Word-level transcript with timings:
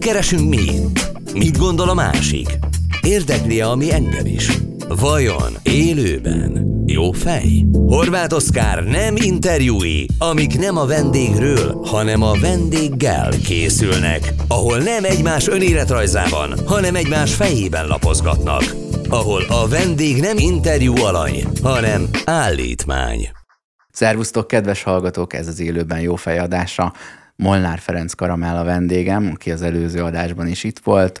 keresünk 0.00 0.48
mi? 0.48 0.70
Mit 1.34 1.58
gondol 1.58 1.88
a 1.88 1.94
másik? 1.94 2.58
Érdekli, 3.02 3.60
ami 3.60 3.92
engem 3.92 4.26
is? 4.26 4.50
Vajon 4.88 5.52
élőben 5.62 6.82
jó 6.86 7.12
fej? 7.12 7.66
Horváth 7.72 8.34
Oszkár 8.34 8.84
nem 8.84 9.16
interjúi, 9.16 10.06
amik 10.18 10.58
nem 10.58 10.76
a 10.76 10.86
vendégről, 10.86 11.80
hanem 11.84 12.22
a 12.22 12.32
vendéggel 12.40 13.30
készülnek, 13.44 14.34
ahol 14.48 14.78
nem 14.78 15.04
egymás 15.04 15.48
önéletrajzában, 15.48 16.54
hanem 16.66 16.94
egymás 16.94 17.34
fejében 17.34 17.86
lapozgatnak, 17.86 18.62
ahol 19.08 19.42
a 19.48 19.68
vendég 19.68 20.20
nem 20.20 20.38
interjú 20.38 20.96
alany, 20.96 21.44
hanem 21.62 22.08
állítmány. 22.24 23.28
Szervusztok, 23.92 24.46
kedves 24.46 24.82
hallgatók, 24.82 25.34
ez 25.34 25.46
az 25.46 25.60
élőben 25.60 26.00
jó 26.00 26.16
fejadása. 26.16 26.92
Molnár 27.42 27.78
Ferenc 27.78 28.12
Karamell 28.12 28.56
a 28.56 28.64
vendégem, 28.64 29.30
aki 29.34 29.50
az 29.50 29.62
előző 29.62 30.02
adásban 30.02 30.46
is 30.46 30.64
itt 30.64 30.78
volt. 30.78 31.20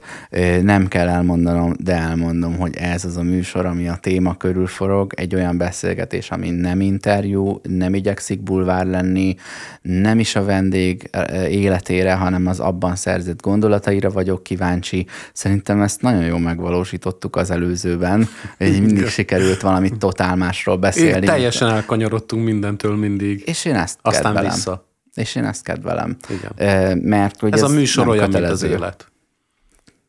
Nem 0.62 0.88
kell 0.88 1.08
elmondanom, 1.08 1.74
de 1.78 1.94
elmondom, 1.94 2.56
hogy 2.56 2.76
ez 2.76 3.04
az 3.04 3.16
a 3.16 3.22
műsor, 3.22 3.66
ami 3.66 3.88
a 3.88 3.98
téma 4.00 4.36
körül 4.36 4.66
forog, 4.66 5.12
egy 5.16 5.34
olyan 5.34 5.58
beszélgetés, 5.58 6.30
ami 6.30 6.50
nem 6.50 6.80
interjú, 6.80 7.60
nem 7.62 7.94
igyekszik 7.94 8.42
bulvár 8.42 8.86
lenni, 8.86 9.34
nem 9.82 10.18
is 10.18 10.36
a 10.36 10.44
vendég 10.44 11.10
életére, 11.48 12.14
hanem 12.14 12.46
az 12.46 12.60
abban 12.60 12.96
szerzett 12.96 13.42
gondolataira 13.42 14.10
vagyok 14.10 14.42
kíváncsi. 14.42 15.06
Szerintem 15.32 15.82
ezt 15.82 16.02
nagyon 16.02 16.24
jól 16.24 16.40
megvalósítottuk 16.40 17.36
az 17.36 17.50
előzőben, 17.50 18.28
hogy 18.58 18.80
mindig 18.80 19.06
sikerült 19.06 19.60
valamit 19.60 19.98
totál 19.98 20.36
másról 20.36 20.76
beszélni. 20.76 21.14
Én 21.14 21.32
teljesen 21.32 21.68
elkanyarodtunk 21.68 22.44
mindentől 22.44 22.96
mindig. 22.96 23.42
És 23.46 23.64
én 23.64 23.74
ezt 23.74 23.98
Aztán 24.02 24.44
vissza. 24.44 24.88
És 25.14 25.34
én 25.34 25.44
ezt 25.44 25.62
kedvelem. 25.62 26.16
Igen. 26.28 26.98
Mert 26.98 27.40
hogy 27.40 27.52
Ez, 27.52 27.62
ez 27.62 27.70
a 27.70 27.74
műsor 27.74 28.08
olyan, 28.08 28.24
kötelező. 28.24 28.68
mint 28.68 28.74
az 28.74 28.80
élet. 28.80 29.08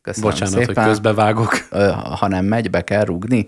Köszönöm 0.02 0.30
Bocsánat, 0.30 0.54
szépen. 0.54 0.74
hogy 0.84 0.92
közbevágok. 0.92 1.54
Ha 2.18 2.28
nem 2.28 2.44
megy, 2.44 2.70
be 2.70 2.84
kell 2.84 3.04
rúgni. 3.04 3.46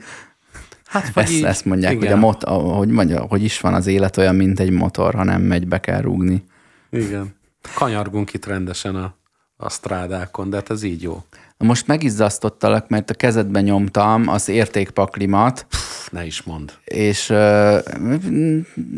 Hát, 0.84 1.16
Ezt, 1.16 1.42
ezt 1.44 1.64
mondják, 1.64 1.92
igen. 1.92 2.04
hogy, 2.04 2.12
a 2.12 2.20
mot, 2.20 2.42
hogy 2.76 2.88
mondja, 2.88 3.20
hogy 3.20 3.42
is 3.42 3.60
van 3.60 3.74
az 3.74 3.86
élet 3.86 4.16
olyan, 4.16 4.34
mint 4.34 4.60
egy 4.60 4.70
motor, 4.70 5.14
ha 5.14 5.24
nem 5.24 5.42
megy, 5.42 5.68
be 5.68 5.80
kell 5.80 6.00
rúgni. 6.00 6.44
Igen. 6.90 7.34
Kanyargunk 7.74 8.32
itt 8.32 8.46
rendesen 8.46 8.96
a, 8.96 9.14
a 9.56 9.70
strádákon, 9.70 10.50
de 10.50 10.56
hát 10.56 10.70
ez 10.70 10.82
így 10.82 11.02
jó. 11.02 11.24
Most 11.58 11.86
megizzasztottalak, 11.86 12.88
mert 12.88 13.10
a 13.10 13.14
kezedbe 13.14 13.60
nyomtam 13.60 14.28
az 14.28 14.48
értékpaklimat, 14.48 15.66
ne 16.10 16.24
is 16.26 16.42
mond. 16.42 16.72
és 16.84 17.30
uh, 17.30 17.36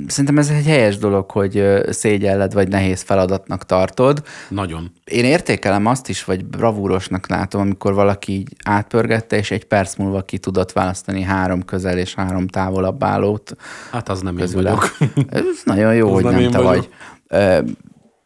szerintem 0.06 0.38
ez 0.38 0.48
egy 0.48 0.66
helyes 0.66 0.98
dolog, 0.98 1.30
hogy 1.30 1.56
ö, 1.56 1.88
szégyelled 1.92 2.52
vagy 2.52 2.68
nehéz 2.68 3.02
feladatnak 3.02 3.64
tartod. 3.66 4.22
Nagyon. 4.48 4.92
Én 5.04 5.24
értékelem 5.24 5.86
azt 5.86 6.08
is, 6.08 6.24
vagy 6.24 6.44
bravúrosnak 6.44 7.28
látom, 7.28 7.60
amikor 7.60 7.94
valaki 7.94 8.32
így 8.32 8.52
átpörgette, 8.64 9.36
és 9.36 9.50
egy 9.50 9.64
perc 9.64 9.96
múlva 9.96 10.22
ki 10.22 10.38
tudott 10.38 10.72
választani 10.72 11.22
három 11.22 11.64
közel 11.64 11.98
és 11.98 12.14
három 12.14 12.46
távolabb 12.46 13.04
állót 13.04 13.56
Hát 13.90 14.08
az 14.08 14.20
nem 14.20 14.32
én 14.34 14.40
közül. 14.40 14.62
vagyok. 14.62 14.96
Ez 15.30 15.44
nagyon 15.64 15.94
jó, 15.94 16.06
Az 16.14 16.14
hogy 16.14 16.24
nem 16.24 16.32
nem 16.32 16.42
én 16.42 16.50
te 16.50 16.60
vagyok. 16.60 16.88
vagy. 17.28 17.76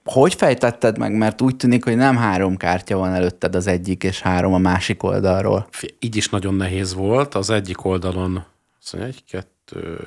Hogy 0.05 0.34
fejtetted 0.34 0.98
meg? 0.98 1.12
Mert 1.12 1.41
úgy 1.41 1.56
tűnik, 1.56 1.84
hogy 1.84 1.97
nem 1.97 2.17
három 2.17 2.56
kártya 2.56 2.97
van 2.97 3.12
előtted 3.12 3.55
az 3.55 3.67
egyik, 3.67 4.05
és 4.05 4.20
három 4.20 4.53
a 4.53 4.59
másik 4.59 5.03
oldalról. 5.03 5.69
Így 5.98 6.17
is 6.17 6.29
nagyon 6.29 6.55
nehéz 6.55 6.95
volt. 6.95 7.34
Az 7.34 7.51
egyik 7.51 7.84
oldalon 7.84 8.45
mondja, 8.93 9.09
egy, 9.09 9.25
kettő, 9.25 9.98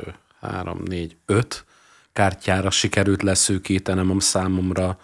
három, 0.42 0.82
négy, 0.86 1.16
öt 1.26 1.66
kártyára 2.14 2.70
sikerült 2.70 3.24
leszűkítenem 3.24 4.12
a 4.12 4.20
számomra 4.20 4.98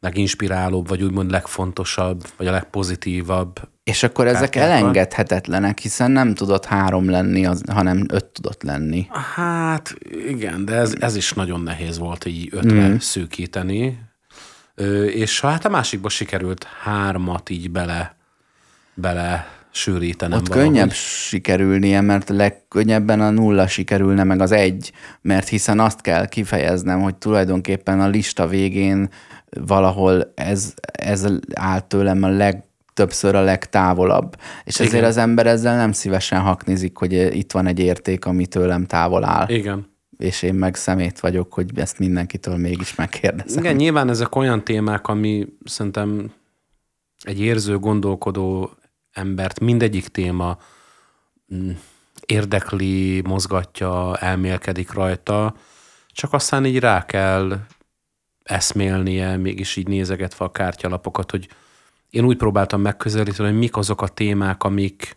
leginspirálóbb, 0.00 0.88
vagy 0.88 1.02
úgymond 1.02 1.30
legfontosabb, 1.30 2.26
vagy 2.36 2.46
a 2.46 2.50
legpozitívabb. 2.50 3.68
És 3.84 4.02
akkor 4.02 4.26
ezek 4.26 4.50
Kártyákkal? 4.50 4.78
elengedhetetlenek, 4.78 5.78
hiszen 5.78 6.10
nem 6.10 6.34
tudott 6.34 6.64
három 6.64 7.10
lenni, 7.10 7.46
az, 7.46 7.62
hanem 7.70 8.04
öt 8.08 8.24
tudott 8.24 8.62
lenni. 8.62 9.06
Hát 9.34 9.94
igen, 10.28 10.64
de 10.64 10.74
ez, 10.74 10.94
ez 11.00 11.16
is 11.16 11.32
nagyon 11.32 11.60
nehéz 11.60 11.98
volt 11.98 12.24
így 12.24 12.48
ötre 12.50 12.88
mm. 12.88 12.96
szűkíteni. 12.96 13.98
Ö, 14.74 15.04
és 15.04 15.40
hát 15.40 15.64
a 15.64 15.68
másikba 15.68 16.08
sikerült 16.08 16.66
hármat 16.82 17.50
így 17.50 17.70
bele, 17.70 18.16
bele 18.94 19.48
sűrítenem. 19.70 20.38
Ott 20.38 20.48
valahogy. 20.48 20.68
könnyebb 20.68 20.92
sikerülnie, 20.92 22.00
mert 22.00 22.28
legkönnyebben 22.28 23.20
a 23.20 23.30
nulla 23.30 23.66
sikerülne, 23.66 24.24
meg 24.24 24.40
az 24.40 24.52
egy, 24.52 24.92
mert 25.22 25.48
hiszen 25.48 25.80
azt 25.80 26.00
kell 26.00 26.26
kifejeznem, 26.26 27.00
hogy 27.00 27.14
tulajdonképpen 27.14 28.00
a 28.00 28.08
lista 28.08 28.46
végén 28.46 29.08
valahol 29.66 30.32
ez, 30.34 30.74
ez 30.92 31.26
áll 31.54 31.80
tőlem 31.80 32.22
a 32.22 32.28
legtöbbször 32.28 33.34
a 33.34 33.40
legtávolabb. 33.40 34.36
És 34.64 34.74
ezért 34.74 34.92
Igen. 34.92 35.04
az 35.04 35.16
ember 35.16 35.46
ezzel 35.46 35.76
nem 35.76 35.92
szívesen 35.92 36.40
haknizik, 36.40 36.96
hogy 36.96 37.12
itt 37.12 37.52
van 37.52 37.66
egy 37.66 37.78
érték, 37.78 38.24
ami 38.24 38.46
tőlem 38.46 38.86
távol 38.86 39.24
áll. 39.24 39.48
Igen. 39.48 39.94
És 40.18 40.42
én 40.42 40.54
meg 40.54 40.74
szemét 40.74 41.20
vagyok, 41.20 41.52
hogy 41.52 41.78
ezt 41.78 41.98
mindenkitől 41.98 42.56
mégis 42.56 42.94
megkérdezem. 42.94 43.64
Igen, 43.64 43.76
nyilván 43.76 44.08
ezek 44.08 44.36
olyan 44.36 44.64
témák, 44.64 45.08
ami 45.08 45.46
szerintem 45.64 46.32
egy 47.22 47.40
érző, 47.40 47.78
gondolkodó 47.78 48.70
embert 49.12 49.60
mindegyik 49.60 50.08
téma 50.08 50.58
mm, 51.54 51.70
érdekli, 52.26 53.22
mozgatja, 53.24 54.16
elmélkedik 54.16 54.92
rajta, 54.92 55.54
csak 56.08 56.32
aztán 56.32 56.64
így 56.64 56.78
rá 56.78 57.06
kell 57.06 57.58
eszmélnie, 58.46 59.36
mégis 59.36 59.76
így 59.76 59.88
nézegetve 59.88 60.44
a 60.44 60.50
kártyalapokat, 60.50 61.30
hogy 61.30 61.48
én 62.10 62.24
úgy 62.24 62.36
próbáltam 62.36 62.80
megközelíteni, 62.80 63.48
hogy 63.48 63.58
mik 63.58 63.76
azok 63.76 64.02
a 64.02 64.08
témák, 64.08 64.62
amik 64.64 65.16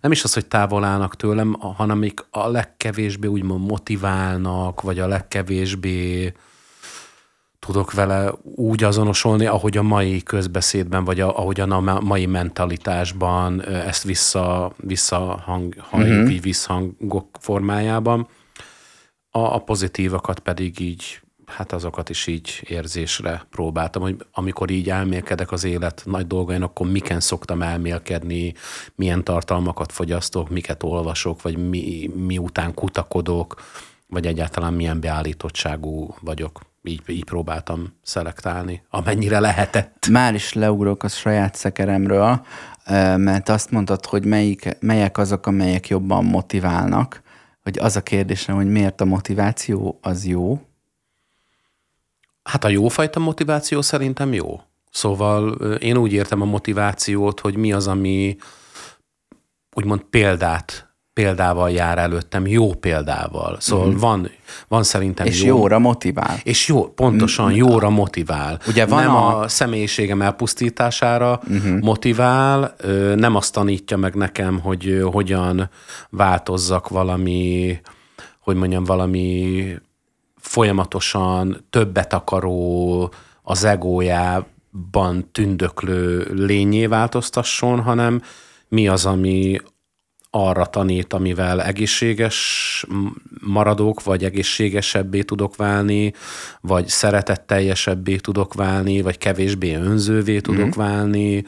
nem 0.00 0.12
is 0.12 0.24
az, 0.24 0.34
hogy 0.34 0.46
távol 0.46 0.84
állnak 0.84 1.16
tőlem, 1.16 1.52
hanem 1.52 1.96
amik 1.96 2.24
a 2.30 2.48
legkevésbé 2.48 3.26
úgymond 3.26 3.66
motiválnak, 3.66 4.80
vagy 4.80 4.98
a 4.98 5.06
legkevésbé 5.06 6.32
tudok 7.58 7.92
vele 7.92 8.32
úgy 8.42 8.84
azonosulni, 8.84 9.46
ahogy 9.46 9.76
a 9.76 9.82
mai 9.82 10.22
közbeszédben, 10.22 11.04
vagy 11.04 11.20
a, 11.20 11.38
ahogy 11.38 11.60
a 11.60 11.80
ma- 11.80 12.00
mai 12.00 12.26
mentalitásban 12.26 13.64
ezt 13.64 14.02
vissza, 14.02 14.72
visszahang, 14.76 15.74
halljuk, 15.78 16.16
uh-huh. 16.16 16.32
így 16.32 16.42
visszhangok 16.42 17.28
formájában. 17.40 18.28
A, 19.30 19.38
a 19.38 19.58
pozitívakat 19.58 20.38
pedig 20.38 20.80
így, 20.80 21.20
hát 21.50 21.72
azokat 21.72 22.08
is 22.08 22.26
így 22.26 22.62
érzésre 22.68 23.46
próbáltam, 23.50 24.02
hogy 24.02 24.16
amikor 24.32 24.70
így 24.70 24.90
elmélkedek 24.90 25.52
az 25.52 25.64
élet 25.64 26.02
nagy 26.04 26.26
dolgain, 26.26 26.62
akkor 26.62 26.90
miken 26.90 27.20
szoktam 27.20 27.62
elmélkedni, 27.62 28.54
milyen 28.94 29.24
tartalmakat 29.24 29.92
fogyasztok, 29.92 30.50
miket 30.50 30.82
olvasok, 30.82 31.42
vagy 31.42 31.68
mi, 31.68 32.10
mi 32.14 32.38
után 32.38 32.74
kutakodok, 32.74 33.62
vagy 34.06 34.26
egyáltalán 34.26 34.72
milyen 34.74 35.00
beállítottságú 35.00 36.14
vagyok. 36.20 36.60
Így, 36.82 37.02
így 37.06 37.24
próbáltam 37.24 37.92
szelektálni, 38.02 38.82
amennyire 38.90 39.40
lehetett. 39.40 40.06
Már 40.10 40.34
is 40.34 40.52
leugrok 40.52 41.02
a 41.02 41.08
saját 41.08 41.54
szekeremről, 41.54 42.46
mert 43.16 43.48
azt 43.48 43.70
mondtad, 43.70 44.06
hogy 44.06 44.24
melyik, 44.24 44.76
melyek 44.80 45.18
azok, 45.18 45.46
amelyek 45.46 45.88
jobban 45.88 46.24
motiválnak, 46.24 47.22
hogy 47.62 47.78
az 47.78 47.96
a 47.96 48.02
kérdésem, 48.02 48.54
hogy 48.56 48.70
miért 48.70 49.00
a 49.00 49.04
motiváció 49.04 49.98
az 50.02 50.26
jó, 50.26 50.60
Hát 52.50 52.64
a 52.64 52.68
jófajta 52.68 53.20
motiváció 53.20 53.82
szerintem 53.82 54.32
jó. 54.32 54.60
Szóval 54.90 55.52
én 55.78 55.96
úgy 55.96 56.12
értem 56.12 56.42
a 56.42 56.44
motivációt, 56.44 57.40
hogy 57.40 57.56
mi 57.56 57.72
az, 57.72 57.86
ami 57.86 58.36
úgymond 59.76 60.00
példát, 60.00 60.94
példával 61.12 61.70
jár 61.70 61.98
előttem, 61.98 62.46
jó 62.46 62.74
példával. 62.74 63.56
Szóval 63.60 63.86
mm. 63.86 63.96
van, 63.96 64.30
van 64.68 64.82
szerintem 64.82 65.26
és 65.26 65.42
jó. 65.42 65.56
jóra 65.56 65.78
motivál. 65.78 66.38
És 66.42 66.68
jó, 66.68 66.88
pontosan 66.88 67.52
jóra 67.52 67.90
motivál. 67.90 68.60
Ugye 68.66 68.86
van 68.86 69.02
nem 69.02 69.14
a- 69.14 69.40
a... 69.40 69.48
személyiségem 69.48 70.22
elpusztítására 70.22 71.40
uh-huh. 71.48 71.80
motivál, 71.80 72.74
nem 73.14 73.36
azt 73.36 73.52
tanítja 73.52 73.96
meg 73.96 74.14
nekem, 74.14 74.60
hogy 74.60 75.02
hogyan 75.12 75.70
változzak 76.10 76.88
valami, 76.88 77.80
hogy 78.40 78.56
mondjam, 78.56 78.84
valami 78.84 79.64
folyamatosan 80.40 81.64
többet 81.70 82.12
akaró, 82.12 83.12
az 83.42 83.64
egójában 83.64 85.28
tündöklő 85.32 86.26
lényé 86.32 86.86
változtasson, 86.86 87.80
hanem 87.80 88.22
mi 88.68 88.88
az, 88.88 89.06
ami 89.06 89.60
arra 90.30 90.66
tanít, 90.66 91.12
amivel 91.12 91.62
egészséges 91.62 92.86
maradok, 93.40 94.02
vagy 94.02 94.24
egészségesebbé 94.24 95.22
tudok 95.22 95.56
válni, 95.56 96.12
vagy 96.60 96.86
szeretetteljesebbé 96.86 98.16
tudok 98.16 98.54
válni, 98.54 99.00
vagy 99.00 99.18
kevésbé 99.18 99.74
önzővé 99.74 100.40
tudok 100.40 100.66
mm. 100.66 100.80
válni. 100.80 101.44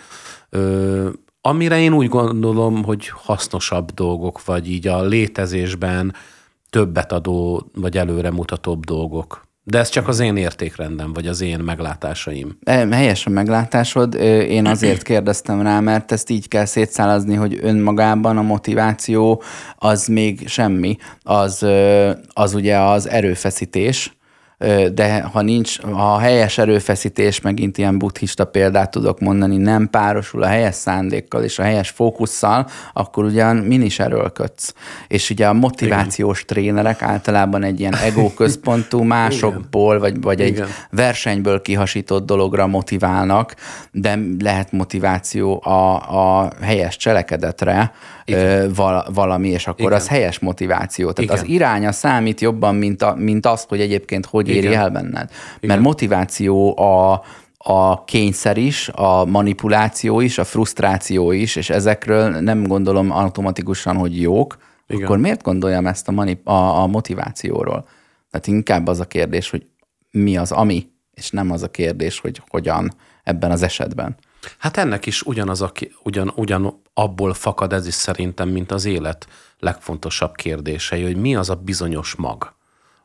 Ö, 0.50 1.08
amire 1.40 1.80
én 1.80 1.92
úgy 1.92 2.08
gondolom, 2.08 2.84
hogy 2.84 3.08
hasznosabb 3.08 3.90
dolgok, 3.90 4.44
vagy 4.44 4.70
így 4.70 4.86
a 4.86 5.02
létezésben 5.02 6.14
többet 6.72 7.12
adó, 7.12 7.70
vagy 7.74 7.96
előremutatóbb 7.96 8.84
dolgok. 8.84 9.50
De 9.64 9.78
ez 9.78 9.88
csak 9.88 10.08
az 10.08 10.20
én 10.20 10.36
értékrendem, 10.36 11.12
vagy 11.12 11.26
az 11.26 11.40
én 11.40 11.58
meglátásaim. 11.58 12.58
E, 12.64 12.86
Helyes 12.90 13.26
a 13.26 13.30
meglátásod. 13.30 14.14
Én 14.48 14.66
azért 14.66 15.02
kérdeztem 15.02 15.62
rá, 15.62 15.80
mert 15.80 16.12
ezt 16.12 16.30
így 16.30 16.48
kell 16.48 16.64
szétszálazni, 16.64 17.34
hogy 17.34 17.58
önmagában 17.62 18.38
a 18.38 18.42
motiváció 18.42 19.42
az 19.76 20.06
még 20.06 20.48
semmi. 20.48 20.96
Az, 21.22 21.66
az 22.32 22.54
ugye 22.54 22.78
az 22.78 23.08
erőfeszítés, 23.08 24.16
de 24.94 25.22
ha 25.22 25.42
nincs, 25.42 25.80
ha 25.80 26.14
a 26.14 26.18
helyes 26.18 26.58
erőfeszítés, 26.58 27.40
megint 27.40 27.78
ilyen 27.78 27.98
buddhista 27.98 28.44
példát 28.44 28.90
tudok 28.90 29.20
mondani, 29.20 29.56
nem 29.56 29.90
párosul 29.90 30.42
a 30.42 30.46
helyes 30.46 30.74
szándékkal 30.74 31.42
és 31.42 31.58
a 31.58 31.62
helyes 31.62 31.90
fókusszal, 31.90 32.66
akkor 32.92 33.24
ugyan 33.24 33.56
min 33.56 33.82
is 33.82 33.98
erőlködsz. 33.98 34.74
És 35.08 35.30
ugye 35.30 35.46
a 35.46 35.52
motivációs 35.52 36.44
trénerek 36.44 37.02
általában 37.02 37.62
egy 37.62 37.80
ilyen 37.80 37.96
egóközpontú 37.96 39.02
másokból, 39.16 39.98
vagy, 39.98 40.20
vagy 40.20 40.40
egy 40.40 40.48
Igen. 40.48 40.68
versenyből 40.90 41.62
kihasított 41.62 42.26
dologra 42.26 42.66
motiválnak, 42.66 43.54
de 43.92 44.18
lehet 44.38 44.72
motiváció 44.72 45.62
a, 45.64 45.94
a 46.42 46.52
helyes 46.60 46.96
cselekedetre 46.96 47.92
ö, 48.26 48.66
val, 48.74 49.06
valami, 49.14 49.48
és 49.48 49.66
akkor 49.66 49.84
Igen. 49.84 49.92
az 49.92 50.08
helyes 50.08 50.38
motiváció. 50.38 51.12
Tehát 51.12 51.30
Igen. 51.30 51.44
az 51.44 51.50
iránya 51.50 51.92
számít 51.92 52.40
jobban, 52.40 52.74
mint, 52.74 53.02
a, 53.02 53.14
mint 53.14 53.46
az, 53.46 53.64
hogy 53.68 53.80
egyébként 53.80 54.26
hogy 54.26 54.48
éri 54.48 54.66
Igen. 54.66 54.80
el 54.80 54.90
benned. 54.90 55.30
Mert 55.60 55.80
motiváció 55.80 56.78
a, 56.78 57.22
a 57.58 58.04
kényszer 58.04 58.56
is, 58.56 58.88
a 58.88 59.24
manipuláció 59.24 60.20
is, 60.20 60.38
a 60.38 60.44
frusztráció 60.44 61.32
is, 61.32 61.56
és 61.56 61.70
ezekről 61.70 62.30
nem 62.30 62.62
gondolom 62.62 63.10
automatikusan, 63.10 63.96
hogy 63.96 64.20
jók, 64.20 64.56
Igen. 64.86 65.04
akkor 65.04 65.18
miért 65.18 65.42
gondoljam 65.42 65.86
ezt 65.86 66.08
a, 66.08 66.12
manip- 66.12 66.46
a, 66.46 66.82
a 66.82 66.86
motivációról? 66.86 67.86
Tehát 68.30 68.46
inkább 68.46 68.86
az 68.86 69.00
a 69.00 69.04
kérdés, 69.04 69.50
hogy 69.50 69.66
mi 70.10 70.36
az 70.36 70.52
ami, 70.52 70.90
és 71.14 71.30
nem 71.30 71.50
az 71.50 71.62
a 71.62 71.70
kérdés, 71.70 72.18
hogy 72.18 72.42
hogyan 72.48 72.92
ebben 73.24 73.50
az 73.50 73.62
esetben. 73.62 74.16
Hát 74.58 74.76
ennek 74.76 75.06
is 75.06 75.22
ugyanaz, 75.22 75.62
a, 75.62 75.72
ugyan, 76.02 76.32
ugyan 76.34 76.82
abból 76.94 77.34
fakad 77.34 77.72
ez 77.72 77.86
is 77.86 77.94
szerintem, 77.94 78.48
mint 78.48 78.72
az 78.72 78.84
élet 78.84 79.26
legfontosabb 79.58 80.34
kérdései, 80.34 81.02
hogy 81.02 81.16
mi 81.16 81.36
az 81.36 81.50
a 81.50 81.54
bizonyos 81.54 82.14
mag, 82.14 82.54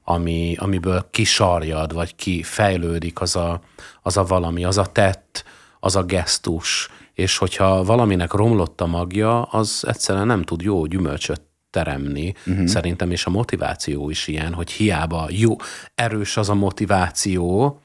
ami, 0.03 0.55
amiből 0.59 1.07
kisarjad, 1.11 1.93
vagy 1.93 2.15
ki 2.15 2.43
fejlődik 2.43 3.21
az 3.21 3.35
a, 3.35 3.61
az 4.01 4.17
a 4.17 4.23
valami, 4.23 4.63
az 4.65 4.77
a 4.77 4.85
tett, 4.85 5.43
az 5.79 5.95
a 5.95 6.03
gesztus, 6.03 6.89
és 7.13 7.37
hogyha 7.37 7.83
valaminek 7.83 8.33
romlott 8.33 8.81
a 8.81 8.85
magja, 8.85 9.41
az 9.41 9.83
egyszerűen 9.87 10.27
nem 10.27 10.43
tud 10.43 10.61
jó 10.61 10.85
gyümölcsöt 10.85 11.41
teremni. 11.69 12.33
Uh-huh. 12.45 12.65
Szerintem, 12.65 13.11
és 13.11 13.25
a 13.25 13.29
motiváció 13.29 14.09
is 14.09 14.27
ilyen, 14.27 14.53
hogy 14.53 14.71
hiába 14.71 15.27
jó, 15.29 15.55
erős 15.95 16.37
az 16.37 16.49
a 16.49 16.53
motiváció, 16.53 17.79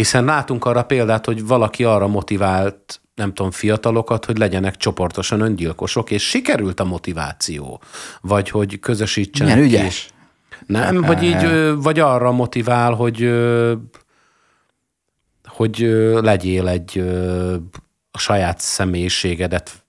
hiszen 0.00 0.24
látunk 0.24 0.64
arra 0.64 0.82
példát, 0.82 1.26
hogy 1.26 1.46
valaki 1.46 1.84
arra 1.84 2.06
motivált, 2.06 3.00
nem 3.14 3.34
tudom, 3.34 3.50
fiatalokat, 3.50 4.24
hogy 4.24 4.38
legyenek 4.38 4.76
csoportosan 4.76 5.40
öngyilkosok, 5.40 6.10
és 6.10 6.28
sikerült 6.28 6.80
a 6.80 6.84
motiváció. 6.84 7.80
Vagy 8.20 8.50
hogy 8.50 8.78
közösítsenek 8.78 9.54
Milyen 9.54 9.68
ki. 9.68 9.76
ügyes. 9.76 10.10
Nem, 10.66 11.04
hogy 11.04 11.22
így, 11.22 11.74
vagy 11.74 11.98
arra 11.98 12.32
motivál, 12.32 12.92
hogy 12.92 13.30
hogy 15.44 15.78
legyél 16.20 16.68
egy 16.68 16.98
a 18.10 18.18
saját 18.18 18.60
személyiségedet 18.60 19.84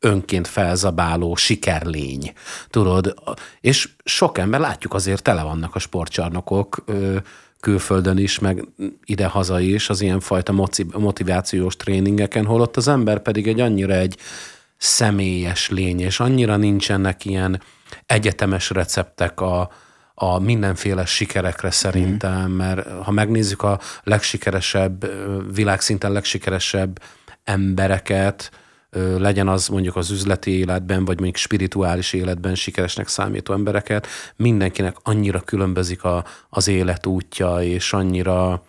önként 0.00 0.46
felzabáló 0.46 1.34
sikerlény, 1.34 2.32
tudod? 2.70 3.14
És 3.60 3.88
sok 4.04 4.38
ember, 4.38 4.60
látjuk 4.60 4.94
azért 4.94 5.22
tele 5.22 5.42
vannak 5.42 5.74
a 5.74 5.78
sportcsarnokok 5.78 6.82
ö, 6.86 7.16
külföldön 7.62 8.18
is, 8.18 8.38
meg 8.38 8.64
ide-haza 9.04 9.60
is 9.60 9.88
az 9.88 10.00
ilyenfajta 10.00 10.68
motivációs 10.98 11.76
tréningeken, 11.76 12.44
holott 12.44 12.76
az 12.76 12.88
ember 12.88 13.18
pedig 13.18 13.48
egy 13.48 13.60
annyira 13.60 13.94
egy 13.94 14.16
személyes 14.76 15.68
lény, 15.68 16.00
és 16.00 16.20
annyira 16.20 16.56
nincsenek 16.56 17.24
ilyen 17.24 17.62
egyetemes 18.06 18.70
receptek 18.70 19.40
a, 19.40 19.70
a 20.14 20.38
mindenféle 20.38 21.04
sikerekre 21.04 21.70
szerintem, 21.70 22.50
mert 22.50 22.88
ha 23.02 23.10
megnézzük 23.10 23.62
a 23.62 23.80
legsikeresebb, 24.02 25.10
világszinten 25.54 26.12
legsikeresebb 26.12 27.02
embereket, 27.44 28.50
legyen 29.18 29.48
az 29.48 29.68
mondjuk 29.68 29.96
az 29.96 30.10
üzleti 30.10 30.50
életben, 30.50 31.04
vagy 31.04 31.14
mondjuk 31.14 31.36
spirituális 31.36 32.12
életben 32.12 32.54
sikeresnek 32.54 33.08
számító 33.08 33.52
embereket, 33.52 34.06
mindenkinek 34.36 34.96
annyira 35.02 35.40
különbözik 35.40 36.04
a, 36.04 36.24
az 36.48 36.68
életútja, 36.68 37.62
és 37.62 37.92
annyira, 37.92 38.62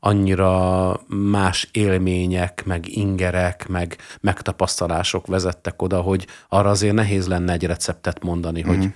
annyira 0.00 1.00
más 1.06 1.68
élmények, 1.72 2.62
meg 2.66 2.96
ingerek, 2.96 3.68
meg 3.68 3.96
megtapasztalások 4.20 5.26
vezettek 5.26 5.82
oda, 5.82 6.00
hogy 6.00 6.26
arra 6.48 6.70
azért 6.70 6.94
nehéz 6.94 7.26
lenne 7.26 7.52
egy 7.52 7.64
receptet 7.64 8.22
mondani, 8.22 8.62
hogy 8.62 8.88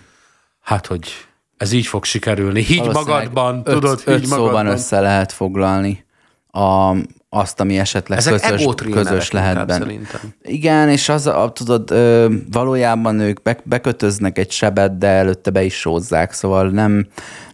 hát, 0.61 0.87
hogy 0.87 1.09
ez 1.57 1.73
így 1.73 1.87
fog 1.87 2.05
sikerülni. 2.05 2.63
Higgy 2.63 2.79
Valószínűleg 2.79 3.33
magadban, 3.33 3.57
öt, 3.57 3.65
tudod, 3.65 4.03
öt 4.05 4.17
higgy 4.17 4.27
szóban 4.27 4.47
magadban. 4.47 4.73
össze 4.73 5.01
lehet 5.01 5.33
foglalni 5.33 6.05
a, 6.51 6.97
azt, 7.35 7.61
ami 7.61 7.79
esetleg 7.79 8.19
Ezek 8.19 8.41
közös, 8.41 8.75
közös 8.91 9.31
lehet 9.31 9.67
benne. 9.67 9.79
szerintem. 9.79 10.21
Igen, 10.43 10.89
és 10.89 11.09
az, 11.09 11.27
a, 11.27 11.53
tudod, 11.55 11.91
ö, 11.91 12.35
valójában 12.51 13.21
ők 13.21 13.43
be, 13.43 13.61
bekötöznek 13.65 14.39
egy 14.39 14.51
sebet, 14.51 14.99
de 14.99 15.07
előtte 15.07 15.51
be 15.51 15.63
is 15.63 15.75
sózzák, 15.75 16.33
szóval 16.33 16.69
nem, 16.71 17.07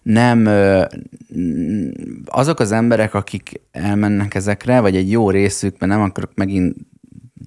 nem 0.02 0.46
ö, 0.46 0.84
azok 2.26 2.60
az 2.60 2.72
emberek, 2.72 3.14
akik 3.14 3.60
elmennek 3.70 4.34
ezekre, 4.34 4.80
vagy 4.80 4.96
egy 4.96 5.10
jó 5.10 5.30
részük, 5.30 5.78
mert 5.78 5.92
nem 5.92 6.02
akarok 6.02 6.31
megint 6.34 6.76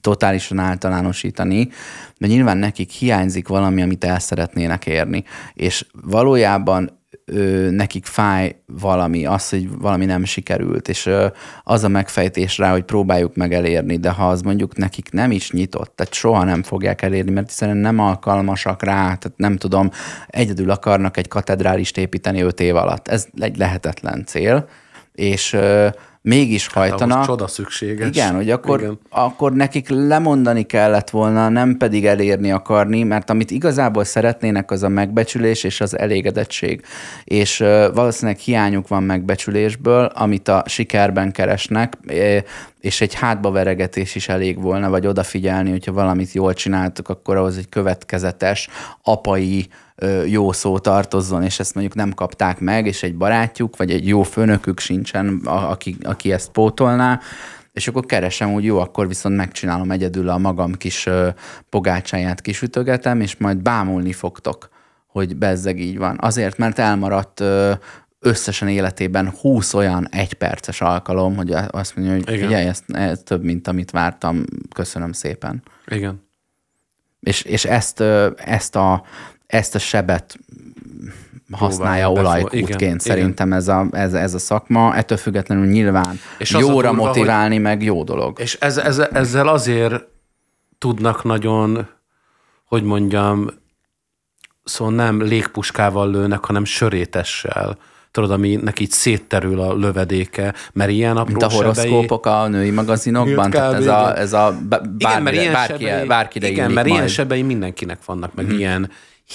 totálisan 0.01 0.59
általánosítani, 0.59 1.69
de 2.17 2.27
nyilván 2.27 2.57
nekik 2.57 2.89
hiányzik 2.89 3.47
valami, 3.47 3.81
amit 3.81 4.03
el 4.03 4.19
szeretnének 4.19 4.85
érni. 4.85 5.23
És 5.53 5.85
valójában 6.03 7.00
ö, 7.31 7.69
nekik 7.69 8.05
fáj 8.05 8.55
valami, 8.65 9.25
az, 9.25 9.49
hogy 9.49 9.77
valami 9.77 10.05
nem 10.05 10.23
sikerült, 10.23 10.87
és 10.89 11.05
ö, 11.05 11.27
az 11.63 11.83
a 11.83 11.87
megfejtés 11.87 12.57
rá, 12.57 12.71
hogy 12.71 12.83
próbáljuk 12.83 13.35
meg 13.35 13.53
elérni, 13.53 13.97
de 13.97 14.09
ha 14.09 14.29
az 14.29 14.41
mondjuk 14.41 14.77
nekik 14.77 15.11
nem 15.11 15.31
is 15.31 15.51
nyitott, 15.51 15.95
tehát 15.95 16.13
soha 16.13 16.43
nem 16.43 16.63
fogják 16.63 17.01
elérni, 17.01 17.31
mert 17.31 17.47
hiszen 17.47 17.77
nem 17.77 17.99
alkalmasak 17.99 18.83
rá, 18.83 18.99
tehát 19.01 19.33
nem 19.35 19.57
tudom, 19.57 19.89
egyedül 20.27 20.69
akarnak 20.69 21.17
egy 21.17 21.27
katedrálist 21.27 21.97
építeni 21.97 22.41
öt 22.41 22.59
év 22.59 22.75
alatt. 22.75 23.07
Ez 23.07 23.27
egy 23.39 23.57
lehetetlen 23.57 24.25
cél, 24.25 24.67
és 25.13 25.53
ö, 25.53 25.87
mégis 26.21 26.67
hajtanak. 26.67 27.15
Ahhoz 27.15 27.27
csoda 27.27 27.47
szükséges. 27.47 28.07
Igen, 28.07 28.35
hogy 28.35 28.49
akkor, 28.49 28.79
Igen. 28.79 28.99
akkor 29.09 29.53
nekik 29.53 29.89
lemondani 29.89 30.63
kellett 30.63 31.09
volna, 31.09 31.49
nem 31.49 31.77
pedig 31.77 32.05
elérni 32.05 32.51
akarni, 32.51 33.03
mert 33.03 33.29
amit 33.29 33.51
igazából 33.51 34.03
szeretnének, 34.03 34.71
az 34.71 34.83
a 34.83 34.89
megbecsülés 34.89 35.63
és 35.63 35.81
az 35.81 35.97
elégedettség. 35.97 36.81
És 37.23 37.57
valószínűleg 37.93 38.39
hiányuk 38.39 38.87
van 38.87 39.03
megbecsülésből, 39.03 40.05
amit 40.05 40.47
a 40.47 40.63
sikerben 40.65 41.31
keresnek, 41.31 41.97
és 42.81 43.01
egy 43.01 43.13
hátbaveregetés 43.13 44.15
is 44.15 44.29
elég 44.29 44.61
volna, 44.61 44.89
vagy 44.89 45.07
odafigyelni, 45.07 45.69
hogyha 45.69 45.91
valamit 45.91 46.31
jól 46.31 46.53
csináltuk, 46.53 47.09
akkor 47.09 47.35
ahhoz 47.35 47.57
egy 47.57 47.69
következetes, 47.69 48.69
apai 49.03 49.67
jó 50.25 50.51
szó 50.51 50.79
tartozzon, 50.79 51.43
és 51.43 51.59
ezt 51.59 51.73
mondjuk 51.73 51.95
nem 51.95 52.13
kapták 52.13 52.59
meg, 52.59 52.85
és 52.85 53.03
egy 53.03 53.15
barátjuk, 53.15 53.77
vagy 53.77 53.91
egy 53.91 54.07
jó 54.07 54.23
főnökük 54.23 54.79
sincsen, 54.79 55.41
aki, 55.45 55.97
aki 56.03 56.31
ezt 56.31 56.51
pótolná, 56.51 57.19
és 57.73 57.87
akkor 57.87 58.05
keresem, 58.05 58.53
hogy 58.53 58.63
jó, 58.63 58.79
akkor 58.79 59.07
viszont 59.07 59.35
megcsinálom 59.35 59.91
egyedül 59.91 60.29
a 60.29 60.37
magam 60.37 60.73
kis 60.73 61.09
pogácsáját 61.69 62.41
kisütögetem, 62.41 63.21
és 63.21 63.37
majd 63.37 63.57
bámulni 63.57 64.13
fogtok, 64.13 64.69
hogy 65.07 65.35
bezzeg 65.35 65.79
így 65.79 65.97
van. 65.97 66.17
Azért, 66.21 66.57
mert 66.57 66.79
elmaradt 66.79 67.43
összesen 68.23 68.67
életében 68.67 69.29
20 69.29 69.73
olyan 69.73 70.07
egyperces 70.11 70.81
alkalom, 70.81 71.35
hogy 71.35 71.51
azt 71.67 71.95
mondja, 71.95 72.13
hogy 72.13 72.33
Igen. 72.33 72.47
figyelj, 72.47 72.65
ez, 72.67 72.83
ez 72.87 73.19
több, 73.23 73.43
mint 73.43 73.67
amit 73.67 73.91
vártam, 73.91 74.43
köszönöm 74.75 75.11
szépen. 75.11 75.63
Igen. 75.87 76.27
És, 77.19 77.41
és 77.41 77.65
ezt, 77.65 78.01
ezt, 78.35 78.75
a, 78.75 79.03
ezt 79.47 79.75
a 79.75 79.79
sebet 79.79 80.39
használja 81.51 82.05
Próbálja 82.05 82.29
olajkútként 82.29 82.79
igen, 82.79 82.99
szerintem 82.99 83.53
ez 83.53 83.67
a, 83.67 83.87
ez, 83.91 84.13
ez 84.13 84.33
a 84.33 84.39
szakma. 84.39 84.95
Ettől 84.95 85.17
függetlenül 85.17 85.65
nyilván 85.65 86.19
És 86.37 86.51
jóra 86.51 86.89
durva, 86.89 87.05
motiválni, 87.05 87.57
meg 87.57 87.83
jó 87.83 88.03
dolog. 88.03 88.39
És 88.39 88.55
ez, 88.55 88.77
ez, 88.77 88.97
ezzel 88.99 89.47
azért 89.47 90.03
tudnak 90.77 91.23
nagyon, 91.23 91.87
hogy 92.65 92.83
mondjam, 92.83 93.49
szóval 94.63 94.93
nem 94.93 95.21
légpuskával 95.21 96.11
lőnek, 96.11 96.45
hanem 96.45 96.65
sörétessel. 96.65 97.77
Tudod, 98.11 98.31
aminek 98.31 98.79
így 98.79 98.89
szétterül 98.89 99.59
a 99.59 99.73
lövedéke, 99.73 100.53
mert 100.73 100.89
ilyen 100.89 101.17
apró 101.17 101.31
Mint 101.31 101.43
a 101.43 101.49
horoszkópok 101.49 102.25
a 102.25 102.47
női 102.47 102.69
magazinokban, 102.69 103.47
Igen, 103.47 103.51
tehát 103.51 103.73
kb. 103.73 103.79
ez 103.79 103.87
a, 103.87 104.17
ez 104.17 104.33
a 104.33 104.57
bá- 104.69 104.81
igen, 104.97 105.21
mert 105.21 105.23
bármire, 105.23 105.41
ilyen 105.41 105.53
bárki, 105.53 105.83
sebei, 105.83 106.07
bárkire 106.07 106.47
igen, 106.49 106.71
mert 106.71 106.87
majd. 106.87 106.99
ilyen 106.99 107.07
sebei 107.07 107.41
mindenkinek 107.41 108.05
vannak, 108.05 108.33
meg 108.33 108.45
mm. 108.45 108.57
ilyen 108.57 108.89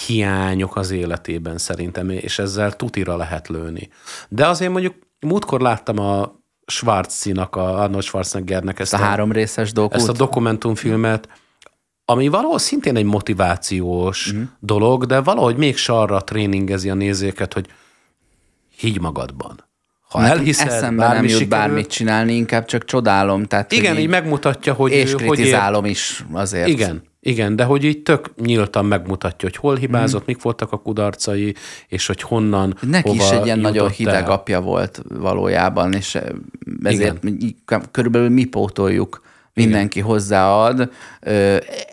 hiányok 0.06 0.76
az 0.76 0.90
életében 0.90 1.58
szerintem, 1.58 2.10
és 2.10 2.38
ezzel 2.38 2.72
tutira 2.72 3.16
lehet 3.16 3.48
lőni. 3.48 3.88
De 4.28 4.46
azért 4.46 4.72
mondjuk 4.72 4.94
múltkor 5.20 5.60
láttam 5.60 5.98
a 5.98 6.44
Schwarzinak, 6.66 7.56
a 7.56 7.80
Arnold 7.82 8.02
Schwarzeneggernek 8.02 8.78
ezt 8.78 8.94
a, 8.94 8.96
a 8.96 9.00
három 9.00 9.32
részes 9.32 9.72
dokut. 9.72 9.94
Ezt 9.94 10.08
a 10.08 10.12
dokumentumfilmet, 10.12 11.28
ami 12.04 12.28
valahol 12.28 12.58
szintén 12.58 12.96
egy 12.96 13.04
motivációs 13.04 14.30
uh-huh. 14.30 14.48
dolog, 14.60 15.04
de 15.04 15.20
valahogy 15.20 15.56
még 15.56 15.76
arra 15.86 16.20
tréningezi 16.20 16.90
a 16.90 16.94
nézőket, 16.94 17.52
hogy 17.52 17.66
higgy 18.76 19.00
magadban. 19.00 19.64
Ha 20.08 20.18
hát 20.18 20.30
elhiszed, 20.30 20.66
eszembe 20.66 21.02
bármi 21.02 21.14
nem 21.14 21.24
jut 21.24 21.38
sikerül, 21.38 21.48
bármit 21.48 21.86
csinálni, 21.86 22.32
inkább 22.34 22.64
csak 22.64 22.84
csodálom. 22.84 23.44
Tehát, 23.44 23.72
igen, 23.72 23.94
így, 23.94 24.00
így 24.00 24.08
megmutatja, 24.08 24.72
hogy... 24.72 24.92
És 24.92 25.12
hogy 25.12 25.22
kritizálom 25.22 25.84
ér... 25.84 25.90
is 25.90 26.24
azért. 26.32 26.68
Igen, 26.68 27.02
igen, 27.20 27.56
de 27.56 27.64
hogy 27.64 27.84
így 27.84 28.02
tök 28.02 28.30
nyíltan 28.36 28.84
megmutatja, 28.84 29.48
hogy 29.48 29.56
hol 29.56 29.76
hibázott, 29.76 30.22
mm. 30.22 30.26
mik 30.26 30.42
voltak 30.42 30.72
a 30.72 30.76
kudarcai, 30.76 31.54
és 31.88 32.06
hogy 32.06 32.22
honnan, 32.22 32.76
Neki 32.80 33.08
hova 33.08 33.24
is 33.24 33.30
egy 33.30 33.44
ilyen 33.44 33.58
nagyon 33.58 33.90
hideg 33.90 34.24
el. 34.24 34.30
apja 34.30 34.60
volt 34.60 35.02
valójában, 35.08 35.92
és 35.92 36.18
ezért 36.82 37.24
Igen. 37.24 37.82
körülbelül 37.90 38.28
mi 38.28 38.44
pótoljuk 38.44 39.20
mindenki 39.56 39.98
Igen. 39.98 40.10
hozzáad 40.10 40.90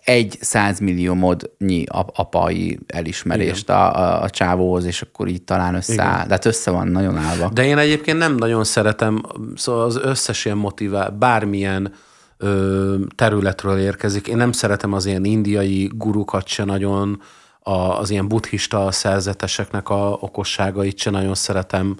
egy 0.03 0.37
százmilliómodnyi 0.41 1.83
apai 2.13 2.79
elismerést 2.87 3.69
a, 3.69 3.95
a, 3.95 4.21
a 4.21 4.29
csávóhoz, 4.29 4.85
és 4.85 5.01
akkor 5.01 5.27
így 5.27 5.41
talán 5.41 5.75
összeáll. 5.75 6.25
De 6.25 6.33
hát 6.33 6.45
össze 6.45 6.71
van 6.71 6.87
nagyon 6.87 7.17
állva. 7.17 7.49
De 7.53 7.65
én 7.65 7.77
egyébként 7.77 8.17
nem 8.17 8.35
nagyon 8.35 8.63
szeretem, 8.63 9.21
szóval 9.55 9.83
az 9.83 9.99
összes 10.03 10.45
ilyen 10.45 10.57
motivál, 10.57 11.09
bármilyen 11.09 11.93
ö, 12.37 12.95
területről 13.15 13.77
érkezik. 13.77 14.27
Én 14.27 14.37
nem 14.37 14.51
szeretem 14.51 14.93
az 14.93 15.05
ilyen 15.05 15.25
indiai 15.25 15.91
gurukat 15.95 16.47
se 16.47 16.63
nagyon, 16.63 17.21
a, 17.59 17.71
az 17.71 18.09
ilyen 18.09 18.27
buddhista 18.27 18.91
szerzeteseknek 18.91 19.89
a 19.89 20.17
okosságait 20.19 20.97
se 20.97 21.09
nagyon 21.09 21.35
szeretem 21.35 21.95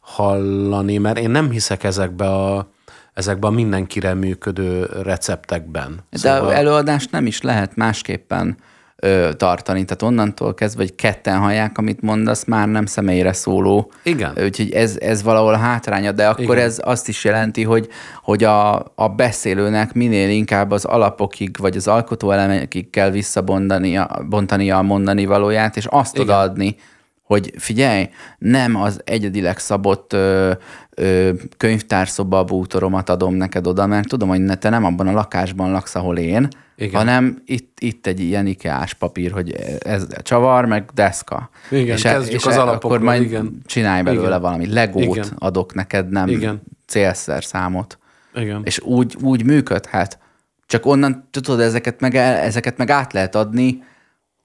hallani, 0.00 0.98
mert 0.98 1.18
én 1.18 1.30
nem 1.30 1.50
hiszek 1.50 1.84
ezekbe 1.84 2.26
a 2.26 2.74
ezekben 3.16 3.50
a 3.50 3.54
mindenkire 3.54 4.14
működő 4.14 4.88
receptekben. 5.02 5.98
De 6.10 6.18
szóval... 6.18 6.52
előadást 6.52 7.10
nem 7.10 7.26
is 7.26 7.40
lehet 7.40 7.76
másképpen 7.76 8.56
ö, 8.96 9.30
tartani. 9.36 9.84
Tehát 9.84 10.02
onnantól 10.02 10.54
kezdve, 10.54 10.82
hogy 10.82 10.94
ketten 10.94 11.38
hallják, 11.38 11.78
amit 11.78 12.00
mondasz, 12.00 12.44
már 12.44 12.68
nem 12.68 12.86
személyre 12.86 13.32
szóló. 13.32 13.92
Igen. 14.02 14.32
Úgyhogy 14.42 14.70
ez, 14.70 14.96
ez 15.00 15.22
valahol 15.22 15.54
hátránya, 15.54 16.12
de 16.12 16.28
akkor 16.28 16.56
Igen. 16.56 16.58
ez 16.66 16.80
azt 16.84 17.08
is 17.08 17.24
jelenti, 17.24 17.64
hogy, 17.64 17.88
hogy 18.22 18.44
a, 18.44 18.76
a 18.94 19.08
beszélőnek 19.16 19.92
minél 19.92 20.30
inkább 20.30 20.70
az 20.70 20.84
alapokig, 20.84 21.56
vagy 21.58 21.76
az 21.76 21.88
alkotóelemekig 21.88 22.90
kell 22.90 23.10
visszabontania 23.10 24.24
bontania 24.28 24.78
a 24.78 24.82
mondani 24.82 25.24
valóját, 25.24 25.76
és 25.76 25.86
azt 25.86 26.14
Igen. 26.14 26.26
odaadni, 26.26 26.76
hogy 27.22 27.52
figyelj, 27.58 28.08
nem 28.38 28.76
az 28.76 29.00
egyedileg 29.04 29.58
szabott 29.58 30.12
ö, 30.12 30.52
ö, 30.98 31.32
könyvtárszoba 31.56 32.44
bútoromat 32.44 33.08
adom 33.08 33.34
neked 33.34 33.66
oda, 33.66 33.86
mert 33.86 34.08
tudom, 34.08 34.28
hogy 34.28 34.58
te 34.58 34.68
nem 34.68 34.84
abban 34.84 35.08
a 35.08 35.12
lakásban 35.12 35.70
laksz, 35.70 35.94
ahol 35.94 36.18
én, 36.18 36.48
Igen. 36.76 36.94
hanem 37.00 37.42
itt, 37.44 37.76
itt 37.80 38.06
egy 38.06 38.20
ilyen 38.20 38.46
ikeás 38.46 38.94
papír, 38.94 39.32
hogy 39.32 39.52
ez 39.78 40.06
csavar, 40.22 40.64
meg 40.64 40.90
deszka. 40.94 41.50
Igen, 41.70 41.96
és, 41.96 42.04
e- 42.04 42.12
kezdjük 42.12 42.40
és 42.40 42.46
az 42.46 42.56
e- 42.56 42.60
alapokról. 42.60 42.92
Akkor 42.92 43.04
majd 43.04 43.22
igen. 43.22 43.60
csinálj 43.66 44.02
belőle 44.02 44.26
igen. 44.26 44.40
valami 44.40 44.72
legót 44.72 45.16
igen. 45.16 45.28
adok 45.38 45.74
neked, 45.74 46.08
nem 46.08 46.28
igen. 46.28 46.62
célszer 46.86 47.44
számot. 47.44 47.98
Igen. 48.34 48.62
És 48.64 48.80
úgy, 48.80 49.16
úgy 49.20 49.44
működhet. 49.44 50.18
Csak 50.66 50.86
onnan 50.86 51.28
tudod, 51.30 51.60
ezeket 51.60 52.00
meg, 52.00 52.14
ezeket 52.14 52.76
meg 52.76 52.90
át 52.90 53.12
lehet 53.12 53.34
adni 53.34 53.82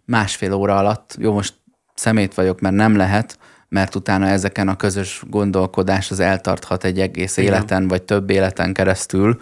másfél 0.06 0.54
óra 0.54 0.78
alatt. 0.78 1.16
Jó, 1.20 1.34
most 1.34 1.54
szemét 1.94 2.34
vagyok, 2.34 2.60
mert 2.60 2.76
nem 2.76 2.96
lehet, 2.96 3.38
mert 3.72 3.96
utána 3.96 4.28
ezeken 4.28 4.68
a 4.68 4.76
közös 4.76 5.24
gondolkodás 5.30 6.12
az 6.12 6.20
eltarthat 6.20 6.84
egy 6.84 7.00
egész 7.00 7.38
Igen. 7.38 7.54
életen, 7.54 7.88
vagy 7.88 8.04
több 8.04 8.30
életen 8.30 8.74
keresztül, 8.74 9.42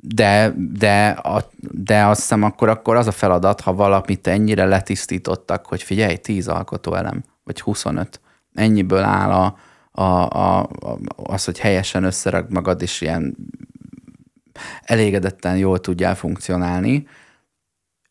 de, 0.00 0.54
de, 0.78 1.08
a, 1.08 1.50
de 1.60 2.04
azt 2.04 2.20
hiszem 2.20 2.42
akkor, 2.42 2.68
akkor 2.68 2.96
az 2.96 3.06
a 3.06 3.12
feladat, 3.12 3.60
ha 3.60 3.74
valamit 3.74 4.26
ennyire 4.26 4.64
letisztítottak, 4.64 5.66
hogy 5.66 5.82
figyelj, 5.82 6.16
10 6.16 6.48
alkotóelem, 6.48 7.24
vagy 7.44 7.60
25, 7.60 8.20
ennyiből 8.54 9.02
áll 9.02 9.30
a, 9.30 9.56
a, 10.02 10.28
a, 10.58 10.68
az, 11.16 11.44
hogy 11.44 11.58
helyesen 11.58 12.04
összerak 12.04 12.48
magad, 12.48 12.82
és 12.82 13.00
ilyen 13.00 13.36
elégedetten 14.82 15.56
jól 15.56 15.80
tudjál 15.80 16.14
funkcionálni, 16.14 17.06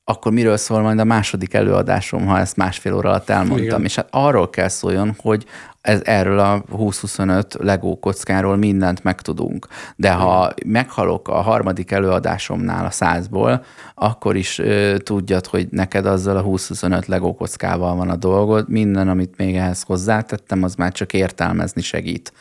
akkor 0.09 0.31
miről 0.31 0.57
szól 0.57 0.81
majd 0.81 0.99
a 0.99 1.03
második 1.03 1.53
előadásom, 1.53 2.25
ha 2.25 2.39
ezt 2.39 2.55
másfél 2.55 2.93
óra 2.93 3.09
alatt 3.09 3.29
elmondtam. 3.29 3.65
Igen. 3.65 3.83
És 3.83 3.95
hát 3.95 4.07
arról 4.11 4.49
kell 4.49 4.67
szóljon, 4.67 5.15
hogy 5.17 5.45
ez, 5.81 6.01
erről 6.03 6.39
a 6.39 6.63
20-25 6.77 7.59
legó 7.59 7.99
kockáról 7.99 8.55
mindent 8.55 9.03
megtudunk. 9.03 9.67
De 9.95 10.11
ha 10.11 10.53
meghalok 10.65 11.27
a 11.27 11.41
harmadik 11.41 11.91
előadásomnál 11.91 12.85
a 12.85 12.91
százból, 12.91 13.63
akkor 13.95 14.35
is 14.35 14.59
ö, 14.59 14.97
tudjad, 14.97 15.45
hogy 15.45 15.67
neked 15.71 16.05
azzal 16.05 16.37
a 16.37 16.43
20-25 16.43 17.07
legó 17.07 17.35
kockával 17.35 17.95
van 17.95 18.09
a 18.09 18.15
dolgod. 18.15 18.69
Minden, 18.69 19.09
amit 19.09 19.37
még 19.37 19.55
ehhez 19.55 19.81
hozzátettem, 19.81 20.63
az 20.63 20.75
már 20.75 20.91
csak 20.91 21.13
értelmezni 21.13 21.81
segít. 21.81 22.33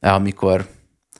De 0.00 0.10
amikor 0.10 0.66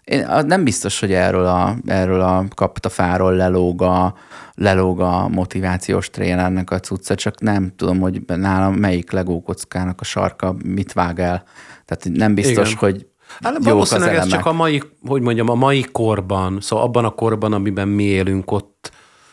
én 0.06 0.26
nem 0.46 0.64
biztos, 0.64 1.00
hogy 1.00 1.12
erről 1.12 1.46
a, 1.46 1.76
erről 1.86 2.20
a 2.20 2.44
kaptafáról 2.54 3.32
lelóg 3.32 3.82
a, 3.82 4.14
lelóg 4.54 5.00
a 5.00 5.28
motivációs 5.28 6.10
trénernek 6.10 6.70
a 6.70 6.80
cucca, 6.80 7.14
csak 7.14 7.40
nem 7.40 7.72
tudom, 7.76 7.98
hogy 8.00 8.22
nálam 8.26 8.74
melyik 8.74 9.10
legókockának 9.10 10.00
a 10.00 10.04
sarka 10.04 10.54
mit 10.64 10.92
vág 10.92 11.20
el. 11.20 11.42
Tehát 11.84 12.08
nem 12.18 12.34
biztos, 12.34 12.68
Igen. 12.68 12.78
hogy 12.78 13.06
Hát 13.40 13.64
valószínűleg 13.64 14.14
ez 14.14 14.26
csak 14.26 14.46
a 14.46 14.52
mai, 14.52 14.82
hogy 15.06 15.22
mondjam, 15.22 15.48
a 15.48 15.54
mai 15.54 15.82
korban, 15.92 16.60
szóval 16.60 16.84
abban 16.84 17.04
a 17.04 17.10
korban, 17.10 17.52
amiben 17.52 17.88
mi 17.88 18.02
élünk, 18.02 18.50
ott 18.50 18.92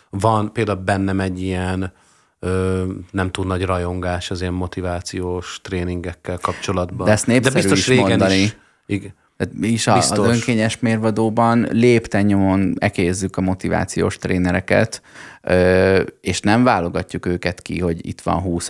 van 0.09 0.53
például 0.53 0.77
bennem 0.77 1.19
egy 1.19 1.41
ilyen 1.41 1.93
ö, 2.39 2.83
nem 3.11 3.31
túl 3.31 3.45
nagy 3.45 3.65
rajongás 3.65 4.31
az 4.31 4.41
ilyen 4.41 4.53
motivációs 4.53 5.59
tréningekkel 5.61 6.37
kapcsolatban. 6.41 7.05
De 7.05 7.11
ezt 7.11 7.27
De 7.27 7.49
biztos 7.49 7.79
is 7.79 7.87
régen 7.87 8.07
mondani. 8.07 8.35
is. 8.35 8.57
Igen. 8.85 9.13
Tehát 9.37 9.53
mi 9.57 9.67
is 9.67 9.87
a, 9.87 9.95
az 9.95 10.17
önkényes 10.17 10.79
mérvadóban 10.79 11.67
lépten 11.71 12.25
nyomon 12.25 12.75
ekézzük 12.77 13.37
a 13.37 13.41
motivációs 13.41 14.17
trénereket, 14.17 15.01
és 16.21 16.39
nem 16.39 16.63
válogatjuk 16.63 17.25
őket 17.25 17.61
ki, 17.61 17.79
hogy 17.79 18.07
itt 18.07 18.21
van 18.21 18.39
20, 18.39 18.69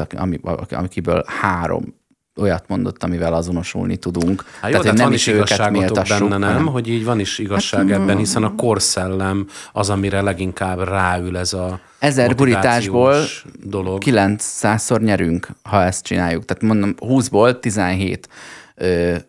amikiből 0.70 1.24
három 1.42 2.02
olyat 2.36 2.68
mondott, 2.68 3.04
amivel 3.04 3.34
azonosulni 3.34 3.98
tudunk. 3.98 4.44
Hát 4.62 4.72
jó, 4.72 4.80
Tehát, 4.80 4.98
nem 4.98 5.12
is 5.12 5.28
igazságotok 5.28 6.08
benne, 6.08 6.38
nem? 6.38 6.42
Hanem... 6.42 6.66
Hogy 6.66 6.88
így 6.88 7.06
van 7.06 7.20
is 7.20 7.40
igazság 7.40 7.90
hát, 7.90 8.00
ebben, 8.00 8.18
hiszen 8.18 8.44
a 8.44 8.56
korszellem 8.56 9.48
az, 9.72 9.90
amire 9.90 10.22
leginkább 10.22 10.84
ráül 10.84 11.38
ez 11.38 11.54
a 11.54 11.80
Ezer 12.00 12.36
gurításból 12.36 13.16
dolog. 13.64 14.02
900-szor 14.06 15.02
nyerünk, 15.02 15.48
ha 15.64 15.84
ezt 15.84 16.04
csináljuk. 16.04 16.46
Tehát 16.46 16.64
mondom, 16.64 16.96
20-ból 17.00 17.60
17 17.60 18.30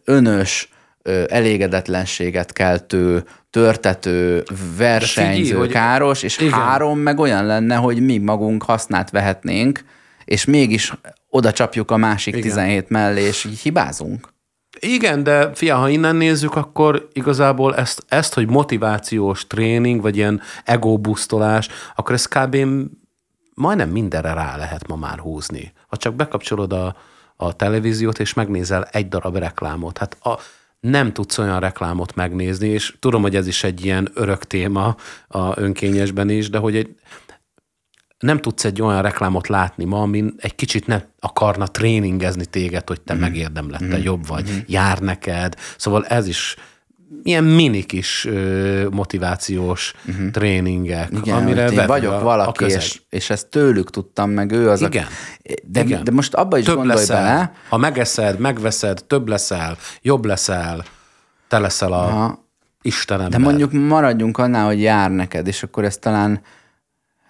önös, 0.04 0.68
elégedetlenséget 1.28 2.52
keltő, 2.52 3.24
törtető, 3.50 4.42
versenyző, 4.76 5.50
figyelj, 5.50 5.68
káros, 5.68 6.22
és 6.22 6.38
igen. 6.38 6.52
három 6.52 6.98
meg 6.98 7.18
olyan 7.18 7.46
lenne, 7.46 7.74
hogy 7.74 8.00
mi 8.00 8.18
magunk 8.18 8.62
hasznát 8.62 9.10
vehetnénk, 9.10 9.84
és 10.24 10.44
mégis 10.44 10.92
oda 11.28 11.52
csapjuk 11.52 11.90
a 11.90 11.96
másik 11.96 12.36
igen. 12.36 12.48
17 12.48 12.88
mellé, 12.88 13.22
és 13.22 13.44
így 13.44 13.60
hibázunk. 13.60 14.32
Igen, 14.80 15.22
de 15.22 15.54
fia, 15.54 15.76
ha 15.76 15.88
innen 15.88 16.16
nézzük, 16.16 16.56
akkor 16.56 17.08
igazából 17.12 17.76
ezt, 17.76 18.04
ezt 18.08 18.34
hogy 18.34 18.48
motivációs 18.48 19.46
tréning, 19.46 20.00
vagy 20.00 20.16
ilyen 20.16 20.40
ego-busztolás, 20.64 21.68
akkor 21.94 22.14
ez 22.14 22.26
kb. 22.26 22.56
majdnem 23.54 23.88
mindenre 23.88 24.32
rá 24.32 24.56
lehet 24.56 24.88
ma 24.88 24.96
már 24.96 25.18
húzni. 25.18 25.72
Ha 25.86 25.96
csak 25.96 26.14
bekapcsolod 26.14 26.72
a, 26.72 26.96
a 27.36 27.52
televíziót, 27.52 28.18
és 28.18 28.34
megnézel 28.34 28.88
egy 28.90 29.08
darab 29.08 29.36
reklámot. 29.36 29.98
Hát 29.98 30.16
a, 30.22 30.38
nem 30.84 31.12
tudsz 31.12 31.38
olyan 31.38 31.60
reklámot 31.60 32.14
megnézni, 32.14 32.68
és 32.68 32.94
tudom, 32.98 33.22
hogy 33.22 33.36
ez 33.36 33.46
is 33.46 33.64
egy 33.64 33.84
ilyen 33.84 34.08
örök 34.14 34.44
téma 34.44 34.96
a 35.28 35.60
önkényesben 35.60 36.28
is, 36.28 36.50
de 36.50 36.58
hogy 36.58 36.76
egy, 36.76 36.94
nem 38.18 38.38
tudsz 38.38 38.64
egy 38.64 38.82
olyan 38.82 39.02
reklámot 39.02 39.48
látni 39.48 39.84
ma, 39.84 40.00
amin 40.00 40.34
egy 40.36 40.54
kicsit 40.54 40.86
ne 40.86 41.00
akarna 41.20 41.66
tréningezni 41.66 42.44
téged, 42.44 42.88
hogy 42.88 43.00
te 43.00 43.14
mm. 43.14 43.18
megérdemlette, 43.18 43.98
mm. 43.98 44.02
jobb 44.02 44.26
vagy, 44.26 44.50
mm. 44.50 44.58
jár 44.66 44.98
neked. 44.98 45.56
Szóval 45.76 46.06
ez 46.06 46.26
is 46.26 46.56
ilyen 47.22 47.44
mini 47.44 47.82
kis 47.82 48.24
ö, 48.24 48.88
motivációs 48.90 49.94
uh-huh. 50.08 50.30
tréningek, 50.30 51.10
Igen, 51.10 51.36
amire 51.36 51.68
én 51.68 51.86
vagyok 51.86 52.12
a, 52.12 52.20
valaki, 52.20 52.64
a 52.64 52.66
és, 52.66 53.00
és 53.08 53.30
ezt 53.30 53.46
tőlük 53.46 53.90
tudtam, 53.90 54.30
meg 54.30 54.52
ő 54.52 54.70
az 54.70 54.80
Igen. 54.80 55.04
A... 55.04 55.08
De, 55.64 55.80
Igen. 55.80 56.04
de 56.04 56.10
most 56.10 56.34
abba 56.34 56.58
is 56.58 56.64
több 56.64 56.74
gondolj 56.74 56.98
leszel. 56.98 57.22
bele. 57.22 57.52
Ha 57.68 57.76
megeszed, 57.76 58.38
megveszed, 58.38 59.04
több 59.06 59.28
leszel, 59.28 59.76
jobb 60.02 60.24
leszel, 60.24 60.84
te 61.48 61.58
leszel 61.58 61.92
a 61.92 62.06
Aha. 62.06 62.42
Istenem. 62.82 63.30
De 63.30 63.38
mondjuk 63.38 63.72
maradjunk 63.72 64.38
annál, 64.38 64.66
hogy 64.66 64.80
jár 64.80 65.10
neked, 65.10 65.46
és 65.46 65.62
akkor 65.62 65.84
ez 65.84 65.96
talán, 65.96 66.40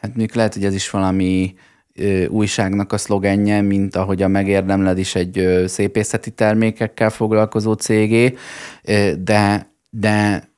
hát 0.00 0.10
mondjuk 0.10 0.34
lehet, 0.34 0.54
hogy 0.54 0.64
ez 0.64 0.74
is 0.74 0.90
valami 0.90 1.54
ö, 1.94 2.26
újságnak 2.26 2.92
a 2.92 2.98
szlogenje, 2.98 3.60
mint 3.60 3.96
ahogy 3.96 4.22
a 4.22 4.28
megérdemled 4.28 4.98
is 4.98 5.14
egy 5.14 5.38
ö, 5.38 5.66
szépészeti 5.66 6.30
termékekkel 6.30 7.10
foglalkozó 7.10 7.72
cégé, 7.72 8.36
ö, 8.84 9.12
de, 9.18 9.73
de 9.96 10.48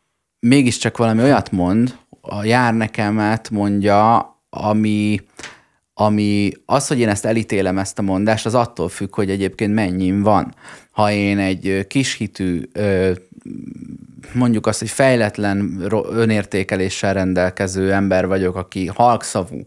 mégiscsak 0.41 0.97
valami 0.97 1.23
olyat 1.23 1.51
mond, 1.51 1.97
a 2.21 2.45
jár 2.45 2.75
nekemet 2.75 3.51
mondja, 3.51 4.35
ami, 4.51 5.21
ami 5.95 6.51
az, 6.65 6.87
hogy 6.87 6.99
én 6.99 7.09
ezt 7.09 7.25
elítélem, 7.25 7.79
ezt 7.79 7.99
a 7.99 8.03
mondást, 8.03 8.47
az 8.47 8.55
attól 8.55 8.89
függ, 8.89 9.15
hogy 9.15 9.31
egyébként 9.31 9.75
mennyim 9.75 10.23
van. 10.23 10.55
Ha 10.91 11.11
én 11.11 11.39
egy 11.39 11.69
ö, 11.69 11.83
kishitű, 11.83 12.63
ö, 12.73 13.13
mondjuk 14.33 14.67
azt, 14.67 14.79
hogy 14.79 14.91
fejletlen 14.91 15.83
önértékeléssel 16.11 17.15
rendelkező 17.15 17.93
ember 17.93 18.27
vagyok, 18.27 18.57
aki 18.57 18.87
halkszavú, 18.87 19.65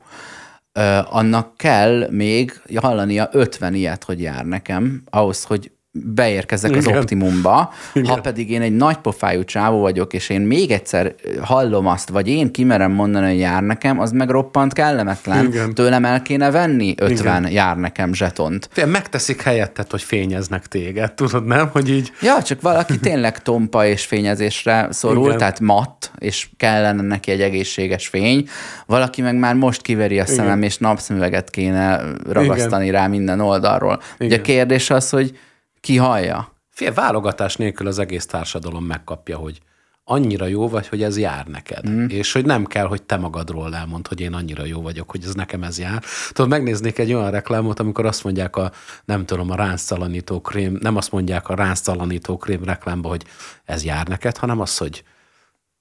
annak 1.04 1.58
kell 1.58 2.08
még 2.10 2.62
hallania 2.76 3.30
50 3.32 3.74
ilyet, 3.74 4.04
hogy 4.04 4.22
jár 4.22 4.46
nekem, 4.46 5.02
ahhoz, 5.10 5.44
hogy 5.44 5.72
beérkezek 5.92 6.76
az 6.76 6.86
Igen. 6.86 6.98
optimumba. 6.98 7.74
Ha 8.04 8.22
pedig 8.22 8.52
én 8.52 8.62
egy 8.62 8.76
nagy 8.76 8.98
pofájú 8.98 9.44
csávó 9.44 9.80
vagyok, 9.80 10.14
és 10.14 10.30
én 10.30 10.42
még 10.42 10.72
egyszer 10.72 11.16
hallom 11.42 11.88
azt, 11.88 12.10
vagy 12.10 12.28
én 12.28 12.52
kimerem 12.52 12.92
mondani, 12.92 13.28
hogy 13.28 13.40
jár 13.40 13.64
nekem, 13.64 14.00
az 14.00 14.12
meg 14.12 14.30
roppant 14.30 14.74
kellemetlen. 14.74 15.46
Igen. 15.46 15.74
Tőlem 15.74 16.06
el 16.06 16.22
kéne 16.22 16.52
venni 16.52 16.94
50 16.98 17.52
jár 17.52 17.78
nekem 17.78 18.14
zsetont. 18.14 18.70
Fél, 18.72 18.86
Megteszik 18.86 19.42
helyetted, 19.42 19.92
hogy 19.92 20.02
fényeznek 20.02 20.68
téged, 20.68 21.14
tudod, 21.14 21.46
nem? 21.46 21.70
Hogy 21.72 21.90
így 21.90 22.12
Ja, 22.22 22.42
csak 22.42 22.62
valaki 22.62 23.00
tényleg 23.00 23.42
tompa 23.42 23.86
és 23.86 24.06
fényezésre 24.06 24.88
szorul, 24.92 25.26
Igen. 25.26 25.38
tehát 25.38 25.60
matt, 25.60 26.12
és 26.18 26.50
kellene 26.58 27.02
neki 27.02 27.32
egy 27.32 27.42
egészséges 27.42 28.08
fény. 28.08 28.48
Valaki 28.86 29.22
meg 29.22 29.36
már 29.36 29.56
most 29.56 29.82
kiveri 29.82 30.20
a 30.20 30.26
szemem, 30.26 30.62
és 30.62 30.78
napszemüveget 30.78 31.50
kéne 31.50 32.02
ragasztani 32.30 32.90
rá 32.90 33.08
minden 33.08 33.40
oldalról. 33.40 34.02
Ugye 34.20 34.26
Igen. 34.26 34.40
a 34.40 34.42
kérdés 34.42 34.90
az, 34.90 35.10
hogy 35.10 35.38
ki 35.80 35.98
hallja? 35.98 36.54
Fél 36.70 36.94
válogatás 36.94 37.56
nélkül 37.56 37.88
az 37.88 38.00
egész 38.00 38.26
társadalom 38.26 38.86
megkapja, 38.86 39.38
hogy 39.38 39.60
annyira 40.04 40.46
jó 40.46 40.70
vagy, 40.70 40.88
hogy 40.88 41.04
ez 41.04 41.18
jár 41.18 41.46
neked. 41.46 41.90
Mm. 41.90 42.06
És 42.08 42.32
hogy 42.32 42.46
nem 42.46 42.66
kell, 42.66 42.86
hogy 42.86 43.04
te 43.04 43.18
magadról 43.18 43.76
elmond, 43.76 44.08
hogy 44.08 44.20
én 44.20 44.34
annyira 44.34 44.66
jó 44.66 44.82
vagyok, 44.82 45.12
hogy 45.12 45.24
ez 45.24 45.34
nekem 45.34 45.64
ez 45.64 45.80
jár. 45.80 46.04
Tudod, 46.32 46.50
megnéznék 46.50 46.98
egy 46.98 47.14
olyan 47.14 47.32
reklámot, 47.32 47.80
amikor 47.80 48.06
azt 48.06 48.24
mondják 48.24 48.56
a, 48.56 48.72
nem 49.06 49.26
tudom, 49.26 49.50
a 49.52 49.56
ránctalanító 49.56 50.42
krém, 50.42 50.78
nem 50.82 50.96
azt 50.96 51.12
mondják 51.12 51.50
a 51.50 51.56
ránctalanító 51.56 52.38
krém 52.38 52.64
reklámba, 52.64 53.10
hogy 53.10 53.26
ez 53.66 53.84
jár 53.84 54.08
neked, 54.08 54.38
hanem 54.38 54.60
az, 54.60 54.78
hogy 54.78 55.04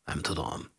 nem 0.05 0.19
tudom, 0.21 0.71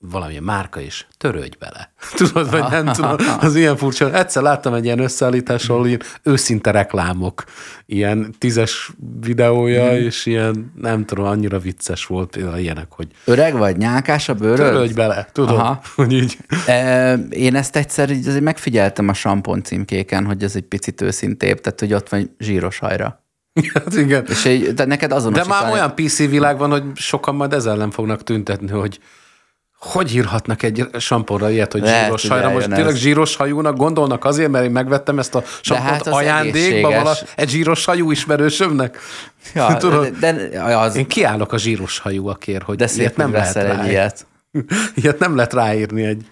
valamilyen 0.00 0.42
márka 0.42 0.80
is, 0.80 1.06
törődj 1.16 1.56
bele. 1.58 1.92
Tudod, 2.16 2.50
vagy 2.50 2.64
nem 2.70 2.86
tudom, 2.86 3.16
az 3.40 3.54
ilyen 3.54 3.76
furcsa. 3.76 4.12
Egyszer 4.12 4.42
láttam 4.42 4.74
egy 4.74 4.84
ilyen 4.84 4.98
összeállítás, 4.98 5.68
ahol 5.68 5.86
ilyen 5.86 6.02
őszinte 6.22 6.70
reklámok, 6.70 7.44
ilyen 7.86 8.34
tízes 8.38 8.90
videója, 9.20 9.98
és 9.98 10.26
ilyen, 10.26 10.72
nem 10.80 11.04
tudom, 11.04 11.24
annyira 11.24 11.58
vicces 11.58 12.06
volt 12.06 12.30
például 12.30 12.58
ilyenek, 12.58 12.86
hogy 12.90 13.08
Öreg 13.24 13.56
vagy, 13.56 13.76
nyálkás 13.76 14.28
a 14.28 14.34
bőröd? 14.34 14.56
törődj 14.56 14.92
bele, 14.92 15.28
tudod, 15.32 15.58
Aha. 15.58 15.80
hogy 15.96 16.12
így. 16.12 16.36
E, 16.66 17.14
Én 17.30 17.54
ezt 17.54 17.76
egyszer 17.76 18.10
így 18.10 18.28
azért 18.28 18.44
megfigyeltem 18.44 19.08
a 19.08 19.14
sampon 19.14 19.62
címkéken, 19.62 20.24
hogy 20.24 20.42
ez 20.42 20.56
egy 20.56 20.64
picit 20.64 21.00
őszintébb, 21.00 21.60
tehát 21.60 21.80
hogy 21.80 21.92
ott 21.94 22.08
van 22.08 22.34
zsíros 22.38 22.78
hajra. 22.78 23.22
Hát 23.74 23.94
igen. 23.94 24.24
És 24.28 24.44
egy, 24.44 24.60
tehát 24.60 24.86
neked 24.86 25.08
De 25.08 25.14
azonosítani... 25.14 25.62
már 25.62 25.72
olyan 25.72 25.94
PC 25.94 26.16
világ 26.16 26.58
van, 26.58 26.70
hogy 26.70 26.82
sokan 26.94 27.34
majd 27.34 27.52
ezzel 27.52 27.76
nem 27.76 27.90
fognak 27.90 28.22
tüntetni, 28.22 28.70
hogy 28.70 29.00
hogy 29.78 30.14
írhatnak 30.14 30.62
egy 30.62 30.86
samponra 30.98 31.50
ilyet, 31.50 31.72
hogy 31.72 31.80
Lehet, 31.80 32.02
zsíros 32.04 32.28
hajra? 32.28 32.50
Most 32.50 32.68
tényleg 32.68 32.94
ez. 32.94 32.98
zsíros 32.98 33.36
hajúnak 33.36 33.76
gondolnak 33.76 34.24
azért, 34.24 34.50
mert 34.50 34.64
én 34.64 34.70
megvettem 34.70 35.18
ezt 35.18 35.34
a 35.34 35.42
sampont 35.60 35.88
hát 35.90 36.06
ajándékba 36.06 36.90
vala, 36.90 37.14
egy 37.36 37.48
zsíros 37.48 37.84
hajú 37.84 38.10
ismerősömnek? 38.10 38.98
Ja, 39.54 39.76
Tudod? 39.76 40.08
de, 40.20 40.32
de, 40.48 40.76
az, 40.78 40.96
Én 40.96 41.06
kiállok 41.06 41.52
a 41.52 41.58
zsíros 41.58 41.98
hajúakért, 41.98 42.62
hogy 42.62 42.76
de 42.76 42.84
ilyet 42.84 43.08
szép, 43.08 43.16
nem 43.16 43.30
nem 43.30 43.34
lehet 43.40 43.54
veszel 43.54 43.70
egy 43.70 43.76
rá. 43.76 43.90
ilyet. 43.90 44.26
Ilyet 45.02 45.18
nem 45.18 45.34
lehet 45.36 45.52
ráírni 45.52 46.04
egy 46.04 46.26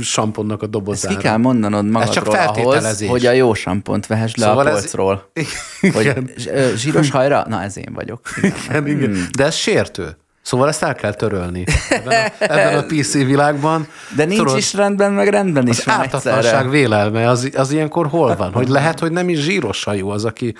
samponnak 0.00 0.60
a 0.60 0.62
Ezt 0.62 0.70
dobozára. 0.72 1.16
ki 1.16 1.22
kell 1.22 1.36
mondanod 1.36 1.82
csak 1.84 1.92
magadról 1.92 2.34
ahhoz, 2.34 2.44
feltételezés. 2.44 3.08
hogy 3.08 3.26
a 3.26 3.30
jó 3.32 3.54
sampont 3.54 4.06
vehess 4.06 4.34
le 4.34 4.46
Szóval 4.46 4.66
a 4.66 4.70
ez- 4.70 4.80
polcról. 4.80 5.30
Igen. 5.80 6.30
Hogy 6.34 6.72
zsíros 6.76 7.10
hajra? 7.10 7.44
Na, 7.48 7.62
ez 7.62 7.76
én 7.78 7.92
vagyok. 7.94 8.20
Igen, 8.42 8.86
igen. 8.86 9.16
De 9.36 9.44
ez 9.44 9.54
sértő. 9.54 10.16
Szóval 10.46 10.68
ezt 10.68 10.82
el 10.82 10.94
kell 10.94 11.14
törölni 11.14 11.64
ebben 11.88 12.24
a, 12.38 12.44
ebben 12.44 12.78
a 12.78 12.82
PC 12.82 13.12
világban. 13.12 13.86
De 14.16 14.24
nincs 14.24 14.38
Tudod, 14.38 14.56
is 14.56 14.74
rendben, 14.74 15.12
meg 15.12 15.28
rendben 15.28 15.68
is 15.68 15.78
Az 15.78 15.88
ártatlanság 15.88 16.70
vélelme, 16.70 17.28
az, 17.28 17.50
az 17.56 17.70
ilyenkor 17.70 18.06
hol 18.06 18.36
van? 18.36 18.52
Hogy 18.52 18.68
lehet, 18.68 19.00
hogy 19.00 19.12
nem 19.12 19.28
is 19.28 19.38
zsíros 19.38 19.84
hajú 19.84 20.08
az, 20.08 20.24
aki 20.24 20.54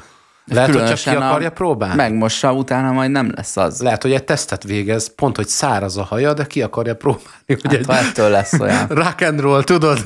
lehet, 0.45 0.75
hogy 0.75 0.85
csak 0.85 0.99
ki 0.99 1.21
akarja 1.21 1.51
próbálni. 1.51 1.95
Megmossa, 1.95 2.53
utána 2.53 2.93
majd 2.93 3.11
nem 3.11 3.33
lesz 3.35 3.57
az. 3.57 3.81
Lehet, 3.81 4.03
hogy 4.03 4.13
egy 4.13 4.25
tesztet 4.25 4.63
végez, 4.63 5.15
pont, 5.15 5.37
hogy 5.37 5.49
száraz 5.49 5.97
a 5.97 6.05
haja, 6.05 6.33
de 6.35 6.45
ki 6.47 6.63
akarja 6.63 6.97
próbálni, 6.97 7.29
hogy 7.47 7.61
Hát, 7.63 7.73
egy 7.73 7.87
ettől 7.89 8.31
lesz 8.31 8.53
olyan. 8.61 8.87
rock 9.05 9.21
and 9.21 9.41
roll, 9.41 9.63
tudod? 9.63 9.99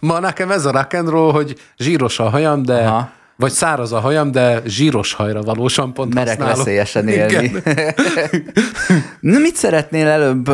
Ma 0.00 0.18
nekem 0.18 0.50
ez 0.50 0.64
a 0.64 0.70
rock 0.72 0.92
and 0.92 1.08
roll, 1.08 1.32
hogy 1.32 1.58
zsíros 1.76 2.18
a 2.18 2.28
hajam, 2.28 2.62
de 2.62 2.86
Aha. 2.86 3.10
Vagy 3.36 3.52
száraz 3.52 3.92
a 3.92 4.00
hajam, 4.00 4.30
de 4.30 4.62
zsíros 4.66 5.12
hajra 5.12 5.42
való 5.42 5.68
sampont 5.68 6.14
Merek 6.14 6.28
használok. 6.28 6.56
veszélyesen 6.56 7.08
élni. 7.08 7.52
Na, 9.20 9.38
mit 9.38 9.56
szeretnél 9.56 10.06
előbb 10.06 10.50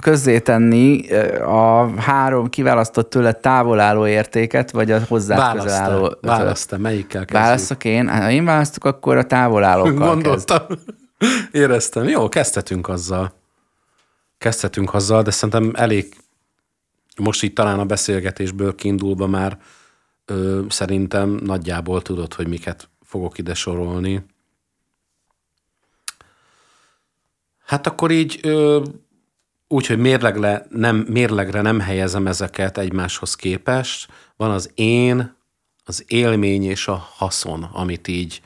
közzétenni 0.00 1.12
a 1.38 1.90
három 2.00 2.48
kiválasztott 2.48 3.10
tőle 3.10 3.32
távol 3.32 3.80
álló 3.80 4.06
értéket, 4.06 4.70
vagy 4.70 4.90
a 4.90 5.00
hozzá 5.08 5.52
közel 5.52 5.82
álló? 5.82 6.00
Választ 6.00 6.18
választ 6.20 6.78
melyikkel 6.78 7.24
kezdjük? 7.24 7.42
Válaszok 7.42 7.84
én? 7.84 8.08
Ha 8.08 8.30
én 8.30 8.44
választok, 8.44 8.84
akkor 8.84 9.16
a 9.16 9.24
távol 9.24 9.64
állókkal 9.64 9.92
kezd. 9.92 10.22
Gondoltam. 10.22 10.66
Éreztem. 11.52 12.08
Jó, 12.08 12.28
kezdhetünk 12.28 12.88
azzal. 12.88 13.32
Kezdhetünk 14.38 14.94
azzal, 14.94 15.22
de 15.22 15.30
szerintem 15.30 15.72
elég, 15.74 16.16
most 17.16 17.42
így 17.42 17.52
talán 17.52 17.78
a 17.78 17.84
beszélgetésből 17.84 18.74
kiindulva 18.74 19.26
már 19.26 19.58
ö, 20.24 20.64
szerintem 20.68 21.28
nagyjából 21.30 22.02
tudod, 22.02 22.34
hogy 22.34 22.48
miket 22.48 22.88
fogok 23.02 23.38
ide 23.38 23.54
sorolni. 23.54 24.24
Hát 27.64 27.86
akkor 27.86 28.10
így 28.10 28.40
ö, 28.42 28.84
úgy, 29.68 29.86
hogy 29.86 29.98
mérlegre 29.98 30.66
nem, 30.70 30.96
mérlegre 30.96 31.60
nem 31.60 31.80
helyezem 31.80 32.26
ezeket 32.26 32.78
egymáshoz 32.78 33.36
képest. 33.36 34.12
Van 34.36 34.50
az 34.50 34.70
én, 34.74 35.34
az 35.84 36.04
élmény 36.06 36.64
és 36.64 36.88
a 36.88 36.94
haszon, 36.94 37.62
amit 37.62 38.08
így 38.08 38.42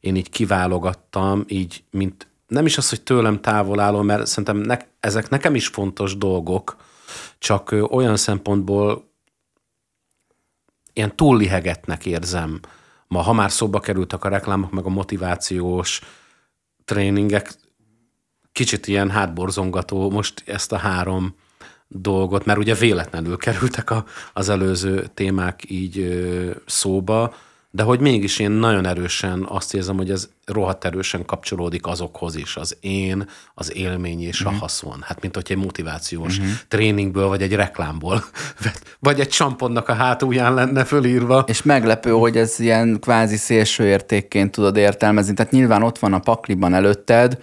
én 0.00 0.16
így 0.16 0.30
kiválogattam, 0.30 1.44
így, 1.48 1.84
mint 1.90 2.26
nem 2.46 2.66
is 2.66 2.78
az, 2.78 2.88
hogy 2.88 3.02
tőlem 3.02 3.40
távol 3.40 3.80
álló, 3.80 4.02
mert 4.02 4.26
szerintem 4.26 4.56
ne, 4.56 4.76
ezek 5.00 5.28
nekem 5.28 5.54
is 5.54 5.66
fontos 5.66 6.16
dolgok, 6.16 6.76
csak 7.38 7.74
olyan 7.90 8.16
szempontból 8.16 9.09
ilyen 11.00 11.16
túllihegetnek 11.16 12.06
érzem. 12.06 12.60
Ma, 13.06 13.20
ha 13.20 13.32
már 13.32 13.50
szóba 13.50 13.80
kerültek 13.80 14.24
a 14.24 14.28
reklámok, 14.28 14.70
meg 14.70 14.84
a 14.84 14.88
motivációs 14.88 16.00
tréningek, 16.84 17.52
kicsit 18.52 18.86
ilyen 18.86 19.10
hátborzongató 19.10 20.10
most 20.10 20.42
ezt 20.46 20.72
a 20.72 20.76
három 20.76 21.34
dolgot, 21.88 22.44
mert 22.44 22.58
ugye 22.58 22.74
véletlenül 22.74 23.36
kerültek 23.36 23.90
a, 23.90 24.04
az 24.32 24.48
előző 24.48 25.06
témák 25.14 25.70
így 25.70 25.98
ö, 25.98 26.50
szóba, 26.66 27.34
de 27.72 27.82
hogy 27.82 28.00
mégis 28.00 28.38
én 28.38 28.50
nagyon 28.50 28.86
erősen 28.86 29.46
azt 29.48 29.74
érzem, 29.74 29.96
hogy 29.96 30.10
ez 30.10 30.28
rohadt 30.44 30.84
erősen 30.84 31.24
kapcsolódik 31.24 31.86
azokhoz 31.86 32.36
is, 32.36 32.56
az 32.56 32.76
én, 32.80 33.28
az 33.54 33.76
élmény 33.76 34.22
és 34.22 34.40
a 34.40 34.50
haszon. 34.50 35.02
Hát 35.02 35.20
mint 35.20 35.34
hogy 35.34 35.46
egy 35.48 35.56
motivációs 35.56 36.40
tréningből, 36.68 37.28
vagy 37.28 37.42
egy 37.42 37.54
reklámból, 37.54 38.24
vagy 38.98 39.20
egy 39.20 39.32
samponnak 39.32 39.88
a 39.88 39.94
hátulján 39.94 40.54
lenne 40.54 40.84
fölírva. 40.84 41.44
És 41.46 41.62
meglepő, 41.62 42.10
hogy 42.10 42.36
ez 42.36 42.60
ilyen 42.60 42.98
kvázi 43.00 43.36
szélső 43.36 43.86
értékként 43.86 44.50
tudod 44.50 44.76
értelmezni. 44.76 45.34
Tehát 45.34 45.52
nyilván 45.52 45.82
ott 45.82 45.98
van 45.98 46.12
a 46.12 46.18
pakliban 46.18 46.74
előtted 46.74 47.38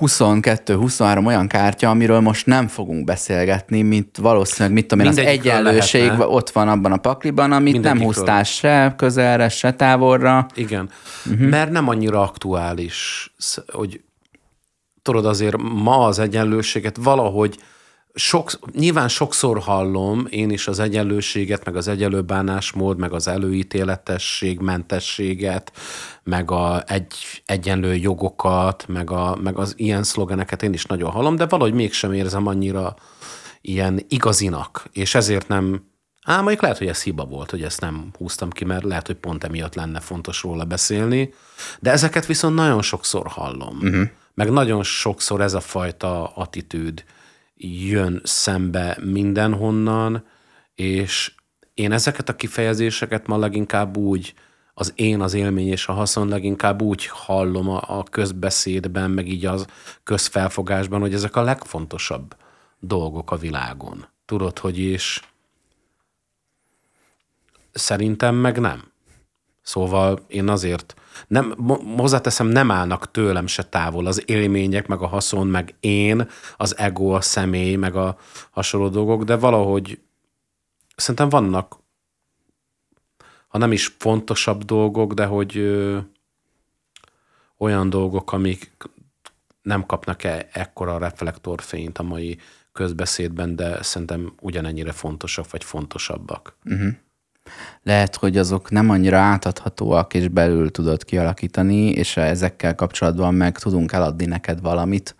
22-23 0.00 1.26
olyan 1.26 1.46
kártya, 1.46 1.90
amiről 1.90 2.20
most 2.20 2.46
nem 2.46 2.68
fogunk 2.68 3.04
beszélgetni, 3.04 3.82
mint 3.82 4.16
valószínűleg, 4.16 4.72
mit 4.72 4.86
tudom 4.86 5.04
én, 5.04 5.10
az 5.10 5.18
egyenlőség 5.18 6.02
lehetne. 6.02 6.26
ott 6.26 6.50
van 6.50 6.68
abban 6.68 6.92
a 6.92 6.96
pakliban, 6.96 7.52
amit 7.52 7.80
nem 7.80 8.02
húztál 8.02 8.42
se 8.42 8.94
közelre, 8.96 9.48
se 9.48 9.72
távolra. 9.72 10.46
Igen, 10.54 10.90
uh-huh. 11.26 11.48
mert 11.48 11.70
nem 11.70 11.88
annyira 11.88 12.22
aktuális, 12.22 13.32
hogy 13.72 14.00
tudod 15.02 15.26
azért 15.26 15.56
ma 15.56 16.06
az 16.06 16.18
egyenlőséget 16.18 16.96
valahogy 17.00 17.58
sok, 18.14 18.50
nyilván 18.72 19.08
sokszor 19.08 19.58
hallom 19.58 20.26
én 20.30 20.50
is 20.50 20.68
az 20.68 20.78
egyenlőséget, 20.78 21.64
meg 21.64 21.76
az 21.76 21.88
egyenlő 21.88 22.22
bánásmód, 22.22 22.98
meg 22.98 23.12
az 23.12 23.28
előítéletesség, 23.28 24.60
mentességet, 24.60 25.72
meg 26.22 26.50
a 26.50 26.82
egy, 26.86 27.14
egyenlő 27.46 27.94
jogokat, 27.94 28.84
meg, 28.88 29.10
a, 29.10 29.38
meg 29.42 29.58
az 29.58 29.74
ilyen 29.76 30.02
szlogeneket 30.02 30.62
én 30.62 30.72
is 30.72 30.84
nagyon 30.84 31.10
hallom, 31.10 31.36
de 31.36 31.46
valahogy 31.46 31.74
mégsem 31.74 32.12
érzem 32.12 32.46
annyira 32.46 32.96
ilyen 33.60 34.04
igazinak, 34.08 34.88
és 34.92 35.14
ezért 35.14 35.48
nem 35.48 35.92
Ám 36.26 36.40
mondjuk 36.40 36.62
lehet, 36.62 36.78
hogy 36.78 36.86
ez 36.86 37.02
hiba 37.02 37.24
volt, 37.24 37.50
hogy 37.50 37.62
ezt 37.62 37.80
nem 37.80 38.10
húztam 38.18 38.50
ki, 38.50 38.64
mert 38.64 38.84
lehet, 38.84 39.06
hogy 39.06 39.16
pont 39.16 39.44
emiatt 39.44 39.74
lenne 39.74 40.00
fontos 40.00 40.42
róla 40.42 40.64
beszélni. 40.64 41.34
De 41.80 41.90
ezeket 41.90 42.26
viszont 42.26 42.54
nagyon 42.54 42.82
sokszor 42.82 43.26
hallom. 43.26 43.76
Uh-huh. 43.76 44.08
Meg 44.34 44.50
nagyon 44.50 44.82
sokszor 44.82 45.40
ez 45.40 45.54
a 45.54 45.60
fajta 45.60 46.26
attitűd 46.26 47.04
jön 47.56 48.20
szembe 48.24 48.98
mindenhonnan, 49.02 50.24
és 50.74 51.34
én 51.74 51.92
ezeket 51.92 52.28
a 52.28 52.36
kifejezéseket 52.36 53.26
ma 53.26 53.36
leginkább 53.36 53.96
úgy, 53.96 54.34
az 54.74 54.92
én, 54.96 55.20
az 55.20 55.34
élmény 55.34 55.68
és 55.68 55.86
a 55.86 55.92
haszon 55.92 56.28
leginkább 56.28 56.82
úgy 56.82 57.06
hallom 57.06 57.68
a, 57.68 57.98
a 57.98 58.02
közbeszédben, 58.02 59.10
meg 59.10 59.28
így 59.28 59.46
az 59.46 59.66
közfelfogásban, 60.02 61.00
hogy 61.00 61.14
ezek 61.14 61.36
a 61.36 61.42
legfontosabb 61.42 62.36
dolgok 62.78 63.30
a 63.30 63.36
világon. 63.36 64.06
Tudod, 64.24 64.58
hogy 64.58 64.78
is 64.78 65.20
szerintem 67.72 68.34
meg 68.34 68.60
nem. 68.60 68.92
Szóval 69.64 70.20
én 70.26 70.48
azért 70.48 70.94
nem, 71.26 71.54
hozzáteszem, 71.96 72.46
nem 72.46 72.70
állnak 72.70 73.10
tőlem 73.10 73.46
se 73.46 73.62
távol 73.62 74.06
az 74.06 74.22
élmények, 74.26 74.86
meg 74.86 75.00
a 75.00 75.06
haszon, 75.06 75.46
meg 75.46 75.74
én, 75.80 76.28
az 76.56 76.78
ego, 76.78 77.10
a 77.10 77.20
személy, 77.20 77.76
meg 77.76 77.96
a 77.96 78.18
hasonló 78.50 78.88
dolgok, 78.88 79.22
de 79.24 79.36
valahogy 79.36 80.00
szerintem 80.96 81.28
vannak, 81.28 81.76
ha 83.48 83.58
nem 83.58 83.72
is 83.72 83.94
fontosabb 83.98 84.64
dolgok, 84.64 85.12
de 85.12 85.24
hogy 85.24 85.56
ö, 85.56 85.98
olyan 87.58 87.90
dolgok, 87.90 88.32
amik 88.32 88.76
nem 89.62 89.86
kapnak 89.86 90.24
-e 90.24 90.48
ekkora 90.52 90.98
reflektorfényt 90.98 91.98
a 91.98 92.02
mai 92.02 92.38
közbeszédben, 92.72 93.56
de 93.56 93.82
szerintem 93.82 94.32
ugyanennyire 94.40 94.92
fontosak, 94.92 95.50
vagy 95.50 95.64
fontosabbak. 95.64 96.56
Uh-huh 96.64 96.94
lehet, 97.82 98.16
hogy 98.16 98.36
azok 98.36 98.70
nem 98.70 98.90
annyira 98.90 99.18
átadhatóak, 99.18 100.14
és 100.14 100.28
belül 100.28 100.70
tudod 100.70 101.04
kialakítani, 101.04 101.90
és 101.90 102.16
ezekkel 102.16 102.74
kapcsolatban 102.74 103.34
meg 103.34 103.58
tudunk 103.58 103.92
eladni 103.92 104.24
neked 104.24 104.60
valamit, 104.60 105.16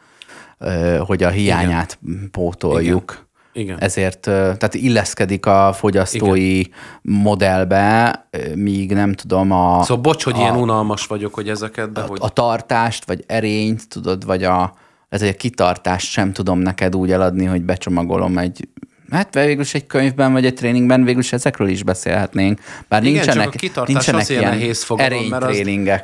hogy 0.98 1.22
a 1.22 1.28
hiányát 1.28 1.98
Igen. 2.02 2.28
pótoljuk. 2.30 3.10
Igen. 3.10 3.22
Igen. 3.56 3.80
Ezért, 3.80 4.20
tehát 4.20 4.74
illeszkedik 4.74 5.46
a 5.46 5.72
fogyasztói 5.72 6.58
Igen. 6.58 6.72
modellbe, 7.02 8.26
míg 8.54 8.92
nem 8.92 9.12
tudom 9.12 9.50
a... 9.50 9.82
Szóval 9.82 10.02
bocs, 10.02 10.24
hogy 10.24 10.34
a, 10.34 10.38
ilyen 10.38 10.56
unalmas 10.56 11.06
vagyok, 11.06 11.34
hogy 11.34 11.48
ezeket, 11.48 11.92
de 11.92 12.00
a, 12.00 12.06
hogy... 12.06 12.18
A 12.20 12.28
tartást, 12.28 13.04
vagy 13.04 13.24
erényt, 13.26 13.88
tudod, 13.88 14.24
vagy 14.24 14.44
a, 14.44 14.74
ez 15.08 15.22
egy 15.22 15.36
kitartást 15.36 16.10
sem 16.10 16.32
tudom 16.32 16.58
neked 16.58 16.96
úgy 16.96 17.12
eladni, 17.12 17.44
hogy 17.44 17.62
becsomagolom 17.62 18.38
egy 18.38 18.68
Hát 19.14 19.34
végül 19.34 19.62
is 19.62 19.74
egy 19.74 19.86
könyvben 19.86 20.32
vagy 20.32 20.44
egy 20.44 20.54
tréningben 20.54 21.04
végül 21.04 21.20
is 21.20 21.32
ezekről 21.32 21.68
is 21.68 21.82
beszélhetnénk. 21.82 22.60
Bár 22.88 23.02
Igen, 23.02 23.14
nincsenek, 23.14 23.44
csak 23.44 23.54
a 23.54 23.56
kitartás 23.56 23.94
nincsenek 23.94 24.20
azért 24.20 24.40
ilyen 24.40 24.52
nehéz 24.52 24.82
fogalom, 24.82 25.24
mert 25.24 25.44
az, 25.44 25.60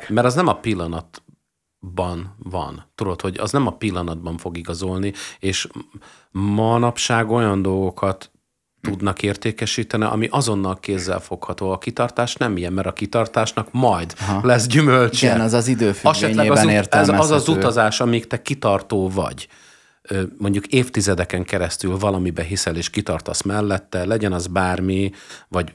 mert 0.07 0.27
az 0.27 0.33
nem 0.35 0.47
a 0.47 0.53
pillanatban 0.53 2.35
van. 2.37 2.91
Tudod, 2.95 3.21
hogy 3.21 3.37
az 3.37 3.51
nem 3.51 3.67
a 3.67 3.71
pillanatban 3.71 4.37
fog 4.37 4.57
igazolni, 4.57 5.13
és 5.39 5.67
manapság 6.31 7.29
olyan 7.29 7.61
dolgokat 7.61 8.31
tudnak 8.81 9.23
értékesíteni, 9.23 10.03
ami 10.03 10.27
azonnal 10.31 10.79
kézzel 10.79 11.19
fogható. 11.19 11.71
A 11.71 11.77
kitartás 11.77 12.35
nem 12.35 12.57
ilyen, 12.57 12.73
mert 12.73 12.87
a 12.87 12.93
kitartásnak 12.93 13.67
majd 13.71 14.13
Aha. 14.19 14.47
lesz 14.47 14.67
gyümölcse. 14.67 15.27
Igen, 15.27 15.41
az 15.41 15.53
az 15.53 15.67
időfüggvényében 15.67 16.67
az, 16.67 16.91
ez 16.91 17.09
az 17.09 17.31
az 17.31 17.47
utazás, 17.47 17.99
amíg 17.99 18.27
te 18.27 18.41
kitartó 18.41 19.09
vagy 19.09 19.47
mondjuk 20.37 20.67
évtizedeken 20.67 21.43
keresztül 21.43 21.97
valamibe 21.97 22.43
hiszel 22.43 22.75
és 22.75 22.89
kitartasz 22.89 23.41
mellette, 23.41 24.05
legyen 24.05 24.33
az 24.33 24.47
bármi, 24.47 25.11
vagy, 25.47 25.73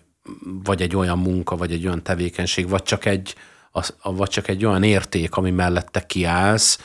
vagy 0.65 0.83
egy 0.83 0.97
olyan 0.97 1.19
munka, 1.19 1.57
vagy 1.57 1.73
egy 1.73 1.87
olyan 1.87 2.03
tevékenység, 2.03 2.69
vagy 2.69 2.83
csak 2.83 3.05
egy, 3.05 3.35
az, 3.71 3.95
vagy 4.03 4.29
csak 4.29 4.49
egy 4.49 4.65
olyan 4.65 4.83
érték, 4.83 5.37
ami 5.37 5.51
mellette 5.51 6.07
kiállsz, 6.07 6.79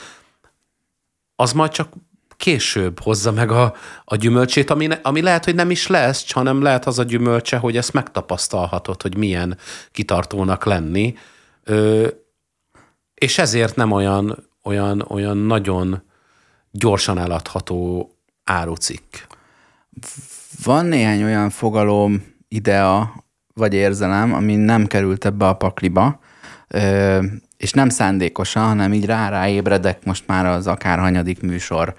az 1.36 1.54
majd 1.54 1.72
csak 1.72 1.94
később 2.38 3.00
hozza 3.00 3.32
meg 3.32 3.52
a, 3.52 3.76
a 4.06 4.16
gyümölcsét, 4.16 4.70
ami, 4.70 4.88
ami 5.02 5.22
lehet, 5.22 5.46
hogy 5.46 5.56
nem 5.56 5.72
is 5.72 5.88
lesz, 5.88 6.32
hanem 6.32 6.62
lehet 6.62 6.86
az 6.86 7.00
a 7.00 7.04
gyümölcse, 7.04 7.58
hogy 7.58 7.78
ezt 7.78 7.94
megtapasztalhatod, 7.94 9.02
hogy 9.02 9.18
milyen 9.18 9.58
kitartónak 9.92 10.66
lenni. 10.66 11.16
Ö, 11.64 12.08
és 13.14 13.38
ezért 13.38 13.76
nem 13.76 13.92
olyan, 13.92 14.50
olyan, 14.64 15.06
olyan 15.08 15.38
nagyon 15.38 16.02
gyorsan 16.72 17.18
eladható 17.18 18.10
árucikk. 18.44 19.16
Van 20.64 20.86
néhány 20.86 21.24
olyan 21.24 21.50
fogalom, 21.50 22.24
idea 22.48 23.24
vagy 23.54 23.74
érzelem, 23.74 24.34
ami 24.34 24.56
nem 24.56 24.86
került 24.86 25.26
ebbe 25.26 25.48
a 25.48 25.56
pakliba, 25.56 26.20
és 27.58 27.72
nem 27.72 27.90
szándékosan, 27.90 28.64
hanem 28.64 28.94
így 28.94 29.06
rá-ráébredek 29.06 30.06
most 30.06 30.28
már 30.28 30.46
az 30.46 30.68
akárhanyadik 30.68 31.42
műsor 31.42 31.96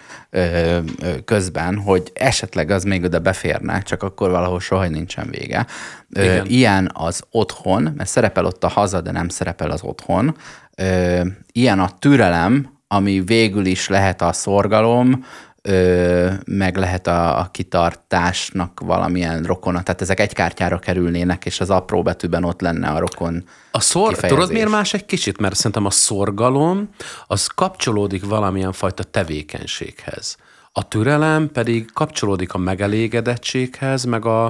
közben, 1.24 1.78
hogy 1.78 2.10
esetleg 2.14 2.70
az 2.70 2.84
még 2.84 3.04
oda 3.04 3.18
beférne, 3.18 3.82
csak 3.82 4.02
akkor 4.02 4.30
valahol 4.30 4.60
soha 4.60 4.88
nincsen 4.88 5.28
vége. 5.30 5.66
Igen. 6.10 6.46
Ilyen 6.46 6.90
az 6.94 7.22
otthon, 7.30 7.82
mert 7.82 8.08
szerepel 8.08 8.44
ott 8.44 8.64
a 8.64 8.68
haza, 8.68 9.00
de 9.00 9.10
nem 9.10 9.28
szerepel 9.28 9.70
az 9.70 9.82
otthon. 9.82 10.36
Ilyen 11.52 11.80
a 11.80 11.98
türelem, 11.98 12.80
ami 12.92 13.20
végül 13.20 13.66
is 13.66 13.88
lehet 13.88 14.22
a 14.22 14.32
szorgalom, 14.32 15.24
ö, 15.62 16.30
meg 16.44 16.76
lehet 16.76 17.06
a, 17.06 17.38
a 17.38 17.48
kitartásnak 17.50 18.80
valamilyen 18.80 19.42
rokona. 19.42 19.82
Tehát 19.82 20.00
ezek 20.00 20.20
egy 20.20 20.32
kártyára 20.32 20.78
kerülnének, 20.78 21.44
és 21.44 21.60
az 21.60 21.70
apró 21.70 22.02
betűben 22.02 22.44
ott 22.44 22.60
lenne 22.60 22.88
a 22.88 22.98
rokon 22.98 23.44
A 23.70 23.80
szor, 23.80 24.16
tudod 24.16 24.52
miért 24.52 24.68
más 24.68 24.94
egy 24.94 25.06
kicsit? 25.06 25.40
Mert 25.40 25.54
szerintem 25.54 25.86
a 25.86 25.90
szorgalom 25.90 26.88
az 27.26 27.46
kapcsolódik 27.46 28.24
valamilyen 28.24 28.72
fajta 28.72 29.02
tevékenységhez. 29.02 30.36
A 30.72 30.88
türelem 30.88 31.50
pedig 31.52 31.92
kapcsolódik 31.92 32.54
a 32.54 32.58
megelégedettséghez, 32.58 34.04
meg 34.04 34.24
a, 34.24 34.44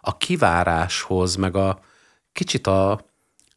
a 0.00 0.16
kiváráshoz, 0.16 1.36
meg 1.36 1.56
a 1.56 1.78
kicsit 2.32 2.66
a, 2.66 3.05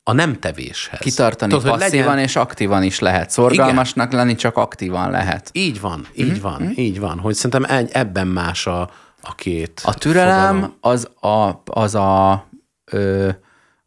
a 0.10 0.14
nem 0.14 0.40
tevéshez. 0.40 1.00
Kitartani 1.00 1.52
Tudod, 1.52 1.80
passzívan 1.80 2.08
legyen... 2.08 2.24
és 2.24 2.36
aktívan 2.36 2.84
is 2.84 3.00
lehet. 3.00 3.30
Szorgalmasnak 3.30 4.08
Igen. 4.08 4.20
lenni 4.20 4.36
csak 4.36 4.58
aktívan 4.58 5.12
lehet. 5.12 5.50
Így 5.54 5.80
van, 5.80 6.08
így 6.16 6.26
mm-hmm. 6.26 6.42
van, 6.42 6.62
mm-hmm. 6.62 6.72
így 6.76 7.00
van. 7.00 7.20
Hogy 7.20 7.34
szerintem 7.34 7.88
ebben 7.92 8.28
más 8.28 8.68
a, 8.68 8.90
a 9.22 9.36
két 9.36 9.82
A 9.84 9.94
türelem 9.94 10.74
az 10.82 11.10
a, 11.22 11.62
az 11.66 11.96
a, 11.96 12.46
ö, 12.86 13.30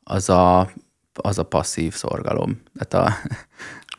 az 0.04 0.28
a 0.28 0.70
az 1.14 1.38
a 1.38 1.42
passzív 1.42 1.94
szorgalom. 1.94 2.62
Tehát 2.78 3.08
a, 3.08 3.14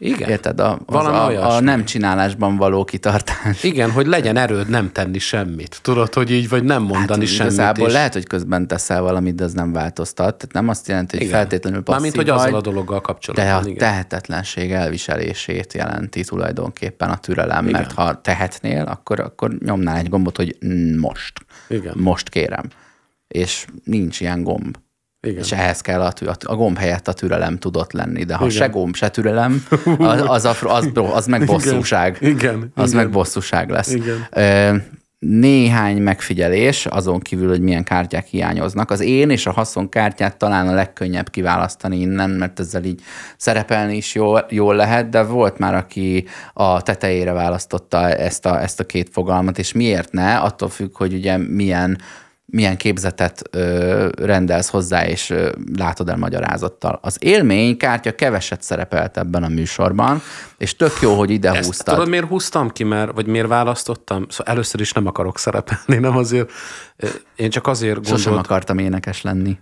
igen. 0.04 0.30
Érted? 0.30 0.60
A, 0.60 0.80
az 0.86 1.06
a, 1.06 1.56
a 1.56 1.60
nem 1.60 1.86
csinálásban 1.86 2.56
való 2.56 2.84
kitartás. 2.84 3.64
Igen, 3.64 3.92
hogy 3.92 4.06
legyen 4.06 4.38
erőd 4.38 4.70
nem 4.70 4.92
tenni 4.92 5.20
semmit. 5.20 5.80
Tudod, 5.82 6.14
hogy 6.14 6.32
így, 6.32 6.50
vagy 6.50 6.64
nem 6.64 6.82
mondani 6.84 7.26
hát, 7.26 7.34
semmit. 7.34 7.52
Igazából 7.52 7.88
és... 7.88 7.94
lehet, 7.94 8.14
hogy 8.14 8.28
közben 8.28 8.68
teszel 8.68 9.02
valamit, 9.02 9.36
de 9.36 9.44
az 9.44 9.54
nem 9.54 9.72
változtat. 9.72 10.36
Tehát 10.36 10.54
nem 10.54 10.70
azt 10.70 10.88
jelenti, 10.88 11.18
hogy 11.18 11.26
igen. 11.26 11.38
feltétlenül 11.38 11.82
passzív 11.82 12.02
Mármint, 12.02 12.30
hogy 12.30 12.40
azzal 12.40 12.56
a 12.56 12.62
dologgal 12.62 13.02
kapcsolatban. 13.02 13.64
De 13.64 13.70
a 13.70 13.76
tehetetlenség 13.78 14.72
elviselését 14.72 15.74
jelenti 15.74 16.24
tulajdonképpen 16.24 17.10
a 17.10 17.18
türelem, 17.18 17.68
igen. 17.68 17.82
mert 17.82 17.94
ha 17.94 18.22
tehetnél, 18.22 18.84
akkor, 18.84 19.20
akkor 19.20 19.58
nyomnál 19.60 19.98
egy 19.98 20.10
gombot, 20.10 20.36
hogy 20.36 20.58
most. 20.98 21.46
Igen. 21.68 21.94
Most 21.98 22.30
kérem. 22.30 22.66
És 23.28 23.66
nincs 23.84 24.20
ilyen 24.20 24.44
gomb. 24.44 24.78
Igen. 25.28 25.44
És 25.44 25.52
ehhez 25.52 25.82
kell 25.82 26.02
a, 26.02 26.14
a 26.40 26.56
gomb 26.56 26.78
helyett 26.78 27.08
a 27.08 27.14
türelem 27.14 27.58
tudott 27.58 27.92
lenni, 27.92 28.24
de 28.24 28.36
ha 28.36 28.46
Igen. 28.46 28.58
se 28.58 28.68
gomb, 28.68 28.96
se 28.96 29.10
türelem, 29.10 29.66
az, 29.98 30.24
az, 30.28 30.46
a, 30.46 30.56
az, 30.62 30.90
az 31.14 31.26
meg 31.26 31.46
bosszúság. 31.46 32.18
Igen. 32.22 32.72
Az 32.76 32.92
Igen. 32.92 33.04
meg 33.04 33.14
bosszúság 33.14 33.70
lesz. 33.70 33.94
Igen. 33.94 34.84
Néhány 35.20 36.02
megfigyelés, 36.02 36.86
azon 36.86 37.20
kívül, 37.20 37.50
hogy 37.50 37.62
milyen 37.62 37.84
kártyák 37.84 38.26
hiányoznak. 38.26 38.92
Az 38.92 39.00
én 39.00 39.30
és 39.30 39.46
a 39.46 39.52
haszonkártyát 39.52 40.38
talán 40.38 40.68
a 40.68 40.74
legkönnyebb 40.74 41.30
kiválasztani 41.30 42.00
innen, 42.00 42.30
mert 42.30 42.60
ezzel 42.60 42.84
így 42.84 43.02
szerepelni 43.38 43.96
is 43.96 44.16
jól, 44.16 44.46
jól 44.50 44.76
lehet, 44.76 45.10
de 45.10 45.24
volt 45.24 45.58
már, 45.58 45.76
aki 45.76 46.26
a 46.54 46.82
tetejére 46.82 47.32
választotta 47.32 48.10
ezt 48.10 48.46
a, 48.46 48.62
ezt 48.62 48.80
a 48.80 48.86
két 48.86 49.10
fogalmat, 49.12 49.60
és 49.60 49.72
miért 49.72 50.12
ne? 50.12 50.38
Attól 50.38 50.70
függ, 50.70 50.98
hogy 50.98 51.14
ugye 51.14 51.38
milyen 51.38 51.98
milyen 52.46 52.78
képzetet 52.78 53.42
ö, 53.52 54.10
rendelsz 54.16 54.70
hozzá, 54.70 55.08
és 55.08 55.30
ö, 55.30 55.52
látod 55.78 56.10
el 56.10 56.18
magyarázattal. 56.18 57.00
Az 57.02 57.18
élmény 57.20 57.78
kártya 57.78 58.16
keveset 58.16 58.62
szerepelt 58.62 59.18
ebben 59.18 59.44
a 59.44 59.48
műsorban, 59.48 60.22
és 60.58 60.76
tök 60.76 61.02
jó, 61.02 61.14
hogy 61.14 61.30
ide 61.30 61.52
Ezt 61.52 61.66
húztad. 61.66 61.94
Tudod, 61.94 62.10
miért 62.10 62.28
húztam 62.28 62.70
ki, 62.70 62.84
mert, 62.84 63.12
vagy 63.12 63.26
miért 63.26 63.48
választottam? 63.48 64.26
Szóval 64.30 64.54
először 64.54 64.82
is 64.82 64.92
nem 64.92 65.08
akarok 65.08 65.38
szerepelni, 65.38 65.98
nem 66.08 66.18
azért. 66.18 66.52
Én 67.36 67.50
csak 67.50 67.68
azért 67.68 67.94
gondoltam. 67.94 68.18
Sosem 68.18 68.38
akartam 68.38 68.78
énekes 68.78 69.22
lenni. 69.22 69.58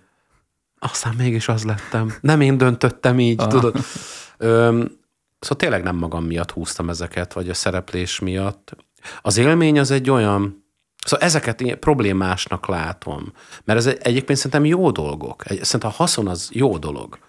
Aztán 0.79 1.13
mégis 1.17 1.47
az 1.47 1.63
lettem. 1.63 2.15
Nem 2.21 2.41
én 2.41 2.57
döntöttem 2.57 3.19
így, 3.19 3.41
ah. 3.41 3.47
tudod. 3.47 3.75
Ö, 4.37 4.83
szóval 5.39 5.57
tényleg 5.57 5.83
nem 5.83 5.95
magam 5.95 6.23
miatt 6.23 6.51
húztam 6.51 6.89
ezeket, 6.89 7.33
vagy 7.33 7.49
a 7.49 7.53
szereplés 7.53 8.19
miatt. 8.19 8.75
Az 9.21 9.37
élmény 9.37 9.79
az 9.79 9.91
egy 9.91 10.09
olyan 10.09 10.60
Szóval 11.05 11.27
ezeket 11.27 11.61
én 11.61 11.79
problémásnak 11.79 12.67
látom. 12.67 13.33
Mert 13.63 13.79
ez 13.79 13.85
egyébként 13.85 14.37
szerintem 14.37 14.65
jó 14.65 14.91
dolgok. 14.91 15.43
Szerintem 15.47 15.89
a 15.89 15.93
haszon 15.93 16.27
az 16.27 16.49
jó 16.51 16.77
dolog. 16.77 17.19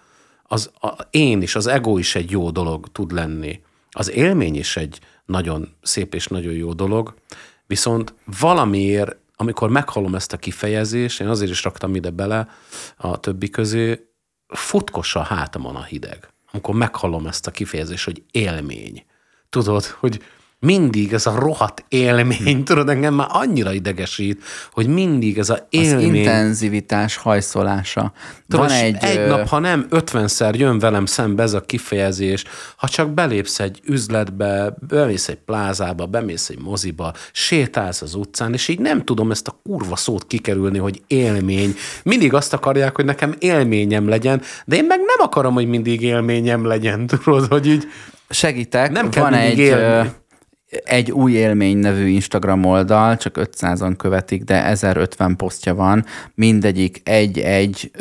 Az 0.43 0.71
a, 0.79 0.91
én 1.09 1.41
is, 1.41 1.55
az 1.55 1.67
ego 1.67 1.97
is 1.97 2.15
egy 2.15 2.31
jó 2.31 2.51
dolog 2.51 2.87
tud 2.91 3.11
lenni. 3.11 3.61
Az 3.91 4.11
élmény 4.11 4.55
is 4.55 4.77
egy 4.77 4.99
nagyon 5.25 5.75
szép 5.81 6.13
és 6.13 6.27
nagyon 6.27 6.53
jó 6.53 6.73
dolog. 6.73 7.13
Viszont 7.67 8.13
valamiért, 8.39 9.15
amikor 9.35 9.69
meghallom 9.69 10.15
ezt 10.15 10.33
a 10.33 10.37
kifejezést, 10.37 11.21
én 11.21 11.27
azért 11.27 11.51
is 11.51 11.63
raktam 11.63 11.95
ide 11.95 12.09
bele 12.09 12.47
a 12.97 13.19
többi 13.19 13.49
közé, 13.49 14.07
futkos 14.47 15.15
a 15.15 15.21
hátamon 15.21 15.75
a 15.75 15.83
hideg. 15.83 16.27
Amikor 16.51 16.75
meghallom 16.75 17.27
ezt 17.27 17.47
a 17.47 17.51
kifejezést, 17.51 18.05
hogy 18.05 18.23
élmény. 18.31 19.05
Tudod, 19.49 19.85
hogy 19.85 20.21
mindig 20.63 21.13
ez 21.13 21.25
a 21.25 21.35
rohadt 21.39 21.85
élmény, 21.87 22.63
tudod, 22.63 22.89
engem 22.89 23.13
már 23.13 23.27
annyira 23.29 23.73
idegesít, 23.73 24.43
hogy 24.71 24.87
mindig 24.87 25.37
ez 25.37 25.49
a 25.49 25.67
élmény. 25.69 26.09
Az 26.09 26.15
intenzivitás 26.15 27.15
hajszolása. 27.15 28.11
Tudod, 28.47 28.67
Van 28.67 28.77
egy, 28.77 28.97
egy 28.99 29.27
nap, 29.27 29.47
ha 29.47 29.59
nem 29.59 29.85
ötvenszer 29.89 30.55
jön 30.55 30.79
velem 30.79 31.05
szembe 31.05 31.43
ez 31.43 31.53
a 31.53 31.61
kifejezés, 31.61 32.43
ha 32.75 32.87
csak 32.87 33.09
belépsz 33.09 33.59
egy 33.59 33.79
üzletbe, 33.85 34.75
bemész 34.87 35.27
egy 35.27 35.39
plázába, 35.45 36.05
bemész 36.05 36.49
egy 36.49 36.59
moziba, 36.59 37.13
sétálsz 37.31 38.01
az 38.01 38.15
utcán, 38.15 38.53
és 38.53 38.67
így 38.67 38.79
nem 38.79 39.03
tudom 39.03 39.31
ezt 39.31 39.47
a 39.47 39.59
kurva 39.63 39.95
szót 39.95 40.27
kikerülni, 40.27 40.77
hogy 40.77 41.01
élmény. 41.07 41.75
Mindig 42.03 42.33
azt 42.33 42.53
akarják, 42.53 42.95
hogy 42.95 43.05
nekem 43.05 43.35
élményem 43.39 44.09
legyen, 44.09 44.41
de 44.65 44.75
én 44.75 44.85
meg 44.85 44.97
nem 44.97 45.27
akarom, 45.27 45.53
hogy 45.53 45.67
mindig 45.67 46.01
élményem 46.01 46.65
legyen, 46.65 47.07
tudod, 47.07 47.47
hogy 47.47 47.67
így 47.67 47.87
segítek. 48.29 48.91
Nem 48.91 49.09
kell 49.09 49.23
van 49.23 49.33
egy, 49.33 49.57
élni 49.57 50.21
egy 50.83 51.11
új 51.11 51.31
élmény 51.31 51.77
nevű 51.77 52.07
Instagram 52.07 52.65
oldal, 52.65 53.17
csak 53.17 53.37
500-an 53.39 53.93
követik, 53.97 54.43
de 54.43 54.63
1050 54.63 55.35
posztja 55.35 55.75
van, 55.75 56.05
mindegyik 56.35 57.01
egy-egy 57.03 57.91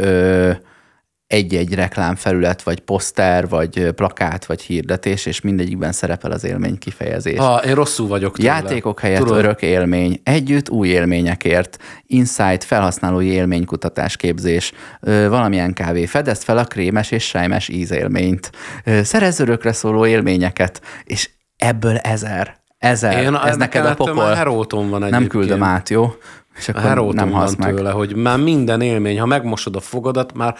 egy-egy 1.32 1.74
reklámfelület, 1.74 2.62
vagy 2.62 2.80
poszter, 2.80 3.48
vagy 3.48 3.90
plakát, 3.90 4.44
vagy 4.44 4.62
hirdetés, 4.62 5.26
és 5.26 5.40
mindegyikben 5.40 5.92
szerepel 5.92 6.30
az 6.30 6.44
élmény 6.44 6.78
kifejezés. 6.78 7.38
Ha, 7.38 7.62
én 7.64 7.74
rosszul 7.74 8.08
vagyok 8.08 8.36
tőle. 8.36 8.52
Játékok 8.52 9.00
helyett 9.00 9.18
Tudod. 9.18 9.38
örök 9.38 9.62
élmény, 9.62 10.20
együtt 10.22 10.70
új 10.70 10.88
élményekért, 10.88 11.76
insight, 12.06 12.64
felhasználói 12.64 13.26
élménykutatás 13.26 14.16
képzés, 14.16 14.72
valamilyen 15.00 15.72
kávé, 15.72 16.06
fedezd 16.06 16.42
fel 16.42 16.58
a 16.58 16.64
krémes 16.64 17.10
és 17.10 17.24
sejmes 17.24 17.68
ízélményt, 17.68 18.50
szerez 18.84 19.40
örökre 19.40 19.72
szóló 19.72 20.06
élményeket, 20.06 20.80
és 21.04 21.30
ebből 21.56 21.96
ezer 21.96 22.61
Ezer, 22.82 23.22
Én, 23.22 23.34
ez 23.34 23.56
neked 23.56 23.86
a 23.86 23.94
pokol. 23.94 24.24
Heróton 24.24 24.90
van 24.90 25.02
egyébként. 25.02 25.32
Nem 25.32 25.40
küldöm 25.40 25.62
át, 25.62 25.88
jó? 25.88 26.14
És 26.56 26.68
akkor 26.68 26.82
heróton 26.82 27.14
nem 27.14 27.30
van 27.30 27.54
meg. 27.58 27.74
tőle, 27.74 27.90
hogy 27.90 28.16
már 28.16 28.38
minden 28.38 28.80
élmény, 28.80 29.20
ha 29.20 29.26
megmosod 29.26 29.76
a 29.76 29.80
fogadat, 29.80 30.34
már 30.34 30.54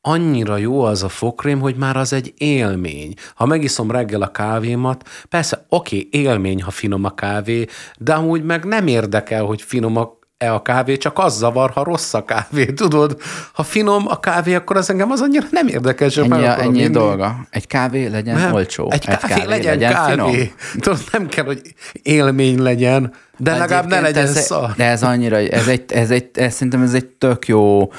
annyira 0.00 0.56
jó 0.56 0.82
az 0.82 1.02
a 1.02 1.08
fokrém, 1.08 1.60
hogy 1.60 1.76
már 1.76 1.96
az 1.96 2.12
egy 2.12 2.34
élmény. 2.36 3.14
Ha 3.34 3.46
megiszom 3.46 3.90
reggel 3.90 4.22
a 4.22 4.30
kávémat, 4.30 5.08
persze 5.28 5.66
oké, 5.68 5.96
okay, 5.96 6.22
élmény, 6.22 6.62
ha 6.62 6.70
finom 6.70 7.04
a 7.04 7.14
kávé, 7.14 7.66
de 7.98 8.14
amúgy 8.14 8.42
meg 8.42 8.64
nem 8.64 8.86
érdekel, 8.86 9.44
hogy 9.44 9.62
finom 9.62 9.96
a 9.96 10.18
e 10.42 10.52
a 10.52 10.62
kávé, 10.62 10.96
csak 10.96 11.18
az 11.18 11.36
zavar, 11.36 11.70
ha 11.70 11.84
rossz 11.84 12.14
a 12.14 12.24
kávé, 12.24 12.64
tudod? 12.82 13.16
Ha 13.52 13.62
finom 13.62 14.04
a 14.08 14.20
kávé, 14.20 14.54
akkor 14.54 14.76
az 14.76 14.90
engem 14.90 15.10
az 15.10 15.20
annyira 15.20 15.46
nem 15.50 15.68
érdekel, 15.68 16.10
csak 16.10 16.24
ennyi, 16.24 16.42
meg 16.46 16.58
ennyi 16.58 16.88
dolga. 16.88 17.36
Egy 17.50 17.66
kávé 17.66 18.06
legyen 18.06 18.38
nem, 18.38 18.52
olcsó. 18.52 18.90
Egy 18.90 19.04
kávé, 19.04 19.18
egy 19.22 19.28
kávé 19.28 19.44
legyen, 19.48 19.72
legyen 19.72 19.92
kávé. 19.92 20.14
Finom. 20.14 20.48
Tudod, 20.80 20.98
nem 21.12 21.26
kell, 21.26 21.44
hogy 21.44 21.60
élmény 22.02 22.62
legyen, 22.62 23.14
de 23.36 23.56
legalább 23.56 23.86
ne 23.86 24.00
legyen 24.00 24.26
ez, 24.26 24.44
szar. 24.44 24.72
De 24.76 24.84
ez 24.84 25.02
annyira, 25.02 25.36
ez 25.36 25.68
egy, 25.68 25.92
ez 25.92 26.10
egy, 26.10 26.30
ez, 26.34 26.52
szerintem 26.52 26.82
ez 26.82 26.94
egy 26.94 27.06
tök 27.06 27.46
jó 27.46 27.90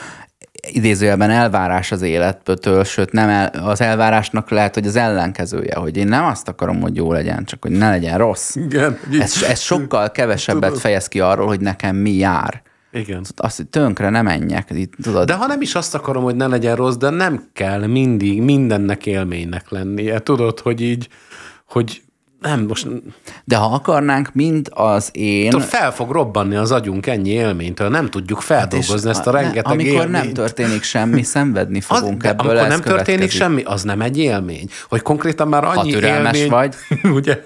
idézőjelben 0.70 1.30
elvárás 1.30 1.92
az 1.92 2.02
élettől, 2.02 2.84
sőt 2.84 3.12
nem 3.12 3.30
el, 3.30 3.48
az 3.48 3.82
elvárásnak 3.82 4.50
lehet, 4.50 4.74
hogy 4.74 4.88
az 4.88 4.96
ellenkezője, 4.96 5.76
hogy 5.76 5.98
én 5.98 6.08
nem 6.08 6.26
azt 6.26 6.48
akarom, 6.48 6.82
hogy 6.82 6.96
jó 6.96 7.12
legyen, 7.12 7.46
csak 7.46 7.62
hogy 7.62 7.72
ne 7.72 7.90
legyen 7.90 8.18
rossz. 8.18 8.56
Igen. 8.56 9.00
Ez, 9.20 9.44
ez 9.50 9.60
sokkal 9.72 10.12
kevesebbet 10.12 10.64
tudod. 10.64 10.80
fejez 10.80 11.08
ki 11.08 11.20
arról, 11.20 11.48
hogy 11.48 11.60
nekem 11.60 11.96
mi 11.96 12.12
jár. 12.12 12.62
Igen. 12.92 13.26
Azt, 13.36 13.58
hogy 13.58 13.68
tönkre 13.68 14.10
nem 14.10 14.26
menjek. 14.26 14.74
Tudod. 15.02 15.28
De 15.28 15.34
ha 15.34 15.48
nem 15.48 15.62
is 15.62 15.76
azt 15.76 15.96
akarom, 15.96 16.24
hogy 16.24 16.36
ne 16.36 16.48
legyen 16.48 16.76
rossz, 16.76 16.96
de 16.96 17.10
nem 17.10 17.50
kell 17.54 17.86
mindig 17.86 18.42
mindennek 18.42 19.06
élménynek 19.06 19.70
lennie. 19.70 20.20
Tudod, 20.20 20.60
hogy 20.60 20.82
így, 20.82 21.08
hogy 21.66 22.02
nem, 22.44 22.66
most... 22.68 22.88
De 23.44 23.56
ha 23.56 23.74
akarnánk, 23.74 24.30
mind 24.34 24.70
az 24.74 25.10
én... 25.12 25.50
Tudod, 25.50 25.66
fel 25.66 25.92
fog 25.94 26.12
robbanni 26.12 26.56
az 26.56 26.72
agyunk 26.72 27.08
ennyi 27.08 27.30
élménytől, 27.30 27.90
nem 27.90 28.10
tudjuk 28.10 28.42
feldolgozni 28.42 29.08
hát 29.08 29.18
ezt 29.18 29.28
a 29.28 29.32
rengeteg 29.32 29.66
Amikor 29.66 29.88
élményt. 29.88 30.12
nem 30.12 30.34
történik 30.34 30.84
semmi, 30.84 31.24
szenvedni 31.24 31.82
fogunk 31.82 32.24
az, 32.24 32.30
ebből, 32.30 32.50
Amikor 32.50 32.68
nem 32.68 32.82
történik 32.82 33.30
semmi, 33.30 33.62
az 33.64 33.84
nem 33.84 34.02
egy 34.02 34.18
élmény. 34.18 34.70
Hogy 34.90 35.02
konkrétan 35.02 35.48
már 35.48 35.64
annyi 35.64 35.94
ha 35.94 36.08
élmény... 36.08 36.50
vagy. 36.50 36.76
ugye? 37.20 37.42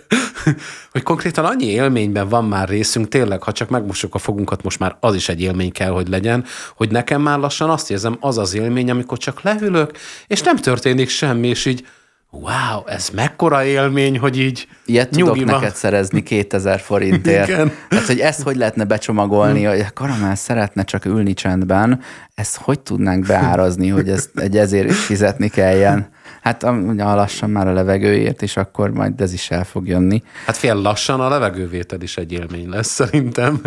Hogy 0.92 1.04
konkrétan 1.04 1.46
annyi 1.46 1.66
élményben 1.66 2.30
van 2.30 2.46
már 2.46 2.70
részünk, 2.70 3.08
tényleg, 3.08 3.44
ha 3.44 3.52
csak 3.52 3.70
megmosok 3.70 4.16
a 4.16 4.18
fogunkat, 4.18 4.64
most 4.64 4.80
már 4.80 4.98
az 5.00 5.16
is 5.16 5.30
egy 5.30 5.42
élmény 5.42 5.72
kell, 5.72 5.92
hogy 5.92 6.08
legyen, 6.08 6.46
hogy 6.76 6.92
nekem 6.92 7.22
már 7.22 7.40
lassan 7.40 7.70
azt 7.70 7.92
érzem, 7.92 8.18
az 8.20 8.38
az 8.38 8.54
élmény, 8.54 8.90
amikor 8.90 9.18
csak 9.18 9.42
leülök, 9.42 9.92
és 10.28 10.42
nem 10.42 10.56
történik 10.56 11.10
semmi, 11.10 11.48
és 11.48 11.66
így 11.66 11.86
wow, 12.32 12.86
ez 12.86 13.10
mekkora 13.10 13.64
élmény, 13.64 14.20
hogy 14.20 14.40
így 14.40 14.68
Ilyet 14.86 15.10
tudok 15.10 15.28
nyugiba. 15.28 15.52
neked 15.52 15.76
szerezni 15.76 16.24
2000 16.24 16.80
forintért. 16.80 17.48
Igen. 17.50 17.72
Hát, 17.90 18.06
hogy 18.06 18.20
ezt 18.20 18.42
hogy 18.42 18.56
lehetne 18.56 18.84
becsomagolni, 18.84 19.64
hogy 19.64 19.80
a 19.80 19.94
karamell 19.94 20.36
szeretne 20.36 20.84
csak 20.84 21.06
ülni 21.06 21.34
csendben, 21.34 22.02
ezt 22.34 22.58
hogy 22.58 22.80
tudnánk 22.80 23.26
beárazni, 23.26 23.88
hogy 23.88 24.10
ezt 24.10 24.40
egy 24.40 24.58
ezért 24.58 24.90
is 24.90 25.06
fizetni 25.06 25.48
kelljen? 25.50 26.10
Hát 26.42 26.64
ugye 26.64 27.04
lassan 27.04 27.50
már 27.50 27.68
a 27.68 27.74
levegőért, 27.74 28.42
és 28.42 28.58
akkor 28.58 28.90
majd 28.92 29.22
ez 29.22 29.34
is 29.34 29.52
el 29.52 29.64
fog 29.64 29.88
jönni. 29.88 30.24
Hát 30.46 30.58
fél 30.58 30.76
lassan 30.76 31.20
a 31.20 31.30
levegővétel 31.30 32.02
is 32.02 32.18
egy 32.18 32.32
élmény 32.32 32.70
lesz 32.70 32.90
szerintem, 32.90 33.62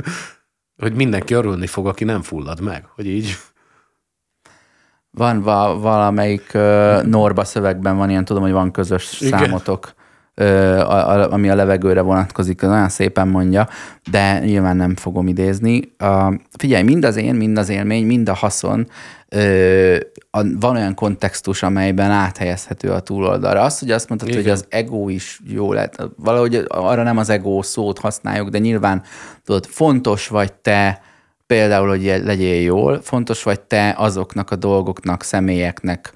hogy 0.76 0.94
mindenki 0.94 1.34
örülni 1.34 1.66
fog, 1.66 1.86
aki 1.86 2.04
nem 2.04 2.22
fullad 2.22 2.60
meg, 2.60 2.84
hogy 2.94 3.06
így 3.06 3.36
van 5.10 5.42
va- 5.42 5.80
valamelyik 5.80 6.50
uh, 6.54 7.02
Norba 7.02 7.44
szövegben 7.44 7.96
van 7.96 8.10
ilyen, 8.10 8.24
tudom, 8.24 8.42
hogy 8.42 8.52
van 8.52 8.70
közös 8.70 9.20
Igen. 9.20 9.38
számotok, 9.38 9.92
uh, 10.36 10.46
a, 10.78 11.10
a, 11.10 11.32
ami 11.32 11.50
a 11.50 11.54
levegőre 11.54 12.00
vonatkozik, 12.00 12.60
nagyon 12.60 12.88
szépen 12.88 13.28
mondja, 13.28 13.68
de 14.10 14.38
nyilván 14.38 14.76
nem 14.76 14.96
fogom 14.96 15.28
idézni. 15.28 15.94
Uh, 16.04 16.34
figyelj, 16.58 16.82
mind 16.82 17.04
az 17.04 17.16
én, 17.16 17.34
mind 17.34 17.58
az 17.58 17.68
élmény, 17.68 18.06
mind 18.06 18.28
a 18.28 18.34
haszon 18.34 18.88
uh, 19.36 19.96
a, 20.30 20.42
van 20.60 20.76
olyan 20.76 20.94
kontextus, 20.94 21.62
amelyben 21.62 22.10
áthelyezhető 22.10 22.90
a 22.90 23.00
túloldalra. 23.00 23.60
Az, 23.60 23.78
hogy 23.78 23.90
azt 23.90 24.08
mondtad, 24.08 24.28
Igen. 24.30 24.42
hogy 24.42 24.50
az 24.50 24.64
ego 24.68 25.08
is 25.08 25.40
jó 25.46 25.72
lett, 25.72 26.08
valahogy 26.16 26.64
arra 26.68 27.02
nem 27.02 27.18
az 27.18 27.30
ego 27.30 27.62
szót 27.62 27.98
használjuk, 27.98 28.48
de 28.48 28.58
nyilván 28.58 29.02
tudod, 29.44 29.66
fontos 29.66 30.28
vagy 30.28 30.52
te, 30.52 31.00
például, 31.50 31.88
hogy 31.88 32.02
legyél 32.02 32.60
jól, 32.60 33.00
fontos 33.02 33.42
vagy 33.42 33.60
te 33.60 33.94
azoknak 33.96 34.50
a 34.50 34.56
dolgoknak, 34.56 35.22
személyeknek, 35.22 36.12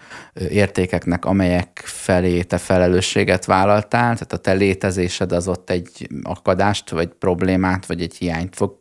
értékeknek, 0.49 1.25
amelyek 1.25 1.83
felé 1.85 2.43
te 2.43 2.59
felelősséget 2.59 3.45
vállaltál, 3.45 4.13
tehát 4.15 4.33
a 4.33 4.37
te 4.37 4.53
létezésed 4.53 5.33
az 5.33 5.49
ott 5.49 5.71
egy 5.71 6.09
akadást, 6.23 6.91
vagy 6.91 7.09
problémát, 7.09 7.87
vagy 7.87 8.03
egy 8.03 8.15
hiányt 8.15 8.57
fog 8.57 8.79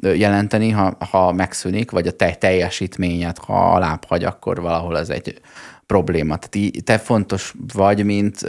jelenteni, 0.00 0.70
ha, 0.70 0.96
ha 1.10 1.32
megszűnik, 1.32 1.90
vagy 1.90 2.06
a 2.06 2.12
te 2.12 2.34
teljesítményed, 2.34 3.38
ha 3.38 3.72
alább 3.72 4.04
hagy, 4.04 4.24
akkor 4.24 4.60
valahol 4.60 4.98
ez 4.98 5.08
egy 5.08 5.40
probléma. 5.86 6.36
Tehát 6.36 6.84
te 6.84 6.98
fontos 6.98 7.54
vagy, 7.74 8.04
mint 8.04 8.40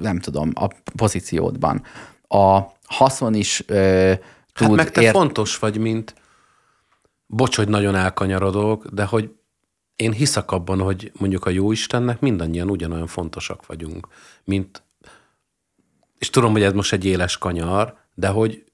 nem 0.00 0.18
tudom, 0.18 0.50
a 0.54 0.68
pozíciódban. 0.96 1.82
A 2.28 2.60
haszon 2.86 3.34
is 3.34 3.64
tud... 4.66 4.76
Hát 4.76 4.84
meg 4.84 4.90
te 4.90 5.00
ért... 5.00 5.12
fontos 5.12 5.58
vagy, 5.58 5.78
mint... 5.78 6.14
Bocs, 7.26 7.56
hogy 7.56 7.68
nagyon 7.68 7.94
elkanyarodok, 7.94 8.86
de 8.86 9.04
hogy 9.04 9.30
én 9.96 10.12
hiszek 10.12 10.50
abban, 10.50 10.80
hogy 10.80 11.12
mondjuk 11.18 11.44
a 11.46 11.50
Jóistennek 11.50 12.20
mindannyian 12.20 12.70
ugyanolyan 12.70 13.06
fontosak 13.06 13.66
vagyunk, 13.66 14.08
mint... 14.44 14.82
És 16.18 16.30
tudom, 16.30 16.52
hogy 16.52 16.62
ez 16.62 16.72
most 16.72 16.92
egy 16.92 17.04
éles 17.04 17.38
kanyar, 17.38 17.96
de 18.14 18.28
hogy 18.28 18.64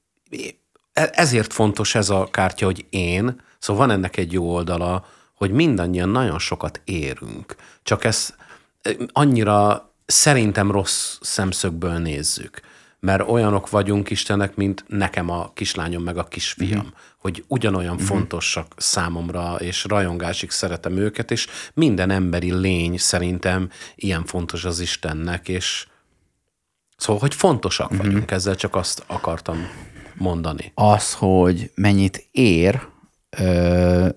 e- 0.92 1.10
ezért 1.12 1.52
fontos 1.52 1.94
ez 1.94 2.10
a 2.10 2.28
kártya, 2.30 2.64
hogy 2.64 2.86
én, 2.90 3.40
szóval 3.58 3.86
van 3.86 3.96
ennek 3.96 4.16
egy 4.16 4.32
jó 4.32 4.54
oldala, 4.54 5.06
hogy 5.34 5.50
mindannyian 5.50 6.08
nagyon 6.08 6.38
sokat 6.38 6.80
érünk. 6.84 7.56
Csak 7.82 8.04
ez 8.04 8.34
annyira 9.12 9.90
szerintem 10.06 10.70
rossz 10.70 11.18
szemszögből 11.20 11.98
nézzük 11.98 12.60
mert 13.06 13.28
olyanok 13.28 13.70
vagyunk 13.70 14.10
Istenek, 14.10 14.54
mint 14.54 14.84
nekem 14.88 15.30
a 15.30 15.52
kislányom 15.54 16.02
meg 16.02 16.16
a 16.18 16.24
kisfiam, 16.24 16.78
uh-huh. 16.78 16.94
hogy 17.18 17.44
ugyanolyan 17.46 17.92
uh-huh. 17.92 18.08
fontosak 18.08 18.74
számomra, 18.76 19.56
és 19.58 19.84
rajongásig 19.84 20.50
szeretem 20.50 20.96
őket, 20.96 21.30
és 21.30 21.46
minden 21.74 22.10
emberi 22.10 22.52
lény 22.52 22.96
szerintem 22.96 23.70
ilyen 23.94 24.24
fontos 24.24 24.64
az 24.64 24.80
Istennek, 24.80 25.48
és 25.48 25.86
szóval, 26.96 27.20
hogy 27.20 27.34
fontosak 27.34 27.90
uh-huh. 27.90 28.06
vagyunk, 28.06 28.30
ezzel 28.30 28.54
csak 28.54 28.74
azt 28.74 29.04
akartam 29.06 29.68
mondani. 30.14 30.72
Az, 30.74 31.14
hogy 31.14 31.70
mennyit 31.74 32.28
ér, 32.30 32.80
ö, 33.38 34.08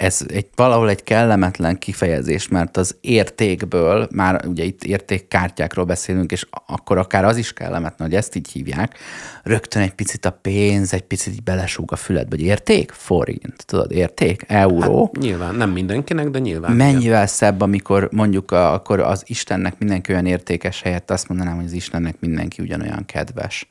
ez 0.00 0.20
egy, 0.28 0.46
valahol 0.54 0.88
egy 0.88 1.02
kellemetlen 1.02 1.78
kifejezés, 1.78 2.48
mert 2.48 2.76
az 2.76 2.96
értékből, 3.00 4.08
már 4.12 4.46
ugye 4.46 4.64
itt 4.64 4.84
értékkártyákról 4.84 5.84
beszélünk, 5.84 6.32
és 6.32 6.46
akkor 6.66 6.98
akár 6.98 7.24
az 7.24 7.36
is 7.36 7.52
kellemetlen, 7.52 8.08
hogy 8.08 8.16
ezt 8.16 8.34
így 8.34 8.48
hívják, 8.48 8.98
rögtön 9.42 9.82
egy 9.82 9.94
picit 9.94 10.24
a 10.24 10.30
pénz, 10.30 10.94
egy 10.94 11.02
picit 11.02 11.32
így 11.32 11.42
belesúg 11.42 11.92
a 11.92 11.96
füledbe, 11.96 12.36
hogy 12.36 12.44
érték? 12.44 12.90
Forint, 12.90 13.66
tudod, 13.66 13.92
érték? 13.92 14.44
Euró? 14.48 15.10
Hát, 15.12 15.22
nyilván, 15.22 15.54
nem 15.54 15.70
mindenkinek, 15.70 16.28
de 16.28 16.38
nyilván. 16.38 16.72
Mennyivel 16.72 17.02
igen. 17.02 17.26
szebb, 17.26 17.60
amikor 17.60 18.08
mondjuk 18.12 18.50
a, 18.50 18.72
akkor 18.72 19.00
az 19.00 19.22
Istennek 19.26 19.78
mindenki 19.78 20.12
olyan 20.12 20.26
értékes 20.26 20.82
helyett 20.82 21.10
azt 21.10 21.28
mondanám, 21.28 21.56
hogy 21.56 21.64
az 21.64 21.72
Istennek 21.72 22.16
mindenki 22.20 22.62
ugyanolyan 22.62 23.04
kedves 23.06 23.68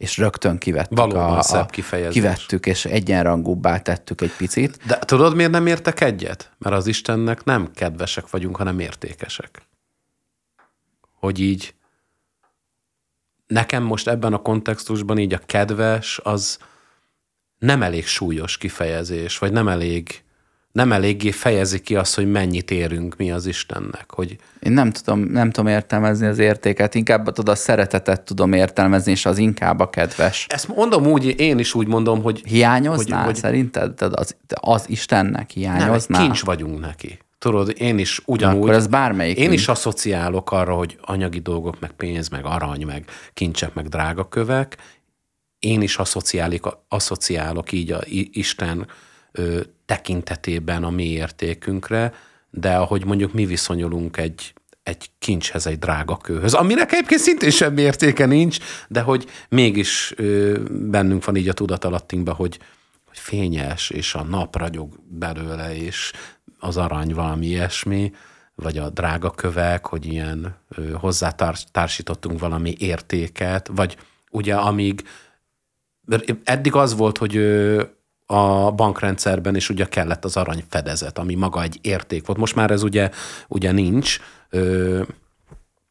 és 0.00 0.16
rögtön 0.16 0.58
kivettük. 0.58 0.98
Valóban 0.98 1.38
a, 1.38 1.42
szebb 1.42 1.70
kifejezés. 1.70 2.12
Kivettük, 2.12 2.66
és 2.66 2.84
egyenrangúbbá 2.84 3.78
tettük 3.78 4.20
egy 4.20 4.36
picit. 4.36 4.86
De 4.86 4.98
tudod, 4.98 5.34
miért 5.34 5.50
nem 5.50 5.66
értek 5.66 6.00
egyet? 6.00 6.50
Mert 6.58 6.76
az 6.76 6.86
Istennek 6.86 7.44
nem 7.44 7.70
kedvesek 7.74 8.30
vagyunk, 8.30 8.56
hanem 8.56 8.78
értékesek. 8.78 9.62
Hogy 11.12 11.40
így 11.40 11.74
nekem 13.46 13.82
most 13.82 14.08
ebben 14.08 14.32
a 14.32 14.42
kontextusban 14.42 15.18
így 15.18 15.34
a 15.34 15.40
kedves 15.46 16.20
az 16.22 16.58
nem 17.58 17.82
elég 17.82 18.06
súlyos 18.06 18.56
kifejezés, 18.56 19.38
vagy 19.38 19.52
nem 19.52 19.68
elég 19.68 20.22
nem 20.72 20.92
eléggé 20.92 21.30
fejezi 21.30 21.80
ki 21.80 21.96
azt, 21.96 22.14
hogy 22.14 22.30
mennyit 22.30 22.70
érünk 22.70 23.16
mi 23.16 23.30
az 23.30 23.46
Istennek. 23.46 24.04
Hogy... 24.08 24.36
Én 24.60 24.72
nem 24.72 24.90
tudom, 24.90 25.20
nem 25.20 25.50
tudom 25.50 25.70
értelmezni 25.70 26.26
az 26.26 26.38
értéket, 26.38 26.94
inkább 26.94 27.24
tudod, 27.24 27.48
a 27.48 27.54
szeretetet 27.54 28.20
tudom 28.20 28.52
értelmezni, 28.52 29.10
és 29.10 29.26
az 29.26 29.38
inkább 29.38 29.80
a 29.80 29.90
kedves. 29.90 30.46
Ezt 30.48 30.68
mondom 30.68 31.06
úgy, 31.06 31.40
én 31.40 31.58
is 31.58 31.74
úgy 31.74 31.86
mondom, 31.86 32.22
hogy... 32.22 32.42
Hiányoznál 32.46 33.18
hogy, 33.18 33.26
hogy... 33.26 33.36
szerinted? 33.36 33.94
Tehát 33.94 34.14
az, 34.14 34.36
az 34.60 34.84
Istennek 34.88 35.50
hiányoznál? 35.50 36.20
Nem, 36.20 36.30
kincs 36.30 36.44
vagyunk 36.44 36.80
neki. 36.80 37.18
Tudod, 37.38 37.74
én 37.76 37.98
is 37.98 38.22
ugyanúgy... 38.24 38.56
Na, 38.56 38.62
akkor 38.62 38.74
ez 38.74 38.86
bármelyik. 38.86 39.38
Én 39.38 39.52
is 39.52 39.68
asszociálok 39.68 40.52
arra, 40.52 40.74
hogy 40.74 40.98
anyagi 41.00 41.38
dolgok, 41.38 41.80
meg 41.80 41.90
pénz, 41.90 42.28
meg 42.28 42.44
arany, 42.44 42.86
meg 42.86 43.04
kincsek, 43.34 43.74
meg 43.74 43.88
drága 43.88 44.28
kövek. 44.28 44.76
Én 45.58 45.82
is 45.82 45.96
asszociálok, 45.96 46.84
asszociálok 46.88 47.72
így 47.72 47.92
a 47.92 48.00
Isten 48.30 48.86
ö, 49.32 49.60
tekintetében 49.86 50.84
a 50.84 50.90
mi 50.90 51.10
értékünkre, 51.10 52.12
de 52.50 52.76
ahogy 52.76 53.04
mondjuk 53.04 53.32
mi 53.32 53.46
viszonyulunk 53.46 54.16
egy, 54.16 54.54
egy 54.82 55.10
kincshez, 55.18 55.66
egy 55.66 55.78
drága 55.78 56.16
kőhöz, 56.16 56.54
aminek 56.54 56.92
egyébként 56.92 57.20
szintén 57.20 57.50
semmi 57.50 57.80
értéke 57.80 58.26
nincs, 58.26 58.58
de 58.88 59.00
hogy 59.00 59.26
mégis 59.48 60.14
bennünk 60.70 61.24
van 61.24 61.36
így 61.36 61.48
a 61.48 61.52
tudatalattinkban, 61.52 62.34
hogy, 62.34 62.58
hogy 63.06 63.18
fényes, 63.18 63.90
és 63.90 64.14
a 64.14 64.22
nap 64.22 64.56
ragyog 64.56 64.92
belőle, 65.08 65.76
és 65.76 66.12
az 66.58 66.76
arany 66.76 67.14
valami 67.14 67.46
ilyesmi, 67.46 68.12
vagy 68.54 68.78
a 68.78 68.90
drága 68.90 69.30
kövek, 69.30 69.86
hogy 69.86 70.06
ilyen 70.06 70.56
ö, 70.68 70.90
hozzátársítottunk 70.90 72.38
valami 72.38 72.74
értéket, 72.78 73.70
vagy 73.74 73.96
ugye 74.30 74.54
amíg 74.54 75.02
eddig 76.44 76.74
az 76.74 76.96
volt, 76.96 77.18
hogy 77.18 77.36
a 78.32 78.70
bankrendszerben 78.70 79.56
is 79.56 79.70
ugye 79.70 79.84
kellett 79.84 80.24
az 80.24 80.36
arany 80.36 80.64
fedezet, 80.68 81.18
ami 81.18 81.34
maga 81.34 81.62
egy 81.62 81.78
érték 81.82 82.26
volt. 82.26 82.38
Most 82.38 82.54
már 82.54 82.70
ez 82.70 82.82
ugye, 82.82 83.10
ugye 83.48 83.72
nincs, 83.72 84.18
ö, 84.50 85.02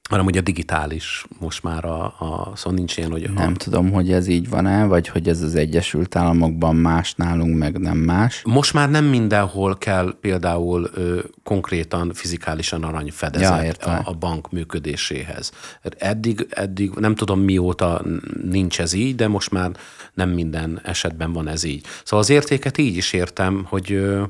hanem 0.09 0.25
ugye 0.25 0.41
digitális 0.41 1.25
most 1.39 1.63
már 1.63 1.85
a, 1.85 2.03
a 2.03 2.51
szóval 2.55 2.73
nincs 2.73 2.97
ilyen, 2.97 3.11
hogy... 3.11 3.29
Nem 3.33 3.51
a... 3.53 3.57
tudom, 3.57 3.91
hogy 3.91 4.11
ez 4.11 4.27
így 4.27 4.49
van-e, 4.49 4.85
vagy 4.85 5.07
hogy 5.07 5.27
ez 5.27 5.41
az 5.41 5.55
Egyesült 5.55 6.15
Államokban 6.15 6.75
más 6.75 7.13
nálunk, 7.15 7.57
meg 7.57 7.79
nem 7.79 7.97
más. 7.97 8.41
Most 8.45 8.73
már 8.73 8.89
nem 8.89 9.05
mindenhol 9.05 9.77
kell 9.77 10.15
például 10.21 10.89
ö, 10.93 11.19
konkrétan 11.43 12.13
fizikálisan 12.13 12.83
arany 12.83 13.11
fedezet 13.11 13.85
ja, 13.85 13.91
a, 13.91 14.01
a 14.05 14.13
bank 14.13 14.51
működéséhez. 14.51 15.51
Eddig, 15.97 16.47
eddig 16.49 16.91
nem 16.91 17.15
tudom 17.15 17.39
mióta 17.39 18.01
nincs 18.43 18.79
ez 18.79 18.93
így, 18.93 19.15
de 19.15 19.27
most 19.27 19.51
már 19.51 19.71
nem 20.13 20.29
minden 20.29 20.79
esetben 20.83 21.33
van 21.33 21.47
ez 21.47 21.63
így. 21.63 21.85
Szóval 22.03 22.19
az 22.19 22.29
értéket 22.29 22.77
így 22.77 22.95
is 22.95 23.13
értem, 23.13 23.65
hogy 23.67 23.91
ö, 23.91 24.23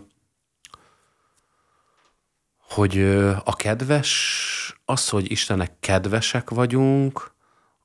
hogy 2.69 2.99
a 3.43 3.55
kedves 3.55 4.78
az, 4.89 5.09
hogy 5.09 5.31
Istennek 5.31 5.71
kedvesek 5.79 6.49
vagyunk, 6.49 7.31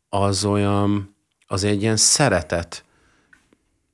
az 0.09 0.45
olyan, 0.45 1.17
az 1.47 1.65
egy 1.65 1.83
ilyen 1.83 1.97
szeretet, 1.97 2.85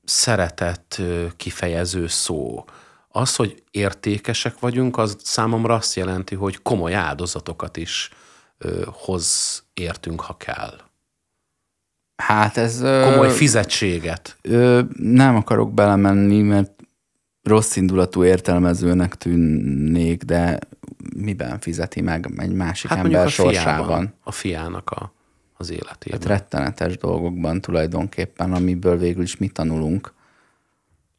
szeretet 0.03 1.01
kifejező 1.37 2.07
szó. 2.07 2.65
Az, 3.07 3.35
hogy 3.35 3.63
értékesek 3.71 4.59
vagyunk, 4.59 4.97
az 4.97 5.15
számomra 5.23 5.73
azt 5.73 5.95
jelenti, 5.95 6.35
hogy 6.35 6.61
komoly 6.61 6.93
áldozatokat 6.93 7.77
is 7.77 8.09
ö, 8.57 8.81
hoz 8.85 9.63
értünk, 9.73 10.21
ha 10.21 10.37
kell. 10.37 10.81
Hát 12.15 12.57
ez... 12.57 12.77
Komoly 12.79 13.31
fizetséget. 13.31 14.37
Ö, 14.41 14.81
nem 14.97 15.35
akarok 15.35 15.73
belemenni, 15.73 16.41
mert 16.41 16.71
rossz 17.43 17.75
indulatú 17.75 18.23
értelmezőnek 18.23 19.15
tűnnék, 19.15 20.23
de 20.23 20.59
miben 21.15 21.59
fizeti 21.59 22.01
meg 22.01 22.29
egy 22.37 22.53
másik 22.53 22.89
hát 22.89 22.99
ember 22.99 23.25
a 23.25 23.29
sorsában? 23.29 23.85
Fiában, 23.85 24.13
a 24.23 24.31
fiának 24.31 24.89
a, 24.89 25.13
az 25.57 25.71
életében. 25.71 26.19
Hát 26.19 26.27
rettenetes 26.27 26.97
dolgokban 26.97 27.61
tulajdonképpen, 27.61 28.53
amiből 28.53 28.97
végül 28.97 29.23
is 29.23 29.37
mi 29.37 29.47
tanulunk. 29.47 30.13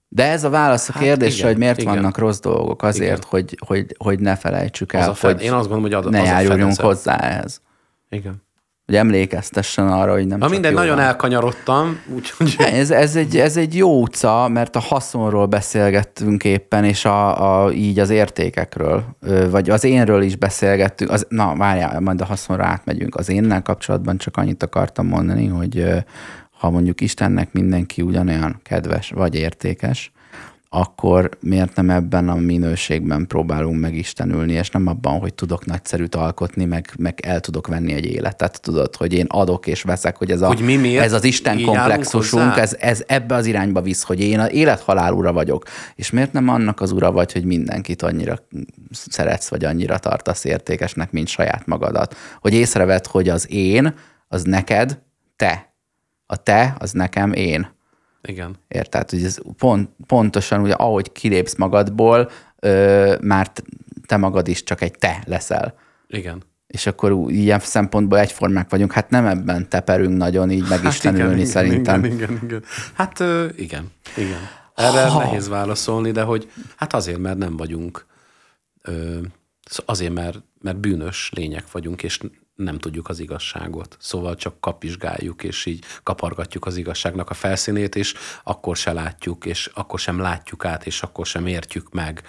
De 0.09 0.31
ez 0.31 0.45
a 0.45 0.51
válasz 0.51 0.89
a 0.89 0.93
kérdésre, 0.93 1.25
hát 1.25 1.35
igen, 1.35 1.47
hogy 1.49 1.57
miért 1.57 1.79
igen. 1.79 1.95
vannak 1.95 2.19
rossz 2.19 2.41
dolgok. 2.41 2.83
Azért, 2.83 3.25
hogy, 3.25 3.57
hogy, 3.67 3.97
hogy 3.99 4.21
ne 4.21 4.37
felejtsük 4.37 4.93
el, 4.93 5.15
fed, 5.15 5.33
hogy 5.33 5.43
én 5.43 5.53
azt 5.53 5.69
gondolom, 5.69 5.83
hogy 5.83 5.93
ad, 5.93 6.11
ne 6.11 6.21
az 6.21 6.27
járuljunk 6.27 6.81
hozzá 6.81 7.17
ehhez. 7.17 7.61
Igen 8.09 8.43
hogy 8.93 9.01
emlékeztessen 9.01 9.89
arra, 9.89 10.13
hogy 10.13 10.27
nem 10.27 10.39
Na 10.39 10.49
minden, 10.49 10.73
nagyon 10.73 10.97
van. 10.97 11.05
elkanyarodtam. 11.05 12.01
Úgyhogy... 12.15 12.57
Ez, 12.59 12.91
ez, 12.91 13.17
egy, 13.17 13.37
ez 13.37 13.57
egy 13.57 13.77
jó 13.77 14.01
utca, 14.01 14.49
mert 14.49 14.77
a 14.77 14.81
haszonról 14.81 15.47
beszélgettünk 15.47 16.45
éppen, 16.45 16.85
és 16.85 17.05
a, 17.05 17.65
a, 17.65 17.73
így 17.73 17.99
az 17.99 18.11
értékekről, 18.11 19.05
vagy 19.51 19.71
az 19.71 19.85
énről 19.85 20.23
is 20.23 20.37
beszélgettünk. 20.37 21.11
Az, 21.11 21.27
na, 21.29 21.55
várjál, 21.57 22.01
majd 22.01 22.21
a 22.21 22.25
haszonra 22.25 22.65
átmegyünk. 22.65 23.15
Az 23.15 23.29
énnel 23.29 23.63
kapcsolatban 23.63 24.17
csak 24.17 24.37
annyit 24.37 24.63
akartam 24.63 25.07
mondani, 25.07 25.47
hogy 25.47 25.85
ha 26.59 26.71
mondjuk 26.71 27.01
Istennek 27.01 27.53
mindenki 27.53 28.03
ugyanolyan 28.03 28.61
kedves 28.63 29.11
vagy 29.11 29.35
értékes, 29.35 30.13
akkor 30.75 31.31
miért 31.41 31.77
nem 31.77 31.91
ebben 31.91 32.29
a 32.29 32.35
minőségben 32.35 33.27
próbálunk 33.27 33.81
megistenülni, 33.81 34.53
és 34.53 34.71
nem 34.71 34.87
abban, 34.87 35.19
hogy 35.19 35.35
tudok 35.35 35.65
nagyszerűt 35.65 36.15
alkotni, 36.15 36.65
meg, 36.65 36.91
meg 36.99 37.21
el 37.23 37.41
tudok 37.41 37.67
venni 37.67 37.93
egy 37.93 38.05
életet, 38.05 38.61
tudod, 38.61 38.97
hogy 38.97 39.13
én 39.13 39.27
adok 39.29 39.67
és 39.67 39.83
veszek, 39.83 40.17
hogy 40.17 40.31
ez, 40.31 40.41
a, 40.41 40.47
hogy 40.47 40.61
mi 40.61 40.77
miért? 40.77 41.05
ez 41.05 41.13
az 41.13 41.25
Isten 41.25 41.63
komplexusunk, 41.63 42.57
ez, 42.57 42.77
ez 42.79 43.03
ebbe 43.07 43.35
az 43.35 43.47
irányba 43.47 43.81
visz, 43.81 44.03
hogy 44.03 44.21
én 44.21 44.39
az 44.39 44.53
élethalál 44.53 45.13
ura 45.13 45.33
vagyok. 45.33 45.65
És 45.95 46.11
miért 46.11 46.33
nem 46.33 46.49
annak 46.49 46.81
az 46.81 46.93
ura 46.93 47.13
vagy, 47.13 47.33
hogy 47.33 47.45
mindenkit 47.45 48.03
annyira 48.03 48.39
szeretsz, 48.91 49.49
vagy 49.49 49.65
annyira 49.65 49.99
tartasz 49.99 50.45
értékesnek, 50.45 51.11
mint 51.11 51.29
saját 51.29 51.67
magadat. 51.67 52.17
Hogy 52.41 52.55
észreved, 52.55 53.07
hogy 53.07 53.29
az 53.29 53.51
én, 53.51 53.95
az 54.29 54.43
neked 54.43 54.99
te. 55.37 55.75
A 56.27 56.37
te, 56.37 56.77
az 56.79 56.93
nekem 56.93 57.33
én 57.33 57.72
igen. 58.23 58.57
Érted? 58.69 59.11
Hogy 59.11 59.25
ez 59.25 59.39
pont, 59.59 59.91
pontosan, 60.07 60.61
ugye, 60.61 60.73
ahogy 60.73 61.13
kilépsz 61.13 61.57
magadból, 61.57 62.31
ö, 62.59 63.15
már 63.21 63.53
te 64.07 64.17
magad 64.17 64.49
is 64.49 64.63
csak 64.63 64.81
egy 64.81 64.99
te 64.99 65.23
leszel. 65.27 65.75
Igen. 66.07 66.43
És 66.67 66.87
akkor 66.87 67.31
ilyen 67.31 67.59
szempontból 67.59 68.19
egyformák 68.19 68.71
vagyunk. 68.71 68.93
Hát 68.93 69.11
nem 69.11 69.27
ebben 69.27 69.69
teperünk 69.69 70.17
nagyon 70.17 70.51
így 70.51 70.69
meg 70.69 70.81
hát 70.81 70.93
is 70.93 70.99
tanulni 70.99 71.33
igen, 71.35 71.47
szerintem. 71.47 72.05
Igen, 72.05 72.17
igen, 72.17 72.41
igen. 72.43 72.63
Hát 72.93 73.21
ö, 73.21 73.47
igen, 73.57 73.91
igen. 74.17 74.41
Erre 74.75 75.07
ha. 75.07 75.19
nehéz 75.19 75.49
válaszolni, 75.49 76.11
de 76.11 76.23
hogy 76.23 76.51
hát 76.77 76.95
azért, 76.95 77.19
mert 77.19 77.39
nem 77.39 77.57
vagyunk, 77.57 78.07
ö, 78.83 79.19
azért, 79.85 80.13
mert, 80.13 80.43
mert 80.61 80.77
bűnös 80.77 81.31
lények 81.35 81.71
vagyunk, 81.73 82.03
és 82.03 82.21
nem 82.55 82.79
tudjuk 82.79 83.09
az 83.09 83.19
igazságot. 83.19 83.97
Szóval 84.01 84.37
csak 84.37 84.61
kapizsgáljuk, 84.61 85.43
és 85.43 85.67
így 85.67 85.85
kapargatjuk 86.03 86.67
az 86.67 86.77
igazságnak 86.77 87.31
a 87.31 87.35
felszínét, 87.35 87.97
és 87.97 88.15
akkor 88.43 88.77
se 88.77 88.93
látjuk, 88.93 89.45
és 89.45 89.71
akkor 89.75 89.99
sem 89.99 90.19
látjuk 90.19 90.65
át, 90.65 90.87
és 90.87 91.03
akkor 91.03 91.27
sem 91.27 91.47
értjük 91.47 91.93
meg 91.93 92.23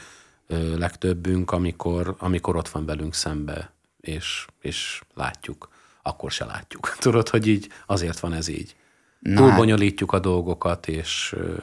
ö, 0.47 0.77
legtöbbünk, 0.77 1.51
amikor, 1.51 2.15
amikor 2.19 2.55
ott 2.55 2.69
van 2.69 2.85
velünk 2.85 3.13
szembe, 3.13 3.73
és, 3.99 4.45
és 4.61 5.01
látjuk. 5.13 5.69
Akkor 6.01 6.31
se 6.31 6.45
látjuk. 6.45 6.95
Tudod, 6.99 7.29
hogy 7.29 7.47
így 7.47 7.69
azért 7.85 8.19
van 8.19 8.33
ez 8.33 8.47
így. 8.47 8.75
Na, 9.19 9.35
Túl 9.35 9.55
bonyolítjuk 9.55 10.11
a 10.11 10.19
dolgokat, 10.19 10.87
és 10.87 11.33
ö, 11.35 11.55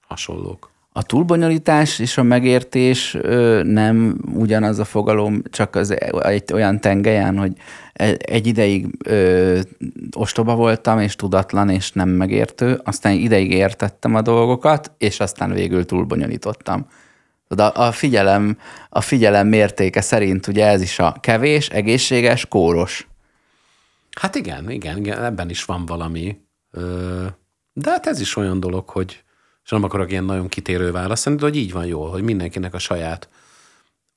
hasonlók. 0.00 0.70
A 0.92 1.02
túlbonyolítás 1.02 1.98
és 1.98 2.18
a 2.18 2.22
megértés 2.22 3.14
ö, 3.14 3.62
nem 3.64 4.18
ugyanaz 4.34 4.78
a 4.78 4.84
fogalom, 4.84 5.42
csak 5.50 5.74
az 5.74 5.96
egy 6.22 6.52
olyan 6.52 6.80
tengelyen, 6.80 7.38
hogy 7.38 7.52
e, 7.92 8.16
egy 8.18 8.46
ideig 8.46 8.86
ö, 9.04 9.60
ostoba 10.16 10.54
voltam, 10.54 11.00
és 11.00 11.16
tudatlan, 11.16 11.68
és 11.68 11.92
nem 11.92 12.08
megértő, 12.08 12.80
aztán 12.84 13.12
ideig 13.12 13.50
értettem 13.50 14.14
a 14.14 14.22
dolgokat, 14.22 14.92
és 14.98 15.20
aztán 15.20 15.52
végül 15.52 15.84
túlbonyolítottam. 15.84 16.86
A, 17.48 17.80
a, 17.82 17.92
figyelem, 17.92 18.58
a 18.88 19.00
figyelem 19.00 19.48
mértéke 19.48 20.00
szerint 20.00 20.46
ugye 20.46 20.66
ez 20.66 20.82
is 20.82 20.98
a 20.98 21.16
kevés, 21.20 21.68
egészséges, 21.68 22.46
kóros. 22.46 23.08
Hát 24.20 24.34
igen, 24.34 24.70
igen, 24.70 24.96
igen 24.96 25.24
ebben 25.24 25.50
is 25.50 25.64
van 25.64 25.86
valami. 25.86 26.40
De 27.72 27.90
hát 27.90 28.06
ez 28.06 28.20
is 28.20 28.36
olyan 28.36 28.60
dolog, 28.60 28.88
hogy 28.88 29.22
és 29.70 29.76
nem 29.76 29.84
akarok 29.84 30.10
ilyen 30.10 30.24
nagyon 30.24 30.48
kitérő 30.48 30.90
választani, 30.90 31.36
de 31.36 31.42
hogy 31.42 31.56
így 31.56 31.72
van 31.72 31.86
jól, 31.86 32.10
hogy 32.10 32.22
mindenkinek 32.22 32.74
a 32.74 32.78
saját 32.78 33.28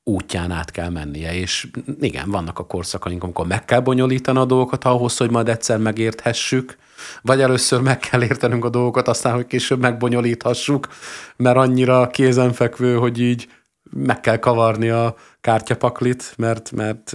útján 0.03 0.51
át 0.51 0.71
kell 0.71 0.89
mennie, 0.89 1.35
és 1.35 1.67
igen, 1.99 2.29
vannak 2.31 2.59
a 2.59 2.65
korszakaink, 2.65 3.23
amikor 3.23 3.47
meg 3.47 3.65
kell 3.65 3.79
bonyolítani 3.79 4.39
a 4.39 4.45
dolgokat 4.45 4.83
ahhoz, 4.83 5.17
hogy 5.17 5.31
majd 5.31 5.49
egyszer 5.49 5.77
megérthessük, 5.77 6.77
vagy 7.21 7.41
először 7.41 7.81
meg 7.81 7.99
kell 7.99 8.23
értenünk 8.23 8.65
a 8.65 8.69
dolgokat, 8.69 9.07
aztán, 9.07 9.33
hogy 9.33 9.45
később 9.45 9.79
megbonyolíthassuk, 9.79 10.87
mert 11.35 11.57
annyira 11.57 12.07
kézenfekvő, 12.07 12.95
hogy 12.95 13.19
így 13.19 13.47
meg 13.91 14.19
kell 14.19 14.37
kavarni 14.37 14.89
a 14.89 15.15
kártyapaklit, 15.41 16.33
mert, 16.37 16.71
mert, 16.71 17.11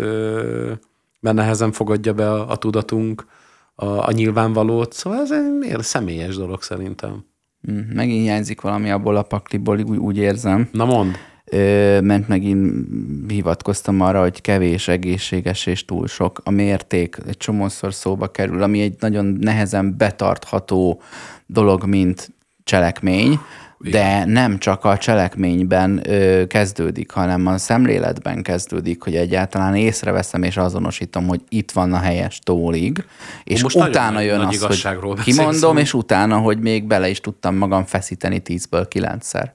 mert 1.20 1.36
nehezen 1.36 1.72
fogadja 1.72 2.12
be 2.12 2.30
a, 2.30 2.50
a 2.50 2.56
tudatunk 2.56 3.26
a, 3.74 3.86
a 3.86 4.10
nyilvánvalót. 4.10 4.92
Szóval 4.92 5.20
ez 5.20 5.30
egy 5.30 5.82
személyes 5.82 6.36
dolog 6.36 6.62
szerintem. 6.62 7.26
Mm, 7.70 7.78
megint 7.94 8.22
hiányzik 8.22 8.60
valami 8.60 8.90
abból 8.90 9.16
a 9.16 9.22
pakliból, 9.22 9.78
úgy, 9.78 9.98
úgy 9.98 10.16
érzem. 10.16 10.68
Na 10.72 10.84
mond. 10.84 11.16
Ö, 11.44 12.00
mert 12.00 12.28
megint 12.28 12.86
hivatkoztam 13.28 14.00
arra, 14.00 14.20
hogy 14.20 14.40
kevés, 14.40 14.88
egészséges 14.88 15.66
és 15.66 15.84
túl 15.84 16.06
sok. 16.06 16.40
A 16.44 16.50
mérték 16.50 17.16
egy 17.26 17.36
csomószor 17.36 17.94
szóba 17.94 18.26
kerül, 18.26 18.62
ami 18.62 18.80
egy 18.80 18.94
nagyon 18.98 19.24
nehezen 19.40 19.96
betartható 19.96 21.02
dolog, 21.46 21.84
mint 21.84 22.30
cselekmény 22.64 23.38
de 23.78 24.24
nem 24.24 24.58
csak 24.58 24.84
a 24.84 24.98
cselekményben 24.98 26.10
ö, 26.10 26.46
kezdődik, 26.46 27.10
hanem 27.10 27.46
a 27.46 27.58
szemléletben 27.58 28.42
kezdődik, 28.42 29.02
hogy 29.02 29.16
egyáltalán 29.16 29.74
észreveszem 29.74 30.42
és 30.42 30.56
azonosítom, 30.56 31.26
hogy 31.26 31.40
itt 31.48 31.70
van 31.70 31.92
a 31.92 31.98
helyes 31.98 32.38
tólig, 32.42 33.04
és 33.44 33.62
Most 33.62 33.76
utána 33.76 34.20
jön 34.20 34.40
az, 34.40 34.62
hogy 34.62 35.20
kimondom, 35.22 35.76
és 35.76 35.94
utána, 35.94 36.38
hogy 36.38 36.58
még 36.58 36.84
bele 36.84 37.08
is 37.08 37.20
tudtam 37.20 37.54
magam 37.54 37.84
feszíteni 37.84 38.40
tízből 38.40 38.88
kilencszer. 38.88 39.54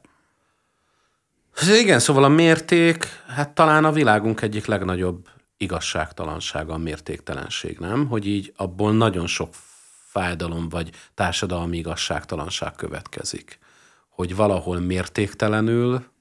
Igen, 1.82 2.00
szóval 2.00 2.24
a 2.24 2.28
mérték, 2.28 3.06
hát 3.36 3.50
talán 3.50 3.86
a 3.86 3.92
világunk 3.92 4.42
egyik 4.42 4.66
legnagyobb 4.66 5.28
igazságtalansága 5.58 6.74
a 6.74 6.78
mértéktelenség, 6.78 7.78
nem? 7.80 8.08
Hogy 8.08 8.28
így 8.28 8.54
abból 8.56 8.94
nagyon 8.94 9.28
sok 9.28 9.50
fájdalom 10.06 10.70
vagy 10.70 10.90
társadalmi 11.14 11.78
igazságtalanság 11.78 12.76
következik 12.76 13.60
hogy 14.16 14.36
valahol 14.36 14.80
mértéktelenül 14.80 16.12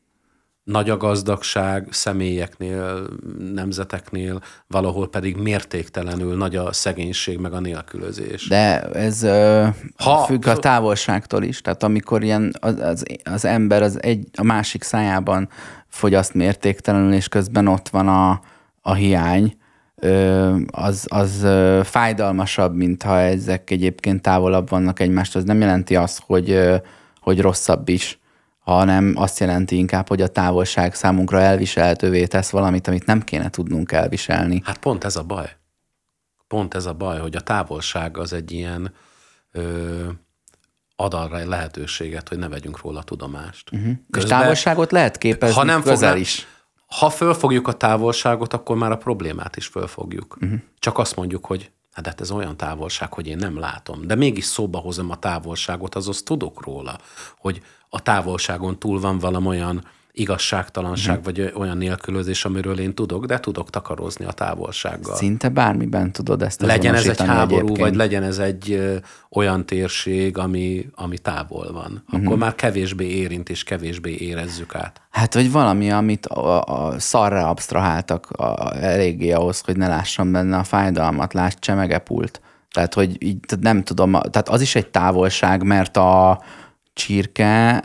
nagy 0.65 0.91
a 0.91 0.97
gazdagság 0.97 1.89
személyeknél, 1.91 3.07
nemzeteknél, 3.55 4.41
valahol 4.67 5.09
pedig 5.09 5.37
mértéktelenül 5.37 6.37
nagy 6.37 6.57
a 6.57 6.73
szegénység, 6.73 7.39
meg 7.39 7.53
a 7.53 7.61
nélkülözés. 7.61 8.49
De 8.49 8.81
ez 8.81 9.23
ö, 9.23 9.67
ha, 9.97 10.17
függ 10.17 10.47
a 10.47 10.57
távolságtól 10.57 11.43
is. 11.43 11.61
Tehát 11.61 11.83
amikor 11.83 12.23
ilyen 12.23 12.53
az, 12.61 12.79
az, 12.81 13.05
az 13.25 13.45
ember 13.45 13.83
az 13.83 14.03
egy, 14.03 14.29
a 14.37 14.43
másik 14.43 14.83
szájában 14.83 15.49
fogyaszt 15.89 16.35
mértéktelenül, 16.35 17.13
és 17.13 17.29
közben 17.29 17.67
ott 17.67 17.89
van 17.89 18.09
a, 18.09 18.41
a 18.81 18.95
hiány, 18.95 19.57
az, 20.71 21.07
az 21.11 21.47
fájdalmasabb, 21.83 22.75
mint 22.75 23.03
ha 23.03 23.19
ezek 23.19 23.71
egyébként 23.71 24.23
távolabb 24.23 24.69
vannak 24.69 25.01
egymást. 25.01 25.37
Az 25.37 25.45
nem 25.45 25.61
jelenti 25.61 25.97
azt, 25.97 26.23
hogy 26.27 26.81
hogy 27.23 27.41
rosszabb 27.41 27.89
is, 27.89 28.21
hanem 28.59 29.13
azt 29.17 29.39
jelenti 29.39 29.77
inkább, 29.77 30.09
hogy 30.09 30.21
a 30.21 30.29
távolság 30.29 30.95
számunkra 30.95 31.41
elviselhetővé 31.41 32.27
tesz 32.27 32.51
valamit, 32.51 32.89
amit 32.89 33.07
nem 33.07 33.23
kéne 33.23 33.51
tudnunk 33.51 33.93
elviselni. 33.93 34.63
Hát 34.65 34.79
pont 34.79 35.05
ez 35.05 35.17
a 35.17 35.23
baj. 35.23 35.57
Pont 36.49 36.75
ez 36.75 36.87
a 36.87 36.93
baj, 36.93 37.19
hogy 37.19 37.37
a 37.37 37.41
távolság 37.41 38.19
az 38.19 38.33
egy 38.33 38.53
ilyen 38.53 38.93
ö, 39.53 40.09
ad 40.97 41.15
arra 41.15 41.49
lehetőséget, 41.49 42.29
hogy 42.29 42.39
ne 42.39 42.49
vegyünk 42.49 42.81
róla 42.81 43.03
tudomást. 43.03 43.73
Uh-huh. 43.73 43.93
Közben, 44.11 44.39
És 44.39 44.39
távolságot 44.39 44.93
lehet 44.93 45.19
képezni 45.19 45.57
ha 45.57 45.65
nem 45.65 45.83
közel 45.83 46.17
is. 46.17 46.47
Ha 46.87 47.11
fölfogjuk 47.11 47.69
a 47.69 47.73
távolságot, 47.73 48.53
akkor 48.53 48.77
már 48.77 48.91
a 48.91 48.97
problémát 48.97 49.57
is 49.57 49.67
fölfogjuk. 49.67 50.37
Uh-huh. 50.41 50.59
Csak 50.79 50.99
azt 50.99 51.17
mondjuk, 51.17 51.47
hogy 51.47 51.71
Hát, 51.93 52.07
hát 52.07 52.21
ez 52.21 52.31
olyan 52.31 52.57
távolság, 52.57 53.13
hogy 53.13 53.27
én 53.27 53.37
nem 53.37 53.59
látom. 53.59 54.07
De 54.07 54.15
mégis 54.15 54.45
szóba 54.45 54.79
hozom 54.79 55.11
a 55.11 55.19
távolságot, 55.19 55.95
azaz 55.95 56.23
tudok 56.23 56.65
róla, 56.65 56.99
hogy 57.39 57.63
a 57.89 58.03
távolságon 58.03 58.79
túl 58.79 59.01
van 59.01 59.19
valami 59.19 59.47
olyan 59.47 59.85
igazságtalanság, 60.13 61.15
hmm. 61.15 61.25
vagy 61.25 61.53
olyan 61.57 61.77
nélkülözés, 61.77 62.45
amiről 62.45 62.79
én 62.79 62.95
tudok, 62.95 63.25
de 63.25 63.41
tudok 63.41 63.71
takarozni 63.71 64.25
a 64.25 64.33
távolsággal. 64.33 65.17
Szinte 65.17 65.49
bármiben 65.49 66.13
tudod 66.13 66.43
ezt 66.43 66.61
Legyen 66.61 66.95
ez 66.95 67.07
egy 67.07 67.21
háború, 67.21 67.55
egyébként. 67.55 67.79
vagy 67.79 67.95
legyen 67.95 68.23
ez 68.23 68.39
egy 68.39 68.73
ö, 68.73 68.97
olyan 69.31 69.67
térség, 69.67 70.39
ami, 70.39 70.89
ami 70.95 71.19
távol 71.19 71.73
van. 71.73 72.05
Akkor 72.09 72.27
hmm. 72.27 72.39
már 72.39 72.55
kevésbé 72.55 73.07
érint, 73.07 73.49
és 73.49 73.65
kevésbé 73.65 74.17
érezzük 74.17 74.75
át. 74.75 75.01
Hát, 75.11 75.35
vagy 75.35 75.53
valami, 75.53 75.91
amit 75.91 76.27
a, 76.27 76.63
a 76.63 76.99
szarra 76.99 77.49
absztraháltak 77.49 78.31
a, 78.31 78.77
eléggé 78.77 79.31
ahhoz, 79.31 79.61
hogy 79.61 79.77
ne 79.77 79.89
lássam 79.89 80.33
benne 80.33 80.57
a 80.57 80.65
fájdalmat, 80.65 81.33
láss 81.33 81.55
csemegepult. 81.59 82.41
Tehát, 82.71 82.95
hogy 82.95 83.17
így 83.23 83.39
nem 83.61 83.83
tudom, 83.83 84.13
tehát 84.13 84.49
az 84.49 84.61
is 84.61 84.75
egy 84.75 84.89
távolság, 84.89 85.63
mert 85.63 85.97
a 85.97 86.43
csirke 86.93 87.83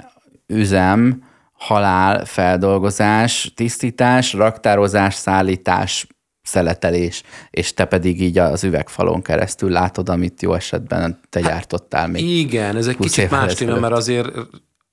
üzem, 0.48 1.26
halál, 1.58 2.26
feldolgozás, 2.26 3.52
tisztítás, 3.56 4.34
raktározás, 4.34 5.14
szállítás, 5.16 6.08
szeletelés, 6.48 7.24
és 7.50 7.74
te 7.74 7.86
pedig 7.86 8.22
így 8.22 8.38
az 8.38 8.64
üvegfalon 8.64 9.22
keresztül 9.22 9.70
látod, 9.70 10.10
amit 10.10 10.42
jó 10.42 10.54
esetben 10.54 11.20
te 11.30 11.42
hát 11.42 11.50
gyártottál 11.50 12.08
még. 12.08 12.30
Igen, 12.30 12.76
ez 12.76 12.88
egy 12.88 12.98
kicsit 12.98 13.30
más 13.30 13.54
téma, 13.54 13.80
mert 13.80 13.94
azért 13.94 14.30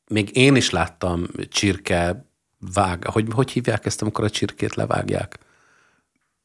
még 0.08 0.36
én 0.36 0.56
is 0.56 0.70
láttam 0.70 1.26
csirke 1.48 2.26
vág, 2.74 3.04
hogy, 3.06 3.26
hogy 3.30 3.50
hívják 3.50 3.86
ezt, 3.86 4.02
amikor 4.02 4.24
a 4.24 4.30
csirkét 4.30 4.74
levágják? 4.74 5.38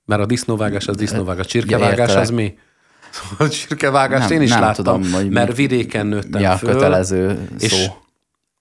Mert 0.06 0.22
a 0.22 0.26
disznóvágás 0.26 0.88
az 0.88 0.96
disznóvágás, 0.96 1.46
a 1.46 1.50
csirkevágás 1.50 2.16
az 2.16 2.30
mi? 2.30 2.58
A 3.38 3.50
csirkevágást 3.50 4.30
nem, 4.30 4.38
én 4.38 4.44
is 4.44 4.50
nem 4.50 4.60
láttam, 4.60 5.02
tudom, 5.02 5.28
mert 5.30 5.56
vidéken 5.56 6.08
nőttem 6.08 6.42
ja, 6.42 6.58
föl. 6.58 6.72
kötelező 6.72 7.50
és, 7.60 7.72
szó. 7.72 7.94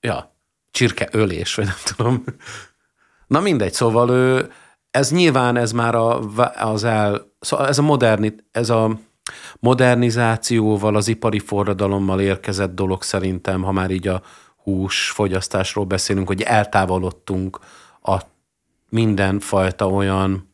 Ja, 0.01 0.38
csirke 0.71 1.09
ölés, 1.11 1.55
vagy 1.55 1.65
nem 1.65 1.75
tudom. 1.85 2.25
Na 3.27 3.41
mindegy, 3.41 3.73
szóval 3.73 4.11
ő, 4.11 4.53
ez 4.91 5.11
nyilván 5.11 5.57
ez 5.57 5.73
már 5.73 5.95
a, 5.95 6.21
az 6.55 6.85
el, 6.85 7.33
szóval 7.41 7.67
ez 7.67 7.79
a 7.79 7.83
moderni, 7.83 8.35
ez 8.51 8.71
a 8.71 8.99
modernizációval, 9.61 10.97
az 10.97 11.09
ipari 11.09 11.39
forradalommal 11.39 12.21
érkezett 12.21 12.75
dolog 12.75 13.03
szerintem, 13.03 13.63
ha 13.63 13.73
már 13.73 13.91
így 13.91 14.09
a 14.09 14.23
húsfogyasztásról 14.63 15.85
beszélünk, 15.85 16.27
hogy 16.27 16.43
eltávolodtunk 16.43 17.59
a 18.03 18.17
mindenfajta 18.89 19.89
olyan 19.89 20.48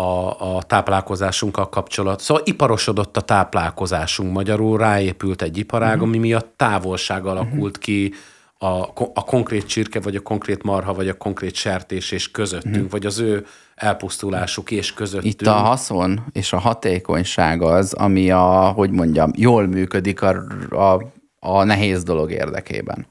a, 0.00 0.56
a 0.56 0.62
táplálkozásunkkal 0.62 1.68
kapcsolat. 1.68 2.20
Szóval 2.20 2.42
iparosodott 2.46 3.16
a 3.16 3.20
táplálkozásunk 3.20 4.32
magyarul, 4.32 4.78
ráépült 4.78 5.42
egy 5.42 5.58
iparág, 5.58 5.94
uh-huh. 5.94 6.08
ami 6.08 6.18
miatt 6.18 6.52
távolság 6.56 7.26
alakult 7.26 7.76
uh-huh. 7.76 7.84
ki 7.84 8.12
a, 8.58 8.66
a 9.14 9.24
konkrét 9.24 9.66
csirke, 9.66 10.00
vagy 10.00 10.16
a 10.16 10.20
konkrét 10.20 10.62
marha, 10.62 10.94
vagy 10.94 11.08
a 11.08 11.16
konkrét 11.16 11.54
sertés 11.54 12.10
és 12.10 12.30
közöttünk, 12.30 12.74
uh-huh. 12.74 12.90
vagy 12.90 13.06
az 13.06 13.18
ő 13.18 13.46
elpusztulásuk 13.74 14.70
és 14.70 14.92
közöttünk. 14.94 15.32
Itt 15.32 15.46
a 15.46 15.52
haszon 15.52 16.24
és 16.32 16.52
a 16.52 16.58
hatékonyság 16.58 17.62
az, 17.62 17.92
ami 17.92 18.30
a, 18.30 18.72
hogy 18.74 18.90
mondjam, 18.90 19.30
jól 19.36 19.66
működik 19.66 20.22
a, 20.22 20.44
a, 20.70 21.02
a 21.38 21.64
nehéz 21.64 22.02
dolog 22.02 22.30
érdekében. 22.30 23.06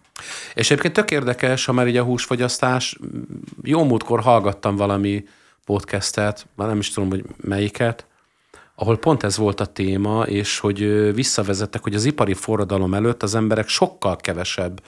És 0.54 0.72
egyébként 0.72 0.94
tök 0.94 1.12
érdekes, 1.12 1.66
ha 1.66 1.72
már 1.72 1.88
így 1.88 1.98
a 1.98 2.04
húsfogyasztás, 2.04 3.00
jó 3.62 3.84
múltkor 3.84 4.22
hallgattam 4.22 4.76
valami 4.76 5.24
podcastet, 5.70 6.48
már 6.56 6.68
nem 6.68 6.80
is 6.80 6.90
tudom, 6.90 7.10
hogy 7.10 7.26
melyiket, 7.38 8.06
ahol 8.76 8.98
pont 8.98 9.24
ez 9.24 9.38
volt 9.38 9.60
a 9.60 9.66
téma, 9.66 10.24
és 10.24 10.60
hogy 10.60 10.80
visszavezettek, 11.14 11.84
hogy 11.84 11.96
az 11.96 12.06
ipari 12.06 12.34
forradalom 12.34 12.94
előtt 12.94 13.24
az 13.24 13.36
emberek 13.36 13.68
sokkal 13.68 14.16
kevesebb 14.16 14.84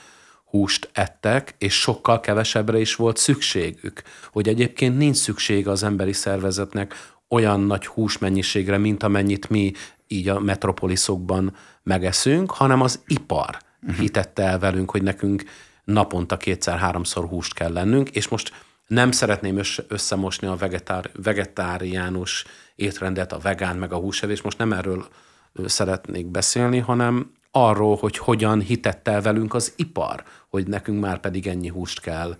húst 0.45 0.89
ettek, 0.93 1.55
és 1.57 1.79
sokkal 1.79 2.19
kevesebbre 2.19 2.79
is 2.79 2.95
volt 2.95 3.17
szükségük. 3.17 4.01
Hogy 4.31 4.47
egyébként 4.47 4.97
nincs 4.97 5.15
szüksége 5.15 5.71
az 5.71 5.83
emberi 5.83 6.13
szervezetnek 6.13 7.11
olyan 7.27 7.59
nagy 7.59 7.85
húsmennyiségre, 7.87 8.77
mint 8.77 9.03
amennyit 9.03 9.49
mi 9.49 9.71
így 10.07 10.27
a 10.27 10.39
metropoliszokban 10.39 11.55
megeszünk, 11.83 12.51
hanem 12.51 12.81
az 12.81 12.99
ipar 13.07 13.57
hitette 13.97 14.43
el 14.43 14.59
velünk, 14.59 14.91
hogy 14.91 15.03
nekünk 15.03 15.43
naponta 15.83 16.37
kétszer-háromszor 16.37 17.27
húst 17.27 17.53
kell 17.53 17.73
lennünk, 17.73 18.09
és 18.09 18.27
most 18.27 18.51
nem 18.91 19.11
szeretném 19.11 19.59
összemosni 19.87 20.47
a 20.47 20.55
vegetár, 20.55 21.09
vegetáriánus 21.23 22.45
étrendet, 22.75 23.33
a 23.33 23.37
vegán 23.37 23.77
meg 23.77 23.93
a 23.93 23.97
húsevés, 23.97 24.41
most 24.41 24.57
nem 24.57 24.73
erről 24.73 25.07
szeretnék 25.65 26.25
beszélni, 26.25 26.77
hanem 26.77 27.31
arról, 27.51 27.95
hogy 27.95 28.17
hogyan 28.17 28.59
hitett 28.59 29.07
el 29.07 29.21
velünk 29.21 29.53
az 29.53 29.73
ipar, 29.75 30.23
hogy 30.49 30.67
nekünk 30.67 31.01
már 31.01 31.19
pedig 31.19 31.47
ennyi 31.47 31.67
húst 31.67 32.01
kell 32.01 32.35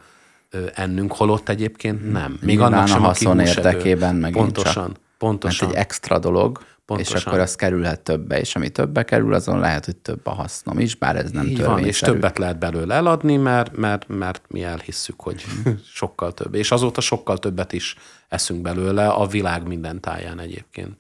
ennünk, 0.74 1.14
holott 1.14 1.49
egyébként 1.49 2.12
nem. 2.12 2.38
Még 2.41 2.49
Nyilván 2.49 2.74
annak 2.74 2.88
sem, 2.88 3.04
a 3.04 3.06
haszon 3.06 3.39
érdekében 3.39 4.16
meg 4.16 4.32
Pontosan, 4.32 4.88
csak, 4.88 5.02
pontosan. 5.18 5.68
Mert 5.68 5.78
egy 5.78 5.84
extra 5.84 6.20
dolog, 6.20 6.62
Pontosan. 6.96 7.18
és 7.18 7.26
akkor 7.26 7.39
az 7.39 7.56
kerülhet 7.56 8.00
többe, 8.00 8.39
és 8.39 8.56
ami 8.56 8.70
többe 8.70 9.04
kerül, 9.04 9.34
azon 9.34 9.60
lehet, 9.60 9.86
hogy 9.86 9.96
több 9.96 10.20
a 10.24 10.30
hasznom 10.30 10.80
is, 10.80 10.96
bár 10.96 11.16
ez 11.16 11.32
nem 11.32 11.46
Így 11.46 11.64
van, 11.64 11.86
és 11.86 12.00
többet 12.00 12.38
lehet 12.38 12.60
belőle 12.60 12.96
eladni, 12.96 13.38
mert, 13.38 13.78
mert, 13.78 14.08
mert 14.08 14.42
mi 14.48 14.64
elhisszük, 14.64 15.22
hogy 15.22 15.46
sokkal 15.94 16.34
több. 16.34 16.54
És 16.54 16.72
azóta 16.72 17.02
sokkal 17.02 17.38
többet 17.38 17.74
is 17.74 17.96
eszünk 18.28 18.62
belőle 18.62 19.08
a 19.08 19.28
világ 19.28 19.68
minden 19.68 20.00
táján 20.00 20.39
egyébként. 20.39 21.00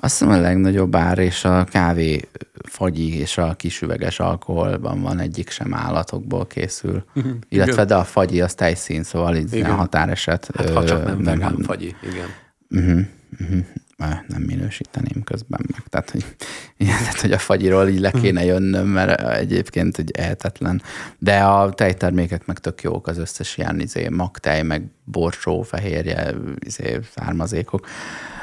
Azt 0.00 0.18
hiszem 0.18 0.34
a 0.34 0.40
legnagyobb 0.40 0.96
ár 0.96 1.18
és 1.18 1.44
a 1.44 1.64
kávé 1.64 2.28
fagyi 2.62 3.18
és 3.18 3.38
a 3.38 3.54
kisüveges 3.54 4.20
alkoholban 4.20 5.02
van, 5.02 5.18
egyik 5.18 5.50
sem 5.50 5.74
állatokból 5.74 6.46
készül. 6.46 7.04
Illetve 7.48 7.84
de 7.84 7.94
a 7.94 8.04
fagyi 8.04 8.40
az 8.40 8.54
tejszín, 8.54 9.02
szóval 9.02 9.36
így 9.36 9.54
igen. 9.54 9.74
határeset. 9.74 10.50
Hát, 10.54 10.70
ha 10.70 10.84
csak 10.84 11.04
nem 11.04 11.22
vegán 11.22 11.58
fagyi, 11.62 11.94
igen. 12.02 12.28
Uh-huh, 12.70 13.00
uh-huh 13.40 13.64
nem 14.06 14.42
minősíteném 14.46 15.22
közben 15.24 15.60
meg. 15.72 15.82
Tehát, 15.88 16.10
hogy, 16.10 16.24
tehát, 16.86 17.20
hogy 17.20 17.32
a 17.32 17.38
fagyiról 17.38 17.88
így 17.88 18.00
le 18.00 18.10
kéne 18.10 18.44
jönnöm, 18.44 18.86
mert 18.86 19.20
egyébként 19.20 19.96
hogy 19.96 20.10
ehetetlen. 20.10 20.82
De 21.18 21.38
a 21.44 21.72
tejtermékek 21.72 22.46
meg 22.46 22.58
tök 22.58 22.82
jók, 22.82 23.06
az 23.06 23.18
összes 23.18 23.56
ilyen 23.56 23.80
izé, 23.80 24.08
magtej, 24.08 24.62
meg 24.62 24.82
borsó, 25.04 25.62
fehérje, 25.62 26.34
izé, 26.58 27.00
származékok. 27.14 27.86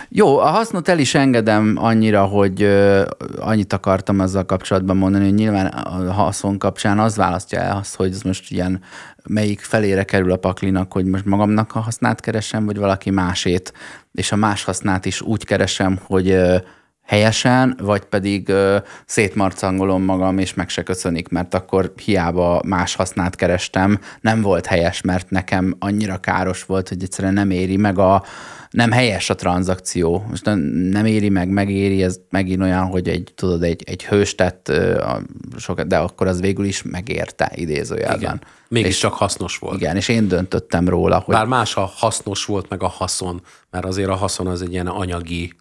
Jó, 0.09 0.37
a 0.37 0.45
hasznot 0.47 0.87
el 0.87 0.99
is 0.99 1.15
engedem 1.15 1.75
annyira, 1.79 2.23
hogy 2.23 2.63
uh, 2.63 3.01
annyit 3.37 3.73
akartam 3.73 4.21
ezzel 4.21 4.45
kapcsolatban 4.45 4.97
mondani, 4.97 5.23
hogy 5.23 5.33
nyilván 5.33 5.65
a 5.65 6.11
haszon 6.11 6.57
kapcsán 6.57 6.99
az 6.99 7.15
választja 7.15 7.59
el 7.59 7.77
azt, 7.77 7.95
hogy 7.95 8.11
ez 8.11 8.21
most 8.21 8.51
ilyen 8.51 8.81
melyik 9.23 9.59
felére 9.59 10.03
kerül 10.03 10.31
a 10.31 10.37
paklinak, 10.37 10.91
hogy 10.91 11.05
most 11.05 11.25
magamnak 11.25 11.75
a 11.75 11.79
hasznát 11.79 12.19
keresem, 12.19 12.65
vagy 12.65 12.77
valaki 12.77 13.09
másét, 13.09 13.73
és 14.11 14.31
a 14.31 14.35
más 14.35 14.63
hasznát 14.63 15.05
is 15.05 15.21
úgy 15.21 15.45
keresem, 15.45 15.99
hogy 16.03 16.29
uh, 16.29 16.55
helyesen, 17.05 17.77
vagy 17.81 18.05
pedig 18.05 18.47
uh, 18.49 18.75
szétmarcangolom 19.05 20.03
magam, 20.03 20.37
és 20.37 20.53
meg 20.53 20.69
se 20.69 20.83
köszönik, 20.83 21.29
mert 21.29 21.53
akkor 21.53 21.93
hiába 22.03 22.61
más 22.67 22.95
hasznát 22.95 23.35
kerestem, 23.35 23.99
nem 24.21 24.41
volt 24.41 24.65
helyes, 24.65 25.01
mert 25.01 25.29
nekem 25.29 25.75
annyira 25.79 26.17
káros 26.17 26.63
volt, 26.63 26.89
hogy 26.89 27.03
egyszerűen 27.03 27.33
nem 27.33 27.49
éri 27.49 27.77
meg 27.77 27.99
a, 27.99 28.23
nem 28.75 28.91
helyes 28.91 29.29
a 29.29 29.35
tranzakció. 29.35 30.25
Most 30.29 30.45
nem 30.91 31.05
éri 31.05 31.29
meg, 31.29 31.49
megéri, 31.49 32.03
ez 32.03 32.19
megint 32.29 32.61
olyan, 32.61 32.85
hogy 32.85 33.09
egy, 33.09 33.31
tudod, 33.35 33.63
egy, 33.63 33.83
egy 33.85 34.05
hős 34.05 34.35
tett, 34.35 34.71
de 35.85 35.97
akkor 35.97 36.27
az 36.27 36.41
végül 36.41 36.65
is 36.65 36.83
megérte 36.83 37.51
idézőjelben. 37.55 38.19
Igen. 38.19 38.41
Mégiscsak 38.67 39.13
hasznos 39.13 39.57
volt. 39.57 39.79
Igen, 39.79 39.95
és 39.95 40.07
én 40.07 40.27
döntöttem 40.27 40.89
róla, 40.89 41.19
hogy... 41.19 41.35
Bár 41.35 41.45
más 41.45 41.75
a 41.75 41.91
hasznos 41.95 42.45
volt, 42.45 42.69
meg 42.69 42.83
a 42.83 42.87
haszon, 42.87 43.41
mert 43.69 43.85
azért 43.85 44.09
a 44.09 44.15
haszon 44.15 44.47
az 44.47 44.61
egy 44.61 44.71
ilyen 44.71 44.87
anyagi 44.87 45.53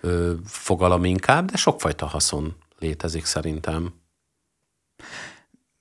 ö, 0.00 0.32
fogalom 0.46 1.04
inkább, 1.04 1.50
de 1.50 1.56
sokfajta 1.56 2.06
haszon 2.06 2.54
létezik 2.78 3.24
szerintem 3.24 3.92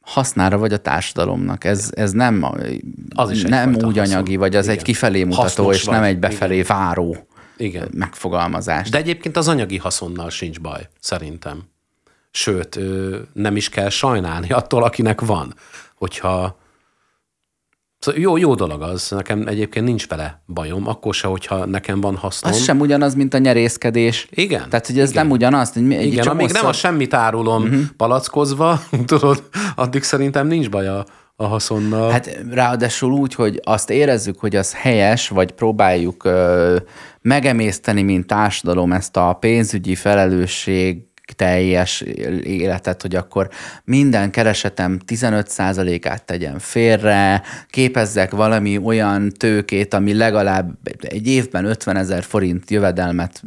hasznára 0.03 0.57
vagy 0.57 0.73
a 0.73 0.77
társadalomnak. 0.77 1.63
Ez, 1.63 1.91
ez 1.95 2.11
nem, 2.11 2.45
az 3.15 3.31
is 3.31 3.41
nem 3.41 3.75
úgy 3.75 3.99
anyagi, 3.99 4.35
vagy 4.35 4.55
az 4.55 4.65
Igen. 4.65 4.77
egy 4.77 4.83
kifelé 4.83 5.23
mutató, 5.23 5.41
Hasznos 5.41 5.75
és 5.75 5.83
vagy. 5.83 5.95
nem 5.95 6.03
egy 6.03 6.19
befelé 6.19 6.53
Igen. 6.57 6.77
váró 6.77 7.27
Igen. 7.57 7.89
megfogalmazás. 7.93 8.89
De 8.89 8.97
egyébként 8.97 9.37
az 9.37 9.47
anyagi 9.47 9.77
haszonnal 9.77 10.29
sincs 10.29 10.59
baj, 10.59 10.89
szerintem. 10.99 11.63
Sőt, 12.31 12.79
nem 13.33 13.55
is 13.55 13.69
kell 13.69 13.89
sajnálni 13.89 14.49
attól, 14.49 14.83
akinek 14.83 15.21
van. 15.21 15.53
Hogyha 15.95 16.59
Szóval 18.03 18.21
jó, 18.21 18.37
jó 18.37 18.55
dolog 18.55 18.81
az, 18.81 19.09
nekem 19.09 19.47
egyébként 19.47 19.85
nincs 19.85 20.07
vele 20.07 20.41
bajom, 20.47 20.87
akkor 20.87 21.13
se, 21.13 21.27
hogyha 21.27 21.65
nekem 21.65 22.01
van 22.01 22.15
hasznom. 22.15 22.51
Az 22.51 22.63
sem 22.63 22.79
ugyanaz, 22.79 23.15
mint 23.15 23.33
a 23.33 23.37
nyerészkedés. 23.37 24.27
Igen. 24.31 24.69
Tehát, 24.69 24.87
hogy 24.87 24.99
ez 24.99 25.09
igen. 25.09 25.23
nem 25.23 25.31
ugyanaz. 25.31 25.73
Hogy 25.73 25.87
mi, 25.87 25.95
igen, 25.95 26.27
amíg 26.27 26.51
nem 26.51 26.65
a 26.65 26.73
semmit 26.73 27.13
árulom 27.13 27.63
uh-huh. 27.63 27.81
palackozva, 27.97 28.79
tudod, 29.05 29.43
addig 29.75 30.03
szerintem 30.03 30.47
nincs 30.47 30.69
baj 30.69 30.87
a, 30.87 31.05
a 31.35 31.45
haszonnal. 31.45 32.11
Hát 32.11 32.39
ráadásul 32.51 33.11
úgy, 33.11 33.35
hogy 33.35 33.61
azt 33.63 33.89
érezzük, 33.89 34.39
hogy 34.39 34.55
az 34.55 34.73
helyes, 34.73 35.27
vagy 35.27 35.51
próbáljuk 35.51 36.23
ö, 36.23 36.77
megemészteni, 37.21 38.01
mint 38.01 38.27
társadalom 38.27 38.91
ezt 38.91 39.17
a 39.17 39.33
pénzügyi 39.33 39.95
felelősség 39.95 40.97
teljes 41.35 42.01
életet, 42.43 43.01
hogy 43.01 43.15
akkor 43.15 43.49
minden 43.83 44.31
keresetem 44.31 44.99
15%-át 45.07 46.23
tegyen 46.23 46.59
félre, 46.59 47.41
képezzek 47.69 48.31
valami 48.31 48.77
olyan 48.77 49.29
tőkét, 49.29 49.93
ami 49.93 50.13
legalább 50.13 50.77
egy 51.01 51.27
évben 51.27 51.65
50 51.65 51.97
ezer 51.97 52.23
forint 52.23 52.71
jövedelmet 52.71 53.41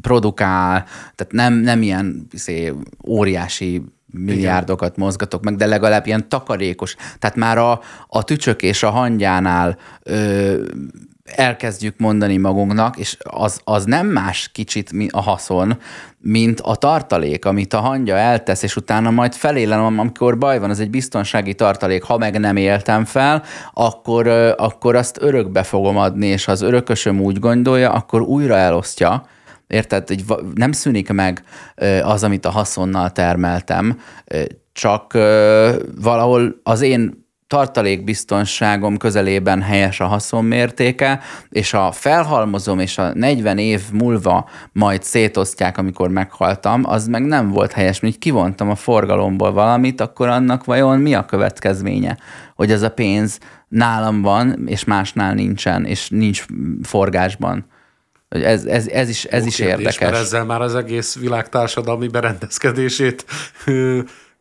produkál, 0.00 0.84
tehát 1.14 1.32
nem, 1.32 1.54
nem 1.54 1.82
ilyen 1.82 2.26
szé, 2.34 2.72
óriási 3.06 3.82
milliárdokat 4.12 4.92
Igen. 4.92 5.04
mozgatok 5.04 5.42
meg, 5.42 5.56
de 5.56 5.66
legalább 5.66 6.06
ilyen 6.06 6.28
takarékos. 6.28 6.96
Tehát 7.18 7.36
már 7.36 7.58
a, 7.58 7.80
a 8.06 8.24
tücsök 8.24 8.62
és 8.62 8.82
a 8.82 8.90
hangyánál 8.90 9.78
ö, 10.02 10.62
elkezdjük 11.26 11.98
mondani 11.98 12.36
magunknak, 12.36 12.96
és 12.96 13.16
az, 13.18 13.60
az 13.64 13.84
nem 13.84 14.06
más 14.06 14.50
kicsit 14.52 14.90
a 15.10 15.20
haszon, 15.20 15.78
mint 16.18 16.60
a 16.60 16.76
tartalék, 16.76 17.44
amit 17.44 17.72
a 17.72 17.80
hangya 17.80 18.16
eltesz, 18.16 18.62
és 18.62 18.76
utána 18.76 19.10
majd 19.10 19.34
felélem, 19.34 19.98
amikor 19.98 20.38
baj 20.38 20.58
van, 20.58 20.70
az 20.70 20.80
egy 20.80 20.90
biztonsági 20.90 21.54
tartalék, 21.54 22.02
ha 22.02 22.18
meg 22.18 22.38
nem 22.38 22.56
éltem 22.56 23.04
fel, 23.04 23.42
akkor, 23.72 24.26
akkor 24.56 24.94
azt 24.94 25.22
örökbe 25.22 25.62
fogom 25.62 25.96
adni, 25.96 26.26
és 26.26 26.44
ha 26.44 26.52
az 26.52 26.62
örökösöm 26.62 27.20
úgy 27.20 27.38
gondolja, 27.38 27.92
akkor 27.92 28.20
újra 28.20 28.56
elosztja, 28.56 29.26
Érted? 29.66 30.08
Hogy 30.08 30.24
nem 30.54 30.72
szűnik 30.72 31.12
meg 31.12 31.42
az, 32.02 32.24
amit 32.24 32.46
a 32.46 32.50
haszonnal 32.50 33.10
termeltem, 33.10 34.00
csak 34.72 35.12
valahol 36.00 36.60
az 36.62 36.80
én 36.80 37.25
tartalékbiztonságom 37.46 38.96
közelében 38.96 39.62
helyes 39.62 40.00
a 40.00 40.06
haszonmértéke, 40.06 41.20
és 41.48 41.74
a 41.74 41.92
felhalmozom, 41.92 42.78
és 42.78 42.98
a 42.98 43.14
40 43.14 43.58
év 43.58 43.82
múlva 43.92 44.48
majd 44.72 45.02
szétosztják, 45.02 45.78
amikor 45.78 46.08
meghaltam, 46.08 46.82
az 46.84 47.06
meg 47.06 47.22
nem 47.22 47.50
volt 47.50 47.72
helyes, 47.72 48.00
mert 48.00 48.18
kivontam 48.18 48.70
a 48.70 48.74
forgalomból 48.74 49.52
valamit, 49.52 50.00
akkor 50.00 50.28
annak 50.28 50.64
vajon 50.64 50.98
mi 50.98 51.14
a 51.14 51.24
következménye? 51.24 52.18
Hogy 52.54 52.70
ez 52.70 52.82
a 52.82 52.90
pénz 52.90 53.38
nálam 53.68 54.22
van, 54.22 54.66
és 54.66 54.84
másnál 54.84 55.34
nincsen, 55.34 55.84
és 55.84 56.08
nincs 56.08 56.44
forgásban. 56.82 57.66
Ez, 58.28 58.64
ez, 58.64 58.86
ez 58.86 59.08
is, 59.08 59.24
ez 59.24 59.42
Ó, 59.42 59.46
is 59.46 59.56
kérdés, 59.56 59.76
érdekes. 59.76 59.98
Mert 59.98 60.14
ezzel 60.14 60.44
már 60.44 60.60
az 60.60 60.74
egész 60.74 61.18
világ 61.18 61.48
társadalmi 61.48 62.08
berendezkedését 62.08 63.24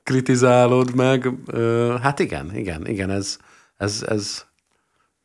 kritizálod 0.06 0.96
meg. 0.96 1.30
Hát 2.02 2.20
igen, 2.20 2.56
igen, 2.56 2.88
igen, 2.88 3.10
ez, 3.10 3.38
ez, 3.78 4.06
ez 4.08 4.46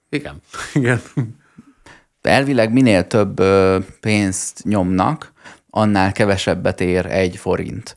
igen, 0.08 0.40
igen. 0.74 1.00
Elvileg 2.22 2.72
minél 2.72 3.06
több 3.06 3.42
pénzt 4.00 4.64
nyomnak, 4.64 5.32
annál 5.70 6.12
kevesebbet 6.12 6.80
ér 6.80 7.06
egy 7.06 7.36
forint 7.36 7.96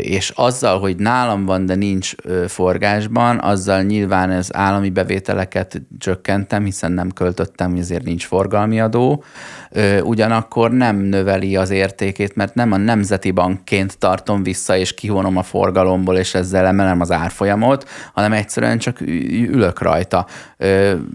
és 0.00 0.32
azzal, 0.34 0.78
hogy 0.78 0.96
nálam 0.96 1.44
van, 1.44 1.66
de 1.66 1.74
nincs 1.74 2.14
forgásban, 2.46 3.40
azzal 3.40 3.82
nyilván 3.82 4.30
az 4.30 4.56
állami 4.56 4.90
bevételeket 4.90 5.82
csökkentem, 5.98 6.64
hiszen 6.64 6.92
nem 6.92 7.10
költöttem, 7.10 7.76
ezért 7.76 8.04
nincs 8.04 8.26
forgalmi 8.26 8.80
adó, 8.80 9.24
ugyanakkor 10.02 10.70
nem 10.70 10.96
növeli 10.96 11.56
az 11.56 11.70
értékét, 11.70 12.36
mert 12.36 12.54
nem 12.54 12.72
a 12.72 12.76
nemzeti 12.76 13.30
bankként 13.30 13.98
tartom 13.98 14.42
vissza, 14.42 14.76
és 14.76 14.94
kivonom 14.94 15.36
a 15.36 15.42
forgalomból, 15.42 16.16
és 16.16 16.34
ezzel 16.34 16.66
emelem 16.66 17.00
az 17.00 17.10
árfolyamot, 17.10 17.88
hanem 18.12 18.32
egyszerűen 18.32 18.78
csak 18.78 19.00
ülök 19.00 19.80
rajta. 19.80 20.26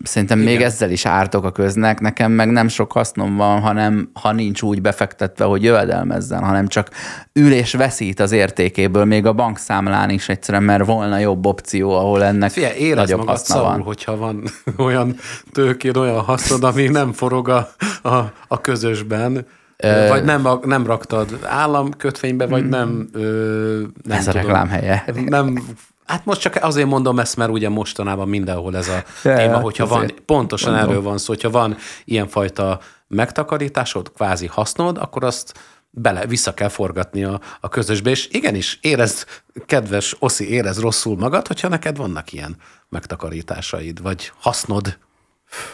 Szerintem 0.03 0.39
Igen. 0.39 0.53
még 0.53 0.61
ezzel 0.61 0.91
is 0.91 1.05
ártok 1.05 1.45
a 1.45 1.51
köznek, 1.51 1.99
nekem 1.99 2.31
meg 2.31 2.49
nem 2.49 2.67
sok 2.67 2.91
hasznom 2.91 3.35
van, 3.35 3.59
hanem 3.59 4.09
ha 4.13 4.31
nincs 4.31 4.61
úgy 4.61 4.81
befektetve, 4.81 5.45
hogy 5.45 5.63
jövedelmezzen, 5.63 6.43
hanem 6.43 6.67
csak 6.67 6.89
ül 7.33 7.51
és 7.51 7.73
veszít 7.73 8.19
az 8.19 8.31
értékéből, 8.37 9.05
még 9.05 9.25
a 9.25 9.33
bankszámlán 9.33 10.09
is 10.09 10.29
egyszerűen, 10.29 10.63
mert 10.63 10.85
volna 10.85 11.17
jobb 11.17 11.45
opció, 11.45 11.91
ahol 11.91 12.23
ennek 12.23 12.51
Figyelj, 12.51 12.93
nagyobb 12.93 13.27
haszna 13.27 13.55
szarul, 13.55 13.69
van. 13.69 13.81
hogyha 13.81 14.17
van 14.17 14.43
olyan 14.87 15.15
tőkéd, 15.51 15.97
olyan 15.97 16.19
hasznod, 16.19 16.63
ami 16.63 16.87
nem 16.87 17.13
forog 17.13 17.49
a, 17.49 17.69
a, 18.01 18.15
a 18.47 18.61
közösben, 18.61 19.45
Ö, 19.77 20.07
vagy 20.07 20.23
nem, 20.23 20.47
nem 20.63 20.85
raktad 20.85 21.39
államkötvénybe, 21.43 22.47
vagy 22.47 22.69
nem... 22.69 23.09
Ö, 23.13 23.81
nem 24.03 24.17
ez 24.17 24.25
tudom, 24.25 24.39
a 24.39 24.43
reklám 24.43 24.67
helye. 24.67 25.05
Nem, 25.25 25.63
Hát 26.07 26.25
most 26.25 26.41
csak 26.41 26.57
azért 26.61 26.87
mondom 26.87 27.19
ezt, 27.19 27.37
mert 27.37 27.51
ugye 27.51 27.69
mostanában 27.69 28.27
mindenhol 28.27 28.75
ez 28.77 28.87
a 28.87 29.03
ja, 29.23 29.35
téma, 29.35 29.57
hogyha 29.59 29.87
van, 29.87 30.11
pontosan 30.25 30.71
mondom. 30.71 30.89
erről 30.89 31.01
van 31.01 31.17
szó, 31.17 31.25
hogyha 31.27 31.49
van 31.49 31.77
ilyenfajta 32.05 32.79
megtakarításod, 33.07 34.11
kvázi 34.11 34.47
hasznod, 34.47 34.97
akkor 34.97 35.23
azt 35.23 35.53
bele, 35.97 36.25
vissza 36.25 36.53
kell 36.53 36.69
forgatni 36.69 37.23
a, 37.23 37.41
a 37.59 37.69
közösbe, 37.69 38.09
és 38.09 38.27
igenis, 38.31 38.79
érez, 38.81 39.25
kedves 39.65 40.15
Oszi, 40.19 40.49
érez 40.49 40.79
rosszul 40.79 41.17
magad, 41.17 41.47
hogyha 41.47 41.67
neked 41.67 41.97
vannak 41.97 42.33
ilyen 42.33 42.55
megtakarításaid, 42.89 44.01
vagy 44.01 44.31
hasznod, 44.39 44.97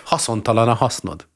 haszontalan 0.04 0.68
a 0.68 0.74
hasznod. 0.74 1.28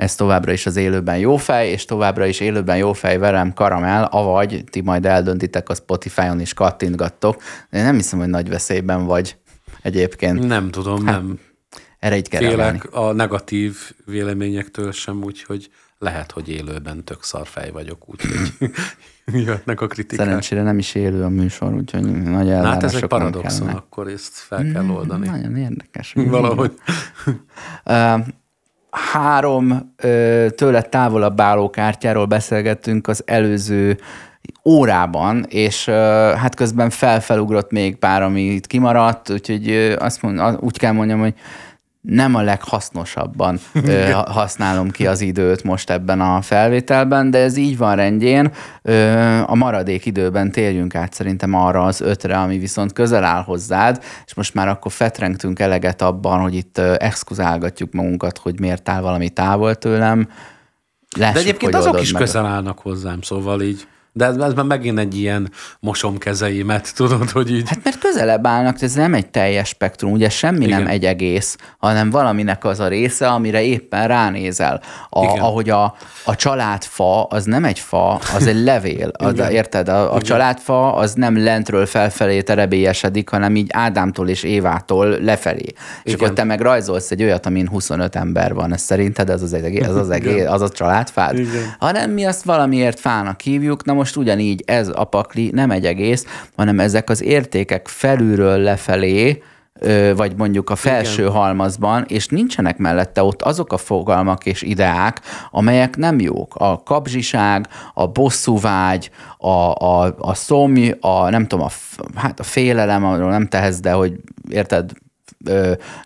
ez 0.00 0.14
továbbra 0.14 0.52
is 0.52 0.66
az 0.66 0.76
élőben 0.76 1.18
jó 1.18 1.36
fej, 1.36 1.68
és 1.68 1.84
továbbra 1.84 2.26
is 2.26 2.40
élőben 2.40 2.76
jó 2.76 2.92
fej 2.92 3.18
velem 3.18 3.52
karamell, 3.52 4.02
avagy 4.02 4.64
ti 4.70 4.80
majd 4.80 5.06
eldöntitek 5.06 5.68
a 5.68 5.74
Spotify-on 5.74 6.40
is 6.40 6.54
kattintgattok. 6.54 7.42
Én 7.70 7.82
nem 7.82 7.94
hiszem, 7.94 8.18
hogy 8.18 8.28
nagy 8.28 8.48
veszélyben 8.48 9.04
vagy 9.04 9.36
egyébként. 9.82 10.46
Nem 10.46 10.70
tudom, 10.70 11.06
hát, 11.06 11.16
nem. 11.16 11.38
Erre 12.00 12.16
így 12.16 12.28
kell 12.28 12.40
Félek 12.40 12.94
a 12.94 13.12
negatív 13.12 13.76
véleményektől 14.04 14.92
sem, 14.92 15.22
úgyhogy 15.22 15.70
lehet, 15.98 16.32
hogy 16.32 16.48
élőben 16.48 17.04
tök 17.04 17.22
szarfej 17.22 17.70
vagyok, 17.70 18.08
úgyhogy 18.08 18.70
jöhetnek 19.44 19.80
a 19.80 19.86
kritikák. 19.86 20.26
Szerencsére 20.26 20.62
nem 20.62 20.78
is 20.78 20.94
élő 20.94 21.22
a 21.22 21.28
műsor, 21.28 21.74
úgyhogy 21.74 22.02
nagy 22.22 22.48
Hát 22.48 22.82
ez 22.82 22.94
egy 22.94 23.06
paradoxon, 23.06 23.68
akkor 23.68 24.08
ezt 24.08 24.34
fel 24.34 24.72
kell 24.72 24.88
oldani. 24.88 25.28
Nagyon 25.28 25.56
érdekes. 25.56 26.12
Valahogy 26.16 26.72
három 28.90 29.94
tőle 30.54 30.82
távolabb 30.82 31.40
álló 31.40 31.70
kártyáról 31.70 32.26
beszélgettünk 32.26 33.08
az 33.08 33.22
előző 33.26 33.98
órában, 34.64 35.44
és 35.48 35.84
hát 36.36 36.54
közben 36.54 36.90
felfelugrott 36.90 37.70
még 37.70 37.96
pár, 37.96 38.22
ami 38.22 38.42
itt 38.42 38.66
kimaradt, 38.66 39.30
úgyhogy 39.30 39.70
azt 39.98 40.22
mond, 40.22 40.58
úgy 40.60 40.78
kell 40.78 40.92
mondjam, 40.92 41.20
hogy 41.20 41.34
nem 42.00 42.34
a 42.34 42.42
leghasznosabban 42.42 43.58
ö, 43.84 44.10
használom 44.10 44.90
ki 44.90 45.06
az 45.06 45.20
időt 45.20 45.64
most 45.64 45.90
ebben 45.90 46.20
a 46.20 46.40
felvételben, 46.42 47.30
de 47.30 47.38
ez 47.38 47.56
így 47.56 47.76
van 47.76 47.96
rendjén. 47.96 48.52
Ö, 48.82 49.12
a 49.46 49.54
maradék 49.54 50.06
időben 50.06 50.50
térjünk 50.50 50.94
át 50.94 51.12
szerintem 51.12 51.54
arra 51.54 51.82
az 51.82 52.00
ötre, 52.00 52.38
ami 52.38 52.58
viszont 52.58 52.92
közel 52.92 53.24
áll 53.24 53.42
hozzád, 53.42 54.02
és 54.26 54.34
most 54.34 54.54
már 54.54 54.68
akkor 54.68 54.92
fetrengtünk 54.92 55.58
eleget 55.58 56.02
abban, 56.02 56.40
hogy 56.40 56.54
itt 56.54 56.78
ö, 56.78 56.94
exkuzálgatjuk 56.98 57.92
magunkat, 57.92 58.38
hogy 58.38 58.60
miért 58.60 58.88
áll 58.88 59.00
valami 59.00 59.28
távol 59.28 59.74
tőlem. 59.74 60.28
Lássuk, 61.16 61.34
de 61.34 61.40
egyébként 61.40 61.74
azok 61.74 62.00
is 62.00 62.12
közel 62.12 62.46
állnak 62.46 62.78
hozzám, 62.78 63.22
szóval 63.22 63.62
így. 63.62 63.86
De 64.12 64.24
ez, 64.24 64.36
ez 64.36 64.52
már 64.52 64.64
megint 64.64 64.98
egy 64.98 65.18
ilyen 65.18 65.50
mosom 65.80 66.18
kezeimet, 66.18 66.92
tudod, 66.96 67.30
hogy 67.30 67.50
így... 67.50 67.68
Hát 67.68 67.84
mert 67.84 67.98
közelebb 67.98 68.46
állnak, 68.46 68.82
ez 68.82 68.94
nem 68.94 69.14
egy 69.14 69.30
teljes 69.30 69.68
spektrum, 69.68 70.12
ugye 70.12 70.28
semmi 70.28 70.64
Igen. 70.64 70.78
nem 70.78 70.90
egy 70.90 71.04
egész, 71.04 71.56
hanem 71.78 72.10
valaminek 72.10 72.64
az 72.64 72.80
a 72.80 72.88
része, 72.88 73.28
amire 73.28 73.62
éppen 73.62 74.08
ránézel. 74.08 74.80
A, 75.08 75.26
ahogy 75.26 75.70
a, 75.70 75.94
a 76.24 76.36
családfa, 76.36 77.24
az 77.24 77.44
nem 77.44 77.64
egy 77.64 77.78
fa, 77.78 78.14
az 78.14 78.46
egy 78.46 78.62
levél. 78.62 79.10
Az, 79.30 79.38
érted? 79.38 79.88
A, 79.88 80.14
a 80.14 80.22
családfa 80.22 80.94
az 80.94 81.12
nem 81.12 81.42
lentről 81.42 81.86
felfelé 81.86 82.42
terebélyesedik, 82.42 83.28
hanem 83.28 83.56
így 83.56 83.68
Ádámtól 83.72 84.28
és 84.28 84.42
Évától 84.42 85.06
lefelé. 85.06 85.58
Igen. 85.60 85.74
És 86.02 86.14
akkor 86.14 86.32
te 86.32 86.44
meg 86.44 86.60
rajzolsz 86.60 87.10
egy 87.10 87.22
olyat, 87.22 87.46
amin 87.46 87.68
25 87.68 88.16
ember 88.16 88.54
van. 88.54 88.72
Ez 88.72 88.80
szerinted 88.80 89.30
ez 89.30 89.42
az, 89.42 89.52
egész, 89.52 89.86
az, 89.86 89.96
az, 89.96 90.10
egész, 90.20 90.46
az 90.46 90.60
a 90.60 90.68
családfád? 90.68 91.38
Igen. 91.38 91.74
Hanem 91.78 92.10
mi 92.10 92.24
azt 92.24 92.44
valamiért 92.44 93.00
fának 93.00 93.40
hívjuk, 93.40 93.84
na 93.84 93.94
most 94.00 94.16
ugyanígy 94.16 94.62
ez 94.66 94.90
a 94.94 95.04
pakli 95.04 95.50
nem 95.54 95.70
egy 95.70 95.86
egész, 95.86 96.26
hanem 96.56 96.80
ezek 96.80 97.10
az 97.10 97.22
értékek 97.22 97.88
felülről 97.88 98.58
lefelé, 98.58 99.42
vagy 100.16 100.36
mondjuk 100.36 100.70
a 100.70 100.76
felső 100.76 101.22
Igen. 101.22 101.34
halmazban, 101.34 102.04
és 102.08 102.26
nincsenek 102.26 102.78
mellette 102.78 103.22
ott 103.22 103.42
azok 103.42 103.72
a 103.72 103.76
fogalmak 103.76 104.46
és 104.46 104.62
ideák, 104.62 105.20
amelyek 105.50 105.96
nem 105.96 106.20
jók. 106.20 106.54
A 106.54 106.82
kapzsiság, 106.82 107.68
a 107.94 108.06
bosszúvágy, 108.06 109.10
a, 109.38 109.48
a, 109.48 110.14
a 110.18 110.34
szomj, 110.34 110.92
a 111.00 111.30
nem 111.30 111.46
tudom, 111.46 111.64
a, 111.64 111.70
hát 112.14 112.40
a 112.40 112.42
félelem, 112.42 113.04
arról 113.04 113.30
nem 113.30 113.46
tehetsz, 113.46 113.80
de 113.80 113.92
hogy 113.92 114.12
érted, 114.48 114.90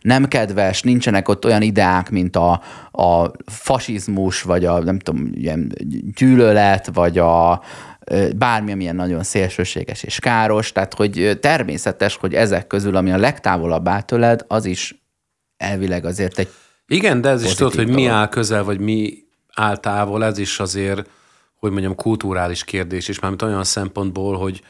nem 0.00 0.28
kedves, 0.28 0.82
nincsenek 0.82 1.28
ott 1.28 1.44
olyan 1.44 1.62
ideák, 1.62 2.10
mint 2.10 2.36
a, 2.36 2.62
a 2.90 3.30
fasizmus, 3.46 4.42
vagy 4.42 4.64
a 4.64 4.78
nem 4.78 4.98
tudom, 4.98 5.30
ilyen 5.32 5.72
gyűlölet, 6.14 6.90
vagy 6.92 7.18
a, 7.18 7.62
bármi, 8.36 8.72
amilyen 8.72 8.96
nagyon 8.96 9.22
szélsőséges 9.22 10.02
és 10.02 10.18
káros, 10.18 10.72
tehát 10.72 10.94
hogy 10.94 11.38
természetes, 11.40 12.16
hogy 12.16 12.34
ezek 12.34 12.66
közül, 12.66 12.96
ami 12.96 13.12
a 13.12 13.16
legtávolabb 13.16 13.88
áll 13.88 14.02
tőled, 14.02 14.44
az 14.48 14.64
is 14.64 15.02
elvileg 15.56 16.04
azért 16.04 16.38
egy 16.38 16.48
Igen, 16.86 17.20
de 17.20 17.28
ez 17.28 17.44
is 17.44 17.54
tudod, 17.54 17.74
hogy 17.74 17.88
mi 17.88 18.06
áll 18.06 18.28
közel, 18.28 18.64
vagy 18.64 18.80
mi 18.80 19.24
áll 19.54 19.76
távol, 19.76 20.24
ez 20.24 20.38
is 20.38 20.60
azért, 20.60 21.08
hogy 21.54 21.70
mondjam, 21.70 21.94
kulturális 21.94 22.64
kérdés 22.64 23.08
is, 23.08 23.20
mármint 23.20 23.42
olyan 23.42 23.64
szempontból, 23.64 24.36
hogy 24.36 24.62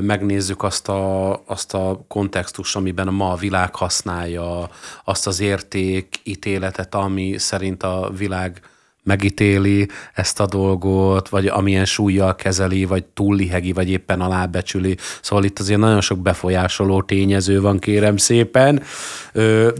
megnézzük 0.00 0.62
azt 0.62 0.88
a, 0.88 1.32
azt 1.46 1.74
a 1.74 2.04
kontextust, 2.08 2.76
amiben 2.76 3.08
ma 3.08 3.30
a 3.30 3.36
világ 3.36 3.74
használja, 3.74 4.70
azt 5.04 5.26
az 5.26 5.40
érték, 5.40 6.20
ítéletet, 6.22 6.94
ami 6.94 7.38
szerint 7.38 7.82
a 7.82 8.10
világ 8.16 8.60
megítéli 9.06 9.88
ezt 10.14 10.40
a 10.40 10.46
dolgot, 10.46 11.28
vagy 11.28 11.46
amilyen 11.46 11.84
súlyjal 11.84 12.34
kezeli, 12.34 12.84
vagy 12.84 13.04
túllihegi, 13.04 13.72
vagy 13.72 13.90
éppen 13.90 14.20
alábecsüli. 14.20 14.96
Szóval 15.20 15.44
itt 15.44 15.58
azért 15.58 15.78
nagyon 15.78 16.00
sok 16.00 16.18
befolyásoló 16.18 17.02
tényező 17.02 17.60
van, 17.60 17.78
kérem 17.78 18.16
szépen. 18.16 18.82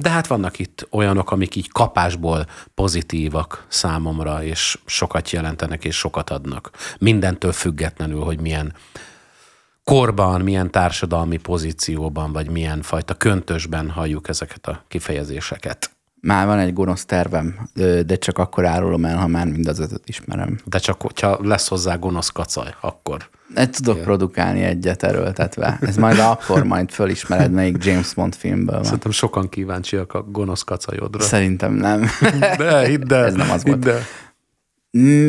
De 0.00 0.10
hát 0.10 0.26
vannak 0.26 0.58
itt 0.58 0.86
olyanok, 0.90 1.30
amik 1.30 1.54
így 1.54 1.68
kapásból 1.68 2.46
pozitívak 2.74 3.66
számomra, 3.68 4.44
és 4.44 4.78
sokat 4.84 5.30
jelentenek, 5.30 5.84
és 5.84 5.96
sokat 5.96 6.30
adnak. 6.30 6.70
Mindentől 6.98 7.52
függetlenül, 7.52 8.20
hogy 8.20 8.40
milyen 8.40 8.74
korban, 9.90 10.40
milyen 10.40 10.70
társadalmi 10.70 11.36
pozícióban, 11.36 12.32
vagy 12.32 12.50
milyen 12.50 12.82
fajta 12.82 13.14
köntösben 13.14 13.90
halljuk 13.90 14.28
ezeket 14.28 14.66
a 14.66 14.84
kifejezéseket. 14.88 15.90
Már 16.20 16.46
van 16.46 16.58
egy 16.58 16.72
gonosz 16.72 17.04
tervem, 17.04 17.68
de 18.06 18.16
csak 18.16 18.38
akkor 18.38 18.64
árulom 18.64 19.04
el, 19.04 19.16
ha 19.16 19.26
már 19.26 19.46
mind 19.46 19.68
az 19.68 19.78
ötöt 19.78 20.08
ismerem. 20.08 20.58
De 20.64 20.78
csak, 20.78 21.02
hogyha 21.02 21.38
lesz 21.42 21.68
hozzá 21.68 21.94
gonosz 21.94 22.28
kacaj, 22.28 22.74
akkor. 22.80 23.28
Egy 23.54 23.70
tudok 23.70 23.94
Igen. 23.94 24.06
produkálni 24.06 24.62
egyet 24.62 25.02
erőltetve. 25.02 25.78
Ez 25.80 25.96
majd 25.96 26.18
akkor 26.18 26.64
majd 26.64 26.90
fölismered, 26.90 27.52
melyik 27.52 27.84
James 27.84 28.14
Bond 28.14 28.34
filmből 28.34 28.74
van. 28.74 28.84
Szerintem 28.84 29.10
sokan 29.10 29.48
kíváncsiak 29.48 30.14
a 30.14 30.22
gonosz 30.22 30.62
kacajodra. 30.62 31.22
Szerintem 31.22 31.72
nem. 31.72 32.06
De, 32.58 32.86
hidd 32.86 33.12
el. 33.12 33.24
Ez 33.24 33.34
nem 33.34 33.50
az 33.50 33.64
volt. 33.64 33.88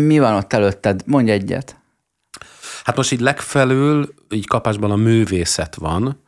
Mi 0.05 0.19
van 0.19 0.33
ott 0.33 0.53
előtted? 0.53 1.01
Mondj 1.05 1.31
egyet. 1.31 1.76
Hát 2.87 2.95
most 2.95 3.11
így 3.11 3.19
legfelül, 3.19 4.13
így 4.29 4.47
kapásban 4.47 4.91
a 4.91 4.95
művészet 4.95 5.75
van. 5.75 6.21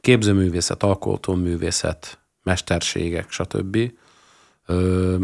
képzőművészet, 0.00 0.82
alkotóművészet, 0.82 2.18
mesterségek, 2.42 3.30
stb. 3.30 3.92
Ö, 4.66 5.16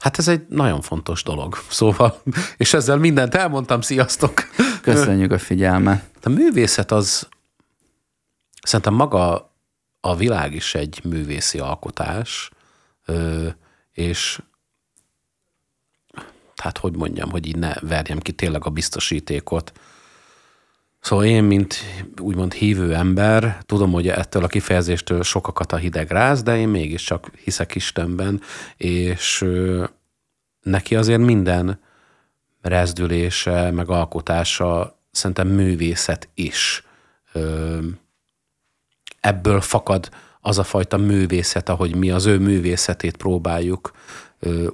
hát 0.00 0.18
ez 0.18 0.28
egy 0.28 0.46
nagyon 0.48 0.80
fontos 0.80 1.22
dolog. 1.22 1.56
Szóval, 1.70 2.22
és 2.56 2.74
ezzel 2.74 2.96
mindent 2.96 3.34
elmondtam, 3.34 3.80
sziasztok! 3.80 4.34
Köszönjük 4.82 5.32
a 5.32 5.38
figyelmet! 5.38 6.04
A 6.22 6.28
művészet 6.28 6.92
az, 6.92 7.28
szerintem 8.62 8.94
maga 8.94 9.54
a 10.00 10.16
világ 10.16 10.54
is 10.54 10.74
egy 10.74 11.00
művészi 11.04 11.58
alkotás, 11.58 12.50
és 13.92 14.40
hát 16.60 16.78
hogy 16.78 16.96
mondjam, 16.96 17.30
hogy 17.30 17.46
így 17.46 17.58
ne 17.58 17.74
verjem 17.80 18.18
ki 18.18 18.32
tényleg 18.32 18.66
a 18.66 18.70
biztosítékot, 18.70 19.72
Szóval 21.00 21.24
én, 21.24 21.44
mint 21.44 21.76
úgymond 22.20 22.52
hívő 22.52 22.94
ember, 22.94 23.58
tudom, 23.66 23.92
hogy 23.92 24.08
ettől 24.08 24.44
a 24.44 24.46
kifejezéstől 24.46 25.22
sokakat 25.22 25.72
a 25.72 25.76
hideg 25.76 26.10
ráz, 26.10 26.42
de 26.42 26.58
én 26.58 26.68
mégiscsak 26.68 27.30
hiszek 27.44 27.74
Istenben, 27.74 28.40
és 28.76 29.44
neki 30.62 30.96
azért 30.96 31.20
minden 31.20 31.80
rezdülése, 32.60 33.70
meg 33.70 33.90
alkotása 33.90 34.98
szerintem 35.10 35.48
művészet 35.48 36.28
is. 36.34 36.84
Ebből 39.20 39.60
fakad 39.60 40.08
az 40.40 40.58
a 40.58 40.64
fajta 40.64 40.96
művészet, 40.96 41.68
ahogy 41.68 41.94
mi 41.94 42.10
az 42.10 42.26
ő 42.26 42.38
művészetét 42.38 43.16
próbáljuk 43.16 43.92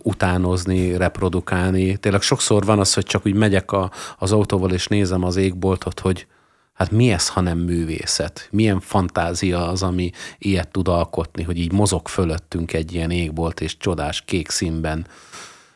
utánozni, 0.02 0.96
reprodukálni. 0.96 1.96
Tényleg 1.96 2.22
sokszor 2.22 2.64
van 2.64 2.78
az, 2.78 2.94
hogy 2.94 3.04
csak 3.04 3.26
úgy 3.26 3.34
megyek 3.34 3.72
a, 3.72 3.90
az 4.18 4.32
autóval, 4.32 4.70
és 4.70 4.86
nézem 4.86 5.24
az 5.24 5.36
égboltot, 5.36 6.00
hogy 6.00 6.26
hát 6.72 6.90
mi 6.90 7.12
ez, 7.12 7.28
ha 7.28 7.40
nem 7.40 7.58
művészet? 7.58 8.48
Milyen 8.50 8.80
fantázia 8.80 9.68
az, 9.68 9.82
ami 9.82 10.10
ilyet 10.38 10.68
tud 10.68 10.88
alkotni, 10.88 11.42
hogy 11.42 11.58
így 11.58 11.72
mozog 11.72 12.08
fölöttünk 12.08 12.72
egy 12.72 12.94
ilyen 12.94 13.10
égbolt 13.10 13.60
és 13.60 13.76
csodás 13.76 14.22
kék 14.22 14.50
színben, 14.50 15.06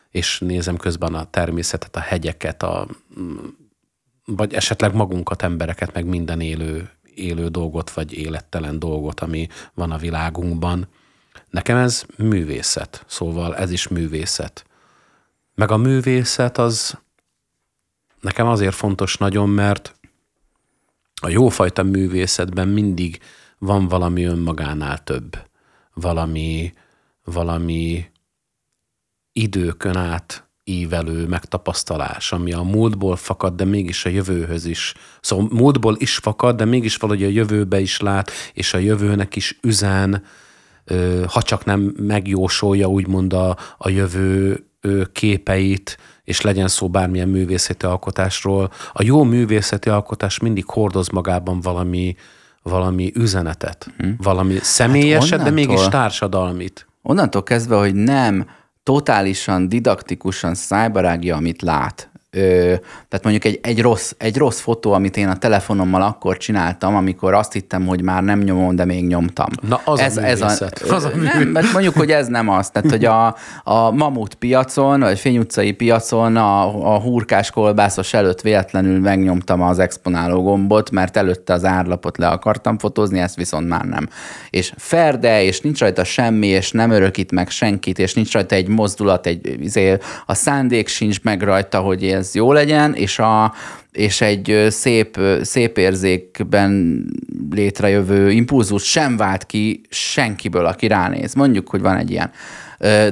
és 0.09 0.39
nézem 0.39 0.77
közben 0.77 1.13
a 1.13 1.29
természetet, 1.29 1.95
a 1.95 1.99
hegyeket, 1.99 2.63
a, 2.63 2.87
vagy 4.25 4.53
esetleg 4.53 4.93
magunkat, 4.93 5.41
embereket, 5.41 5.93
meg 5.93 6.05
minden 6.05 6.41
élő, 6.41 6.89
élő 7.15 7.47
dolgot, 7.47 7.91
vagy 7.91 8.13
élettelen 8.13 8.79
dolgot, 8.79 9.19
ami 9.19 9.47
van 9.73 9.91
a 9.91 9.97
világunkban. 9.97 10.87
Nekem 11.49 11.77
ez 11.77 12.03
művészet, 12.17 13.03
szóval 13.07 13.55
ez 13.55 13.71
is 13.71 13.87
művészet. 13.87 14.65
Meg 15.55 15.71
a 15.71 15.77
művészet 15.77 16.57
az 16.57 16.97
nekem 18.19 18.47
azért 18.47 18.75
fontos 18.75 19.17
nagyon, 19.17 19.49
mert 19.49 19.95
a 21.21 21.29
jófajta 21.29 21.83
művészetben 21.83 22.67
mindig 22.67 23.19
van 23.57 23.87
valami 23.87 24.23
önmagánál 24.23 25.03
több. 25.03 25.37
Valami, 25.93 26.73
valami 27.23 28.05
időkön 29.31 29.95
át 29.95 30.49
ívelő 30.63 31.27
megtapasztalás, 31.27 32.31
ami 32.31 32.53
a 32.53 32.61
múltból 32.61 33.15
fakad, 33.15 33.55
de 33.55 33.65
mégis 33.65 34.05
a 34.05 34.09
jövőhöz 34.09 34.65
is. 34.65 34.93
Szóval 35.21 35.47
múltból 35.51 35.95
is 35.99 36.15
fakad, 36.15 36.55
de 36.55 36.65
mégis 36.65 36.95
valahogy 36.95 37.23
a 37.23 37.27
jövőbe 37.29 37.79
is 37.79 37.99
lát, 37.99 38.31
és 38.53 38.73
a 38.73 38.77
jövőnek 38.77 39.35
is 39.35 39.57
üzen, 39.61 40.23
ha 41.27 41.41
csak 41.41 41.65
nem 41.65 41.93
megjósolja 41.97 42.87
úgymond 42.87 43.33
a, 43.33 43.57
a 43.77 43.89
jövő 43.89 44.63
képeit, 45.11 45.97
és 46.23 46.41
legyen 46.41 46.67
szó 46.67 46.89
bármilyen 46.89 47.29
művészeti 47.29 47.85
alkotásról. 47.85 48.71
A 48.93 49.03
jó 49.03 49.23
művészeti 49.23 49.89
alkotás 49.89 50.39
mindig 50.39 50.65
hordoz 50.65 51.09
magában 51.09 51.61
valami, 51.61 52.15
valami 52.61 53.11
üzenetet, 53.15 53.93
hm. 53.97 54.09
valami 54.17 54.57
személyeset, 54.61 55.37
hát 55.37 55.47
de 55.47 55.53
mégis 55.53 55.87
társadalmit. 55.87 56.87
Onnantól 57.01 57.43
kezdve, 57.43 57.75
hogy 57.75 57.95
nem 57.95 58.45
totálisan 58.83 59.69
didaktikusan 59.69 60.55
szájbarágja, 60.55 61.35
amit 61.35 61.61
lát, 61.61 62.08
Ö, 62.31 62.73
tehát 63.07 63.23
mondjuk 63.23 63.45
egy, 63.45 63.59
egy, 63.61 63.81
rossz, 63.81 64.13
egy 64.17 64.37
rossz 64.37 64.59
fotó, 64.59 64.91
amit 64.91 65.17
én 65.17 65.27
a 65.27 65.37
telefonommal 65.37 66.01
akkor 66.01 66.37
csináltam, 66.37 66.95
amikor 66.95 67.33
azt 67.33 67.53
hittem, 67.53 67.85
hogy 67.85 68.01
már 68.01 68.23
nem 68.23 68.39
nyomom, 68.39 68.75
de 68.75 68.85
még 68.85 69.07
nyomtam. 69.07 69.47
Na, 69.67 69.81
az 69.85 69.99
ez, 69.99 70.17
a 70.17 70.25
ez 70.25 70.41
a, 70.41 70.69
az 70.89 71.03
a 71.03 71.11
nem, 71.15 71.47
mert 71.47 71.71
mondjuk, 71.71 71.95
hogy 71.95 72.11
ez 72.11 72.27
nem 72.27 72.49
az. 72.49 72.69
Tehát, 72.69 72.89
hogy 72.89 73.05
a, 73.05 73.35
a 73.63 73.91
Mamut 73.91 74.33
piacon, 74.33 74.99
vagy 74.99 75.19
Fény 75.19 75.37
utcai 75.37 75.71
piacon 75.71 76.35
a, 76.35 76.93
a 76.93 76.99
hurkás 76.99 77.51
kolbászos 77.51 78.13
előtt 78.13 78.41
véletlenül 78.41 78.99
megnyomtam 78.99 79.61
az 79.61 79.79
exponáló 79.79 80.43
gombot, 80.43 80.91
mert 80.91 81.17
előtte 81.17 81.53
az 81.53 81.65
árlapot 81.65 82.17
le 82.17 82.27
akartam 82.27 82.77
fotózni, 82.77 83.19
ezt 83.19 83.35
viszont 83.35 83.67
már 83.67 83.85
nem. 83.85 84.09
És 84.49 84.73
ferde, 84.77 85.43
és 85.43 85.61
nincs 85.61 85.79
rajta 85.79 86.03
semmi, 86.03 86.47
és 86.47 86.71
nem 86.71 86.91
örökít 86.91 87.31
meg 87.31 87.49
senkit, 87.49 87.99
és 87.99 88.13
nincs 88.13 88.33
rajta 88.33 88.55
egy 88.55 88.67
mozdulat, 88.67 89.25
egy, 89.25 89.57
izé, 89.61 89.97
a 90.25 90.33
szándék 90.33 90.87
sincs 90.87 91.21
meg 91.21 91.41
rajta, 91.41 91.79
hogy 91.79 92.17
ez 92.19 92.35
jó 92.35 92.53
legyen, 92.53 92.93
és, 92.93 93.19
a, 93.19 93.53
és 93.91 94.21
egy 94.21 94.65
szép, 94.69 95.19
szép 95.41 95.77
érzékben 95.77 97.03
létrejövő 97.49 98.31
impulzus 98.31 98.83
sem 98.83 99.17
vált 99.17 99.45
ki 99.45 99.81
senkiből, 99.89 100.65
aki 100.65 100.87
ránéz. 100.87 101.33
Mondjuk, 101.33 101.69
hogy 101.69 101.81
van 101.81 101.97
egy 101.97 102.11
ilyen. 102.11 102.31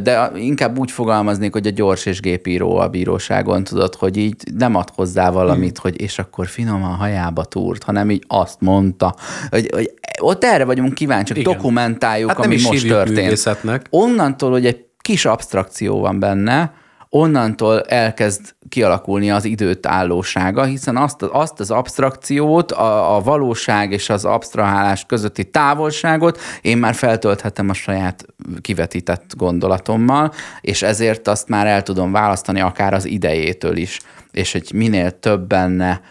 De 0.04 0.32
inkább 0.36 0.80
úgy 0.80 0.92
fogalmaznék, 0.92 1.52
hogy 1.52 1.68
a 1.68 1.70
gyors 1.70 2.06
és 2.06 2.20
gépíró 2.20 2.76
a 2.76 2.88
bíróságon, 2.88 3.64
tudod, 3.64 3.96
hogy 3.96 4.18
így 4.18 4.36
nem 4.58 4.76
ad 4.76 4.90
hozzá 4.96 5.30
valamit, 5.30 5.80
hmm. 5.80 5.92
hogy 5.92 6.02
és 6.02 6.20
akkor 6.20 6.48
finoman 6.48 6.96
hajába 6.96 7.44
túrt, 7.44 7.84
hanem 7.84 8.10
így 8.10 8.24
azt 8.28 8.62
mondta, 8.62 9.16
hogy, 9.50 9.70
hogy 9.74 9.94
ott 10.22 10.44
erre 10.44 10.64
vagyunk 10.64 10.94
kíváncsiak, 10.94 11.40
dokumentáljuk, 11.40 12.30
hát 12.30 12.46
ami 12.46 12.62
most 12.62 12.88
történt. 12.88 13.48
Onnantól, 13.90 14.52
hogy 14.52 14.66
egy 14.66 14.86
kis 15.02 15.26
abstrakció 15.26 16.00
van 16.00 16.20
benne, 16.20 16.74
onnantól 17.10 17.82
elkezd 17.82 18.56
kialakulni 18.70 19.32
az 19.32 19.46
időt 19.46 19.86
állósága, 19.86 20.64
hiszen 20.64 20.98
azt, 20.98 21.22
azt 21.22 21.60
az 21.60 21.72
abstrakciót, 21.72 22.72
a, 22.72 23.16
a 23.16 23.22
valóság 23.22 23.92
és 23.92 24.10
az 24.10 24.26
abstrahálás 24.26 25.06
közötti 25.06 25.44
távolságot 25.44 26.40
én 26.62 26.78
már 26.78 26.94
feltölthetem 26.94 27.70
a 27.70 27.74
saját 27.74 28.26
kivetített 28.62 29.36
gondolatommal, 29.36 30.32
és 30.62 30.82
ezért 30.82 31.28
azt 31.28 31.48
már 31.48 31.68
el 31.68 31.84
tudom 31.84 32.12
választani 32.12 32.62
akár 32.62 32.94
az 32.94 33.06
idejétől 33.06 33.78
is 33.78 34.00
és 34.32 34.52
hogy 34.52 34.72
minél 34.74 35.20
több 35.20 35.48
benne, 35.48 36.02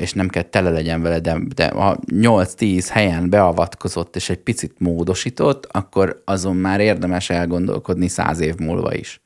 és 0.00 0.12
nem 0.12 0.28
kell 0.28 0.42
tele 0.42 0.70
legyen 0.70 1.02
vele, 1.02 1.20
de, 1.20 1.36
de 1.54 1.68
ha 1.68 1.98
8-10 2.08 2.86
helyen 2.90 3.30
beavatkozott 3.30 4.16
és 4.16 4.30
egy 4.30 4.38
picit 4.38 4.74
módosított, 4.78 5.66
akkor 5.70 6.22
azon 6.24 6.56
már 6.56 6.80
érdemes 6.80 7.30
elgondolkodni 7.30 8.08
száz 8.08 8.40
év 8.40 8.56
múlva 8.56 8.94
is. 8.94 9.20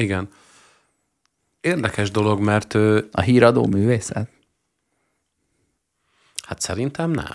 Igen. 0.00 0.28
Érdekes 1.60 2.10
dolog, 2.10 2.40
mert... 2.40 2.74
A 3.10 3.20
híradó 3.20 3.66
művészet? 3.66 4.28
Hát 6.46 6.60
szerintem 6.60 7.10
nem. 7.10 7.32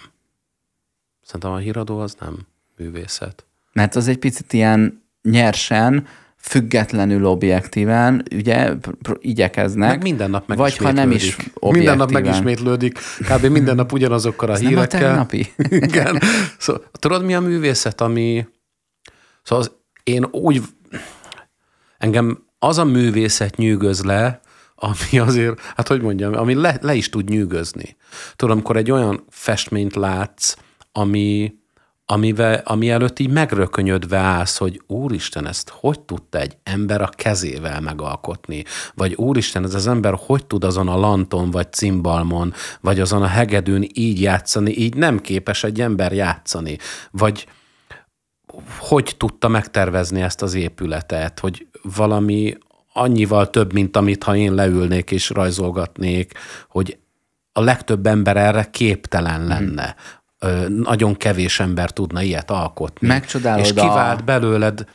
Szerintem 1.22 1.52
a 1.52 1.58
híradó 1.58 2.00
az 2.00 2.16
nem 2.20 2.38
művészet. 2.78 3.46
Mert 3.74 3.96
az 3.96 4.08
egy 4.08 4.18
picit 4.18 4.54
ilyen 4.54 5.04
nyersen, 5.22 6.08
függetlenül 6.38 7.26
objektíven, 7.26 8.24
ugye 8.36 8.74
igyekeznek. 9.20 9.90
Meg 9.90 10.02
minden 10.02 10.30
nap 10.30 10.48
megismétlődik. 10.48 10.82
Vagy 10.82 10.96
ha 10.96 11.02
nem 11.02 11.12
is 11.12 11.36
objektíven. 11.36 11.72
Minden 11.72 11.98
nap 11.98 12.12
megismétlődik, 12.12 13.00
kb. 13.20 13.46
minden 13.46 13.76
nap 13.76 13.92
ugyanazokkal 13.92 14.50
a 14.50 14.54
Ez 14.54 14.60
hírekkel. 14.60 15.02
Nem 15.02 15.12
a 15.12 15.16
napi. 15.16 15.54
Igen. 15.88 16.22
Szóval, 16.58 16.84
tudod, 16.92 17.24
mi 17.24 17.36
a 17.36 17.40
művészet, 17.40 18.02
ami... 18.02 18.48
Szóval 19.44 19.64
az, 19.64 19.72
én 20.04 20.26
úgy... 20.32 20.62
Engem 21.98 22.45
az 22.60 22.78
a 22.78 22.84
művészet 22.84 23.56
nyűgöz 23.56 24.04
le, 24.04 24.42
ami 24.76 25.20
azért, 25.20 25.60
hát 25.76 25.88
hogy 25.88 26.02
mondjam, 26.02 26.34
ami 26.34 26.54
le, 26.54 26.78
le 26.82 26.96
is 26.96 27.10
tud 27.10 27.30
nyűgözni. 27.30 27.96
Tudom, 28.36 28.54
amikor 28.54 28.78
egy 28.78 28.92
olyan 28.92 29.26
festményt 29.30 29.96
látsz, 29.96 30.56
ami, 30.92 31.54
amivel, 32.06 32.62
ami 32.66 32.90
előtt 32.90 33.20
így 33.20 33.30
megrökönyödve 33.30 34.18
állsz, 34.18 34.58
hogy 34.58 34.82
úristen, 34.88 35.48
ezt 35.48 35.70
hogy 35.70 36.00
tudta 36.00 36.40
egy 36.40 36.58
ember 36.64 37.02
a 37.02 37.10
kezével 37.16 37.82
megalkotni? 37.82 38.64
Vagy 38.94 39.14
úristen, 39.14 39.64
ez 39.64 39.74
az 39.74 39.88
ember 39.88 40.14
hogy 40.18 40.46
tud 40.46 40.64
azon 40.64 40.88
a 40.88 40.98
lanton, 40.98 41.52
vagy 41.52 41.74
cimbalmon, 41.74 42.54
vagy 42.82 43.00
azon 43.00 43.22
a 43.22 43.28
hegedűn 43.28 43.90
így 43.94 44.22
játszani, 44.22 44.78
így 44.78 44.96
nem 44.96 45.20
képes 45.20 45.64
egy 45.64 45.82
ember 45.82 46.14
játszani? 46.14 46.78
Vagy 47.12 47.48
hogy 48.78 49.16
tudta 49.18 49.48
megtervezni 49.48 50.22
ezt 50.22 50.42
az 50.42 50.54
épületet, 50.54 51.40
hogy 51.40 51.68
valami 51.96 52.58
annyival 52.94 53.50
több, 53.50 53.74
mint 53.74 53.98
amit 53.98 54.24
ha 54.24 54.36
én 54.36 54.54
leülnék 54.54 55.12
és 55.12 55.30
rajzolgatnék, 55.30 56.32
hogy 56.70 56.98
a 57.52 57.62
legtöbb 57.62 58.06
ember 58.06 58.38
erre 58.38 58.68
képtelen 58.72 59.40
mhm. 59.40 59.50
lenne. 59.50 59.96
Hmm. 60.40 60.82
Nagyon 60.82 61.18
kevés 61.18 61.60
ember 61.60 61.92
tudna 61.92 62.22
ilyet 62.22 62.52
alkotni. 62.52 63.08
Megcsodálod 63.08 63.66
És 63.66 63.74
kivált 63.74 64.22
a... 64.22 64.24
belőled 64.24 64.86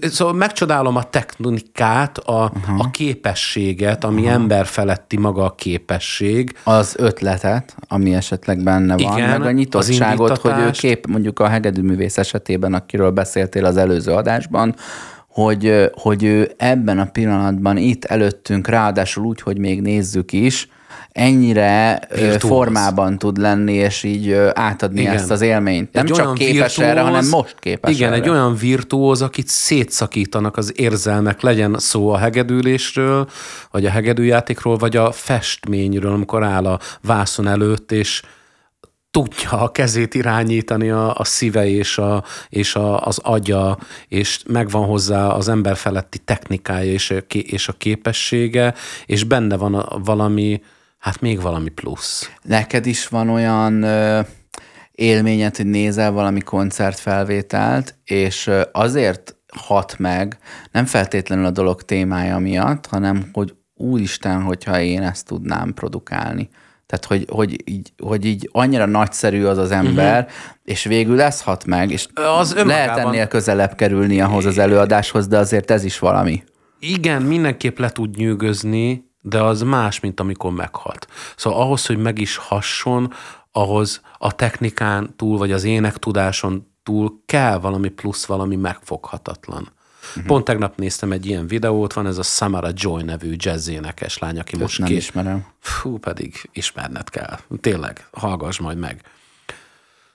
Szóval 0.00 0.34
megcsodálom 0.34 0.96
a 0.96 1.02
technikát, 1.02 2.18
a, 2.18 2.52
a 2.78 2.90
képességet, 2.90 4.04
ami 4.04 4.20
uh-huh. 4.20 4.34
ember 4.34 4.66
feletti 4.66 5.16
maga 5.16 5.44
a 5.44 5.54
képesség. 5.54 6.56
Az 6.64 6.94
ötletet, 6.98 7.76
ami 7.88 8.14
esetleg 8.14 8.62
benne 8.62 8.96
van, 8.96 9.18
Igen, 9.18 9.28
meg 9.28 9.48
a 9.48 9.50
nyitottságot, 9.50 10.38
hogy 10.38 10.58
ő 10.58 10.70
kép, 10.70 11.06
mondjuk 11.06 11.38
a 11.38 11.48
hegedűművész 11.48 12.18
esetében, 12.18 12.74
akiről 12.74 13.10
beszéltél 13.10 13.64
az 13.64 13.76
előző 13.76 14.12
adásban, 14.12 14.74
hogy, 15.30 15.90
hogy 15.92 16.24
ő 16.24 16.52
ebben 16.56 16.98
a 16.98 17.04
pillanatban 17.04 17.76
itt 17.76 18.04
előttünk, 18.04 18.68
ráadásul 18.68 19.24
úgy, 19.24 19.40
hogy 19.40 19.58
még 19.58 19.80
nézzük 19.80 20.32
is, 20.32 20.68
ennyire 21.12 22.00
Virtuóz. 22.14 22.52
formában 22.52 23.18
tud 23.18 23.36
lenni, 23.36 23.72
és 23.72 24.02
így 24.02 24.32
átadni 24.54 25.00
Igen. 25.00 25.14
ezt 25.14 25.30
az 25.30 25.40
élményt. 25.40 25.92
Nem 25.92 26.06
egy 26.06 26.12
csak 26.12 26.34
képes 26.34 26.76
virtuóz, 26.76 26.88
erre, 26.88 27.00
hanem 27.00 27.28
most 27.28 27.56
képes 27.58 27.94
Igen, 27.94 28.12
erre. 28.12 28.22
egy 28.22 28.28
olyan 28.28 28.56
virtuóz, 28.56 29.22
akit 29.22 29.48
szétszakítanak 29.48 30.56
az 30.56 30.72
érzelmek, 30.76 31.40
legyen 31.40 31.76
szó 31.78 32.08
a 32.08 32.18
hegedülésről, 32.18 33.28
vagy 33.70 33.86
a 33.86 33.90
hegedűjátékról, 33.90 34.76
vagy 34.76 34.96
a 34.96 35.12
festményről, 35.12 36.12
amikor 36.12 36.44
áll 36.44 36.66
a 36.66 36.78
vászon 37.02 37.48
előtt, 37.48 37.92
és 37.92 38.22
tudja 39.10 39.50
a 39.50 39.70
kezét 39.70 40.14
irányítani 40.14 40.90
a, 40.90 41.14
a 41.14 41.24
szíve 41.24 41.66
és, 41.66 41.98
a, 41.98 42.24
és 42.48 42.74
a, 42.74 43.06
az 43.06 43.18
agya, 43.18 43.78
és 44.08 44.42
megvan 44.46 44.86
hozzá 44.86 45.26
az 45.26 45.48
ember 45.48 45.76
feletti 45.76 46.18
technikája 46.18 46.92
és 46.92 47.10
a, 47.10 47.16
és 47.32 47.68
a 47.68 47.72
képessége, 47.72 48.74
és 49.06 49.24
benne 49.24 49.56
van 49.56 50.00
valami, 50.04 50.62
hát 50.98 51.20
még 51.20 51.40
valami 51.40 51.68
plusz. 51.68 52.30
Neked 52.42 52.86
is 52.86 53.08
van 53.08 53.28
olyan 53.28 53.82
ö, 53.82 54.20
élményed, 54.92 55.56
hogy 55.56 55.66
nézel 55.66 56.12
valami 56.12 56.40
koncertfelvételt, 56.40 57.94
és 58.04 58.50
azért 58.72 59.36
hat 59.56 59.98
meg, 59.98 60.38
nem 60.72 60.84
feltétlenül 60.84 61.44
a 61.44 61.50
dolog 61.50 61.82
témája 61.82 62.38
miatt, 62.38 62.86
hanem 62.86 63.28
hogy 63.32 63.54
úristen, 63.74 64.42
hogyha 64.42 64.80
én 64.80 65.02
ezt 65.02 65.26
tudnám 65.26 65.74
produkálni. 65.74 66.48
Tehát, 66.90 67.04
hogy, 67.04 67.26
hogy, 67.30 67.68
így, 67.70 67.92
hogy 67.98 68.24
így 68.24 68.48
annyira 68.52 68.86
nagyszerű 68.86 69.44
az 69.44 69.58
az 69.58 69.70
ember, 69.70 70.22
uh-huh. 70.22 70.40
és 70.64 70.84
végül 70.84 71.20
ez 71.20 71.42
hat 71.42 71.64
meg, 71.64 71.90
és 71.90 72.06
az 72.14 72.54
önmagában... 72.54 72.66
lehet 72.66 73.06
ennél 73.06 73.26
közelebb 73.26 73.74
kerülni 73.74 74.20
ahhoz 74.20 74.44
az 74.44 74.58
előadáshoz, 74.58 75.26
de 75.26 75.38
azért 75.38 75.70
ez 75.70 75.84
is 75.84 75.98
valami. 75.98 76.42
Igen, 76.78 77.22
mindenképp 77.22 77.78
le 77.78 77.90
tud 77.90 78.16
nyűgözni, 78.16 79.10
de 79.22 79.42
az 79.42 79.62
más, 79.62 80.00
mint 80.00 80.20
amikor 80.20 80.52
meghalt. 80.52 81.06
Szóval 81.36 81.60
ahhoz, 81.60 81.86
hogy 81.86 81.98
meg 81.98 82.18
is 82.18 82.36
hasson, 82.36 83.12
ahhoz 83.52 84.00
a 84.18 84.32
technikán 84.32 85.14
túl, 85.16 85.38
vagy 85.38 85.52
az 85.52 85.64
énektudáson 85.64 86.66
túl 86.82 87.22
kell 87.26 87.58
valami 87.58 87.88
plusz, 87.88 88.26
valami 88.26 88.56
megfoghatatlan. 88.56 89.72
Uh-huh. 90.10 90.24
Pont 90.24 90.44
tegnap 90.44 90.76
néztem 90.76 91.12
egy 91.12 91.26
ilyen 91.26 91.46
videót, 91.46 91.92
van 91.92 92.06
ez 92.06 92.18
a 92.18 92.22
Samara 92.22 92.70
Joy 92.74 93.02
nevű 93.02 93.34
jazzénekes 93.36 94.18
lány, 94.18 94.38
aki 94.38 94.52
Ezt 94.52 94.60
most 94.60 94.78
nem 94.78 94.88
ki... 94.88 94.96
ismerem. 94.96 95.46
Fú, 95.58 95.98
pedig 95.98 96.48
ismerned 96.52 97.10
kell. 97.10 97.38
Tényleg, 97.60 98.06
hallgass 98.12 98.58
majd 98.58 98.78
meg. 98.78 99.02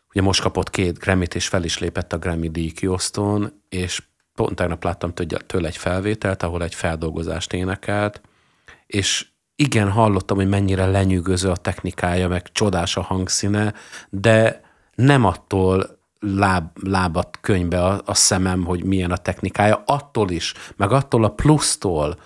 Ugye 0.10 0.22
most 0.22 0.42
kapott 0.42 0.70
két 0.70 1.00
Grammy-t, 1.00 1.36
és 1.36 1.48
fel 1.48 1.64
is 1.64 1.80
lépett 1.80 2.14
a 2.14 2.18
Grammy 2.18 2.50
díj 2.50 2.72
kiosztón, 2.72 3.62
és 3.70 4.04
pont 4.36 4.56
tegnap 4.56 4.84
láttam 4.84 5.14
tőle 5.46 5.68
egy 5.68 5.78
felvételt, 5.78 6.44
ahol 6.44 6.64
egy 6.64 6.76
feldolgozást 6.76 7.54
énekelt, 7.54 8.22
és 8.88 9.28
igen, 9.56 9.92
hallottam, 9.92 10.38
hogy 10.38 10.48
mennyire 10.48 10.86
lenyűgöző 10.86 11.50
a 11.50 11.56
technikája, 11.56 12.28
meg 12.28 12.52
csodás 12.52 12.98
a 12.98 13.02
hangszíne, 13.02 13.74
de 14.10 14.62
nem 14.96 15.26
attól 15.26 15.95
láb, 16.34 16.66
lábat 16.84 17.38
könyvbe 17.42 17.84
a, 17.84 18.02
a 18.06 18.14
szemem, 18.14 18.64
hogy 18.64 18.84
milyen 18.84 19.12
a 19.12 19.18
technikája, 19.18 19.84
attól 19.86 20.30
is, 20.30 20.54
meg 20.76 20.92
attól 20.92 21.24
a 21.24 21.30
plusztól, 21.30 22.18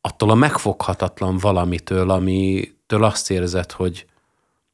attól 0.00 0.30
a 0.30 0.34
megfoghatatlan 0.34 1.38
valamitől, 1.38 2.10
amitől 2.10 3.04
azt 3.04 3.30
érzed, 3.30 3.72
hogy, 3.72 4.06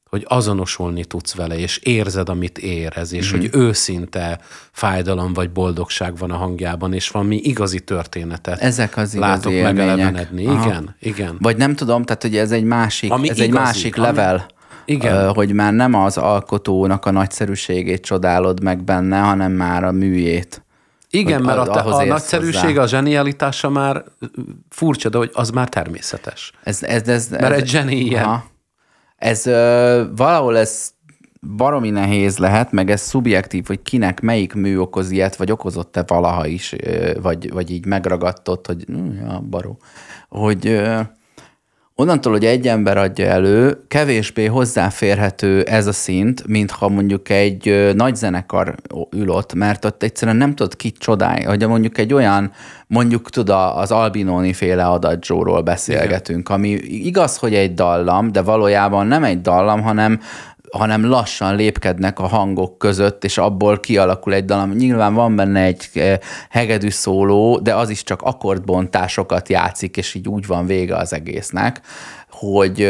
hogy 0.04 0.24
azonosulni 0.28 1.04
tudsz 1.04 1.34
vele, 1.34 1.58
és 1.58 1.76
érzed, 1.76 2.28
amit 2.28 2.58
érez, 2.58 3.12
és 3.12 3.32
mm-hmm. 3.32 3.40
hogy 3.40 3.50
őszinte 3.52 4.40
fájdalom 4.72 5.32
vagy 5.32 5.50
boldogság 5.50 6.16
van 6.16 6.30
a 6.30 6.36
hangjában, 6.36 6.92
és 6.92 7.08
valami 7.08 7.36
igazi 7.36 7.80
történetet 7.80 8.60
Ezek 8.60 8.96
az 8.96 9.14
látok 9.14 9.52
megelevenedni. 9.52 10.42
Igen, 10.42 10.96
igen. 11.00 11.36
Vagy 11.40 11.56
nem 11.56 11.74
tudom, 11.74 12.04
tehát 12.04 12.22
hogy 12.22 12.36
ez 12.36 12.50
egy 12.50 12.64
másik, 12.64 13.12
ami 13.12 13.28
ez 13.28 13.36
igazi, 13.36 13.42
egy 13.42 13.54
másik 13.54 13.96
ami, 13.96 14.06
level. 14.06 14.46
Igen. 14.90 15.32
hogy 15.34 15.52
már 15.52 15.72
nem 15.72 15.94
az 15.94 16.18
alkotónak 16.18 17.06
a 17.06 17.10
nagyszerűségét 17.10 18.04
csodálod 18.04 18.62
meg 18.62 18.84
benne, 18.84 19.18
hanem 19.18 19.52
már 19.52 19.84
a 19.84 19.92
műjét. 19.92 20.64
Igen, 21.10 21.42
mert 21.42 21.68
a, 21.68 21.86
a, 21.86 21.94
a 21.94 22.04
nagyszerűség, 22.04 22.68
hozzá. 22.68 22.82
a 22.82 22.86
zsenialitása 22.86 23.68
már 23.68 24.04
furcsa, 24.68 25.08
de 25.08 25.18
hogy 25.18 25.30
az 25.32 25.50
már 25.50 25.68
természetes. 25.68 26.52
Ez, 26.62 26.82
ez, 26.82 27.08
ez, 27.08 27.28
mert 27.28 27.42
ez, 27.42 27.60
egy 27.60 27.68
zseni 27.68 27.96
ilyen. 27.96 28.24
Aha. 28.24 28.44
Ez 29.16 29.46
ö, 29.46 30.02
valahol 30.16 30.58
ez 30.58 30.90
baromi 31.56 31.90
nehéz 31.90 32.38
lehet, 32.38 32.72
meg 32.72 32.90
ez 32.90 33.00
szubjektív, 33.00 33.66
hogy 33.66 33.82
kinek 33.82 34.20
melyik 34.20 34.52
mű 34.52 34.78
okoz 34.78 35.10
ilyet, 35.10 35.36
vagy 35.36 35.52
okozott-e 35.52 36.04
valaha 36.06 36.46
is, 36.46 36.74
vagy, 37.22 37.52
vagy 37.52 37.70
így 37.70 37.86
megragadtott, 37.86 38.66
hogy 38.66 38.84
ja, 39.20 39.40
baró, 39.50 39.78
hogy 40.28 40.80
onnantól, 42.00 42.32
hogy 42.32 42.44
egy 42.44 42.68
ember 42.68 42.96
adja 42.96 43.26
elő, 43.26 43.84
kevésbé 43.88 44.46
hozzáférhető 44.46 45.62
ez 45.62 45.86
a 45.86 45.92
szint, 45.92 46.46
mint 46.46 46.70
ha 46.70 46.88
mondjuk 46.88 47.28
egy 47.28 47.90
nagy 47.94 48.16
zenekar 48.16 48.74
ül 49.16 49.28
ott, 49.28 49.54
mert 49.54 49.84
ott 49.84 50.02
egyszerűen 50.02 50.36
nem 50.36 50.54
tudod 50.54 50.76
ki 50.76 50.90
csodálni, 50.90 51.42
hogy 51.42 51.66
mondjuk 51.66 51.98
egy 51.98 52.12
olyan, 52.12 52.52
mondjuk 52.86 53.30
tud 53.30 53.50
az 53.74 53.90
Albinoni 53.90 54.52
féle 54.52 54.84
adagyóról 54.84 55.62
beszélgetünk, 55.62 56.48
Igen. 56.48 56.58
ami 56.58 56.68
igaz, 56.84 57.36
hogy 57.36 57.54
egy 57.54 57.74
dallam, 57.74 58.32
de 58.32 58.42
valójában 58.42 59.06
nem 59.06 59.24
egy 59.24 59.40
dallam, 59.40 59.82
hanem 59.82 60.20
hanem 60.70 61.04
lassan 61.04 61.56
lépkednek 61.56 62.18
a 62.18 62.26
hangok 62.26 62.78
között, 62.78 63.24
és 63.24 63.38
abból 63.38 63.80
kialakul 63.80 64.34
egy 64.34 64.44
dallam. 64.44 64.70
Nyilván 64.72 65.14
van 65.14 65.36
benne 65.36 65.60
egy 65.60 65.88
eh, 65.94 66.18
hegedű 66.50 66.90
szóló, 66.90 67.58
de 67.58 67.74
az 67.74 67.90
is 67.90 68.02
csak 68.02 68.22
akkordbontásokat 68.22 69.48
játszik, 69.48 69.96
és 69.96 70.14
így 70.14 70.28
úgy 70.28 70.46
van 70.46 70.66
vége 70.66 70.96
az 70.96 71.12
egésznek, 71.12 71.80
hogy 72.30 72.88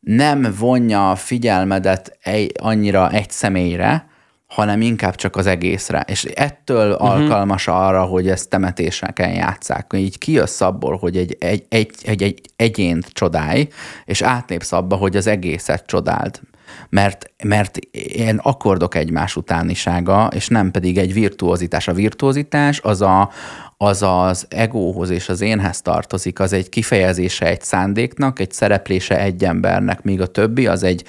nem 0.00 0.54
vonja 0.58 1.10
a 1.10 1.16
figyelmedet 1.16 2.18
egy, 2.22 2.52
annyira 2.60 3.10
egy 3.10 3.30
személyre, 3.30 4.08
hanem 4.46 4.80
inkább 4.80 5.14
csak 5.14 5.36
az 5.36 5.46
egészre. 5.46 6.04
És 6.06 6.24
ettől 6.24 6.92
uh-huh. 6.92 7.10
alkalmas 7.10 7.68
arra, 7.68 8.02
hogy 8.02 8.28
ezt 8.28 8.48
temetéseken 8.48 9.30
játszák. 9.30 9.92
Így 9.94 10.18
kijössz 10.18 10.60
abból, 10.60 10.96
hogy 10.96 11.16
egy, 11.16 11.36
egy, 11.40 11.64
egy, 11.68 11.94
egy, 12.02 12.22
egy 12.22 12.40
egyént 12.56 13.06
csodálj, 13.06 13.68
és 14.04 14.22
átlépsz 14.22 14.72
abba, 14.72 14.96
hogy 14.96 15.16
az 15.16 15.26
egészet 15.26 15.86
csodáld 15.86 16.40
mert, 16.88 17.30
mert 17.44 17.78
ilyen 17.92 18.38
akkordok 18.42 18.94
egymás 18.94 19.36
utánisága, 19.36 20.28
és 20.34 20.48
nem 20.48 20.70
pedig 20.70 20.98
egy 20.98 21.12
virtuozitás. 21.12 21.88
A 21.88 21.92
virtuozitás 21.92 22.80
az 22.82 23.00
a, 23.02 23.30
az 23.76 24.02
az 24.02 24.46
egóhoz 24.48 25.10
és 25.10 25.28
az 25.28 25.40
énhez 25.40 25.80
tartozik, 25.82 26.40
az 26.40 26.52
egy 26.52 26.68
kifejezése 26.68 27.46
egy 27.46 27.62
szándéknak, 27.62 28.38
egy 28.38 28.52
szereplése 28.52 29.18
egy 29.18 29.44
embernek, 29.44 30.02
míg 30.02 30.20
a 30.20 30.26
többi 30.26 30.66
az 30.66 30.82
egy 30.82 31.04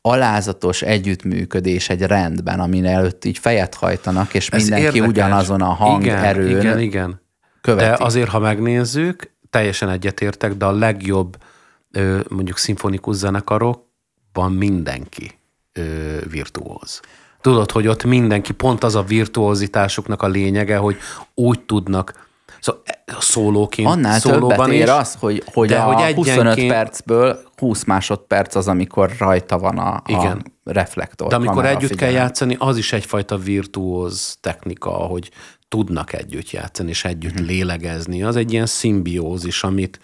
alázatos 0.00 0.82
együttműködés 0.82 1.88
egy 1.88 2.02
rendben, 2.02 2.60
amin 2.60 2.86
előtt 2.86 3.24
így 3.24 3.38
fejet 3.38 3.74
hajtanak, 3.74 4.34
és 4.34 4.48
Ez 4.48 4.60
mindenki 4.60 4.84
érdekes. 4.84 5.08
ugyanazon 5.08 5.60
a 5.62 5.72
hang 5.72 6.02
igen, 6.04 6.48
Igen, 6.48 6.78
igen. 6.80 7.20
Követi. 7.60 7.84
De 7.84 8.04
azért, 8.04 8.28
ha 8.28 8.38
megnézzük, 8.38 9.34
teljesen 9.50 9.88
egyetértek, 9.88 10.54
de 10.54 10.64
a 10.64 10.72
legjobb 10.72 11.36
mondjuk 12.28 12.58
szimfonikus 12.58 13.16
zenekarok 13.16 13.85
van 14.36 14.52
mindenki 14.52 15.38
ö, 15.72 15.82
virtuóz. 16.30 17.00
Tudod, 17.40 17.70
hogy 17.70 17.86
ott 17.86 18.04
mindenki, 18.04 18.52
pont 18.52 18.84
az 18.84 18.94
a 18.94 19.02
virtuózitásuknak 19.02 20.22
a 20.22 20.26
lényege, 20.26 20.76
hogy 20.76 20.96
úgy 21.34 21.60
tudnak 21.60 22.26
Szóval 22.60 22.82
szólóként, 23.18 23.88
Annál 23.88 24.18
szólóban 24.18 24.72
is, 24.72 24.82
az, 24.82 25.16
hogy, 25.20 25.42
hogy 25.52 25.72
a 25.72 25.80
hogy 25.82 26.14
25 26.14 26.66
percből 26.66 27.38
20 27.56 27.84
másodperc 27.84 28.54
az, 28.54 28.68
amikor 28.68 29.12
rajta 29.18 29.58
van 29.58 29.78
a, 29.78 30.02
igen. 30.06 30.52
a 30.64 30.72
reflektor. 30.72 31.28
De 31.28 31.36
amikor 31.36 31.64
együtt 31.64 31.88
figyelem. 31.88 32.14
kell 32.14 32.22
játszani, 32.22 32.56
az 32.58 32.76
is 32.76 32.92
egyfajta 32.92 33.36
virtuóz 33.36 34.38
technika, 34.40 34.90
hogy 34.90 35.30
tudnak 35.68 36.12
együtt 36.12 36.50
játszani, 36.50 36.88
és 36.88 37.04
együtt 37.04 37.32
uh-huh. 37.32 37.46
lélegezni. 37.46 38.22
Az 38.22 38.36
egy 38.36 38.52
ilyen 38.52 38.66
szimbiózis, 38.66 39.62
amit 39.62 40.00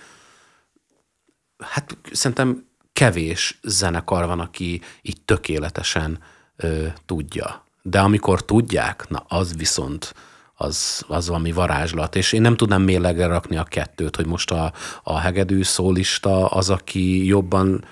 hát 1.58 1.96
szerintem 2.12 2.64
kevés 3.02 3.58
zenekar 3.62 4.26
van, 4.26 4.40
aki 4.40 4.80
így 5.02 5.20
tökéletesen 5.24 6.18
ö, 6.56 6.86
tudja. 7.06 7.64
De 7.82 8.00
amikor 8.00 8.44
tudják, 8.44 9.08
na 9.08 9.24
az 9.28 9.56
viszont 9.56 10.14
az, 10.54 11.04
az 11.08 11.28
valami 11.28 11.52
varázslat. 11.52 12.16
És 12.16 12.32
én 12.32 12.40
nem 12.40 12.56
tudnám 12.56 12.82
mélegre 12.82 13.26
rakni 13.26 13.56
a 13.56 13.64
kettőt, 13.64 14.16
hogy 14.16 14.26
most 14.26 14.50
a, 14.50 14.72
a 15.02 15.18
hegedű 15.18 15.62
szólista 15.62 16.46
az, 16.46 16.70
aki 16.70 17.26
jobban 17.26 17.84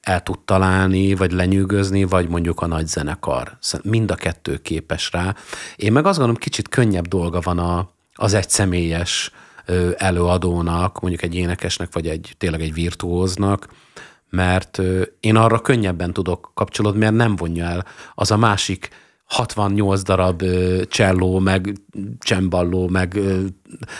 el 0.00 0.22
tud 0.22 0.38
találni, 0.38 1.14
vagy 1.14 1.32
lenyűgözni, 1.32 2.04
vagy 2.04 2.28
mondjuk 2.28 2.60
a 2.60 2.66
nagy 2.66 2.86
zenekar. 2.86 3.58
Mind 3.82 4.10
a 4.10 4.14
kettő 4.14 4.56
képes 4.56 5.12
rá. 5.12 5.34
Én 5.76 5.92
meg 5.92 6.06
azt 6.06 6.18
gondolom, 6.18 6.40
kicsit 6.40 6.68
könnyebb 6.68 7.06
dolga 7.06 7.40
van 7.40 7.58
a, 7.58 7.90
az 8.14 8.34
egy 8.34 8.50
személyes 8.50 9.30
előadónak, 9.96 11.00
mondjuk 11.00 11.22
egy 11.22 11.34
énekesnek, 11.34 11.92
vagy 11.92 12.08
egy 12.08 12.34
tényleg 12.38 12.60
egy 12.60 12.74
virtuóznak, 12.74 13.68
mert 14.34 14.80
én 15.20 15.36
arra 15.36 15.60
könnyebben 15.60 16.12
tudok 16.12 16.50
kapcsolódni, 16.54 16.98
mert 16.98 17.14
nem 17.14 17.36
vonja 17.36 17.64
el 17.64 17.84
az 18.14 18.30
a 18.30 18.36
másik 18.36 18.88
68 19.24 20.02
darab 20.02 20.42
cselló, 20.88 21.38
meg 21.38 21.72
csemballó, 22.18 22.88
meg 22.88 23.18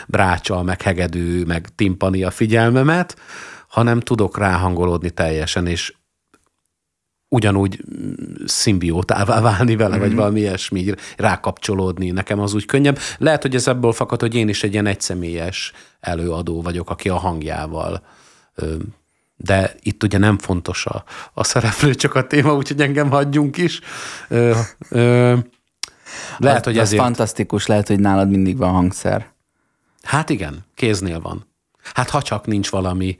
brácsa, 0.06 0.62
meg 0.62 0.82
hegedű, 0.82 1.44
meg 1.44 1.68
timpani 1.74 2.22
a 2.22 2.30
figyelmemet, 2.30 3.16
hanem 3.68 4.00
tudok 4.00 4.38
ráhangolódni 4.38 5.10
teljesen, 5.10 5.66
és 5.66 5.94
ugyanúgy 7.28 7.84
mm, 7.96 8.12
szimbiótává 8.44 9.40
válni 9.40 9.76
vele, 9.76 9.90
mm-hmm. 9.90 10.00
vagy 10.00 10.10
mhm. 10.10 10.18
valami 10.18 10.40
ilyesmi, 10.40 10.94
rákapcsolódni. 11.16 12.10
Nekem 12.10 12.40
az 12.40 12.54
úgy 12.54 12.66
könnyebb. 12.66 12.98
Lehet, 13.18 13.42
hogy 13.42 13.54
ez 13.54 13.68
ebből 13.68 13.92
fakad, 13.92 14.20
hogy 14.20 14.34
én 14.34 14.48
is 14.48 14.62
egy 14.62 14.72
ilyen 14.72 14.86
egyszemélyes 14.86 15.72
előadó 16.00 16.62
vagyok, 16.62 16.90
aki 16.90 17.08
a 17.08 17.16
hangjával 17.16 18.02
de 19.44 19.74
itt 19.82 20.02
ugye 20.02 20.18
nem 20.18 20.38
fontos 20.38 20.86
a, 20.86 21.04
a 21.32 21.44
szereplő, 21.44 21.94
csak 21.94 22.14
a 22.14 22.26
téma, 22.26 22.54
úgyhogy 22.54 22.80
engem 22.80 23.10
hagyjunk 23.10 23.56
is. 23.56 23.80
Ö, 24.28 24.56
ö, 24.88 25.36
lehet, 26.36 26.58
az, 26.58 26.64
hogy 26.64 26.78
ezért... 26.78 27.00
Az 27.00 27.06
fantasztikus, 27.06 27.66
lehet, 27.66 27.88
hogy 27.88 28.00
nálad 28.00 28.30
mindig 28.30 28.56
van 28.56 28.72
hangszer. 28.72 29.32
Hát 30.02 30.30
igen, 30.30 30.64
kéznél 30.74 31.20
van. 31.20 31.46
Hát 31.94 32.10
ha 32.10 32.22
csak 32.22 32.46
nincs 32.46 32.70
valami 32.70 33.18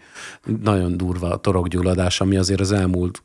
nagyon 0.62 0.96
durva 0.96 1.36
torokgyulladás, 1.36 2.20
ami 2.20 2.36
azért 2.36 2.60
az 2.60 2.72
elmúlt 2.72 3.22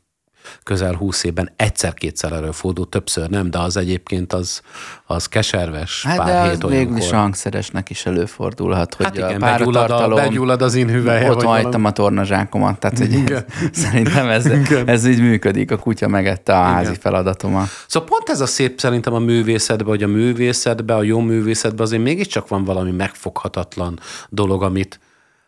közel 0.64 0.94
húsz 0.94 1.24
évben 1.24 1.52
egyszer-kétszer 1.56 2.32
előfordul, 2.32 2.90
többször 2.90 3.30
nem, 3.30 3.50
de 3.50 3.60
az 3.60 3.78
egyébként 3.78 4.34
az, 4.34 4.62
az 5.06 5.26
keserves 5.26 6.04
Hát 6.06 6.18
pár 6.18 6.28
de 6.28 6.50
hét 6.50 6.64
az 6.64 6.70
végül 6.70 6.98
is 6.98 7.12
hangszeresnek 7.12 7.90
is 7.90 8.06
előfordulhat, 8.06 8.94
hogy 8.94 9.06
Hát 9.06 9.18
igen, 9.18 9.42
a 9.42 9.58
begyullad, 9.58 9.92
a, 9.92 10.08
begyullad 10.08 10.62
az 10.62 10.76
inhüvelye. 10.76 11.32
ott 11.32 11.44
hagytam 11.44 11.86
a 11.86 11.92
tornazsákomat, 11.92 12.80
tehát 12.80 12.98
hogy 12.98 13.14
Igen. 13.14 13.46
ez, 13.72 13.78
szerintem 13.84 14.28
ez, 14.28 14.46
Igen. 14.46 14.88
ez 14.88 15.06
így 15.06 15.22
működik, 15.22 15.72
a 15.72 15.78
kutya 15.78 16.08
megette 16.08 16.54
a 16.54 16.62
házi 16.62 16.90
Igen. 16.90 17.02
feladatomat. 17.02 17.68
Szóval 17.88 18.08
pont 18.10 18.30
ez 18.30 18.42
a 18.42 18.46
szép 18.46 18.80
szerintem 18.80 19.14
a 19.14 19.20
művészetben, 19.20 19.88
hogy 19.88 20.04
a 20.04 20.08
művészetben, 20.08 20.98
a 20.98 21.04
jó 21.04 21.20
művészetben 21.20 21.86
azért 21.86 22.04
mégiscsak 22.04 22.48
van 22.48 22.64
valami 22.64 22.92
megfoghatatlan 22.92 24.00
dolog, 24.30 24.64
amit 24.64 25.00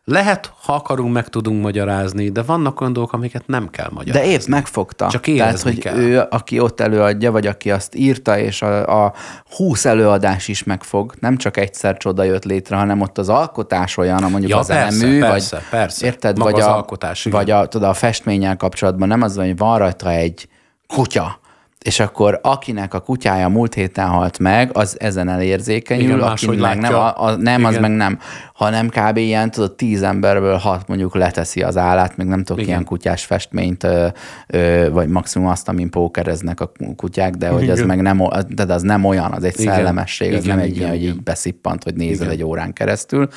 lehet, 0.03 0.53
ha 0.61 0.73
akarunk, 0.73 1.13
meg 1.13 1.29
tudunk 1.29 1.61
magyarázni, 1.61 2.29
de 2.29 2.41
vannak 2.41 2.81
olyan 2.81 2.93
dolgok, 2.93 3.13
amiket 3.13 3.47
nem 3.47 3.69
kell 3.69 3.89
magyarázni. 3.91 4.27
De 4.27 4.33
épp 4.33 4.47
megfogta. 4.47 5.07
Csak 5.09 5.21
Tehát, 5.21 5.61
hogy 5.61 5.79
kell. 5.79 5.97
ő, 5.97 6.27
aki 6.29 6.59
ott 6.59 6.79
előadja, 6.79 7.31
vagy 7.31 7.47
aki 7.47 7.71
azt 7.71 7.95
írta, 7.95 8.37
és 8.37 8.61
a, 8.61 9.05
a 9.05 9.13
20 9.55 9.85
előadás 9.85 10.47
is 10.47 10.63
megfog, 10.63 11.13
nem 11.19 11.37
csak 11.37 11.57
egyszer 11.57 11.97
csoda 11.97 12.23
jött 12.23 12.43
létre, 12.43 12.75
hanem 12.75 13.01
ott 13.01 13.17
az 13.17 13.29
alkotás 13.29 13.97
olyan, 13.97 14.21
mondjuk 14.21 14.51
Ja, 14.51 14.57
az 14.57 14.67
persze, 14.67 15.05
elmű, 15.05 15.19
persze, 15.19 15.55
vagy, 15.55 15.65
persze. 15.69 16.05
érted, 16.05 16.37
Maga 16.37 16.51
vagy, 16.51 16.59
az 16.59 16.67
a, 16.67 16.75
alkotás, 16.75 17.25
igen. 17.25 17.39
vagy 17.39 17.51
a, 17.51 17.65
tudod, 17.65 17.89
a 17.89 17.93
festménnyel 17.93 18.57
kapcsolatban 18.57 19.07
nem 19.07 19.21
az, 19.21 19.35
hogy 19.35 19.57
van 19.57 19.77
rajta 19.77 20.09
egy 20.09 20.47
kutya, 20.87 21.39
és 21.81 21.99
akkor 21.99 22.39
akinek 22.43 22.93
a 22.93 22.99
kutyája 22.99 23.47
múlt 23.47 23.73
héten 23.73 24.07
halt 24.07 24.39
meg, 24.39 24.69
az 24.73 24.99
ezen 24.99 25.29
elérzékenyül, 25.29 26.03
Igen, 26.03 26.19
aki 26.19 26.27
máshogy 26.27 26.59
meg 26.59 26.79
nem, 26.79 26.91
látja. 26.91 27.13
a, 27.13 27.25
a, 27.25 27.35
nem 27.35 27.65
az 27.65 27.77
meg 27.77 27.91
nem, 27.91 28.19
hanem 28.53 28.89
kb. 28.89 29.17
ilyen, 29.17 29.51
tudod, 29.51 29.75
tíz 29.75 30.01
emberből 30.01 30.57
hat 30.57 30.87
mondjuk 30.87 31.15
leteszi 31.15 31.63
az 31.63 31.77
állát, 31.77 32.17
meg 32.17 32.27
nem 32.27 32.39
tudok 32.43 32.57
Igen. 32.61 32.69
ilyen 32.69 32.83
kutyás 32.83 33.25
festményt, 33.25 33.83
ö, 33.83 34.07
ö, 34.47 34.89
vagy 34.91 35.07
maximum 35.07 35.47
azt, 35.47 35.69
amin 35.69 35.89
pókereznek 35.89 36.59
a 36.59 36.71
kutyák, 36.95 37.33
de 37.33 37.49
hogy 37.49 37.69
az 37.69 37.77
Igen. 37.77 37.87
meg 37.87 38.01
nem, 38.01 38.21
de 38.47 38.73
az 38.73 38.81
nem 38.81 39.05
olyan, 39.05 39.31
az 39.31 39.43
egy 39.43 39.59
Igen. 39.59 39.73
szellemesség, 39.73 40.33
az 40.33 40.43
Igen, 40.43 40.55
nem 40.55 40.65
egy 40.65 40.75
igen, 40.75 40.81
ilyen, 40.81 40.89
hogy 40.89 41.03
így 41.03 41.23
beszippant, 41.23 41.83
hogy 41.83 41.95
nézel 41.95 42.25
Igen. 42.25 42.37
egy 42.37 42.43
órán 42.43 42.73
keresztül, 42.73 43.27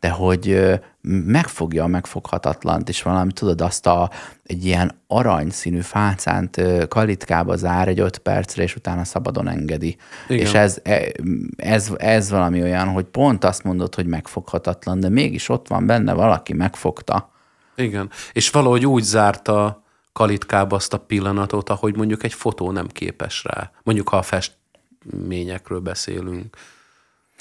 de 0.00 0.08
hogy 0.08 0.78
megfogja 1.02 1.84
a 1.84 1.86
megfoghatatlant, 1.86 2.88
és 2.88 3.02
valami, 3.02 3.32
tudod, 3.32 3.60
azt 3.60 3.86
a, 3.86 4.10
egy 4.44 4.64
ilyen 4.64 5.00
aranyszínű 5.06 5.80
fácánt 5.80 6.62
kalitkába 6.88 7.56
zár 7.56 7.88
egy 7.88 8.00
öt 8.00 8.18
percre, 8.18 8.62
és 8.62 8.76
utána 8.76 9.04
szabadon 9.04 9.48
engedi. 9.48 9.96
Igen. 10.28 10.46
És 10.46 10.54
ez, 10.54 10.80
e- 10.82 11.12
ez, 11.56 11.90
ez 11.96 12.30
valami 12.30 12.62
olyan, 12.62 12.88
hogy 12.88 13.04
pont 13.04 13.44
azt 13.44 13.64
mondod, 13.64 13.94
hogy 13.94 14.06
megfoghatatlan, 14.06 15.00
de 15.00 15.08
mégis 15.08 15.48
ott 15.48 15.68
van 15.68 15.86
benne 15.86 16.12
valaki, 16.12 16.52
megfogta. 16.52 17.30
Igen. 17.76 18.10
És 18.32 18.50
valahogy 18.50 18.86
úgy 18.86 19.02
zárta 19.02 19.82
kalitkába 20.12 20.76
azt 20.76 20.92
a 20.92 20.98
pillanatot, 20.98 21.68
ahogy 21.68 21.96
mondjuk 21.96 22.22
egy 22.22 22.34
fotó 22.34 22.70
nem 22.70 22.86
képes 22.86 23.44
rá. 23.44 23.70
Mondjuk, 23.82 24.08
ha 24.08 24.16
a 24.16 24.22
festményekről 24.22 25.80
beszélünk, 25.80 26.56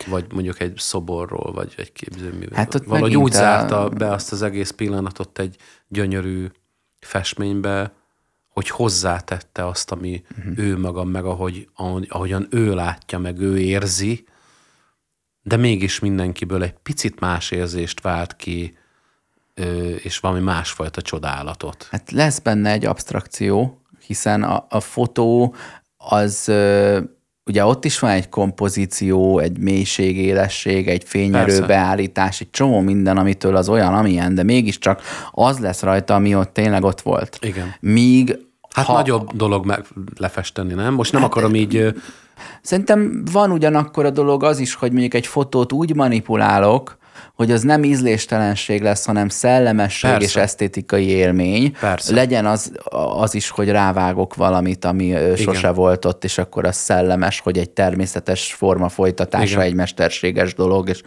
vagy 0.08 0.26
mondjuk 0.34 0.60
egy 0.60 0.78
szoborról, 0.78 1.52
vagy 1.54 1.74
egy 1.78 1.92
képzőművel. 1.92 2.58
Hát 2.58 2.76
ott 2.76 2.86
valahogy 2.86 3.16
úgy 3.16 3.34
a- 3.34 3.38
zárta 3.38 3.90
be 3.90 4.12
azt 4.12 4.32
az 4.32 4.42
egész 4.42 4.72
pillanatot 4.72 5.40
egy 5.40 5.56
gyönyörű 5.88 6.48
festménybe, 7.00 7.94
hogy 8.50 8.70
hozzátette 8.70 9.68
azt, 9.68 9.92
ami 9.92 10.24
uh-huh. 10.38 10.58
ő 10.58 10.78
maga, 10.78 11.04
meg 11.04 11.26
ahogy, 11.26 11.70
ahogy, 11.76 12.08
ahogyan 12.10 12.48
ő 12.50 12.74
látja, 12.74 13.20
meg 13.20 13.40
ő 13.40 13.60
érzi, 13.60 14.26
de 15.42 15.56
mégis 15.56 16.00
mindenkiből 16.00 16.64
egy 16.64 16.74
picit 16.74 17.20
más 17.20 17.52
érzést 17.52 18.02
vált 18.02 18.36
ki, 18.36 18.78
és 19.98 20.20
valami 20.20 20.40
másfajta 20.40 21.02
csodálatot. 21.02 21.88
Hát 21.92 22.12
lesz 22.12 22.40
benne 22.40 22.72
egy 22.72 22.86
abstrakció, 22.86 23.82
hiszen 24.06 24.44
a, 24.44 24.66
a 24.70 24.80
fotó 24.80 25.56
az 25.98 26.52
ugye 27.50 27.66
ott 27.66 27.86
is 27.86 28.00
van 28.00 28.12
egy 28.12 28.30
kompozíció, 28.30 29.40
egy 29.40 29.58
mélység, 29.58 30.18
élesség, 30.18 30.88
egy 30.88 31.04
fényerő 31.06 31.46
Persze. 31.46 31.66
beállítás, 31.66 32.42
egy 32.42 32.50
csomó 32.50 32.80
minden, 32.80 33.18
amitől 33.18 33.56
az 33.56 33.70
olyan, 33.70 33.94
amilyen, 33.94 34.36
de 34.36 34.44
mégiscsak 34.44 35.02
az 35.32 35.60
lesz 35.60 35.82
rajta, 35.82 36.16
ami 36.16 36.36
ott 36.36 36.54
tényleg 36.54 36.84
ott 36.84 37.02
volt. 37.02 37.38
Igen. 37.42 37.76
Míg 37.80 38.38
Hát 38.76 38.86
ha... 38.86 38.94
nagyobb 38.94 39.30
dolog 39.34 39.66
meg 39.66 39.86
lefesteni, 40.18 40.74
nem? 40.74 40.94
Most 40.94 41.12
nem 41.12 41.22
hát, 41.22 41.30
akarom 41.30 41.56
így... 41.56 41.94
Szerintem 42.62 43.24
van 43.32 43.52
ugyanakkor 43.52 44.06
a 44.06 44.10
dolog 44.10 44.44
az 44.44 44.60
is, 44.60 44.74
hogy 44.74 44.92
mondjuk 44.92 45.14
egy 45.14 45.28
fotót 45.28 45.72
úgy 45.72 45.96
manipulálok, 45.96 46.98
hogy 47.34 47.52
az 47.52 47.62
nem 47.62 47.84
ízléstelenség 47.84 48.82
lesz, 48.82 49.06
hanem 49.06 49.30
szellemesség 49.30 50.10
Persze. 50.12 50.26
és 50.26 50.36
esztétikai 50.36 51.08
élmény. 51.08 51.76
Persze. 51.80 52.14
Legyen 52.14 52.46
az, 52.46 52.72
az 53.20 53.36
is, 53.36 53.50
hogy 53.50 53.70
rávágok 53.70 54.36
valamit, 54.36 54.86
ami 54.86 55.12
ö, 55.12 55.36
sose 55.36 55.72
volt 55.72 56.06
ott, 56.06 56.24
és 56.24 56.38
akkor 56.38 56.66
az 56.66 56.76
szellemes, 56.76 57.40
hogy 57.40 57.58
egy 57.58 57.70
természetes 57.70 58.54
forma 58.54 58.90
folytatása, 58.90 59.46
Igen. 59.46 59.62
egy 59.62 59.74
mesterséges 59.74 60.54
dolog, 60.54 60.90
és, 60.90 61.02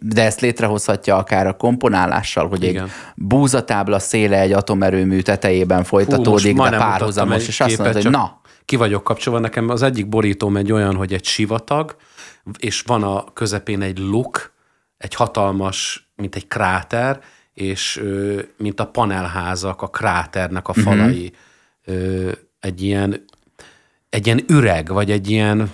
de 0.00 0.24
ezt 0.24 0.40
létrehozhatja 0.40 1.16
akár 1.16 1.46
a 1.46 1.52
komponálással, 1.52 2.48
hogy 2.48 2.62
Igen. 2.62 2.84
egy 2.84 2.90
búzatábla 3.14 3.98
széle 3.98 4.40
egy 4.40 4.52
atomerőmű 4.52 5.20
tetejében 5.20 5.84
folytatódik, 5.84 6.54
de 6.54 6.60
majdnem 6.60 6.80
mutattam 6.80 6.90
párhuzamos, 6.90 7.48
és 7.48 7.60
azt 7.60 7.78
mondod, 7.78 8.02
hogy 8.02 8.10
na, 8.10 8.40
Ki 8.64 8.76
vagyok 8.76 9.04
kapcsolva, 9.04 9.38
nekem 9.38 9.68
az 9.68 9.82
egyik 9.82 10.08
borítóm 10.08 10.56
egy 10.56 10.72
olyan, 10.72 10.94
hogy 10.94 11.12
egy 11.12 11.24
sivatag, 11.24 11.96
és 12.58 12.82
van 12.86 13.02
a 13.02 13.24
közepén 13.32 13.82
egy 13.82 13.98
luk, 13.98 14.51
egy 15.02 15.14
hatalmas, 15.14 16.10
mint 16.16 16.34
egy 16.36 16.48
kráter, 16.48 17.20
és 17.54 17.96
ö, 17.96 18.40
mint 18.56 18.80
a 18.80 18.86
panelházak, 18.86 19.82
a 19.82 19.88
kráternek 19.88 20.68
a 20.68 20.72
falai, 20.72 21.32
ö, 21.84 22.30
egy 22.60 22.82
ilyen 22.82 23.24
egy 24.12 24.26
ilyen 24.26 24.44
üreg, 24.48 24.88
vagy 24.88 25.10
egy 25.10 25.30
ilyen, 25.30 25.72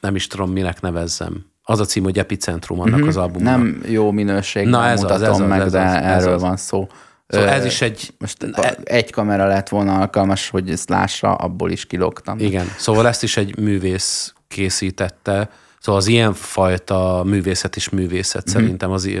nem 0.00 0.14
is 0.14 0.26
tudom, 0.26 0.50
minek 0.50 0.80
nevezzem. 0.80 1.46
Az 1.62 1.80
a 1.80 1.84
cím, 1.84 2.02
hogy 2.02 2.18
Epicentrum 2.18 2.80
annak 2.80 3.06
az 3.06 3.16
albumnak. 3.16 3.56
nem 3.56 3.82
jó 3.86 4.10
minőségben 4.10 4.70
Na, 4.70 4.86
ez 4.86 5.02
az, 5.02 5.10
mutatom 5.10 5.34
ez 5.34 5.40
az, 5.40 5.48
meg, 5.48 5.60
ez 5.60 5.72
de 5.72 5.80
az, 5.80 5.94
ez 5.94 6.02
erről 6.02 6.34
az. 6.34 6.40
van 6.40 6.56
szó. 6.56 6.88
Szóval 7.26 7.48
ez 7.48 7.64
is 7.64 7.80
egy... 7.80 8.14
Most 8.18 8.46
egy 8.84 9.10
kamera 9.10 9.46
lett 9.46 9.68
volna 9.68 9.98
alkalmas, 9.98 10.48
hogy 10.50 10.70
ezt 10.70 10.88
lássa, 10.88 11.34
abból 11.34 11.70
is 11.70 11.86
kilógtam. 11.86 12.38
Igen, 12.38 12.66
szóval 12.78 13.06
ezt 13.06 13.22
is 13.22 13.36
egy 13.36 13.58
művész 13.58 14.34
készítette. 14.48 15.50
Szóval 15.82 16.00
az 16.00 16.06
ilyen 16.06 16.32
fajta 16.34 17.22
művészet 17.26 17.76
is 17.76 17.88
művészet 17.88 18.44
Mhm. 18.44 18.52
szerintem. 18.54 18.90
Az, 18.90 19.04
i- 19.04 19.20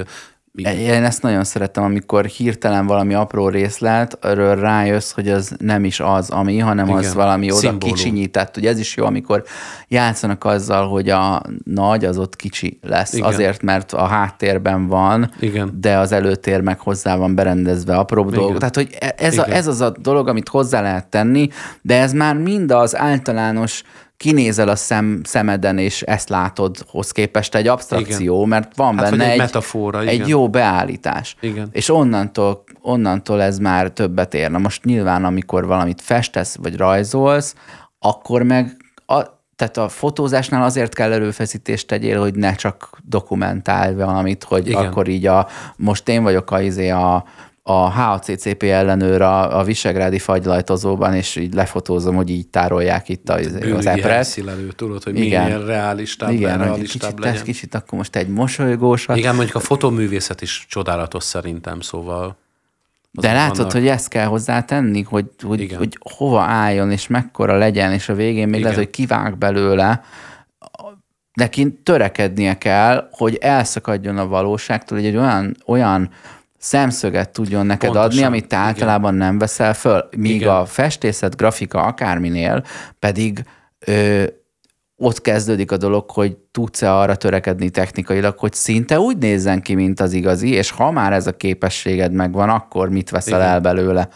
Én 0.54 1.04
ezt 1.04 1.22
nagyon 1.22 1.44
szeretem, 1.44 1.82
amikor 1.84 2.24
hirtelen 2.24 2.86
valami 2.86 3.14
apró 3.14 3.48
részlet, 3.48 4.24
arról 4.24 4.54
rájössz, 4.54 5.12
hogy 5.12 5.28
az 5.28 5.54
nem 5.58 5.84
is 5.84 6.00
az, 6.00 6.30
ami, 6.30 6.58
hanem 6.58 6.86
Igen. 6.86 6.98
az 6.98 7.14
valami 7.14 7.46
oda 7.50 7.56
Szimbólum. 7.60 7.94
kicsinyített. 7.94 8.56
Ugye 8.56 8.68
ez 8.70 8.78
is 8.78 8.96
jó, 8.96 9.04
amikor 9.04 9.44
játszanak 9.88 10.44
azzal, 10.44 10.88
hogy 10.88 11.08
a 11.10 11.42
nagy 11.64 12.04
az 12.04 12.18
ott 12.18 12.36
kicsi 12.36 12.78
lesz. 12.82 13.12
Igen. 13.12 13.26
Azért, 13.26 13.62
mert 13.62 13.92
a 13.92 14.06
háttérben 14.06 14.86
van, 14.86 15.30
Igen. 15.40 15.78
de 15.80 15.98
az 15.98 16.12
előtér 16.12 16.60
meg 16.60 16.80
hozzá 16.80 17.16
van 17.16 17.34
berendezve 17.34 17.92
Igen. 17.92 18.26
dolgok. 18.30 18.58
Tehát, 18.58 18.74
hogy 18.76 18.96
e- 19.00 19.14
ez, 19.16 19.38
a, 19.38 19.46
ez 19.48 19.66
az 19.66 19.80
a 19.80 19.90
dolog, 19.90 20.28
amit 20.28 20.48
hozzá 20.48 20.80
lehet 20.80 21.06
tenni, 21.06 21.48
de 21.82 22.00
ez 22.00 22.12
már 22.12 22.36
mind 22.36 22.70
az 22.70 22.96
általános 22.96 23.82
kinézel 24.22 24.68
a 24.68 24.76
szem, 24.76 25.20
szemeden, 25.24 25.78
és 25.78 26.02
ezt 26.02 26.28
látod, 26.28 26.76
hoz 26.88 27.10
képest 27.10 27.54
egy 27.54 27.66
abstrakció, 27.66 28.36
Igen. 28.36 28.48
mert 28.48 28.76
van 28.76 28.98
Hát, 28.98 29.10
benne 29.10 29.30
egy 29.30 29.38
metafora, 29.38 30.00
egy 30.00 30.14
igen. 30.14 30.28
jó 30.28 30.50
beállítás. 30.50 31.36
Igen. 31.40 31.68
És 31.72 31.88
onnantól, 31.88 32.64
onnantól 32.80 33.42
ez 33.42 33.58
már 33.58 33.90
többet 33.90 34.34
ér. 34.34 34.50
Na 34.50 34.58
most 34.58 34.84
nyilván, 34.84 35.24
amikor 35.24 35.66
valamit 35.66 36.00
festesz, 36.00 36.56
vagy 36.56 36.76
rajzolsz, 36.76 37.54
akkor 37.98 38.42
meg 38.42 38.76
a, 39.06 39.22
tehát 39.56 39.76
a 39.76 39.88
fotózásnál 39.88 40.62
azért 40.62 40.94
kell 40.94 41.12
erőfeszítést 41.12 41.86
tegyél, 41.86 42.20
hogy 42.20 42.34
ne 42.34 42.54
csak 42.54 42.98
dokumentálj 43.04 43.94
valamit, 43.94 44.44
hogy 44.44 44.68
Igen. 44.68 44.84
akkor 44.84 45.08
így 45.08 45.26
a, 45.26 45.48
most 45.76 46.08
én 46.08 46.22
vagyok 46.22 46.50
a, 46.50 46.60
izé 46.60 46.88
a, 46.88 47.24
a 47.62 47.72
HACCP 47.72 48.62
ellenőr 48.62 49.20
a, 49.20 49.58
a 49.58 49.62
Visegrádi 49.64 50.18
fagylajtozóban, 50.18 51.14
és 51.14 51.36
így 51.36 51.54
lefotózom, 51.54 52.16
hogy 52.16 52.30
így 52.30 52.48
tárolják 52.48 53.08
itt 53.08 53.28
a, 53.28 53.34
az 53.74 53.86
epret. 53.86 54.40
tudod, 54.76 55.02
hogy 55.02 55.18
Igen. 55.18 55.44
minél 55.44 55.64
realistább, 55.64 56.30
Igen, 56.30 56.58
hogy 56.58 56.66
realistább 56.66 57.10
kicsit, 57.10 57.24
legyen. 57.24 57.42
kicsit 57.42 57.74
akkor 57.74 57.98
most 57.98 58.16
egy 58.16 58.28
mosolygósat. 58.28 59.16
Igen, 59.16 59.34
mondjuk 59.34 59.56
a 59.56 59.60
fotóművészet 59.60 60.40
is 60.40 60.66
csodálatos 60.68 61.24
szerintem, 61.24 61.80
szóval. 61.80 62.36
De 63.10 63.32
látod, 63.32 63.56
vannak- 63.56 63.72
hogy 63.72 63.86
ezt 63.86 64.08
kell 64.08 64.26
hozzátenni, 64.26 65.02
hogy, 65.02 65.26
hogy, 65.42 65.60
Igen. 65.60 65.78
hogy 65.78 65.98
hova 66.00 66.40
álljon, 66.40 66.90
és 66.90 67.06
mekkora 67.06 67.56
legyen, 67.56 67.92
és 67.92 68.08
a 68.08 68.14
végén 68.14 68.48
még 68.48 68.60
Igen. 68.60 68.62
lehet, 68.62 68.76
hogy 68.76 68.90
kivág 68.90 69.38
belőle. 69.38 70.02
Neki 71.32 71.72
törekednie 71.82 72.58
kell, 72.58 73.08
hogy 73.10 73.36
elszakadjon 73.40 74.18
a 74.18 74.26
valóságtól, 74.26 74.98
hogy 74.98 75.06
egy 75.06 75.16
olyan, 75.16 75.56
olyan 75.66 76.10
szemszöget 76.62 77.30
tudjon 77.30 77.66
neked 77.66 77.90
Pontosan, 77.90 78.10
adni, 78.10 78.22
amit 78.22 78.46
te 78.46 78.56
igen. 78.56 78.68
általában 78.68 79.14
nem 79.14 79.38
veszel 79.38 79.74
föl. 79.74 80.08
Míg 80.16 80.34
Igen. 80.34 80.48
a 80.48 80.64
festészet, 80.64 81.36
grafika, 81.36 81.82
akárminél 81.82 82.64
pedig 82.98 83.44
ö, 83.86 84.24
ott 84.96 85.20
kezdődik 85.20 85.72
a 85.72 85.76
dolog, 85.76 86.10
hogy 86.10 86.36
tudsz-e 86.50 86.94
arra 86.94 87.16
törekedni 87.16 87.70
technikailag, 87.70 88.38
hogy 88.38 88.52
szinte 88.52 89.00
úgy 89.00 89.16
nézzen 89.16 89.62
ki, 89.62 89.74
mint 89.74 90.00
az 90.00 90.12
igazi, 90.12 90.48
és 90.52 90.70
ha 90.70 90.90
már 90.90 91.12
ez 91.12 91.26
a 91.26 91.36
képességed 91.36 92.12
megvan, 92.12 92.48
akkor 92.48 92.88
mit 92.88 93.10
veszel 93.10 93.38
Igen. 93.38 93.52
el 93.52 93.60
belőle? 93.60 94.08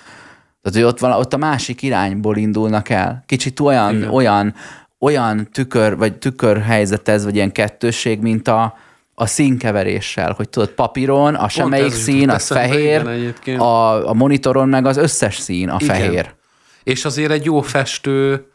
Tehát, 0.63 0.73
hogy 0.73 0.83
ott, 0.83 0.99
vala, 0.99 1.19
ott 1.19 1.33
a 1.33 1.37
másik 1.37 1.83
irányból 1.83 2.37
indulnak 2.37 2.89
el. 2.89 3.25
Kicsit 3.27 3.61
olyan, 3.61 3.97
Igen. 3.97 4.09
olyan, 4.09 4.55
olyan 4.99 5.49
tükör, 5.53 5.97
vagy 5.97 6.19
tükörhelyzet 6.19 7.09
ez, 7.09 7.25
vagy 7.25 7.35
ilyen 7.35 7.53
kettősség, 7.53 8.21
mint 8.21 8.49
a, 8.49 8.75
a 9.19 9.27
színkeveréssel, 9.27 10.33
hogy 10.33 10.49
tudod, 10.49 10.69
papíron 10.69 11.35
a 11.35 11.49
semmelyik 11.49 11.93
szín, 11.93 12.31
az 12.31 12.47
fehér, 12.47 13.33
igen, 13.43 13.61
a, 13.61 14.09
a 14.09 14.13
monitoron 14.13 14.69
meg 14.69 14.87
az 14.87 14.97
összes 14.97 15.39
szín 15.39 15.69
a 15.69 15.77
Igen. 15.81 15.97
fehér. 15.97 16.35
És 16.83 17.05
azért 17.05 17.31
egy 17.31 17.45
jó 17.45 17.61
festő, 17.61 18.47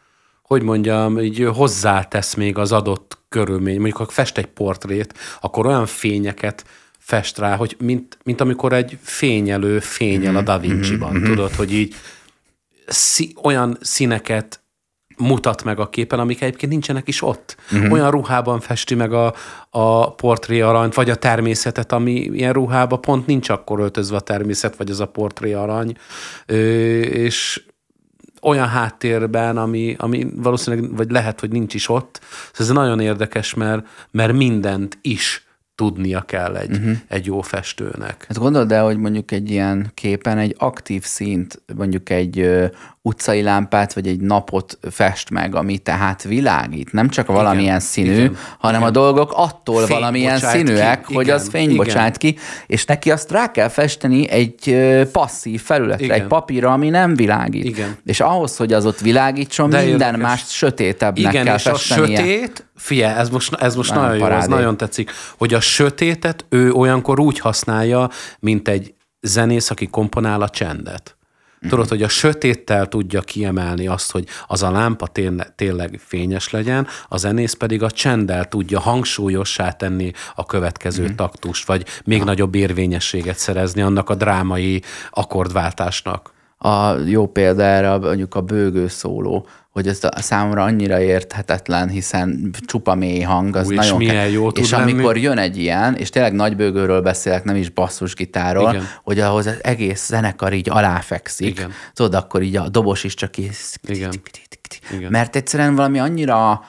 hogy 0.42 0.62
mondjam, 0.62 1.18
így 1.18 1.48
hozzátesz 1.54 2.34
még 2.34 2.58
az 2.58 2.72
adott 2.72 3.18
körülmény. 3.28 3.74
Mondjuk, 3.74 3.96
ha 3.96 4.06
fest 4.08 4.38
egy 4.38 4.46
portrét, 4.46 5.14
akkor 5.40 5.66
olyan 5.66 5.86
fényeket 5.86 6.64
fest 6.98 7.38
rá, 7.38 7.56
hogy 7.56 7.76
mint, 7.78 8.18
mint 8.24 8.40
amikor 8.40 8.72
egy 8.72 8.98
fényelő 9.02 9.78
fényel 9.78 10.36
a 10.36 10.42
Da 10.42 10.58
Vinci-ban, 10.58 11.22
tudod, 11.22 11.54
hogy 11.54 11.72
így 11.72 11.94
szí, 12.86 13.34
olyan 13.42 13.78
színeket 13.80 14.61
mutat 15.22 15.64
meg 15.64 15.78
a 15.78 15.88
képen, 15.88 16.18
amik 16.18 16.42
egyébként 16.42 16.72
nincsenek 16.72 17.08
is 17.08 17.22
ott. 17.22 17.56
Uh-huh. 17.72 17.92
Olyan 17.92 18.10
ruhában 18.10 18.60
festi 18.60 18.94
meg 18.94 19.12
a, 19.12 19.34
a 19.70 20.14
portré 20.14 20.60
aranyt, 20.60 20.94
vagy 20.94 21.10
a 21.10 21.14
természetet, 21.14 21.92
ami 21.92 22.12
ilyen 22.12 22.52
ruhában 22.52 23.00
pont 23.00 23.26
nincs 23.26 23.48
akkor 23.48 23.80
öltözve 23.80 24.16
a 24.16 24.20
természet, 24.20 24.76
vagy 24.76 24.90
az 24.90 25.00
a 25.00 25.06
portré 25.06 25.52
arany. 25.52 25.96
Ö, 26.46 26.54
és 27.00 27.62
olyan 28.42 28.68
háttérben, 28.68 29.56
ami, 29.56 29.94
ami 29.98 30.26
valószínűleg, 30.36 30.96
vagy 30.96 31.10
lehet, 31.10 31.40
hogy 31.40 31.50
nincs 31.50 31.74
is 31.74 31.88
ott. 31.88 32.20
Ez 32.58 32.68
nagyon 32.68 33.00
érdekes, 33.00 33.54
mert, 33.54 33.86
mert 34.10 34.32
mindent 34.32 34.98
is 35.00 35.46
tudnia 35.74 36.20
kell 36.20 36.56
egy, 36.56 36.76
uh-huh. 36.76 36.96
egy 37.08 37.26
jó 37.26 37.40
festőnek. 37.40 38.24
Hát 38.28 38.38
gondold 38.38 38.72
el, 38.72 38.84
hogy 38.84 38.96
mondjuk 38.98 39.30
egy 39.30 39.50
ilyen 39.50 39.90
képen 39.94 40.38
egy 40.38 40.54
aktív 40.58 41.04
színt, 41.04 41.62
mondjuk 41.76 42.10
egy 42.10 42.38
ö, 42.38 42.66
utcai 43.04 43.42
lámpát, 43.42 43.92
vagy 43.92 44.06
egy 44.06 44.20
napot 44.20 44.78
fest 44.90 45.30
meg, 45.30 45.54
ami 45.54 45.78
tehát 45.78 46.22
világít. 46.22 46.92
Nem 46.92 47.08
csak 47.08 47.26
valamilyen 47.26 47.66
Igen, 47.66 47.80
színű, 47.80 48.12
igen, 48.12 48.36
hanem 48.58 48.80
igen. 48.80 48.92
a 48.92 48.92
dolgok 48.92 49.32
attól 49.34 49.76
Fényt 49.76 49.88
valamilyen 49.88 50.38
színűek, 50.38 51.04
ki, 51.04 51.14
hogy 51.14 51.24
igen, 51.24 51.36
az 51.36 51.48
fény 51.48 51.62
igen. 51.62 51.76
bocsát 51.76 52.16
ki, 52.16 52.36
és 52.66 52.84
neki 52.84 53.10
azt 53.10 53.30
rá 53.30 53.50
kell 53.50 53.68
festeni 53.68 54.28
egy 54.28 54.76
passzív 55.12 55.62
felületre, 55.62 56.04
Igen. 56.04 56.20
egy 56.20 56.26
papírra, 56.26 56.72
ami 56.72 56.88
nem 56.88 57.14
világít. 57.14 57.64
Igen. 57.64 57.96
És 58.04 58.20
ahhoz, 58.20 58.56
hogy 58.56 58.72
az 58.72 58.86
ott 58.86 58.98
világítson, 58.98 59.70
De 59.70 59.76
minden 59.76 60.14
érdekes. 60.14 60.20
más 60.28 60.44
sötétebbnek 60.48 61.32
Igen, 61.32 61.44
kell 61.44 61.54
és 61.54 61.66
a 61.66 61.74
festenie. 61.74 62.16
sötét, 62.16 62.66
figyelj, 62.76 63.18
ez 63.18 63.28
most, 63.30 63.54
ez 63.54 63.76
most 63.76 63.94
Nagyon 63.94 64.08
nagyon, 64.08 64.28
jó, 64.30 64.36
ez 64.36 64.46
nagyon 64.46 64.76
tetszik, 64.76 65.10
hogy 65.38 65.54
a 65.54 65.60
sötétet 65.60 66.44
ő 66.48 66.72
olyankor 66.72 67.20
úgy 67.20 67.38
használja, 67.38 68.08
mint 68.38 68.68
egy 68.68 68.94
zenész, 69.20 69.70
aki 69.70 69.86
komponál 69.86 70.42
a 70.42 70.48
csendet. 70.48 71.16
Tudod, 71.68 71.88
hogy 71.88 72.02
a 72.02 72.08
sötéttel 72.08 72.86
tudja 72.86 73.20
kiemelni 73.20 73.86
azt, 73.86 74.12
hogy 74.12 74.26
az 74.46 74.62
a 74.62 74.70
lámpa 74.70 75.06
tényleg, 75.06 75.54
tényleg 75.54 76.00
fényes 76.06 76.50
legyen, 76.50 76.86
a 77.08 77.16
zenész 77.16 77.54
pedig 77.54 77.82
a 77.82 77.90
csenddel 77.90 78.44
tudja 78.44 78.80
hangsúlyossá 78.80 79.70
tenni 79.70 80.12
a 80.34 80.46
következő 80.46 81.08
mm. 81.08 81.14
taktust, 81.14 81.66
vagy 81.66 81.86
még 82.04 82.22
nagyobb 82.22 82.54
érvényességet 82.54 83.36
szerezni 83.36 83.82
annak 83.82 84.10
a 84.10 84.14
drámai 84.14 84.82
akkordváltásnak. 85.10 86.32
a 86.58 86.96
jó 87.06 87.26
példa 87.26 87.62
erre 87.62 87.96
mondjuk 87.96 88.34
a 88.34 88.40
bőgő 88.40 88.88
szóló, 88.88 89.46
hogy 89.72 89.88
ez 89.88 90.04
a 90.04 90.20
számomra 90.20 90.62
annyira 90.62 91.00
érthetetlen, 91.00 91.88
hiszen 91.88 92.54
csupa 92.66 92.94
mély 92.94 93.20
hang, 93.20 93.56
az 93.56 93.66
Ú, 93.66 93.70
és 93.70 93.76
nagyon 93.76 93.96
milyen 93.96 94.28
jó 94.28 94.52
tud 94.52 94.64
És 94.64 94.70
lenni. 94.70 94.92
amikor 94.92 95.16
jön 95.16 95.38
egy 95.38 95.56
ilyen, 95.56 95.94
és 95.94 96.10
tényleg 96.10 96.32
nagy 96.32 96.56
bőgőről 96.56 97.00
beszélek, 97.00 97.44
nem 97.44 97.56
is 97.56 97.68
basszusgitáról, 97.68 98.70
Igen. 98.70 98.84
hogy 99.02 99.20
ahhoz 99.20 99.46
az 99.46 99.58
egész 99.62 100.06
zenekar 100.06 100.52
így 100.52 100.70
aláfekszik. 100.70 101.46
Igen. 101.46 101.70
Tudod, 101.92 102.14
akkor 102.14 102.42
így 102.42 102.56
a 102.56 102.68
dobos 102.68 103.04
is 103.04 103.14
csak 103.14 103.36
így... 103.36 103.56
Igen. 103.82 104.12
Igen. 104.90 105.10
Mert 105.10 105.36
egyszerűen 105.36 105.74
valami 105.74 105.98
annyira 105.98 106.64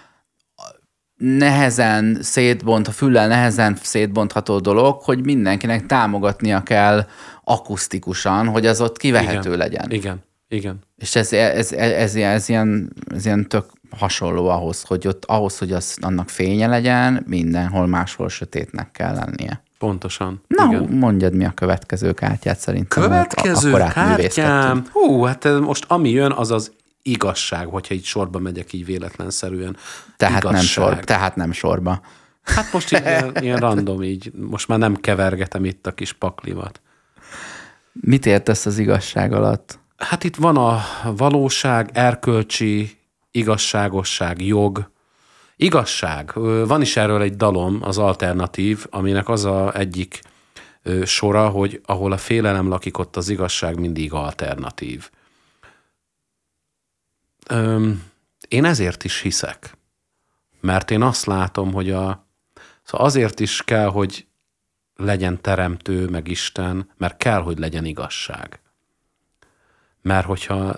nehezen 1.16 2.18
szétbont, 2.22 2.88
a 2.88 2.91
füllel 2.91 3.28
nehezen 3.28 3.78
szétbontható 3.82 4.60
dolog, 4.60 5.01
hogy 5.01 5.26
mindenkinek 5.26 5.86
támogatnia 5.86 6.64
kell 6.64 7.06
akusztikusan, 7.43 8.47
hogy 8.47 8.66
az 8.66 8.82
ott 8.82 8.97
kivehető 8.97 9.47
Igen. 9.47 9.58
legyen. 9.58 9.91
Igen, 9.91 10.24
igen. 10.54 10.80
És 10.97 11.16
ez, 11.16 11.34
ez, 11.34 11.72
ez, 11.72 11.91
ez, 11.91 12.16
ez, 12.16 12.49
ilyen, 12.49 12.93
ez 13.14 13.26
ilyen 13.26 13.47
tök 13.47 13.66
hasonló 13.89 14.47
ahhoz, 14.49 14.82
hogy 14.82 15.08
ott 15.08 15.26
ahhoz, 15.26 15.58
hogy 15.58 15.72
az, 15.72 15.97
annak 16.01 16.30
fénye 16.30 16.68
legyen, 16.68 17.24
mindenhol 17.28 17.88
máshol 17.88 18.30
sötétnek 18.30 18.91
kell 18.91 19.14
lennie. 19.14 19.64
Pontosan. 19.78 20.41
Na, 20.47 20.66
igen. 20.66 20.84
mondjad, 20.84 21.34
mi 21.34 21.45
a 21.45 21.51
következő 21.51 22.14
kártyát 22.14 22.60
szerintem. 22.60 23.04
Következő 23.04 23.72
kártyám. 23.72 24.86
Hú, 24.91 25.24
hát 25.24 25.60
most 25.60 25.86
ami 25.88 26.10
jön, 26.10 26.32
az 26.32 26.51
az 26.51 26.72
igazság, 27.01 27.68
hogyha 27.68 27.93
így 27.93 28.04
sorba 28.04 28.39
megyek 28.39 28.74
így 28.74 28.86
véletlenszerűen. 28.86 29.78
Tehát 30.18 30.39
igazság. 30.39 30.60
nem, 30.60 30.66
sor, 30.66 30.99
tehát 30.99 31.36
nem 31.36 31.51
sorba. 31.51 32.01
Hát 32.43 32.74
most 32.74 32.93
így 32.93 33.01
ilyen, 33.01 33.36
ilyen 33.43 33.58
random 33.58 34.04
így, 34.04 34.32
most 34.36 34.68
már 34.68 34.80
nem 34.80 34.95
kevergetem 34.95 35.66
itt 35.66 35.88
a 35.88 35.91
kis 35.91 36.14
paklimat. 36.14 36.82
Mit 37.93 38.26
értesz 38.26 38.66
az 38.66 38.78
igazság 38.78 39.34
alatt? 39.34 39.80
Hát 39.98 40.24
itt 40.24 40.36
van 40.36 40.58
a 40.58 40.82
valóság, 41.04 41.89
erkölcsi, 41.94 42.98
igazságosság, 43.32 44.41
jog. 44.41 44.91
Igazság. 45.56 46.34
Van 46.68 46.82
is 46.82 46.98
erről 46.98 47.22
egy 47.22 47.36
dalom, 47.36 47.80
az 47.82 47.98
alternatív, 47.98 48.86
aminek 48.89 49.30
az 49.30 49.46
a 49.46 49.78
egyik 49.78 50.22
sora, 51.04 51.50
hogy 51.50 51.82
ahol 51.86 52.12
a 52.12 52.18
félelem 52.18 52.68
lakik, 52.68 52.98
ott 52.98 53.16
az 53.16 53.30
igazság 53.30 53.80
mindig 53.80 54.14
alternatív. 54.14 55.10
Öm, 57.50 58.04
én 58.48 58.66
ezért 58.66 59.04
is 59.04 59.20
hiszek. 59.20 59.78
Mert 60.62 60.91
én 60.91 61.02
azt 61.02 61.26
látom, 61.26 61.74
hogy 61.74 61.91
a, 61.91 62.28
szóval 62.84 63.06
azért 63.06 63.39
is 63.39 63.64
kell, 63.64 63.88
hogy 63.88 64.28
legyen 64.96 65.41
teremtő, 65.41 66.08
meg 66.08 66.28
Isten, 66.28 66.91
mert 66.98 67.18
kell, 67.18 67.41
hogy 67.41 67.60
legyen 67.60 67.86
igazság. 67.86 68.62
Mert 70.04 70.26
hogyha 70.26 70.76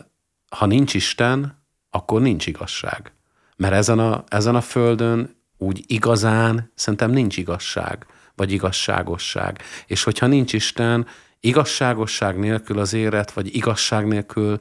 ha 0.50 0.66
nincs 0.66 0.94
Isten, 0.94 1.64
akkor 1.90 2.22
nincs 2.22 2.46
igazság. 2.48 3.14
Mert 3.56 3.74
ezen 3.74 4.00
a, 4.00 4.24
ezen 4.28 4.56
a 4.56 4.62
földön 4.62 5.36
úgy 5.58 5.84
igazán 5.88 6.72
szerintem 6.76 7.12
nincs 7.12 7.38
igazság, 7.38 8.06
vagy 8.36 8.52
igazságosság. 8.52 9.62
És 9.88 10.04
hogyha 10.04 10.28
nincs 10.28 10.54
Isten, 10.54 11.08
igazságosság 11.40 12.40
nélkül 12.40 12.80
az 12.80 12.94
élet, 12.94 13.32
vagy 13.32 13.56
igazság 13.56 14.08
nélkül 14.08 14.60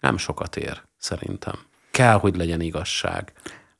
nem 0.00 0.16
sokat 0.16 0.56
ér, 0.56 0.82
szerintem. 0.98 1.54
Kell, 1.90 2.18
hogy 2.18 2.36
legyen 2.36 2.60
igazság. 2.60 3.32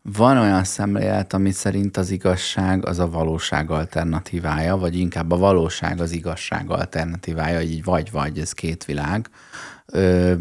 Van 0.02 0.38
olyan 0.38 0.64
szemlélet, 0.64 1.32
ami 1.32 1.50
szerint 1.50 1.96
az 1.96 2.10
igazság 2.10 2.86
az 2.86 2.98
a 2.98 3.10
valóság 3.10 3.70
alternatívája, 3.70 4.76
vagy 4.76 4.98
inkább 4.98 5.30
a 5.30 5.36
valóság 5.36 6.00
az 6.00 6.12
igazság 6.12 6.70
alternatívája, 6.70 7.60
így 7.60 7.84
vagy-vagy, 7.84 8.38
ez 8.38 8.52
két 8.52 8.84
világ. 8.84 9.28
Ö, 9.86 10.34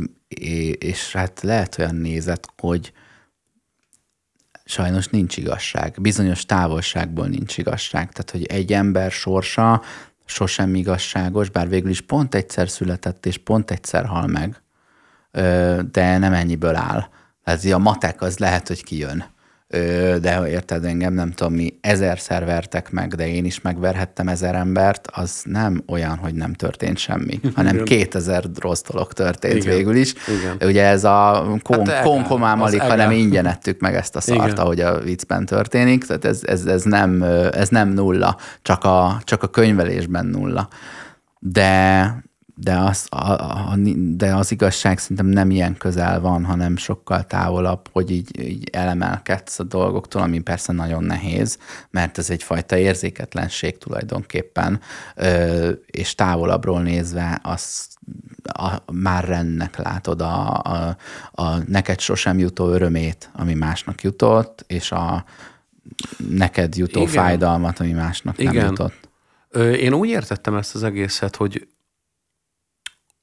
és 0.77 1.11
hát 1.11 1.41
lehet 1.41 1.77
olyan 1.77 1.95
nézet, 1.95 2.47
hogy 2.57 2.93
sajnos 4.65 5.07
nincs 5.07 5.37
igazság. 5.37 6.01
Bizonyos 6.01 6.45
távolságból 6.45 7.27
nincs 7.27 7.57
igazság. 7.57 8.11
Tehát, 8.11 8.31
hogy 8.31 8.45
egy 8.45 8.73
ember 8.73 9.11
sorsa 9.11 9.81
sosem 10.25 10.75
igazságos, 10.75 11.49
bár 11.49 11.69
végül 11.69 11.89
is 11.89 12.01
pont 12.01 12.35
egyszer 12.35 12.69
született, 12.69 13.25
és 13.25 13.37
pont 13.37 13.71
egyszer 13.71 14.05
hal 14.05 14.27
meg, 14.27 14.61
Ö, 15.31 15.81
de 15.91 16.17
nem 16.17 16.33
ennyiből 16.33 16.75
áll. 16.75 17.07
Tehát 17.43 17.63
a 17.65 17.77
matek 17.77 18.21
az 18.21 18.37
lehet, 18.37 18.67
hogy 18.67 18.83
kijön. 18.83 19.25
De 20.21 20.43
érted 20.47 20.85
engem, 20.85 21.13
nem 21.13 21.31
tudom 21.31 21.53
mi, 21.53 21.77
ezerszer 21.81 22.45
vertek 22.45 22.91
meg, 22.91 23.13
de 23.13 23.27
én 23.27 23.45
is 23.45 23.61
megverhettem 23.61 24.27
ezer 24.27 24.55
embert, 24.55 25.07
az 25.11 25.41
nem 25.45 25.83
olyan, 25.87 26.17
hogy 26.17 26.33
nem 26.33 26.53
történt 26.53 26.97
semmi, 26.97 27.39
hanem 27.55 27.73
Igen. 27.73 27.85
kétezer 27.85 28.43
rossz 28.59 28.81
dolog 28.81 29.13
történt 29.13 29.63
Igen. 29.63 29.75
végül 29.75 29.95
is. 29.95 30.13
Igen. 30.39 30.69
Ugye 30.69 30.85
ez 30.85 31.03
a 31.03 31.47
kon, 31.61 31.87
Hát 31.87 32.03
konkomám 32.03 32.61
alig, 32.61 32.81
hanem 32.81 33.11
ingyen 33.11 33.45
ettük 33.45 33.79
meg 33.79 33.95
ezt 33.95 34.15
a 34.15 34.21
szart, 34.21 34.51
Igen. 34.51 34.57
ahogy 34.57 34.79
a 34.79 34.99
viccben 34.99 35.45
történik, 35.45 36.05
tehát 36.05 36.25
ez, 36.25 36.39
ez, 36.43 36.65
ez, 36.65 36.83
nem, 36.83 37.23
ez 37.51 37.69
nem 37.69 37.89
nulla, 37.89 38.37
csak 38.61 38.83
a, 38.83 39.21
csak 39.23 39.43
a 39.43 39.47
könyvelésben 39.47 40.25
nulla. 40.25 40.67
De, 41.39 42.23
de, 42.55 42.77
az, 42.77 43.07
a, 43.09 43.31
a, 43.31 43.75
de 43.95 44.35
az 44.35 44.51
igazság 44.51 44.99
szerintem 44.99 45.25
nem 45.25 45.51
ilyen 45.51 45.77
közel 45.77 46.19
van, 46.19 46.45
hanem 46.45 46.77
sokkal 46.77 47.23
távolabb, 47.23 47.89
hogy 47.91 48.11
így, 48.11 48.39
így 48.39 48.69
elemelkedsz 48.71 49.59
a 49.59 49.63
dolgoktól, 49.63 50.21
ami 50.21 50.39
persze 50.39 50.73
nagyon 50.73 51.03
nehéz, 51.03 51.57
mert 51.89 52.17
ez 52.17 52.29
egyfajta 52.29 52.77
érzéketlenség 52.77 53.77
tulajdonképpen, 53.77 54.79
ö, 55.15 55.71
és 55.85 56.15
távolabbról 56.15 56.81
nézve 56.81 57.39
az 57.43 57.87
a, 58.43 58.91
már 58.91 59.23
rendnek 59.25 59.77
látod 59.77 60.21
a, 60.21 60.61
a, 60.61 60.97
a 61.31 61.57
neked 61.67 61.99
sosem 61.99 62.39
jutó 62.39 62.69
örömét, 62.69 63.29
ami 63.33 63.53
másnak 63.53 64.03
jutott, 64.03 64.63
és 64.67 64.91
a 64.91 65.25
neked 66.29 66.75
jutó 66.75 67.01
Igen. 67.01 67.13
fájdalmat, 67.13 67.79
ami 67.79 67.91
másnak 67.91 68.37
nem 68.37 68.53
Igen. 68.53 68.65
jutott. 68.65 69.09
Ö, 69.49 69.71
Én 69.71 69.93
úgy 69.93 70.09
értettem 70.09 70.55
ezt 70.55 70.75
az 70.75 70.83
egészet, 70.83 71.35
hogy, 71.35 71.67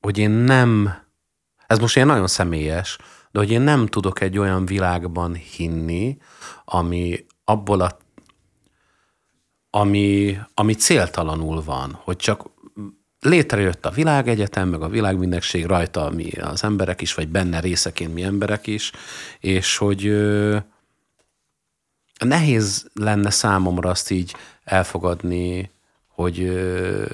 hogy 0.00 0.18
én 0.18 0.30
nem, 0.30 0.94
ez 1.66 1.78
most 1.78 1.96
ilyen 1.96 2.08
nagyon 2.08 2.26
személyes, 2.26 2.98
de 3.30 3.38
hogy 3.38 3.50
én 3.50 3.60
nem 3.60 3.86
tudok 3.86 4.20
egy 4.20 4.38
olyan 4.38 4.66
világban 4.66 5.34
hinni, 5.34 6.18
ami 6.64 7.26
abból 7.44 7.80
a 7.80 7.96
ami, 9.70 10.38
ami 10.54 10.74
céltalanul 10.74 11.62
van, 11.62 11.98
hogy 12.02 12.16
csak 12.16 12.50
létrejött 13.20 13.86
a 13.86 13.90
világegyetem, 13.90 14.68
meg 14.68 14.82
a 14.82 14.88
világmindegség 14.88 15.66
rajta 15.66 16.10
mi 16.10 16.30
az 16.30 16.64
emberek 16.64 17.00
is, 17.00 17.14
vagy 17.14 17.28
benne 17.28 17.60
részeként 17.60 18.14
mi 18.14 18.22
emberek 18.22 18.66
is, 18.66 18.92
és 19.40 19.76
hogy 19.76 20.06
ö, 20.06 20.56
nehéz 22.24 22.90
lenne 22.94 23.30
számomra 23.30 23.90
azt 23.90 24.10
így 24.10 24.34
elfogadni, 24.64 25.70
hogy, 26.06 26.40
ö, 26.40 27.06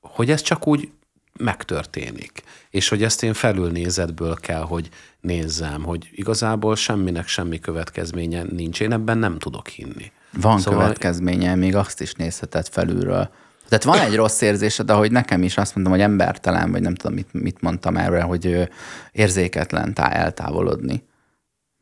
hogy 0.00 0.30
ez 0.30 0.40
csak 0.40 0.66
úgy 0.66 0.90
megtörténik. 1.38 2.42
És 2.70 2.88
hogy 2.88 3.02
ezt 3.02 3.22
én 3.22 3.34
felülnézetből 3.34 4.34
kell, 4.34 4.62
hogy 4.62 4.88
nézzem, 5.20 5.82
hogy 5.82 6.08
igazából 6.12 6.76
semminek 6.76 7.28
semmi 7.28 7.58
következménye 7.58 8.42
nincs. 8.42 8.80
Én 8.80 8.92
ebben 8.92 9.18
nem 9.18 9.38
tudok 9.38 9.68
hinni. 9.68 10.12
Van 10.32 10.58
szóval... 10.58 10.80
következménye, 10.80 11.54
még 11.54 11.76
azt 11.76 12.00
is 12.00 12.12
nézheted 12.12 12.68
felülről. 12.68 13.30
Tehát 13.68 13.84
van 13.84 13.98
egy 13.98 14.14
rossz 14.14 14.40
érzésed, 14.40 14.90
ahogy 14.90 15.10
nekem 15.10 15.42
is 15.42 15.56
azt 15.56 15.74
mondom, 15.74 15.92
hogy 15.92 16.02
embertelen, 16.02 16.70
vagy 16.70 16.82
nem 16.82 16.94
tudom, 16.94 17.14
mit, 17.14 17.28
mit 17.32 17.60
mondtam 17.60 17.96
erre, 17.96 18.22
hogy 18.22 18.68
érzéketlen 19.12 19.94
tá 19.94 20.08
eltávolodni. 20.08 21.02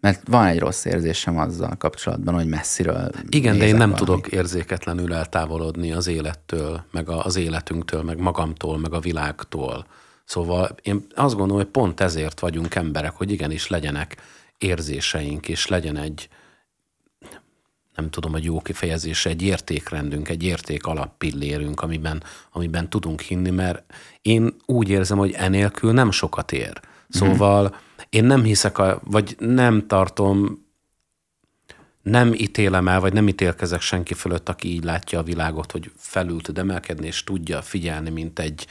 Mert 0.06 0.28
van 0.28 0.46
egy 0.46 0.58
rossz 0.58 0.84
érzésem 0.84 1.38
azzal 1.38 1.76
kapcsolatban, 1.78 2.34
hogy 2.34 2.46
messziről. 2.46 3.10
Igen, 3.28 3.58
de 3.58 3.66
én 3.66 3.76
nem 3.76 3.90
valami. 3.90 4.06
tudok 4.06 4.26
érzéketlenül 4.26 5.14
eltávolodni 5.14 5.92
az 5.92 6.06
élettől, 6.06 6.84
meg 6.90 7.08
az 7.08 7.36
életünktől, 7.36 8.02
meg 8.02 8.18
magamtól, 8.18 8.78
meg 8.78 8.92
a 8.92 9.00
világtól. 9.00 9.86
Szóval 10.24 10.76
én 10.82 11.06
azt 11.14 11.34
gondolom, 11.34 11.62
hogy 11.62 11.70
pont 11.70 12.00
ezért 12.00 12.40
vagyunk 12.40 12.74
emberek, 12.74 13.12
hogy 13.16 13.30
igenis 13.30 13.68
legyenek 13.68 14.16
érzéseink, 14.58 15.48
és 15.48 15.66
legyen 15.66 15.96
egy, 15.96 16.28
nem 17.94 18.10
tudom, 18.10 18.32
hogy 18.32 18.44
jó 18.44 18.60
kifejezése, 18.60 19.30
egy 19.30 19.42
értékrendünk, 19.42 20.28
egy 20.28 20.42
érték 20.42 20.86
alappillérünk, 20.86 21.80
amiben, 21.80 22.22
amiben 22.52 22.90
tudunk 22.90 23.20
hinni, 23.20 23.50
mert 23.50 23.94
én 24.22 24.54
úgy 24.66 24.88
érzem, 24.88 25.18
hogy 25.18 25.32
enélkül 25.32 25.92
nem 25.92 26.10
sokat 26.10 26.52
ér. 26.52 26.80
Szóval 27.08 27.62
mm. 27.62 27.84
Én 28.10 28.24
nem 28.24 28.42
hiszek, 28.42 28.78
a, 28.78 29.00
vagy 29.04 29.36
nem 29.38 29.86
tartom, 29.86 30.64
nem 32.02 32.32
ítélem 32.34 32.88
el, 32.88 33.00
vagy 33.00 33.12
nem 33.12 33.28
ítélkezek 33.28 33.80
senki 33.80 34.14
fölött, 34.14 34.48
aki 34.48 34.68
így 34.68 34.84
látja 34.84 35.18
a 35.18 35.22
világot, 35.22 35.72
hogy 35.72 35.90
felül 35.96 36.40
tud 36.40 36.58
emelkedni, 36.58 37.06
és 37.06 37.24
tudja 37.24 37.62
figyelni, 37.62 38.10
mint 38.10 38.38
egy, 38.38 38.66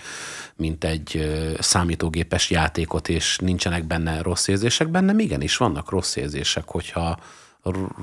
mint 0.55 0.83
egy 0.83 1.35
számítógépes 1.59 2.49
játékot, 2.49 3.09
és 3.09 3.37
nincsenek 3.37 3.83
benne 3.83 4.21
rossz 4.21 4.47
érzések. 4.47 4.87
Bennem 4.87 5.19
igenis 5.19 5.57
vannak 5.57 5.89
rossz 5.89 6.15
érzések, 6.15 6.67
hogyha, 6.67 7.19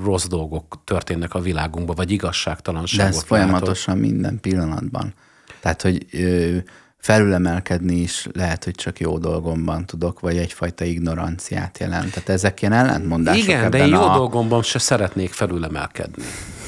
rossz 0.04 0.26
dolgok 0.26 0.80
történnek 0.84 1.34
a 1.34 1.40
világunkban, 1.40 1.96
vagy 1.96 2.10
igazságtalanságok. 2.10 3.12
De 3.12 3.18
ez 3.18 3.22
folyamatosan 3.22 3.98
minden 3.98 4.40
pillanatban. 4.40 5.14
Tehát, 5.60 5.82
hogy 5.82 6.06
ö, 6.12 6.56
felülemelkedni 7.03 7.97
is 7.97 8.27
lehet, 8.33 8.65
hogy 8.65 8.74
csak 8.74 9.01
jó 9.01 9.19
dolgomban 9.19 9.87
tudok, 9.87 10.20
vagy 10.20 10.37
egyfajta 10.37 10.85
ignoranciát 10.85 11.79
jelent. 11.79 12.12
Tehát 12.12 12.29
ezek 12.29 12.61
ilyen 12.61 12.73
ellentmondások 12.73 13.43
Igen, 13.43 13.70
de 13.70 13.79
én 13.79 13.87
jó 13.87 14.03
a... 14.03 14.16
dolgomban 14.16 14.62
se 14.62 14.79
szeretnék 14.79 15.33
felülemelkedni. 15.33 16.24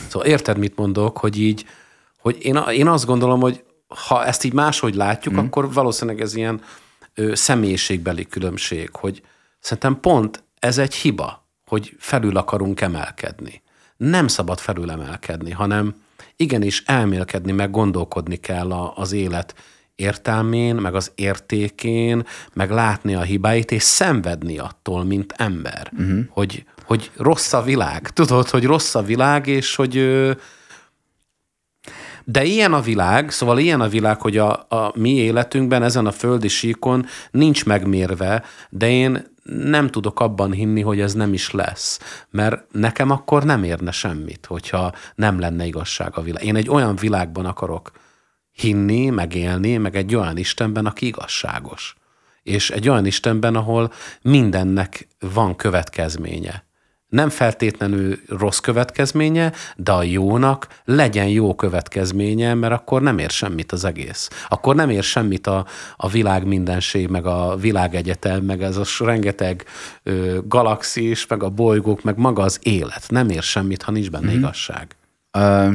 Szóval 0.09 0.29
érted, 0.29 0.59
mit 0.59 0.77
mondok, 0.77 1.19
hogy 1.19 1.41
így, 1.41 1.65
hogy 2.19 2.37
én, 2.41 2.57
én 2.57 2.89
azt 2.89 3.07
gondolom, 3.07 3.41
hogy 3.41 3.65
ha 4.09 4.25
ezt 4.25 4.45
így 4.45 4.53
máshogy 4.53 4.95
látjuk, 4.95 5.35
mm. 5.35 5.39
akkor 5.39 5.73
valószínűleg 5.73 6.21
ez 6.21 6.35
ilyen 6.35 6.61
ö, 7.15 7.35
személyiségbeli 7.35 8.27
különbség, 8.27 8.89
hogy 8.93 9.23
szerintem 9.59 10.01
pont 10.01 10.43
ez 10.59 10.79
egy 10.79 10.95
hiba 10.95 11.45
hogy 11.67 11.97
felül 11.99 12.37
akarunk 12.37 12.81
emelkedni. 12.81 13.63
Nem 13.97 14.29
szabad 14.29 14.59
felül 14.59 14.91
emelkedni, 14.91 15.51
hanem 15.51 15.95
igenis 16.37 16.83
elmélkedni, 16.87 17.53
meg 17.53 17.71
gondolkodni 17.71 18.37
kell 18.37 18.73
a, 18.73 18.93
az 18.97 19.13
élet 19.13 19.55
értelmén, 19.97 20.75
meg 20.75 20.95
az 20.95 21.13
értékén, 21.15 22.27
meg 22.53 22.71
látni 22.71 23.15
a 23.15 23.23
hibáit, 23.23 23.71
és 23.71 23.83
szenvedni 23.83 24.59
attól, 24.59 25.05
mint 25.05 25.35
ember, 25.37 25.91
uh-huh. 25.99 26.19
hogy, 26.29 26.65
hogy 26.85 27.11
rossz 27.17 27.53
a 27.53 27.63
világ. 27.63 28.11
Tudod, 28.11 28.49
hogy 28.49 28.65
rossz 28.65 28.95
a 28.95 29.03
világ, 29.03 29.47
és 29.47 29.77
hogy 29.77 30.25
de 32.25 32.45
ilyen 32.45 32.73
a 32.73 32.81
világ, 32.81 33.31
szóval 33.31 33.59
ilyen 33.59 33.81
a 33.81 33.89
világ, 33.89 34.21
hogy 34.21 34.37
a, 34.37 34.53
a 34.53 34.93
mi 34.95 35.11
életünkben, 35.11 35.83
ezen 35.83 36.07
a 36.07 36.13
földi 36.13 36.49
síkon 36.49 37.07
nincs 37.31 37.65
megmérve, 37.65 38.45
de 38.71 38.91
én 38.91 39.33
nem 39.43 39.89
tudok 39.89 40.21
abban 40.21 40.53
hinni, 40.53 40.81
hogy 40.81 41.01
ez 41.01 41.13
nem 41.13 41.33
is 41.33 41.51
lesz. 41.51 41.99
Mert 42.31 42.73
nekem 42.73 43.11
akkor 43.11 43.45
nem 43.45 43.65
érne 43.65 43.91
semmit, 43.91 44.47
hogyha 44.47 44.93
nem 45.15 45.39
lenne 45.39 45.65
igazság 45.65 46.13
a 46.15 46.23
világ. 46.23 46.45
Én 46.45 46.57
egy 46.57 46.71
olyan 46.71 46.97
világban 46.97 47.47
akarok 47.47 47.91
hinni, 48.55 49.11
megélni, 49.11 49.77
meg 49.77 49.97
egy 49.97 50.15
olyan 50.15 50.37
Istenben, 50.37 50.87
aki 50.87 51.07
igazságos. 51.07 51.95
És 52.43 52.71
egy 52.71 52.89
olyan 52.89 53.07
Istenben, 53.07 53.57
ahol 53.57 53.93
mindennek 54.23 55.09
van 55.19 55.57
következménye 55.57 56.65
nem 57.15 57.29
feltétlenül 57.29 58.19
rossz 58.29 58.59
következménye, 58.59 59.53
de 59.77 59.93
a 59.93 60.03
jónak 60.03 60.67
legyen 60.85 61.29
jó 61.29 61.55
következménye, 61.55 62.55
mert 62.55 62.73
akkor 62.73 63.03
nem 63.03 63.19
ér 63.19 63.31
semmit 63.31 63.73
az 63.73 63.85
egész. 63.85 64.29
Akkor 64.49 64.75
nem 64.75 64.91
ér 64.91 65.03
semmit 65.03 65.47
a, 65.47 65.67
a 65.97 66.09
világ 66.09 66.47
mindenség, 66.47 67.09
meg 67.09 67.27
a 67.27 67.57
világegyetem, 67.57 68.45
meg 68.45 68.63
ez 68.63 68.77
a 68.77 68.85
rengeteg 69.05 69.65
ö, 70.03 70.39
galaxis, 70.45 71.27
meg 71.27 71.43
a 71.43 71.49
bolygók, 71.49 72.03
meg 72.03 72.19
maga 72.19 72.43
az 72.43 72.59
élet. 72.63 73.05
Nem 73.09 73.29
ér 73.29 73.43
semmit, 73.43 73.83
ha 73.83 73.93
nincs 73.93 74.11
benne 74.11 74.27
mm-hmm. 74.27 74.39
igazság. 74.39 74.97
Ö, 75.31 75.69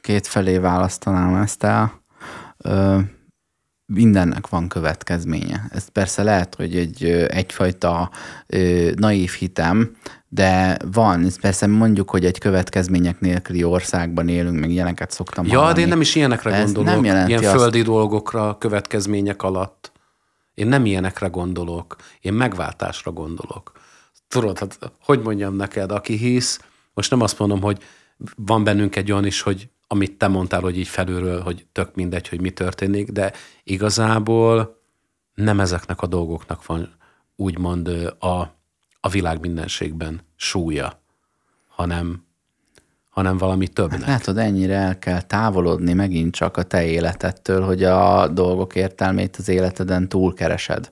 két 0.00 0.26
felé 0.26 0.58
választanám 0.58 1.34
ezt 1.34 1.64
el. 1.64 2.01
Ö, 2.62 2.98
mindennek 3.86 4.48
van 4.48 4.68
következménye. 4.68 5.66
Ez 5.70 5.88
persze 5.88 6.22
lehet, 6.22 6.54
hogy 6.54 6.76
egy 6.76 7.04
egyfajta 7.28 8.10
ö, 8.46 8.90
naív 8.94 9.30
hitem, 9.30 9.96
de 10.28 10.76
van, 10.92 11.24
ez 11.24 11.40
persze 11.40 11.66
mondjuk, 11.66 12.10
hogy 12.10 12.24
egy 12.24 12.38
következmények 12.38 13.20
nélküli 13.20 13.64
országban 13.64 14.28
élünk, 14.28 14.60
meg 14.60 14.70
ilyeneket 14.70 15.10
szoktam 15.10 15.46
Ja, 15.46 15.58
hallani. 15.58 15.74
de 15.74 15.80
én 15.80 15.88
nem 15.88 16.00
is 16.00 16.14
ilyenekre 16.14 16.52
ez 16.52 16.64
gondolok, 16.64 16.88
nem 16.94 17.04
jelenti 17.04 17.30
ilyen 17.30 17.44
azt... 17.44 17.56
földi 17.56 17.82
dolgokra, 17.82 18.58
következmények 18.58 19.42
alatt. 19.42 19.92
Én 20.54 20.66
nem 20.66 20.86
ilyenekre 20.86 21.26
gondolok, 21.26 21.96
én 22.20 22.32
megváltásra 22.32 23.12
gondolok. 23.12 23.72
Tudod, 24.28 24.58
hát, 24.58 24.92
hogy 25.00 25.20
mondjam 25.22 25.56
neked, 25.56 25.90
aki 25.90 26.16
hisz, 26.16 26.60
most 26.94 27.10
nem 27.10 27.20
azt 27.20 27.38
mondom, 27.38 27.60
hogy 27.60 27.82
van 28.36 28.64
bennünk 28.64 28.96
egy 28.96 29.12
olyan 29.12 29.26
is, 29.26 29.40
hogy 29.40 29.68
amit 29.92 30.18
te 30.18 30.28
mondtál, 30.28 30.60
hogy 30.60 30.78
így 30.78 30.88
felülről, 30.88 31.40
hogy 31.40 31.66
tök 31.72 31.94
mindegy, 31.94 32.28
hogy 32.28 32.40
mi 32.40 32.50
történik, 32.50 33.10
de 33.10 33.32
igazából 33.64 34.80
nem 35.34 35.60
ezeknek 35.60 36.02
a 36.02 36.06
dolgoknak 36.06 36.66
van 36.66 36.94
úgymond 37.36 37.88
a 38.18 38.60
a 39.04 39.08
világ 39.08 39.40
mindenségben 39.40 40.20
súlya, 40.36 41.02
hanem, 41.68 42.24
hanem 43.10 43.36
valami 43.36 43.68
többnek. 43.68 44.00
Hát 44.00 44.08
látod, 44.08 44.38
ennyire 44.38 44.74
el 44.74 44.98
kell 44.98 45.20
távolodni 45.20 45.92
megint 45.92 46.34
csak 46.34 46.56
a 46.56 46.62
te 46.62 46.84
életettől, 46.84 47.62
hogy 47.62 47.84
a 47.84 48.28
dolgok 48.28 48.74
értelmét 48.74 49.36
az 49.36 49.48
életeden 49.48 50.08
túlkeresed. 50.08 50.90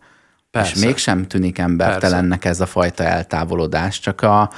Persze. 0.50 0.72
És 0.74 0.84
mégsem 0.84 1.26
tűnik 1.26 1.58
embertelennek 1.58 2.44
ez 2.44 2.60
a 2.60 2.66
fajta 2.66 3.04
eltávolodás, 3.04 4.00
csak 4.00 4.20
a, 4.20 4.50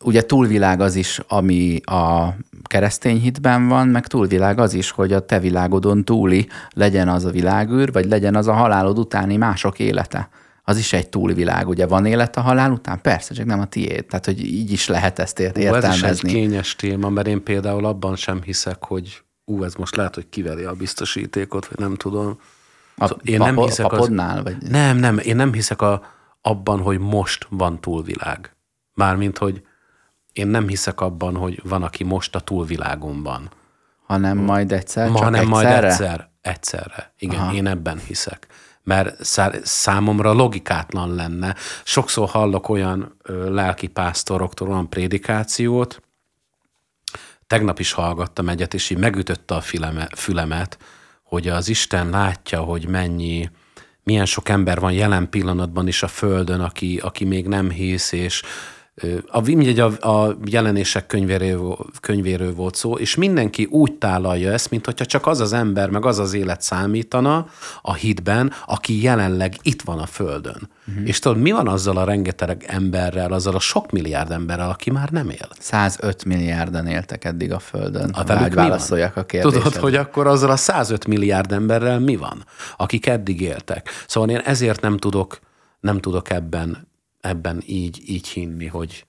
ugye 0.00 0.22
túlvilág 0.22 0.80
az 0.80 0.94
is, 0.94 1.20
ami 1.28 1.80
a 1.84 2.34
keresztény 2.70 3.20
hitben 3.20 3.68
van, 3.68 3.88
meg 3.88 4.06
túlvilág 4.06 4.58
az 4.58 4.74
is, 4.74 4.90
hogy 4.90 5.12
a 5.12 5.24
te 5.24 5.38
világodon 5.38 6.04
túli 6.04 6.48
legyen 6.70 7.08
az 7.08 7.24
a 7.24 7.30
világűr, 7.30 7.92
vagy 7.92 8.06
legyen 8.06 8.34
az 8.34 8.48
a 8.48 8.52
halálod 8.52 8.98
utáni 8.98 9.36
mások 9.36 9.78
élete 9.78 10.28
az 10.70 10.78
is 10.78 10.92
egy 10.92 11.08
túlvilág, 11.08 11.68
ugye 11.68 11.86
van 11.86 12.06
élet 12.06 12.36
a 12.36 12.40
halál 12.40 12.70
után? 12.70 13.00
Persze, 13.00 13.34
csak 13.34 13.46
nem 13.46 13.60
a 13.60 13.64
tiéd. 13.64 14.06
Tehát, 14.06 14.24
hogy 14.24 14.44
így 14.44 14.72
is 14.72 14.88
lehet 14.88 15.18
ezt 15.18 15.38
értelmezni. 15.38 15.88
Ú, 15.88 16.04
ez 16.04 16.16
is 16.16 16.22
egy 16.22 16.32
kényes 16.32 16.76
téma, 16.76 17.08
mert 17.08 17.26
én 17.26 17.42
például 17.42 17.84
abban 17.84 18.16
sem 18.16 18.42
hiszek, 18.42 18.84
hogy 18.84 19.22
ú, 19.44 19.64
ez 19.64 19.74
most 19.74 19.96
lehet, 19.96 20.14
hogy 20.14 20.28
kiveri 20.28 20.64
a 20.64 20.72
biztosítékot, 20.72 21.66
vagy 21.66 21.78
nem 21.78 21.94
tudom. 21.96 22.38
A, 22.96 23.06
szóval 23.06 23.22
én 23.24 23.38
nem 23.38 23.56
hiszek 23.56 23.84
a 23.84 23.88
papodnál? 23.88 24.36
Az... 24.36 24.42
Vagy... 24.42 24.56
Nem, 24.70 24.96
nem, 24.96 25.18
én 25.18 25.36
nem 25.36 25.52
hiszek 25.52 25.82
a, 25.82 26.02
abban, 26.40 26.80
hogy 26.80 26.98
most 26.98 27.46
van 27.50 27.80
túlvilág. 27.80 28.56
Mármint, 28.94 29.38
hogy 29.38 29.62
én 30.32 30.46
nem 30.46 30.68
hiszek 30.68 31.00
abban, 31.00 31.36
hogy 31.36 31.60
van, 31.64 31.82
aki 31.82 32.04
most 32.04 32.34
a 32.34 32.40
túlvilágon 32.40 33.22
van. 33.22 33.50
Hanem 34.06 34.38
majd 34.38 34.72
egyszer, 34.72 35.06
csak 35.06 35.16
hanem 35.16 35.40
egyszerre? 35.40 35.70
majd 35.70 35.84
egyszer, 35.84 36.30
egyszerre. 36.40 37.12
Igen, 37.18 37.40
Aha. 37.40 37.54
én 37.54 37.66
ebben 37.66 37.98
hiszek 38.06 38.46
mert 38.82 39.24
számomra 39.64 40.32
logikátlan 40.32 41.14
lenne. 41.14 41.54
Sokszor 41.84 42.28
hallok 42.28 42.68
olyan 42.68 43.16
lelkipásztoroktól 43.48 44.68
olyan 44.68 44.88
prédikációt, 44.88 46.02
tegnap 47.46 47.78
is 47.78 47.92
hallgattam 47.92 48.48
egyet, 48.48 48.74
és 48.74 48.90
így 48.90 48.98
megütötte 48.98 49.54
a 49.54 49.60
füleme, 49.60 50.08
fülemet, 50.16 50.78
hogy 51.22 51.48
az 51.48 51.68
Isten 51.68 52.10
látja, 52.10 52.60
hogy 52.60 52.88
mennyi, 52.88 53.50
milyen 54.02 54.24
sok 54.24 54.48
ember 54.48 54.80
van 54.80 54.92
jelen 54.92 55.30
pillanatban 55.30 55.86
is 55.86 56.02
a 56.02 56.08
Földön, 56.08 56.60
aki, 56.60 56.98
aki 57.02 57.24
még 57.24 57.46
nem 57.46 57.70
hisz, 57.70 58.12
és 58.12 58.42
a, 59.26 59.40
mindegy, 59.40 59.80
a, 59.80 60.24
a 60.24 60.36
jelenések 60.44 61.06
könyvéről, 61.06 61.76
könyvéről 62.00 62.54
volt 62.54 62.74
szó, 62.74 62.96
és 62.96 63.14
mindenki 63.14 63.64
úgy 63.64 63.92
tálalja 63.92 64.52
ezt, 64.52 64.70
mint 64.70 64.84
hogyha 64.84 65.04
csak 65.04 65.26
az 65.26 65.40
az 65.40 65.52
ember, 65.52 65.90
meg 65.90 66.04
az 66.04 66.18
az 66.18 66.32
élet 66.32 66.62
számítana 66.62 67.46
a 67.82 67.94
hitben, 67.94 68.52
aki 68.66 69.02
jelenleg 69.02 69.54
itt 69.62 69.82
van 69.82 69.98
a 69.98 70.06
Földön. 70.06 70.70
Uh-huh. 70.88 71.08
És 71.08 71.18
tudod, 71.18 71.38
mi 71.38 71.50
van 71.50 71.68
azzal 71.68 71.96
a 71.96 72.04
rengeteg 72.04 72.64
emberrel, 72.66 73.32
azzal 73.32 73.54
a 73.54 73.60
sok 73.60 73.90
milliárd 73.90 74.30
emberrel, 74.30 74.70
aki 74.70 74.90
már 74.90 75.10
nem 75.10 75.28
él? 75.30 75.48
105 75.58 76.24
milliárdan 76.24 76.86
éltek 76.86 77.24
eddig 77.24 77.52
a 77.52 77.58
Földön. 77.58 78.10
A 78.10 78.24
velük 78.24 78.54
válaszoljak 78.54 79.16
a 79.16 79.24
kérdésre. 79.24 79.62
Tudod, 79.62 79.80
hogy 79.80 79.94
akkor 79.94 80.26
azzal 80.26 80.50
a 80.50 80.56
105 80.56 81.06
milliárd 81.06 81.52
emberrel 81.52 82.00
mi 82.00 82.16
van, 82.16 82.44
akik 82.76 83.06
eddig 83.06 83.40
éltek? 83.40 83.88
Szóval 84.06 84.30
én 84.30 84.38
ezért 84.38 84.80
nem 84.80 84.96
tudok, 84.96 85.38
nem 85.80 85.98
tudok 85.98 86.30
ebben 86.30 86.88
ebben 87.20 87.62
így, 87.66 88.02
így 88.06 88.28
hinni, 88.28 88.66
hogy, 88.66 89.06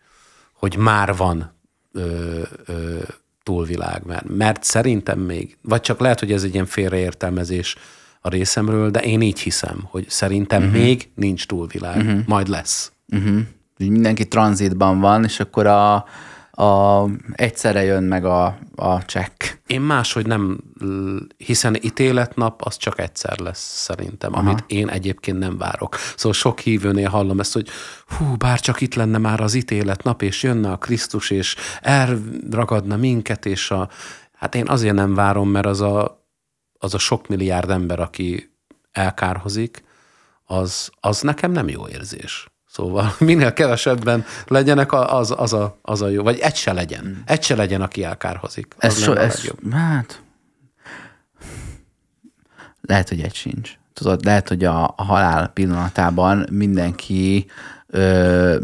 hogy 0.54 0.78
már 0.78 1.16
van 1.16 1.54
ö, 1.92 2.42
ö, 2.66 3.00
túlvilág, 3.44 4.04
mert, 4.06 4.30
mert 4.30 4.64
szerintem 4.64 5.20
még, 5.20 5.58
vagy 5.62 5.82
csak 5.82 6.00
lehet, 6.00 6.20
hogy 6.20 6.32
ez 6.32 6.44
egy 6.44 6.54
ilyen 6.54 6.66
félreértelmezés 6.66 7.76
a 8.22 8.30
részemről, 8.30 8.92
de 8.92 9.00
én 9.00 9.22
így 9.22 9.40
hiszem, 9.40 9.82
hogy 9.84 10.10
szerintem 10.10 10.64
uh-huh. 10.64 10.78
még 10.78 11.10
nincs 11.16 11.46
túlvilág, 11.46 11.98
uh-huh. 11.98 12.20
majd 12.26 12.48
lesz. 12.48 12.92
Uh-huh. 13.08 13.40
Mindenki 13.78 14.28
tranzitban 14.28 15.00
van, 15.00 15.24
és 15.24 15.40
akkor 15.40 15.66
a, 15.66 16.06
a, 16.62 17.10
egyszerre 17.34 17.84
jön 17.84 18.04
meg 18.04 18.26
a, 18.26 18.58
a 18.76 19.06
csekk. 19.06 19.44
Én 19.68 19.82
máshogy 19.82 20.26
nem, 20.26 20.60
hiszen 21.38 21.78
ítéletnap 21.82 22.62
az 22.62 22.78
csak 22.78 23.00
egyszer 23.00 23.40
lesz 23.40 23.82
szerintem, 23.84 24.34
Aha. 24.34 24.42
amit 24.42 24.64
én 24.68 24.90
egyébként 24.90 25.40
nem 25.40 25.58
várok. 25.58 25.96
Szóval 26.16 26.34
sok 26.34 26.60
hívőnél 26.60 27.10
hallom 27.10 27.40
ezt, 27.40 27.54
hogy 27.54 27.70
hú, 28.08 28.36
bár 28.36 28.60
csak 28.60 28.82
itt 28.82 28.96
lenne 28.96 29.18
már 29.18 29.42
az 29.42 29.54
ítéletnap, 29.54 30.22
és 30.22 30.44
jönne 30.44 30.72
a 30.72 30.78
Krisztus, 30.78 31.30
és 31.30 31.56
elragadna 31.82 32.96
minket, 32.96 33.46
és 33.46 33.72
a... 33.72 33.90
Hát 34.34 34.56
én 34.56 34.68
azért 34.68 34.96
nem 34.96 35.14
várom, 35.14 35.50
mert 35.50 35.66
az 35.66 35.82
a, 35.82 36.26
az 36.78 36.94
a 36.94 36.98
sok 36.98 37.28
milliárd 37.28 37.70
ember, 37.70 38.00
aki 38.00 38.56
elkárhozik, 38.92 39.84
az, 40.44 40.92
az 41.00 41.22
nekem 41.22 41.52
nem 41.52 41.68
jó 41.68 41.88
érzés. 41.88 42.51
Szóval 42.72 43.16
minél 43.20 43.54
kevesebben 43.54 44.26
legyenek, 44.48 44.94
az, 44.94 45.34
az, 45.38 45.54
a, 45.54 45.78
az 45.82 46.02
a 46.02 46.08
jó. 46.08 46.24
Vagy 46.24 46.40
egy 46.40 46.56
se 46.56 46.74
legyen. 46.74 47.24
Egy 47.26 47.44
se 47.44 47.56
legyen, 47.56 47.82
aki 47.82 48.04
elkárhozik. 48.04 48.76
Ez, 48.78 49.02
so, 49.02 49.14
ez 49.14 49.52
hát 49.72 50.22
lehet, 52.82 53.10
hogy 53.10 53.22
egy 53.22 53.36
sincs. 53.36 53.72
Tudod, 53.94 54.26
lehet, 54.26 54.48
hogy 54.48 54.64
a, 54.64 54.94
a 54.98 55.04
halál 55.04 55.48
pillanatában 55.48 56.48
mindenki 56.52 57.46
ö, 57.92 58.56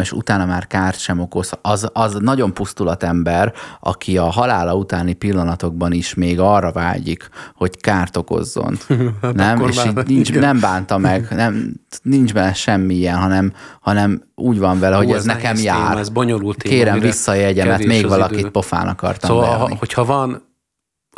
és 0.00 0.12
utána 0.12 0.44
már 0.44 0.66
kárt 0.66 0.98
sem 0.98 1.20
okoz. 1.20 1.52
Az, 1.62 1.88
az 1.92 2.14
nagyon 2.14 2.54
pusztulat 2.54 3.02
ember, 3.02 3.52
aki 3.80 4.18
a 4.18 4.24
halála 4.24 4.74
utáni 4.74 5.12
pillanatokban 5.12 5.92
is 5.92 6.14
még 6.14 6.40
arra 6.40 6.72
vágyik, 6.72 7.28
hogy 7.54 7.80
kárt 7.80 8.16
okozzon. 8.16 8.78
Hát 9.22 9.34
nem? 9.34 9.60
És 9.60 9.84
így 9.84 10.06
nincs, 10.06 10.32
nem 10.32 10.60
bánta 10.60 10.98
meg, 10.98 11.26
nem, 11.30 11.72
nincs 12.02 12.32
benne 12.32 12.52
semmi 12.52 12.94
ilyen, 12.94 13.18
hanem, 13.18 13.52
hanem 13.80 14.22
úgy 14.34 14.58
van 14.58 14.78
vele, 14.78 14.96
Ó, 14.96 14.98
hogy 14.98 15.10
ez, 15.10 15.16
ez 15.16 15.24
nekem 15.24 15.56
jár. 15.56 15.86
Téma, 15.86 15.98
ez 15.98 16.08
bonyolult 16.08 16.56
téma, 16.56 16.74
Kérem 16.74 16.98
vissza 16.98 17.34
jegyemet, 17.34 17.84
még 17.84 18.08
valakit 18.08 18.38
idő. 18.38 18.50
pofán 18.50 18.88
akartam 18.88 19.30
Szóval, 19.30 19.56
ha, 19.56 19.76
hogyha 19.76 20.04
van, 20.04 20.42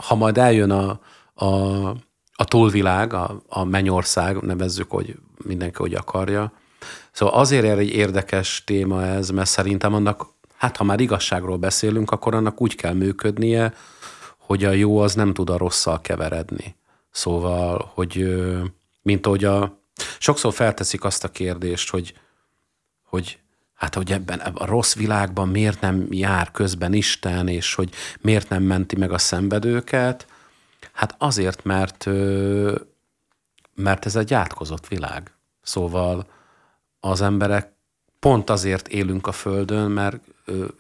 ha 0.03 0.15
majd 0.15 0.39
eljön 0.39 0.71
a, 0.71 1.01
a, 1.35 1.47
a 2.33 2.45
túlvilág, 2.45 3.13
a, 3.13 3.43
a 3.49 3.65
mennyország, 3.65 4.37
nevezzük, 4.37 4.91
hogy 4.91 5.15
mindenki, 5.45 5.77
hogy 5.77 5.95
akarja, 5.95 6.53
Szóval 7.15 7.35
azért 7.35 7.79
egy 7.79 7.89
érdekes 7.89 8.63
téma 8.67 9.05
ez, 9.05 9.31
mert 9.31 9.49
szerintem 9.49 9.95
annak, 9.95 10.27
hát 10.57 10.77
ha 10.77 10.85
már 10.85 11.01
igazságról 11.01 11.57
beszélünk, 11.57 12.11
akkor 12.11 12.35
annak 12.35 12.61
úgy 12.61 12.75
kell 12.75 12.93
működnie, 12.93 13.75
hogy 14.39 14.65
a 14.65 14.71
jó 14.71 14.99
az 14.99 15.15
nem 15.15 15.33
tud 15.33 15.51
a 15.51 15.57
rosszal 15.57 16.01
keveredni. 16.01 16.77
Szóval, 17.11 17.91
hogy 17.95 18.43
mint 19.03 19.27
ahogy 19.27 19.45
a, 19.45 19.79
sokszor 20.19 20.53
felteszik 20.53 21.05
azt 21.05 21.25
a 21.25 21.31
kérdést, 21.31 21.91
hogy, 21.91 22.15
hogy 23.03 23.39
hát 23.75 23.95
hogy 23.95 24.13
ebben 24.13 24.39
a 24.39 24.67
rossz 24.67 24.95
világban 24.95 25.49
miért 25.49 25.81
nem 25.81 26.07
jár 26.11 26.51
közben 26.51 26.93
Isten, 26.93 27.49
és 27.49 27.75
hogy 27.75 27.91
miért 28.21 28.49
nem 28.49 28.63
menti 28.63 28.97
meg 28.97 29.13
a 29.13 29.19
szenvedőket. 29.19 30.27
Hát 30.93 31.15
azért, 31.19 31.65
mert, 31.65 32.07
mert 33.75 34.07
ez 34.07 34.17
egy 34.17 34.35
átkozott 34.35 34.89
világ. 34.89 35.33
Szóval 35.63 36.27
az 37.11 37.21
emberek 37.21 37.73
pont 38.21 38.51
azért 38.51 38.89
élünk 38.89 39.27
a 39.27 39.33
Földön, 39.33 39.91
mert 39.91 40.21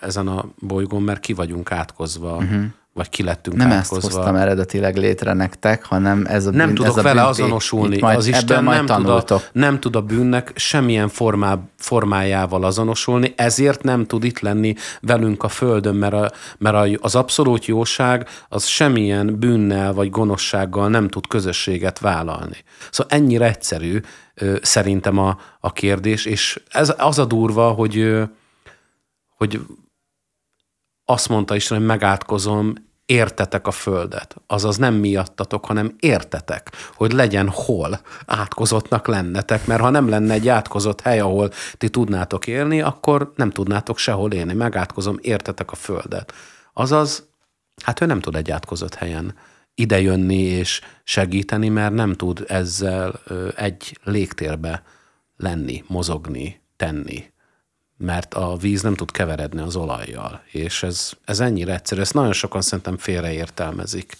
ezen 0.00 0.28
a 0.28 0.44
bolygón, 0.58 1.02
mert 1.02 1.20
ki 1.20 1.32
vagyunk 1.32 1.72
átkozva, 1.72 2.36
uh-huh. 2.36 2.62
vagy 2.92 3.08
ki 3.08 3.22
lettünk 3.22 3.56
nem 3.56 3.70
átkozva. 3.70 3.96
Nem 3.96 4.04
ezt 4.04 4.16
hoztam 4.16 4.36
eredetileg 4.36 4.96
létre 4.96 5.32
nektek, 5.32 5.84
hanem 5.84 6.24
ez 6.28 6.46
a 6.46 6.50
Nem 6.50 6.66
bűn, 6.66 6.74
tudok 6.74 6.96
ez 6.96 7.02
vele 7.02 7.22
a 7.22 7.28
azonosulni. 7.28 8.00
Majd, 8.00 8.16
az 8.16 8.26
Isten 8.26 8.64
nem 8.64 8.86
tud, 8.86 9.08
a, 9.08 9.40
nem 9.52 9.80
tud 9.80 9.96
a 9.96 10.00
bűnnek 10.00 10.52
semmilyen 10.54 11.08
formá, 11.08 11.58
formájával 11.76 12.64
azonosulni, 12.64 13.32
ezért 13.36 13.82
nem 13.82 14.06
tud 14.06 14.24
itt 14.24 14.40
lenni 14.40 14.74
velünk 15.00 15.42
a 15.42 15.48
Földön, 15.48 15.94
mert, 15.94 16.14
a, 16.14 16.30
mert 16.58 16.98
az 17.00 17.14
abszolút 17.14 17.64
jóság 17.64 18.28
az 18.48 18.64
semmilyen 18.64 19.38
bűnnel 19.38 19.92
vagy 19.92 20.10
gonoszsággal 20.10 20.88
nem 20.88 21.08
tud 21.08 21.26
közösséget 21.26 21.98
vállalni. 21.98 22.56
Szóval 22.90 23.18
ennyire 23.18 23.46
egyszerű, 23.46 24.00
szerintem 24.62 25.18
a, 25.18 25.38
a 25.60 25.72
kérdés, 25.72 26.24
és 26.24 26.62
ez 26.70 26.94
az 26.96 27.18
a 27.18 27.24
durva, 27.24 27.70
hogy, 27.70 28.22
hogy 29.36 29.60
azt 31.04 31.28
mondta 31.28 31.54
Isten, 31.54 31.78
hogy 31.78 31.86
megátkozom, 31.86 32.72
értetek 33.06 33.66
a 33.66 33.70
földet. 33.70 34.36
Azaz 34.46 34.76
nem 34.76 34.94
miattatok, 34.94 35.64
hanem 35.64 35.94
értetek, 36.00 36.72
hogy 36.94 37.12
legyen 37.12 37.48
hol 37.48 38.00
átkozottnak 38.26 39.06
lennetek, 39.06 39.66
mert 39.66 39.80
ha 39.80 39.90
nem 39.90 40.08
lenne 40.08 40.32
egy 40.32 40.48
átkozott 40.48 41.00
hely, 41.00 41.20
ahol 41.20 41.50
ti 41.78 41.88
tudnátok 41.88 42.46
élni, 42.46 42.80
akkor 42.80 43.32
nem 43.36 43.50
tudnátok 43.50 43.98
sehol 43.98 44.32
élni. 44.32 44.52
Megátkozom, 44.52 45.18
értetek 45.20 45.70
a 45.70 45.74
földet. 45.74 46.32
Azaz, 46.72 47.28
hát 47.84 48.00
ő 48.00 48.06
nem 48.06 48.20
tud 48.20 48.36
egy 48.36 48.50
átkozott 48.50 48.94
helyen 48.94 49.34
idejönni 49.74 50.40
és 50.40 50.80
segíteni, 51.04 51.68
mert 51.68 51.94
nem 51.94 52.12
tud 52.12 52.44
ezzel 52.48 53.20
egy 53.56 53.98
légtérbe 54.04 54.82
lenni, 55.36 55.84
mozogni, 55.86 56.60
tenni. 56.76 57.32
Mert 57.96 58.34
a 58.34 58.56
víz 58.56 58.82
nem 58.82 58.94
tud 58.94 59.10
keveredni 59.10 59.60
az 59.60 59.76
olajjal. 59.76 60.42
És 60.50 60.82
ez, 60.82 61.12
ez 61.24 61.40
ennyire 61.40 61.74
egyszerű. 61.74 62.00
Ezt 62.00 62.14
nagyon 62.14 62.32
sokan 62.32 62.62
szerintem 62.62 62.96
félreértelmezik. 62.96 64.16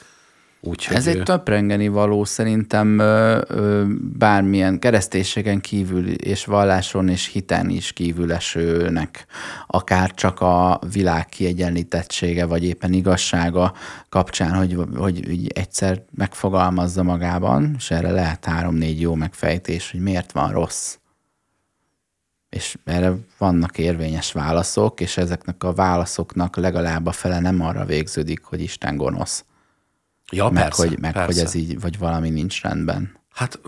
Úgyhogy 0.66 0.96
Ez 0.96 1.06
egy 1.06 1.22
töprengeni 1.22 1.88
való 1.88 2.24
szerintem 2.24 2.98
ö, 2.98 3.40
ö, 3.46 3.84
bármilyen 4.18 4.78
kereszténységen 4.78 5.60
kívül 5.60 6.08
és 6.08 6.44
valláson 6.44 7.08
és 7.08 7.26
hiten 7.26 7.68
is 7.68 7.92
kívülesőnek, 7.92 9.26
akár 9.66 10.14
csak 10.14 10.40
a 10.40 10.80
világ 10.92 11.26
kiegyenlítettsége, 11.26 12.44
vagy 12.44 12.64
éppen 12.64 12.92
igazsága 12.92 13.74
kapcsán, 14.08 14.54
hogy, 14.54 14.76
hogy 14.96 15.30
így 15.30 15.50
egyszer 15.54 16.02
megfogalmazza 16.14 17.02
magában, 17.02 17.74
és 17.78 17.90
erre 17.90 18.10
lehet 18.10 18.44
három-négy 18.44 19.00
jó 19.00 19.14
megfejtés, 19.14 19.90
hogy 19.90 20.00
miért 20.00 20.32
van 20.32 20.52
rossz. 20.52 20.96
És 22.48 22.76
erre 22.84 23.12
vannak 23.38 23.78
érvényes 23.78 24.32
válaszok, 24.32 25.00
és 25.00 25.16
ezeknek 25.16 25.64
a 25.64 25.72
válaszoknak 25.72 26.56
legalább 26.56 27.06
a 27.06 27.12
fele 27.12 27.40
nem 27.40 27.60
arra 27.60 27.84
végződik, 27.84 28.44
hogy 28.44 28.60
Isten 28.60 28.96
gonosz 28.96 29.44
Ja, 30.32 30.48
meg, 30.48 30.62
persze, 30.62 30.88
hogy, 30.88 30.98
meg 30.98 31.12
persze. 31.12 31.26
hogy 31.26 31.44
ez 31.44 31.55
így, 31.55 31.80
vagy 31.80 31.98
valami 31.98 32.30
nincs 32.30 32.62
rendben. 32.62 33.16
Hát, 33.32 33.60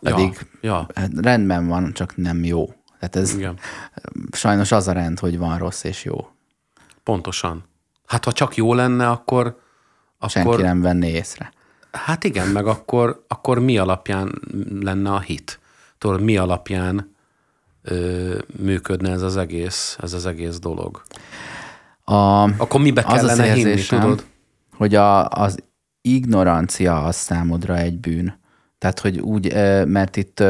Pedig 0.00 0.46
ja, 0.60 0.70
ja. 0.70 0.86
Hát 0.94 1.10
rendben 1.20 1.66
van, 1.66 1.92
csak 1.92 2.16
nem 2.16 2.44
jó. 2.44 2.74
Tehát 2.98 3.16
ez 3.16 3.34
Igen. 3.34 3.58
sajnos 4.32 4.72
az 4.72 4.88
a 4.88 4.92
rend, 4.92 5.18
hogy 5.18 5.38
van 5.38 5.58
rossz 5.58 5.84
és 5.84 6.04
jó. 6.04 6.28
Pontosan. 7.02 7.64
Hát 8.06 8.24
ha 8.24 8.32
csak 8.32 8.56
jó 8.56 8.74
lenne, 8.74 9.08
akkor... 9.08 9.60
akkor 10.18 10.30
Senki 10.30 10.62
nem 10.62 10.80
venné 10.80 11.10
észre. 11.10 11.52
Hát 11.92 12.24
igen, 12.24 12.48
meg 12.48 12.66
akkor, 12.66 13.24
akkor 13.28 13.58
mi 13.58 13.78
alapján 13.78 14.40
lenne 14.80 15.12
a 15.12 15.20
hit? 15.20 15.60
Tudod, 15.98 16.20
mi 16.20 16.36
alapján 16.36 17.16
ö, 17.82 18.38
működne 18.56 19.10
ez 19.10 19.22
az 19.22 19.36
egész, 19.36 19.96
ez 20.00 20.12
az 20.12 20.26
egész 20.26 20.58
dolog? 20.58 21.02
A, 22.04 22.42
akkor 22.42 22.80
mibe 22.80 23.02
kellene 23.02 23.42
az 23.42 23.52
hinni, 23.52 23.82
tudod? 23.82 24.24
Hogy 24.76 24.94
a, 24.94 25.28
az 25.28 25.58
ignorancia 26.02 27.04
az 27.04 27.16
számodra 27.16 27.76
egy 27.76 27.98
bűn. 27.98 28.38
Tehát, 28.78 29.00
hogy 29.00 29.18
úgy, 29.18 29.52
mert 29.86 30.16
itt 30.16 30.42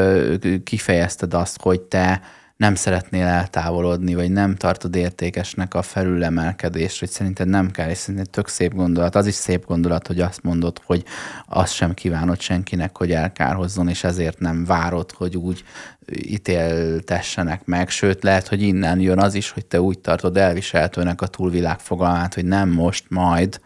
kifejezted 0.63 1.33
azt, 1.33 1.61
hogy 1.61 1.81
te 1.81 2.21
nem 2.57 2.75
szeretnél 2.75 3.25
eltávolodni, 3.25 4.15
vagy 4.15 4.31
nem 4.31 4.55
tartod 4.55 4.95
értékesnek 4.95 5.73
a 5.73 5.81
felülemelkedést, 5.81 6.99
hogy 6.99 7.09
szerinted 7.09 7.47
nem 7.47 7.71
kell, 7.71 7.89
és 7.89 7.97
szerinted 7.97 8.29
tök 8.29 8.47
szép 8.47 8.73
gondolat. 8.73 9.15
Az 9.15 9.27
is 9.27 9.33
szép 9.33 9.65
gondolat, 9.65 10.07
hogy 10.07 10.19
azt 10.19 10.43
mondod, 10.43 10.81
hogy 10.85 11.03
azt 11.47 11.73
sem 11.73 11.93
kívánod 11.93 12.39
senkinek, 12.39 12.97
hogy 12.97 13.11
elkárhozzon, 13.11 13.89
és 13.89 14.03
ezért 14.03 14.39
nem 14.39 14.65
várod, 14.65 15.11
hogy 15.11 15.37
úgy 15.37 15.63
ítéltessenek 16.11 17.65
meg, 17.65 17.89
sőt 17.89 18.23
lehet, 18.23 18.47
hogy 18.47 18.61
innen 18.61 18.99
jön 18.99 19.19
az 19.19 19.33
is, 19.33 19.49
hogy 19.49 19.65
te 19.65 19.81
úgy 19.81 19.99
tartod 19.99 20.37
elviselhetőnek 20.37 21.21
a 21.21 21.27
túlvilág 21.27 21.79
fogalmát, 21.79 22.33
hogy 22.33 22.45
nem 22.45 22.69
most, 22.69 23.05
majd, 23.09 23.59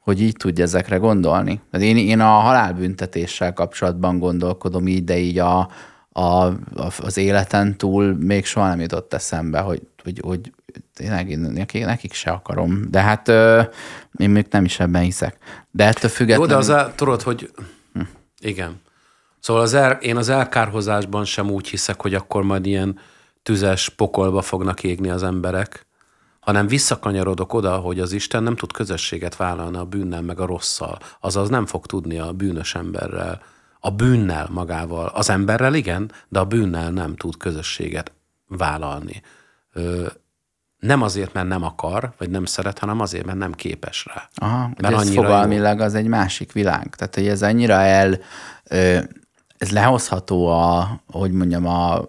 hogy 0.00 0.20
így 0.20 0.36
tudj 0.36 0.62
ezekre 0.62 0.96
gondolni. 0.96 1.60
Én, 1.72 1.96
én 1.96 2.20
a 2.20 2.28
halálbüntetéssel 2.28 3.52
kapcsolatban 3.52 4.18
gondolkodom 4.18 4.86
így, 4.86 5.04
de 5.04 5.18
így 5.18 5.38
a, 5.38 5.70
a, 6.12 6.52
az 6.98 7.16
életen 7.16 7.76
túl 7.76 8.14
még 8.14 8.44
soha 8.44 8.68
nem 8.68 8.80
jutott 8.80 9.14
eszembe, 9.14 9.60
hogy, 9.60 9.82
hogy, 10.02 10.20
hogy 10.24 10.52
tényleg 10.94 11.38
nekik, 11.38 11.84
nekik 11.84 12.12
se 12.12 12.30
akarom. 12.30 12.90
De 12.90 13.00
hát 13.00 13.28
ö, 13.28 13.62
én 14.16 14.30
még 14.30 14.46
nem 14.50 14.64
is 14.64 14.80
ebben 14.80 15.02
hiszek. 15.02 15.36
De 15.70 15.86
ettől 15.86 16.10
függetlenül... 16.10 16.48
Jó, 16.48 16.52
de 16.52 16.58
az 16.58 16.68
el, 16.68 16.94
tudod, 16.94 17.22
hogy 17.22 17.50
hm. 17.92 18.00
igen. 18.40 18.80
Szóval 19.40 19.62
az 19.62 19.74
el, 19.74 19.90
én 19.92 20.16
az 20.16 20.28
elkárhozásban 20.28 21.24
sem 21.24 21.50
úgy 21.50 21.68
hiszek, 21.68 22.00
hogy 22.00 22.14
akkor 22.14 22.42
majd 22.42 22.66
ilyen 22.66 22.98
tüzes 23.42 23.88
pokolba 23.88 24.42
fognak 24.42 24.82
égni 24.82 25.08
az 25.08 25.22
emberek, 25.22 25.86
hanem 26.40 26.66
visszakanyarodok 26.66 27.54
oda, 27.54 27.76
hogy 27.76 28.00
az 28.00 28.12
Isten 28.12 28.42
nem 28.42 28.56
tud 28.56 28.72
közösséget 28.72 29.36
vállalni 29.36 29.76
a 29.76 29.84
bűnnel 29.84 30.22
meg 30.22 30.40
a 30.40 30.46
rosszal. 30.46 30.98
Azaz 31.20 31.48
nem 31.48 31.66
fog 31.66 31.86
tudni 31.86 32.18
a 32.18 32.32
bűnös 32.32 32.74
emberrel 32.74 33.42
a 33.80 33.90
bűnnel 33.90 34.48
magával. 34.50 35.06
Az 35.06 35.30
emberrel 35.30 35.74
igen, 35.74 36.12
de 36.28 36.38
a 36.38 36.44
bűnnel 36.44 36.90
nem 36.90 37.16
tud 37.16 37.36
közösséget 37.36 38.12
vállalni. 38.48 39.22
Ö, 39.72 40.06
nem 40.78 41.02
azért, 41.02 41.32
mert 41.32 41.48
nem 41.48 41.64
akar, 41.64 42.12
vagy 42.18 42.30
nem 42.30 42.44
szeret, 42.44 42.78
hanem 42.78 43.00
azért, 43.00 43.24
mert 43.24 43.38
nem 43.38 43.52
képes 43.52 44.06
rá. 44.14 44.28
Aha, 44.34 44.70
mert 44.76 44.94
ez 44.94 45.14
fogalmilag 45.14 45.78
jó. 45.78 45.84
az 45.84 45.94
egy 45.94 46.06
másik 46.06 46.52
világ. 46.52 46.94
Tehát, 46.96 47.14
hogy 47.14 47.28
ez 47.28 47.42
annyira 47.42 47.74
el 47.74 48.18
ö, 48.64 48.98
ez 49.60 49.70
lehozható 49.70 50.46
a, 50.46 51.00
hogy 51.06 51.32
mondjam, 51.32 51.66
a 51.66 52.04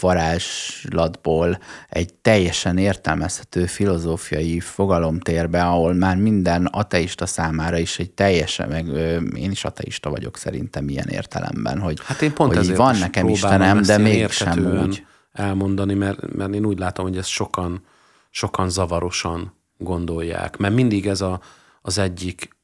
varázslatból 0.00 1.58
egy 1.88 2.14
teljesen 2.14 2.78
értelmezhető 2.78 3.66
filozófiai 3.66 4.60
fogalomtérbe, 4.60 5.64
ahol 5.64 5.94
már 5.94 6.16
minden 6.16 6.64
ateista 6.66 7.26
számára 7.26 7.78
is 7.78 7.98
egy 7.98 8.10
teljesen, 8.10 8.68
meg 8.68 8.86
én 9.34 9.50
is 9.50 9.64
ateista 9.64 10.10
vagyok 10.10 10.36
szerintem 10.36 10.88
ilyen 10.88 11.08
értelemben, 11.08 11.80
hogy, 11.80 11.98
hát 12.04 12.22
én 12.22 12.32
pont 12.32 12.56
hogy 12.56 12.76
van 12.76 12.96
nekem 12.96 13.28
Istenem, 13.28 13.82
de 13.82 13.98
mégsem 13.98 14.80
úgy. 14.82 15.06
elmondani, 15.32 15.94
mert, 15.94 16.32
mert 16.32 16.54
én 16.54 16.64
úgy 16.64 16.78
látom, 16.78 17.06
hogy 17.06 17.16
ezt 17.16 17.28
sokan, 17.28 17.84
sokan 18.30 18.70
zavarosan 18.70 19.54
gondolják, 19.76 20.56
mert 20.56 20.74
mindig 20.74 21.06
ez 21.06 21.20
a, 21.20 21.40
az 21.82 21.98
egyik, 21.98 22.56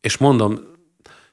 és 0.00 0.16
mondom, 0.16 0.58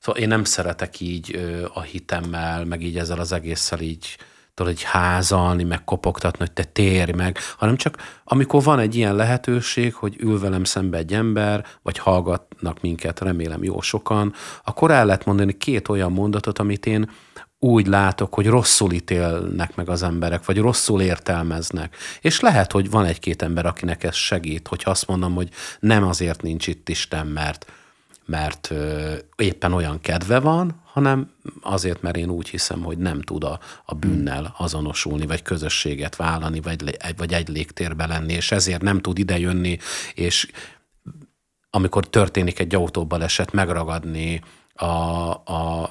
Szóval 0.02 0.22
én 0.22 0.28
nem 0.28 0.44
szeretek 0.44 1.00
így 1.00 1.40
a 1.74 1.82
hitemmel, 1.82 2.66
meg 2.66 2.82
így 2.82 2.98
ezzel 2.98 3.20
az 3.20 3.32
egésszel 3.32 3.80
így 3.80 4.18
tudod, 4.54 4.72
egy 4.72 4.84
házalni, 4.84 5.64
meg 5.64 5.84
kopogtatni, 5.84 6.40
hogy 6.40 6.52
te 6.52 6.64
térj 6.64 7.12
meg, 7.12 7.38
hanem 7.58 7.76
csak 7.76 7.98
amikor 8.24 8.64
van 8.64 8.80
egy 8.80 8.96
ilyen 8.96 9.16
lehetőség, 9.16 9.94
hogy 9.94 10.16
ül 10.20 10.40
velem 10.40 10.64
szembe 10.64 10.98
egy 10.98 11.14
ember, 11.14 11.66
vagy 11.82 11.98
hallgatnak 11.98 12.82
minket, 12.82 13.20
remélem 13.20 13.64
jó 13.64 13.82
sokan, 13.82 14.34
akkor 14.64 14.92
el 14.92 15.06
lehet 15.06 15.26
mondani 15.26 15.58
két 15.58 15.90
olyan 15.90 16.12
mondatot, 16.12 16.60
amit 16.60 16.86
én 16.86 17.10
úgy 17.60 17.88
látok, 17.88 18.34
hogy 18.34 18.48
rosszul 18.48 18.92
ítélnek 18.92 19.76
meg 19.76 19.90
az 19.90 20.04
emberek, 20.04 20.46
vagy 20.46 20.58
rosszul 20.58 21.02
értelmeznek. 21.02 21.96
És 22.22 22.40
lehet, 22.40 22.72
hogy 22.72 22.90
van 22.90 23.06
egy-két 23.06 23.42
ember, 23.42 23.66
akinek 23.66 24.04
ez 24.04 24.16
segít, 24.16 24.68
hogy 24.68 24.82
azt 24.86 25.08
mondom, 25.08 25.36
hogy 25.36 25.50
nem 25.80 26.04
azért 26.04 26.42
nincs 26.42 26.68
itt 26.68 26.90
Isten, 26.90 27.28
mert 27.28 27.72
mert 28.26 28.74
éppen 29.36 29.74
olyan 29.74 30.02
kedve 30.02 30.40
van, 30.40 30.82
hanem 30.84 31.32
azért, 31.62 32.02
mert 32.02 32.18
én 32.18 32.30
úgy 32.30 32.50
hiszem, 32.50 32.84
hogy 32.84 32.98
nem 32.98 33.22
tud 33.22 33.44
a, 33.44 33.60
a 33.86 33.96
bűnnel 33.96 34.56
azonosulni, 34.58 35.26
vagy 35.26 35.42
közösséget 35.42 36.16
vállalni, 36.16 36.62
vagy, 36.62 36.98
vagy 37.18 37.34
egy 37.34 37.48
légtérbe 37.48 38.06
lenni, 38.06 38.34
és 38.34 38.52
ezért 38.52 38.82
nem 38.82 39.00
tud 39.00 39.18
idejönni, 39.18 39.78
és 40.14 40.52
amikor 41.70 42.10
történik 42.10 42.60
egy 42.60 42.76
autóbaleset, 42.76 43.52
megragadni 43.52 44.42
a, 44.74 44.86
a, 44.86 45.82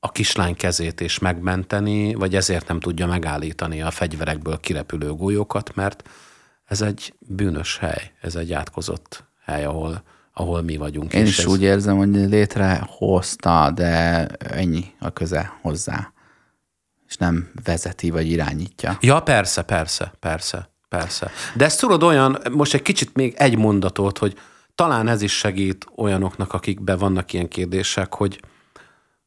a 0.00 0.12
kislány 0.12 0.56
kezét 0.56 1.00
és 1.00 1.18
megmenteni, 1.18 2.14
vagy 2.14 2.34
ezért 2.34 2.68
nem 2.68 2.80
tudja 2.80 3.06
megállítani 3.06 3.82
a 3.82 3.90
fegyverekből 3.90 4.60
kirepülő 4.60 5.12
golyókat, 5.12 5.74
mert 5.74 6.08
ez 6.64 6.80
egy 6.82 7.14
bűnös 7.18 7.78
hely, 7.78 8.12
ez 8.20 8.34
egy 8.34 8.52
átkozott 8.52 9.24
hely, 9.44 9.64
ahol 9.64 10.02
ahol 10.32 10.62
mi 10.62 10.76
vagyunk. 10.76 11.12
Én 11.12 11.26
is 11.26 11.38
ez... 11.38 11.46
úgy 11.46 11.62
érzem, 11.62 11.96
hogy 11.96 12.08
létrehozta, 12.08 13.70
de 13.74 14.26
ennyi 14.38 14.84
a 14.98 15.10
köze 15.10 15.58
hozzá. 15.60 16.12
És 17.08 17.16
nem 17.16 17.50
vezeti 17.64 18.10
vagy 18.10 18.30
irányítja. 18.30 18.98
Ja, 19.00 19.20
persze, 19.20 19.62
persze, 19.62 20.12
persze, 20.20 20.70
persze. 20.88 21.30
De 21.54 21.64
ezt 21.64 21.80
tudod 21.80 22.02
olyan, 22.02 22.38
most 22.50 22.74
egy 22.74 22.82
kicsit 22.82 23.14
még 23.14 23.34
egy 23.36 23.56
mondatot, 23.56 24.18
hogy 24.18 24.36
talán 24.74 25.08
ez 25.08 25.22
is 25.22 25.32
segít 25.32 25.86
olyanoknak, 25.96 26.52
akikben 26.52 26.98
vannak 26.98 27.32
ilyen 27.32 27.48
kérdések, 27.48 28.14
hogy 28.14 28.40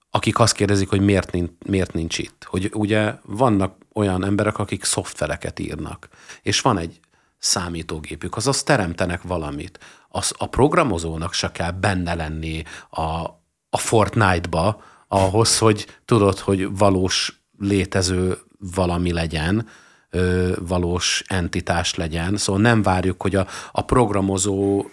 akik 0.10 0.40
azt 0.40 0.53
kérdezik, 0.53 0.90
hogy 0.90 1.02
miért 1.02 1.32
nincs, 1.32 1.52
miért 1.65 1.94
nincs 1.94 2.18
itt. 2.18 2.44
Hogy 2.49 2.69
ugye 2.73 3.14
vannak 3.23 3.77
olyan 3.94 4.26
emberek, 4.26 4.57
akik 4.57 4.84
szoftvereket 4.84 5.60
írnak, 5.60 6.07
és 6.41 6.61
van 6.61 6.77
egy 6.77 6.99
számítógépük, 7.38 8.36
azaz 8.36 8.64
teremtenek 8.64 9.22
valamit 9.22 9.80
az 10.16 10.34
a 10.38 10.46
programozónak 10.46 11.34
se 11.34 11.52
kell 11.52 11.72
benne 11.72 12.14
lenni 12.14 12.64
a, 12.90 13.02
a 13.70 13.78
Fortnite-ba, 13.78 14.82
ahhoz, 15.08 15.58
hogy 15.58 15.88
tudod, 16.06 16.40
hogy 16.40 16.78
valós 16.78 17.42
létező 17.60 18.38
valami 18.76 19.14
legyen, 19.14 19.68
valós 20.60 21.24
entitás 21.28 21.96
legyen. 21.96 22.38
Szóval 22.38 22.62
nem 22.62 22.82
várjuk, 22.82 23.22
hogy 23.22 23.36
a, 23.36 23.48
a 23.72 23.82
programozó 23.82 24.86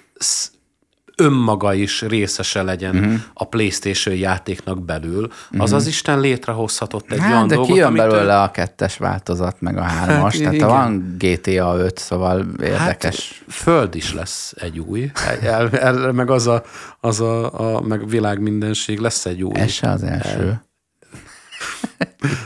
önmaga 1.16 1.74
is 1.74 2.02
részese 2.02 2.62
legyen 2.62 2.96
uh-huh. 2.96 3.14
a 3.34 3.44
PlayStation 3.44 4.14
játéknak 4.14 4.84
belül, 4.84 5.24
uh-huh. 5.24 5.62
az 5.62 5.72
az 5.72 5.86
Isten 5.86 6.20
létrehozhatott 6.20 7.12
egy 7.12 7.18
hát, 7.18 7.32
olyan 7.32 7.46
de 7.48 7.54
dolgot, 7.54 7.72
kijön 7.72 7.86
amit 7.86 8.00
belőle 8.00 8.34
ő... 8.34 8.38
a 8.38 8.50
kettes 8.50 8.96
változat, 8.96 9.60
meg 9.60 9.76
a 9.76 9.82
hármas, 9.82 10.36
tehát 10.36 10.54
igen. 10.54 10.68
van 10.68 11.16
GTA 11.18 11.76
5, 11.76 11.98
szóval 11.98 12.46
érdekes. 12.62 13.42
Hát, 13.46 13.54
föld 13.54 13.94
is 13.94 14.14
lesz 14.14 14.54
egy 14.56 14.78
új, 14.78 15.10
el, 15.42 15.70
el, 15.70 16.12
meg 16.12 16.30
az 16.30 16.46
a, 16.46 16.62
az 17.00 17.20
a, 17.20 17.76
a 17.76 17.80
meg 17.80 18.08
világ 18.08 18.40
mindenség 18.40 18.98
lesz 18.98 19.26
egy 19.26 19.42
új. 19.42 19.58
Ez 19.58 19.70
se 19.70 19.90
az 19.90 20.02
első. 20.02 20.40
El. 20.40 20.64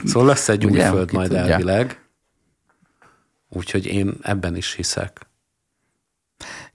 szóval 0.05 0.29
lesz 0.29 0.49
egy 0.49 0.65
új 0.65 0.71
Ugye, 0.71 0.89
föld 0.89 1.13
majd 1.13 1.29
tudja. 1.29 1.45
elvileg. 1.45 2.01
Úgyhogy 3.49 3.87
én 3.87 4.15
ebben 4.23 4.57
is 4.57 4.75
hiszek. 4.75 5.26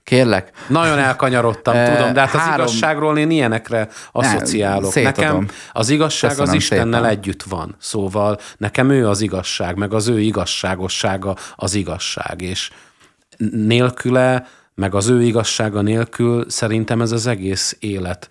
Kérlek. 0.04 0.50
Nagyon 0.68 0.98
elkanyarodtam, 0.98 1.76
e, 1.76 1.96
tudom, 1.96 2.12
de 2.12 2.20
hát 2.20 2.30
három... 2.30 2.64
az 2.64 2.70
igazságról 2.70 3.18
én 3.18 3.30
ilyenekre 3.30 3.88
asszociálok. 4.12 4.94
Ne, 4.94 5.02
nekem 5.02 5.48
az 5.72 5.88
igazság 5.88 6.30
Köszönöm 6.30 6.50
az 6.50 6.56
Istennel 6.56 7.00
szépen. 7.00 7.16
együtt 7.18 7.42
van. 7.42 7.76
Szóval 7.78 8.38
nekem 8.56 8.90
ő 8.90 9.08
az 9.08 9.20
igazság, 9.20 9.76
meg 9.76 9.92
az 9.92 10.08
ő 10.08 10.20
igazságossága 10.20 11.36
az 11.56 11.74
igazság. 11.74 12.40
És 12.40 12.70
nélküle, 13.52 14.46
meg 14.74 14.94
az 14.94 15.08
ő 15.08 15.22
igazsága 15.22 15.80
nélkül 15.80 16.50
szerintem 16.50 17.00
ez 17.00 17.12
az 17.12 17.26
egész 17.26 17.76
élet 17.80 18.28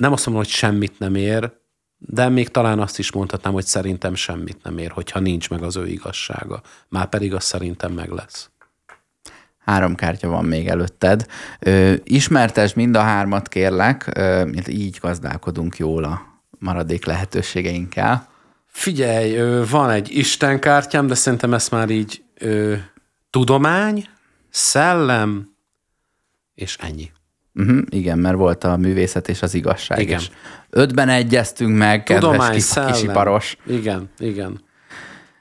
nem 0.00 0.12
azt 0.12 0.26
mondom, 0.26 0.44
hogy 0.44 0.52
semmit 0.52 0.98
nem 0.98 1.14
ér, 1.14 1.52
de 1.98 2.28
még 2.28 2.48
talán 2.48 2.78
azt 2.80 2.98
is 2.98 3.12
mondhatnám, 3.12 3.52
hogy 3.52 3.64
szerintem 3.64 4.14
semmit 4.14 4.62
nem 4.62 4.78
ér, 4.78 4.90
hogyha 4.90 5.20
nincs 5.20 5.50
meg 5.50 5.62
az 5.62 5.76
ő 5.76 5.86
igazsága. 5.86 6.62
Már 6.88 7.08
pedig 7.08 7.34
az 7.34 7.44
szerintem 7.44 7.92
meg 7.92 8.10
lesz. 8.10 8.50
Három 9.70 9.94
kártya 9.94 10.28
van 10.28 10.44
még 10.44 10.68
előtted. 10.68 11.26
Ö, 11.58 11.92
ismertes 12.04 12.74
mind 12.74 12.96
a 12.96 13.00
hármat, 13.00 13.48
kérlek, 13.48 14.10
ö, 14.14 14.48
így 14.68 14.98
gazdálkodunk 15.00 15.76
jól 15.76 16.04
a 16.04 16.22
maradék 16.58 17.04
lehetőségeinkkel. 17.04 18.28
Figyelj, 18.66 19.62
van 19.70 19.90
egy 19.90 20.16
Isten 20.16 20.60
kártyám, 20.60 21.06
de 21.06 21.14
szerintem 21.14 21.54
ezt 21.54 21.70
már 21.70 21.90
így 21.90 22.22
ö, 22.38 22.74
tudomány, 23.30 24.08
szellem, 24.50 25.54
és 26.54 26.76
ennyi. 26.80 27.10
Uh-huh, 27.54 27.78
igen, 27.88 28.18
mert 28.18 28.36
volt 28.36 28.64
a 28.64 28.76
művészet 28.76 29.28
és 29.28 29.42
az 29.42 29.54
igazság 29.54 30.00
igen. 30.00 30.18
is. 30.18 30.30
Ötben 30.70 31.08
egyeztünk 31.08 31.76
meg, 31.76 32.04
Tudomány, 32.04 32.38
kedves 32.38 32.54
kis, 32.54 32.84
kisiparos. 32.84 33.56
Igen, 33.66 34.10
igen. 34.18 34.60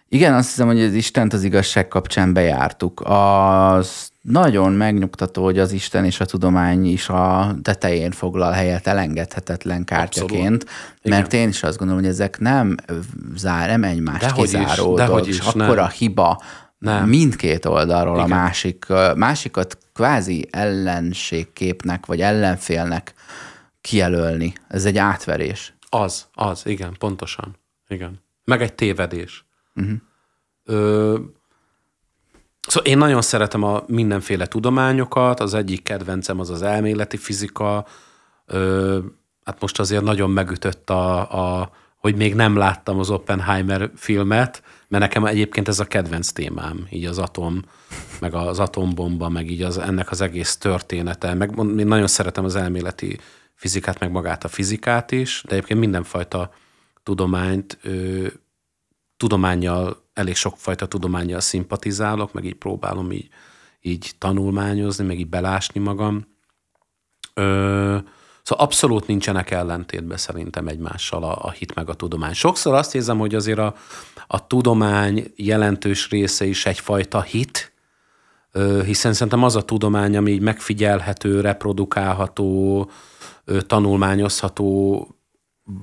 Igen, 0.10 0.34
azt 0.34 0.50
hiszem, 0.50 0.68
hogy 0.68 0.82
az 0.82 0.94
Istent 0.94 1.34
az 1.34 1.44
igazság 1.44 1.88
kapcsán 1.88 2.34
bejártuk. 2.34 3.02
Az 3.04 4.09
nagyon 4.22 4.72
megnyugtató, 4.72 5.44
hogy 5.44 5.60
az 5.60 5.72
Isten 5.72 6.06
és 6.06 6.20
a 6.20 6.26
tudomány 6.26 6.86
is 6.86 7.10
a 7.10 7.56
tetején 7.62 8.12
foglal 8.12 8.52
helyet 8.52 8.88
elengedhetetlen 8.88 9.84
kártyaként, 9.84 10.64
Abszolút. 10.64 11.04
mert 11.04 11.34
én 11.34 11.48
is 11.48 11.64
azt 11.64 11.78
gondolom, 11.78 12.02
hogy 12.02 12.12
ezek 12.12 12.40
nem 12.40 12.76
zár, 13.36 13.70
nem 13.70 13.84
egymást 13.84 14.20
dehogy 14.20 14.44
kizáró 14.44 14.98
is, 14.98 15.06
dolog, 15.06 15.28
is, 15.28 15.40
akkor 15.40 15.78
a 15.78 15.88
hiba 15.88 16.41
nem. 16.78 17.10
mindkét 17.10 17.66
oldalról 17.66 18.18
Igen. 18.18 18.32
a 18.32 18.36
másik, 18.36 18.86
másikat 19.16 19.78
kvázi 19.94 20.48
ellenségképnek, 20.52 22.06
vagy 22.06 22.22
ellenfélnek 22.22 23.14
kijelölni. 23.82 24.54
Ez 24.68 24.86
egy 24.86 24.98
átverés. 24.98 25.74
Az, 25.90 26.28
az, 26.34 26.66
igen, 26.66 26.96
pontosan. 27.00 27.58
Igen. 27.88 28.22
Meg 28.44 28.62
egy 28.62 28.74
tévedés. 28.74 29.46
Uh-huh. 29.76 29.96
Ö, 30.64 31.18
Szóval 32.70 32.91
én 32.91 32.98
nagyon 32.98 33.22
szeretem 33.22 33.64
a 33.64 33.84
mindenféle 33.88 34.46
tudományokat, 34.46 35.40
az 35.40 35.54
egyik 35.54 35.84
kedvencem 35.84 36.40
az 36.40 36.50
az 36.50 36.62
elméleti 36.62 37.18
fizika, 37.18 37.86
ö, 38.46 39.00
hát 39.44 39.62
most 39.62 39.80
azért 39.80 40.04
nagyon 40.04 40.30
megütött 40.30 40.90
a, 40.90 41.20
a, 41.60 41.72
hogy 41.98 42.16
még 42.16 42.36
nem 42.36 42.56
láttam 42.56 43.00
az 43.00 43.10
Oppenheimer 43.10 43.91
filmet, 43.96 44.64
mert 44.88 45.04
nekem 45.04 45.26
egyébként 45.26 45.68
ez 45.68 45.80
a 45.80 45.86
kedvenc 45.86 46.32
témám, 46.32 46.88
így 46.90 47.06
az 47.06 47.18
atom, 47.18 47.62
meg 48.20 48.34
az 48.34 48.60
atombomba, 48.60 49.30
meg 49.30 49.50
így 49.50 49.62
az, 49.62 49.78
ennek 49.78 50.12
az 50.12 50.22
egész 50.22 50.58
története. 50.58 51.34
Meg 51.34 51.52
én 51.58 51.88
nagyon 51.88 52.08
szeretem 52.08 52.44
az 52.44 52.56
elméleti 52.56 53.20
fizikát, 53.56 54.00
meg 54.00 54.12
magát 54.12 54.44
a 54.44 54.48
fizikát 54.48 55.12
is, 55.12 55.44
de 55.48 55.56
egyébként 55.56 55.80
mindenfajta 55.80 56.52
tudományt, 57.04 57.78
ö, 57.82 58.28
tudományjal 59.20 60.04
elég 60.14 60.36
sokfajta 60.36 60.86
tudományjal 60.86 61.40
szimpatizálok, 61.40 62.34
meg 62.34 62.46
így 62.46 62.56
próbálom 62.56 63.12
így, 63.12 63.30
így 63.82 64.12
tanulmányozni, 64.18 65.06
meg 65.06 65.20
így 65.20 65.28
belásni 65.30 65.80
magam. 65.80 66.28
Ö, 67.34 67.98
szóval 68.44 68.66
abszolút 68.66 69.08
nincsenek 69.08 69.52
ellentétben 69.52 70.18
szerintem 70.18 70.68
egymással 70.68 71.24
a, 71.24 71.38
a 71.41 71.52
hit 71.52 71.76
meg 71.76 71.90
a 71.90 71.94
tudomány. 71.94 72.34
Sokszor 72.34 72.74
azt 72.74 72.96
érzem, 72.96 73.18
hogy 73.18 73.36
azért 73.36 73.60
a, 73.60 73.76
a 74.28 74.48
tudomány 74.48 75.32
jelentős 75.36 76.10
része 76.10 76.46
is 76.46 76.66
egyfajta 76.66 77.22
hit, 77.22 77.74
hiszen 78.86 79.14
szerintem 79.14 79.44
az 79.44 79.56
a 79.56 79.62
tudomány, 79.62 80.18
ami 80.18 80.32
így 80.32 80.41
megfigyelhető, 80.41 81.41
reprodukálható, 81.41 82.90
tanulmányozható, 83.68 85.08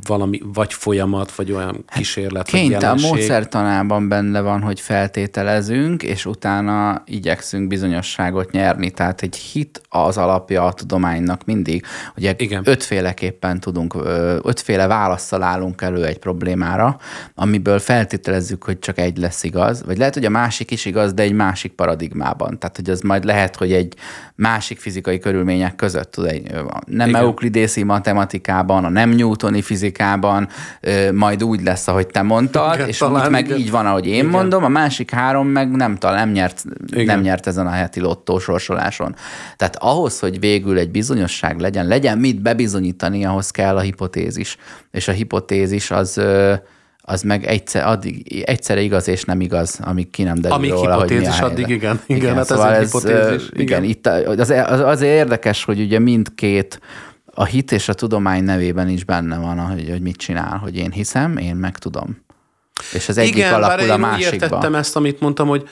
valami 0.06 0.40
vagy 0.54 0.72
folyamat, 0.72 1.34
vagy 1.34 1.52
olyan 1.52 1.84
hát 1.86 1.98
kísérlet, 1.98 2.46
Kényt, 2.46 2.72
vagy 2.72 2.82
jelenség. 2.82 3.10
a 3.10 3.14
módszertanában 3.14 4.08
benne 4.08 4.40
van, 4.40 4.62
hogy 4.62 4.80
feltételezünk, 4.80 6.02
és 6.02 6.26
utána 6.26 7.02
igyekszünk 7.06 7.68
bizonyosságot 7.68 8.50
nyerni. 8.50 8.90
Tehát 8.90 9.22
egy 9.22 9.36
hit 9.36 9.80
az 9.88 10.16
alapja 10.16 10.64
a 10.64 10.72
tudománynak 10.72 11.44
mindig. 11.44 11.84
Ugye 12.16 12.34
Igen. 12.38 12.62
ötféleképpen 12.64 13.60
tudunk, 13.60 13.94
ötféle 14.42 14.86
válaszsal 14.86 15.42
állunk 15.42 15.82
elő 15.82 16.04
egy 16.04 16.18
problémára, 16.18 16.98
amiből 17.34 17.78
feltételezzük, 17.78 18.64
hogy 18.64 18.78
csak 18.78 18.98
egy 18.98 19.16
lesz 19.16 19.42
igaz, 19.42 19.84
vagy 19.84 19.98
lehet, 19.98 20.14
hogy 20.14 20.24
a 20.24 20.30
másik 20.30 20.70
is 20.70 20.84
igaz, 20.84 21.12
de 21.12 21.22
egy 21.22 21.32
másik 21.32 21.72
paradigmában. 21.72 22.58
Tehát, 22.58 22.76
hogy 22.76 22.90
az 22.90 23.00
majd 23.00 23.24
lehet, 23.24 23.56
hogy 23.56 23.72
egy 23.72 23.94
másik 24.34 24.78
fizikai 24.78 25.18
körülmények 25.18 25.76
között 25.76 26.10
tud 26.10 26.24
egy 26.24 26.54
nem 26.86 27.14
euklidészi 27.14 27.82
matematikában, 27.82 28.84
a 28.84 28.88
nem 28.88 29.10
newtoni 29.10 29.62
fizikában 29.62 29.74
majd 31.12 31.44
úgy 31.44 31.62
lesz, 31.62 31.88
ahogy 31.88 32.06
te 32.06 32.22
mondtad, 32.22 32.74
igen, 32.74 32.88
és 32.88 32.98
talán, 32.98 33.30
meg 33.30 33.44
igen. 33.44 33.58
így 33.58 33.70
van, 33.70 33.86
ahogy 33.86 34.06
én 34.06 34.12
igen. 34.12 34.26
mondom, 34.26 34.64
a 34.64 34.68
másik 34.68 35.10
három 35.10 35.48
meg 35.48 35.70
nem, 35.70 35.96
talán 35.96 36.16
nem 36.26 36.30
nyert, 36.30 36.64
nem 36.92 37.20
nyert 37.20 37.46
ezen 37.46 37.66
a 37.66 37.70
heti 37.70 38.00
lottó 38.00 38.38
sorsoláson. 38.38 39.14
Tehát 39.56 39.76
ahhoz, 39.76 40.18
hogy 40.18 40.40
végül 40.40 40.78
egy 40.78 40.90
bizonyosság 40.90 41.60
legyen, 41.60 41.86
legyen 41.86 42.18
mit 42.18 42.42
bebizonyítani, 42.42 43.24
ahhoz 43.24 43.50
kell 43.50 43.76
a 43.76 43.80
hipotézis. 43.80 44.56
És 44.90 45.08
a 45.08 45.12
hipotézis 45.12 45.90
az 45.90 46.20
az 47.08 47.22
meg 47.22 47.44
egyszer, 47.44 47.86
addig, 47.86 48.42
egyszerre 48.46 48.80
igaz 48.80 49.08
és 49.08 49.24
nem 49.24 49.40
igaz, 49.40 49.78
amíg 49.82 50.10
ki 50.10 50.22
nem 50.22 50.40
derül 50.40 50.56
Amíg 50.56 50.70
róla, 50.70 50.94
hipotézis, 50.94 51.38
hogy 51.38 51.52
mi 51.52 51.62
addig 51.62 51.68
igen. 51.68 52.00
Igen, 52.06 52.22
igen 52.22 52.34
hát 52.34 52.46
szóval 52.46 52.74
ez, 52.74 52.82
ez 52.82 52.92
hipotézis. 52.92 53.48
Igen, 53.52 53.62
igen 53.62 53.84
itt 53.84 54.06
az, 54.06 54.50
az, 54.50 54.80
azért 54.80 55.14
érdekes, 55.14 55.64
hogy 55.64 55.80
ugye 55.80 55.98
mindkét 55.98 56.80
a 57.38 57.44
hit 57.44 57.72
és 57.72 57.88
a 57.88 57.94
tudomány 57.94 58.44
nevében 58.44 58.88
is 58.88 59.04
benne 59.04 59.38
van, 59.38 59.58
hogy, 59.58 59.88
hogy 59.88 60.00
mit 60.00 60.16
csinál, 60.16 60.58
hogy 60.58 60.76
én 60.76 60.90
hiszem, 60.90 61.36
én 61.36 61.56
meg 61.56 61.78
tudom. 61.78 62.24
És 62.92 63.08
az 63.08 63.18
egyik 63.18 63.34
Igen, 63.34 63.52
alapul 63.54 63.90
a 63.90 63.96
másikba. 63.96 64.34
Igen, 64.34 64.42
értettem 64.42 64.74
ezt, 64.74 64.96
amit 64.96 65.20
mondtam, 65.20 65.48
hogy 65.48 65.68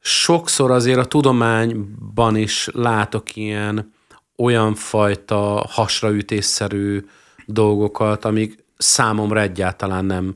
sokszor 0.00 0.70
azért 0.70 0.98
a 0.98 1.04
tudományban 1.04 2.36
is 2.36 2.68
látok 2.72 3.36
ilyen 3.36 3.92
olyan 4.36 4.74
fajta 4.74 5.66
hasraütésszerű 5.68 7.04
dolgokat, 7.46 8.24
amik 8.24 8.64
számomra 8.76 9.40
egyáltalán 9.40 10.04
nem 10.04 10.34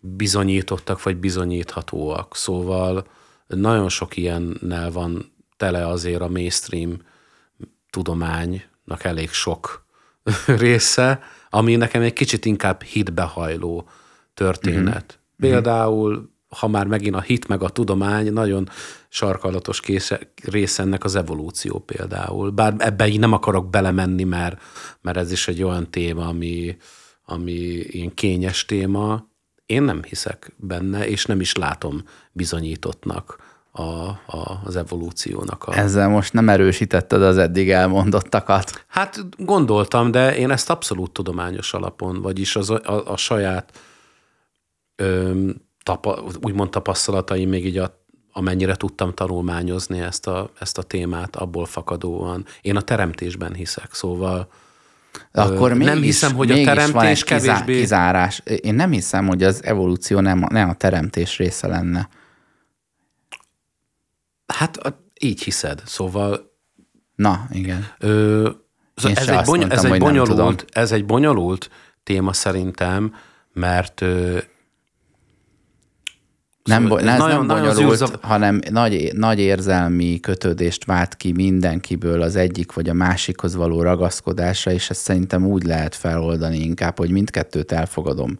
bizonyítottak, 0.00 1.02
vagy 1.02 1.16
bizonyíthatóak. 1.16 2.36
Szóval 2.36 3.06
nagyon 3.46 3.88
sok 3.88 4.16
ilyennel 4.16 4.90
van 4.90 5.32
tele 5.56 5.86
azért 5.86 6.20
a 6.20 6.28
mainstream 6.28 6.96
tudománynak 7.90 9.04
elég 9.04 9.30
sok 9.30 9.86
része, 10.46 11.20
ami 11.50 11.76
nekem 11.76 12.02
egy 12.02 12.12
kicsit 12.12 12.44
inkább 12.44 12.82
hitbehajló 12.82 13.88
történet. 14.34 15.18
Uh-huh. 15.36 15.50
Például, 15.50 16.30
ha 16.48 16.68
már 16.68 16.86
megint 16.86 17.14
a 17.14 17.20
hit 17.20 17.48
meg 17.48 17.62
a 17.62 17.68
tudomány, 17.68 18.32
nagyon 18.32 18.68
sarkalatos 19.08 19.80
késze, 19.80 20.32
része 20.42 20.82
ennek 20.82 21.04
az 21.04 21.14
evolúció 21.14 21.78
például. 21.78 22.50
Bár 22.50 22.74
ebbe 22.78 23.06
így 23.06 23.18
nem 23.18 23.32
akarok 23.32 23.70
belemenni, 23.70 24.24
mert, 24.24 24.62
mert 25.00 25.16
ez 25.16 25.32
is 25.32 25.48
egy 25.48 25.62
olyan 25.62 25.90
téma, 25.90 26.26
ami, 26.26 26.76
ami 27.24 27.52
ilyen 27.52 28.14
kényes 28.14 28.64
téma. 28.64 29.26
Én 29.66 29.82
nem 29.82 30.02
hiszek 30.02 30.52
benne, 30.56 31.08
és 31.08 31.26
nem 31.26 31.40
is 31.40 31.54
látom 31.54 32.02
bizonyítottnak 32.32 33.47
a, 33.78 34.08
a, 34.26 34.60
az 34.64 34.76
evolúciónak. 34.76 35.64
A... 35.64 35.76
Ezzel 35.76 36.08
most 36.08 36.32
nem 36.32 36.48
erősítetted 36.48 37.22
az 37.22 37.38
eddig 37.38 37.70
elmondottakat. 37.70 38.84
Hát 38.88 39.24
gondoltam, 39.36 40.10
de 40.10 40.36
én 40.36 40.50
ezt 40.50 40.70
abszolút 40.70 41.12
tudományos 41.12 41.74
alapon, 41.74 42.22
vagyis 42.22 42.56
az, 42.56 42.70
a, 42.70 43.02
a 43.06 43.16
saját 43.16 43.78
ö, 44.96 45.32
tapa, 45.82 46.22
úgymond 46.42 46.70
tapasztalataim 46.70 47.48
még 47.48 47.66
így 47.66 47.78
a, 47.78 48.04
amennyire 48.32 48.74
tudtam 48.74 49.14
tanulmányozni 49.14 50.00
ezt 50.00 50.26
a, 50.26 50.50
ezt 50.60 50.78
a 50.78 50.82
témát, 50.82 51.36
abból 51.36 51.66
fakadóan. 51.66 52.44
Én 52.60 52.76
a 52.76 52.80
teremtésben 52.80 53.54
hiszek, 53.54 53.94
szóval 53.94 54.48
akkor 55.32 55.72
mégis, 55.72 55.86
nem 55.86 56.02
hiszem, 56.02 56.34
hogy 56.34 56.50
a 56.50 56.64
teremtés 56.64 57.24
kevésbé... 57.24 57.78
Kizárás. 57.80 58.42
Én 58.60 58.74
nem 58.74 58.90
hiszem, 58.90 59.26
hogy 59.26 59.42
az 59.42 59.64
evolúció 59.64 60.20
nem, 60.20 60.46
nem 60.48 60.68
a 60.68 60.74
teremtés 60.74 61.36
része 61.36 61.66
lenne. 61.66 62.08
Hát 64.52 64.78
így 65.20 65.42
hiszed, 65.42 65.82
szóval... 65.86 66.56
Na, 67.14 67.46
igen. 67.50 67.86
Ö, 67.98 68.50
szóval 68.94 69.16
ez, 69.18 69.28
egy 69.28 69.44
bony- 69.44 69.58
mondtam, 69.58 69.78
ez, 69.78 69.84
egy 69.84 69.98
bonyolult, 70.00 70.64
ez 70.70 70.92
egy 70.92 71.04
bonyolult 71.04 71.70
téma 72.02 72.32
szerintem, 72.32 73.14
mert 73.52 74.00
ö, 74.00 74.38
nem, 76.68 76.82
szóval 76.82 77.08
ez 77.08 77.18
nagyon, 77.18 77.46
nem 77.46 77.56
bonyolult, 77.56 77.76
zűrzav... 77.76 78.10
hanem 78.20 78.60
nagy, 78.70 79.10
nagy 79.14 79.38
érzelmi 79.38 80.20
kötődést 80.20 80.84
vált 80.84 81.16
ki 81.16 81.32
mindenkiből 81.32 82.22
az 82.22 82.36
egyik 82.36 82.72
vagy 82.72 82.88
a 82.88 82.92
másikhoz 82.92 83.54
való 83.54 83.82
ragaszkodásra, 83.82 84.70
és 84.70 84.90
ezt 84.90 85.00
szerintem 85.00 85.46
úgy 85.46 85.62
lehet 85.62 85.94
feloldani 85.94 86.58
inkább, 86.58 86.98
hogy 86.98 87.10
mindkettőt 87.10 87.72
elfogadom. 87.72 88.38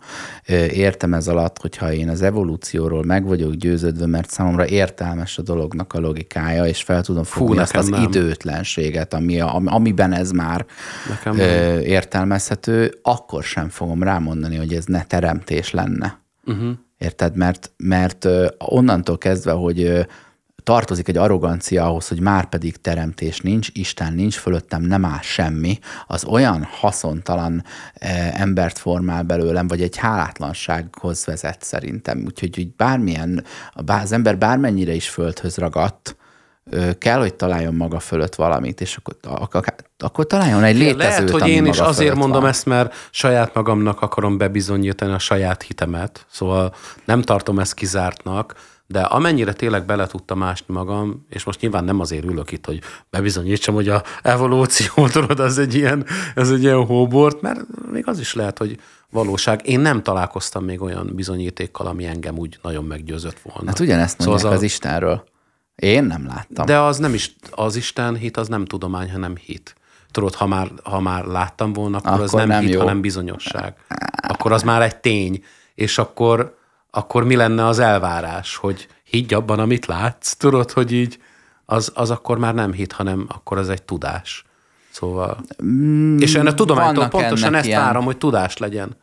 Értem 0.73 1.15
ez 1.15 1.29
alatt, 1.29 1.61
hogyha 1.61 1.93
én 1.93 2.09
az 2.09 2.23
evolúcióról 2.23 3.05
meg 3.05 3.25
vagyok 3.27 3.55
győződve, 3.55 4.07
mert 4.07 4.31
számomra 4.31 4.67
értelmes 4.67 5.39
a 5.39 5.43
dolognak 5.43 5.93
a 5.93 6.01
logikája, 6.01 6.67
és 6.67 6.83
fel 6.83 7.03
tudom 7.03 7.25
fogni 7.25 7.55
Fú, 7.55 7.61
azt 7.61 7.77
az 7.77 7.89
nem. 7.89 8.03
időtlenséget, 8.03 9.15
ami 9.15 9.41
a, 9.41 9.63
amiben 9.65 10.13
ez 10.13 10.31
már 10.31 10.67
nekem 11.09 11.39
értelmezhető, 11.81 12.99
akkor 13.03 13.43
sem 13.43 13.69
fogom 13.69 14.03
rámondani, 14.03 14.57
hogy 14.57 14.73
ez 14.73 14.85
ne 14.85 15.05
teremtés 15.05 15.71
lenne. 15.71 16.21
Uh-huh. 16.45 16.71
Érted? 16.99 17.37
Mert, 17.37 17.71
mert 17.77 18.29
onnantól 18.59 19.19
kezdve, 19.19 19.53
hogy 19.53 20.07
tartozik 20.63 21.09
egy 21.09 21.17
arrogancia 21.17 21.87
ahhoz, 21.87 22.09
hogy 22.09 22.21
már 22.21 22.49
pedig 22.49 22.77
teremtés 22.77 23.41
nincs, 23.41 23.69
Isten 23.73 24.13
nincs, 24.13 24.37
fölöttem 24.37 24.83
nem 24.83 25.05
áll 25.05 25.21
semmi, 25.23 25.79
az 26.07 26.25
olyan 26.25 26.63
haszontalan 26.63 27.65
embert 28.33 28.79
formál 28.79 29.23
belőlem, 29.23 29.69
vagy 29.69 29.83
egy 29.83 29.97
hálátlansághoz 29.97 31.25
vezet 31.25 31.63
szerintem. 31.63 32.23
Úgyhogy 32.25 32.55
hogy 32.55 32.75
bármilyen, 32.75 33.45
az 33.73 34.13
ember 34.13 34.39
bármennyire 34.39 34.93
is 34.93 35.09
földhöz 35.09 35.57
ragadt, 35.57 36.17
kell, 36.99 37.19
hogy 37.19 37.35
találjon 37.35 37.75
maga 37.75 38.01
fölött 38.01 38.35
valamit, 38.35 38.81
és 38.81 38.97
akkor, 38.97 39.17
akkor, 40.03 40.27
találjon 40.27 40.65
egy 40.65 40.77
létezőt, 40.77 40.99
Lehet, 40.99 41.31
hogy 41.31 41.49
én 41.49 41.67
is 41.67 41.79
azért 41.79 42.15
mondom 42.15 42.41
van. 42.41 42.51
ezt, 42.51 42.67
mert 42.67 42.95
saját 43.11 43.55
magamnak 43.55 44.01
akarom 44.01 44.39
bebizonyítani 44.39 45.13
a 45.13 45.19
saját 45.19 45.63
hitemet, 45.63 46.27
szóval 46.31 46.75
nem 47.05 47.23
tartom 47.23 47.59
ezt 47.59 47.75
kizártnak, 47.75 48.55
De 48.87 49.01
amennyire 49.01 49.53
tényleg 49.53 49.85
bele 49.85 50.07
tudtam 50.07 50.43
ásni 50.43 50.75
magam, 50.75 51.27
és 51.31 51.45
most 51.45 51.61
nyilván 51.61 51.85
nem 51.85 52.01
azért 52.01 52.25
ülök 52.25 52.53
itt, 52.53 52.67
hogy 52.67 52.81
bebizonyítsam, 53.11 53.75
hogy 53.75 53.89
a 53.89 54.03
evolúció, 54.23 55.07
tudod, 55.13 55.41
az 55.41 55.59
egy 55.59 55.75
ilyen, 55.75 56.07
ez 56.35 56.51
egy 56.51 56.63
ilyen 56.63 56.85
hóbort, 56.85 57.41
mert 57.41 57.61
még 57.93 58.09
az 58.09 58.19
is 58.19 58.35
lehet, 58.35 58.59
hogy 58.59 58.79
valóság. 59.11 59.69
Én 59.69 59.81
nem 59.81 60.03
találkoztam 60.03 60.65
még 60.65 60.81
olyan 60.81 61.11
bizonyítékkal, 61.15 61.87
ami 61.87 62.07
engem 62.07 62.39
úgy 62.39 62.59
nagyon 62.63 62.85
meggyőzött 62.85 63.39
volna. 63.43 63.69
Hát 63.69 63.81
ugyanezt 63.81 64.19
mondják 64.19 64.39
szóval 64.39 64.53
az, 64.53 64.59
az 64.59 64.65
Istenről. 64.65 65.25
Én 65.75 66.05
nem 66.05 66.27
láttam. 66.27 66.67
De 66.67 66.79
az 66.79 66.99
nem 66.99 67.15
is, 67.15 67.37
az 67.51 67.77
Isten 67.77 68.17
hit, 68.17 68.37
az 68.37 68.49
nem 68.49 68.65
tudomány, 68.65 69.11
hanem 69.11 69.37
hit. 69.37 69.75
Tudod, 70.11 70.35
ha 70.35 70.47
már, 70.47 70.71
ha 70.85 71.01
már 71.01 71.25
láttam 71.25 71.73
volna, 71.73 71.97
akkor, 71.97 72.11
akkor 72.11 72.25
az 72.25 72.33
nem, 72.33 72.49
nem 72.49 72.61
hit, 72.61 72.73
jó. 72.73 72.79
hanem 72.81 73.01
bizonyosság. 73.01 73.75
Akkor 74.29 74.53
az 74.53 74.63
már 74.63 74.83
egy 74.83 74.97
tény. 74.97 75.45
És 75.75 75.99
akkor, 75.99 76.57
akkor 76.91 77.25
mi 77.25 77.37
lenne 77.37 77.67
az 77.67 77.79
elvárás, 77.79 78.57
hogy 78.57 78.89
higgy 79.05 79.35
abban, 79.35 79.59
amit 79.59 79.87
látsz? 79.87 80.35
Tudod, 80.35 80.71
hogy 80.71 80.93
így 80.93 81.19
az, 81.65 81.93
az 81.95 82.11
akkor 82.11 82.39
már 82.39 82.55
nem 82.55 82.73
hit, 82.73 82.93
hanem 82.93 83.27
akkor 83.29 83.59
az 83.59 83.69
egy 83.69 83.83
tudás. 83.83 84.45
Szóval. 84.91 85.45
Mm, 85.65 86.19
és 86.19 86.35
én 86.35 86.47
a 86.47 86.55
tudománytól 86.55 87.09
pontosan 87.09 87.55
ezt 87.55 87.67
ilyen... 87.67 87.81
várom, 87.83 88.05
hogy 88.05 88.17
tudás 88.17 88.57
legyen. 88.57 88.97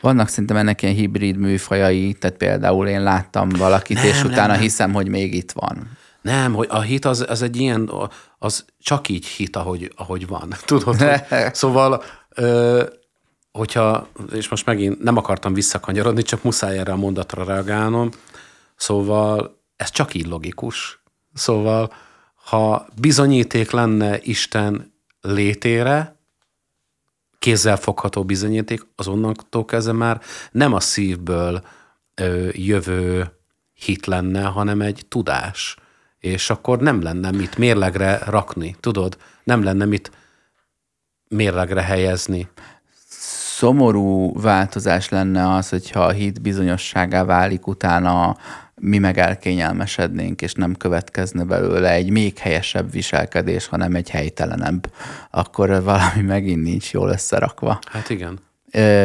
Vannak 0.00 0.28
szerintem 0.28 0.56
ennek 0.56 0.82
ilyen 0.82 0.94
hibrid 0.94 1.36
műfajai, 1.36 2.12
tehát 2.12 2.36
például 2.36 2.88
én 2.88 3.02
láttam 3.02 3.48
valakit, 3.48 3.96
nem, 3.96 4.06
és 4.06 4.22
nem, 4.22 4.32
utána 4.32 4.52
nem. 4.52 4.60
hiszem, 4.60 4.92
hogy 4.92 5.08
még 5.08 5.34
itt 5.34 5.52
van. 5.52 5.96
Nem, 6.22 6.54
hogy 6.54 6.66
a 6.70 6.80
hit 6.80 7.04
az, 7.04 7.24
az 7.28 7.42
egy 7.42 7.56
ilyen, 7.56 7.90
az 8.38 8.64
csak 8.78 9.08
így 9.08 9.26
hit, 9.26 9.56
ahogy, 9.56 9.92
ahogy 9.96 10.26
van. 10.26 10.54
Tudod? 10.64 10.96
Hogy, 10.98 11.54
szóval, 11.54 12.02
ö, 12.28 12.84
hogyha, 13.52 14.08
és 14.32 14.48
most 14.48 14.66
megint 14.66 15.02
nem 15.02 15.16
akartam 15.16 15.54
visszakanyarodni, 15.54 16.22
csak 16.22 16.42
muszáj 16.42 16.78
erre 16.78 16.92
a 16.92 16.96
mondatra 16.96 17.44
reagálnom, 17.44 18.10
szóval 18.76 19.60
ez 19.76 19.90
csak 19.90 20.14
így 20.14 20.26
logikus. 20.26 21.02
Szóval, 21.34 21.92
ha 22.34 22.86
bizonyíték 23.00 23.70
lenne 23.70 24.18
Isten 24.22 24.92
létére, 25.20 26.16
kézzelfogható 27.38 28.24
bizonyíték, 28.24 28.86
azonnantól 28.96 29.64
kezdve 29.64 29.92
már 29.92 30.20
nem 30.50 30.72
a 30.72 30.80
szívből 30.80 31.62
ö, 32.14 32.48
jövő 32.52 33.32
hit 33.72 34.06
lenne, 34.06 34.42
hanem 34.42 34.80
egy 34.80 35.04
tudás. 35.08 35.76
És 36.20 36.50
akkor 36.50 36.78
nem 36.78 37.02
lenne 37.02 37.30
mit 37.30 37.58
mérlegre 37.58 38.18
rakni, 38.26 38.76
tudod? 38.80 39.16
Nem 39.44 39.62
lenne 39.62 39.84
mit 39.84 40.10
mérlegre 41.28 41.82
helyezni. 41.82 42.48
Szomorú 43.58 44.40
változás 44.40 45.08
lenne 45.08 45.54
az, 45.54 45.68
hogyha 45.68 46.00
a 46.00 46.10
hit 46.10 46.42
bizonyosságá 46.42 47.24
válik 47.24 47.66
utána 47.66 48.36
mi 48.74 48.98
meg 48.98 49.18
elkényelmesednénk, 49.18 50.42
és 50.42 50.52
nem 50.52 50.74
következne 50.74 51.44
belőle 51.44 51.90
egy 51.90 52.10
még 52.10 52.38
helyesebb 52.38 52.90
viselkedés, 52.90 53.66
hanem 53.66 53.94
egy 53.94 54.10
helytelenebb, 54.10 54.92
akkor 55.30 55.82
valami 55.82 56.22
megint 56.22 56.62
nincs 56.62 56.92
jól 56.92 57.08
összerakva. 57.08 57.78
Hát 57.86 58.10
igen. 58.10 58.38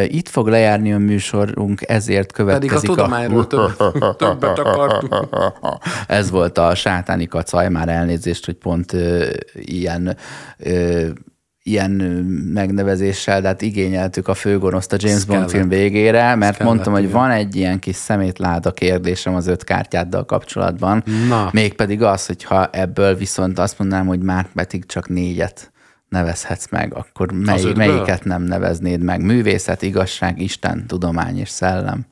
Itt 0.07 0.27
fog 0.27 0.47
lejárni 0.47 0.93
a 0.93 0.97
műsorunk, 0.97 1.81
ezért 1.87 2.31
következik 2.31 2.71
Pedig 2.71 2.89
a 2.89 2.93
tudományról 2.93 3.41
a... 3.41 3.47
több, 3.47 4.15
többet 4.15 4.59
akartunk. 4.59 5.27
Ez 6.07 6.29
volt 6.29 6.57
a 6.57 6.75
sátáni 6.75 7.25
kacaj, 7.27 7.69
már 7.69 7.89
elnézést, 7.89 8.45
hogy 8.45 8.55
pont 8.55 8.93
ö, 8.93 9.29
ilyen 9.53 10.17
ö, 10.57 11.07
ilyen 11.63 11.91
megnevezéssel, 12.53 13.41
de 13.41 13.47
hát 13.47 13.61
igényeltük 13.61 14.27
a 14.27 14.33
főgonoszt 14.33 14.93
a 14.93 14.97
James 14.99 15.25
Bond 15.25 15.49
film 15.49 15.69
végére, 15.69 16.35
mert 16.35 16.53
Szkellett, 16.53 16.73
mondtam, 16.73 16.93
hogy 16.93 17.03
igen. 17.03 17.15
van 17.15 17.31
egy 17.31 17.55
ilyen 17.55 17.79
kis 17.79 17.95
szemétláda 17.95 18.71
kérdésem 18.71 19.35
az 19.35 19.47
öt 19.47 19.63
kártyáddal 19.63 20.25
kapcsolatban. 20.25 21.03
Na. 21.27 21.49
Mégpedig 21.51 22.01
az, 22.01 22.25
hogyha 22.25 22.69
ebből 22.71 23.15
viszont 23.15 23.59
azt 23.59 23.79
mondanám, 23.79 24.07
hogy 24.07 24.19
már 24.19 24.47
pedig 24.53 24.85
csak 24.85 25.09
négyet 25.09 25.72
nevezhetsz 26.13 26.69
meg, 26.69 26.93
akkor 26.93 27.31
mely, 27.31 27.73
melyiket 27.73 28.23
nem 28.23 28.41
neveznéd 28.41 29.01
meg? 29.01 29.21
Művészet, 29.21 29.81
igazság, 29.81 30.39
Isten, 30.41 30.87
tudomány 30.87 31.37
és 31.37 31.49
szellem. 31.49 32.05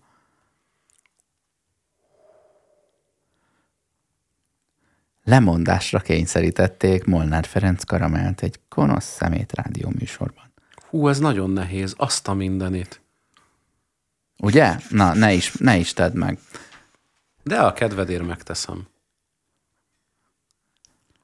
lemondásra 5.23 5.99
kényszerítették 5.99 7.03
Molnár 7.03 7.45
Ferenc 7.45 7.83
Karamelt 7.83 8.41
egy 8.41 8.59
konosz 8.69 9.05
szemét 9.05 9.53
rádió 9.53 9.91
műsorban. 9.99 10.53
Hú, 10.89 11.07
ez 11.07 11.19
nagyon 11.19 11.49
nehéz, 11.49 11.93
azt 11.97 12.27
a 12.27 12.33
mindenit. 12.33 13.01
Ugye? 14.37 14.75
Na, 14.89 15.13
ne 15.13 15.33
is, 15.33 15.53
ne 15.53 15.77
is 15.77 15.93
tedd 15.93 16.15
meg. 16.15 16.39
De 17.43 17.59
a 17.59 17.73
kedvedért 17.73 18.25
megteszem. 18.25 18.87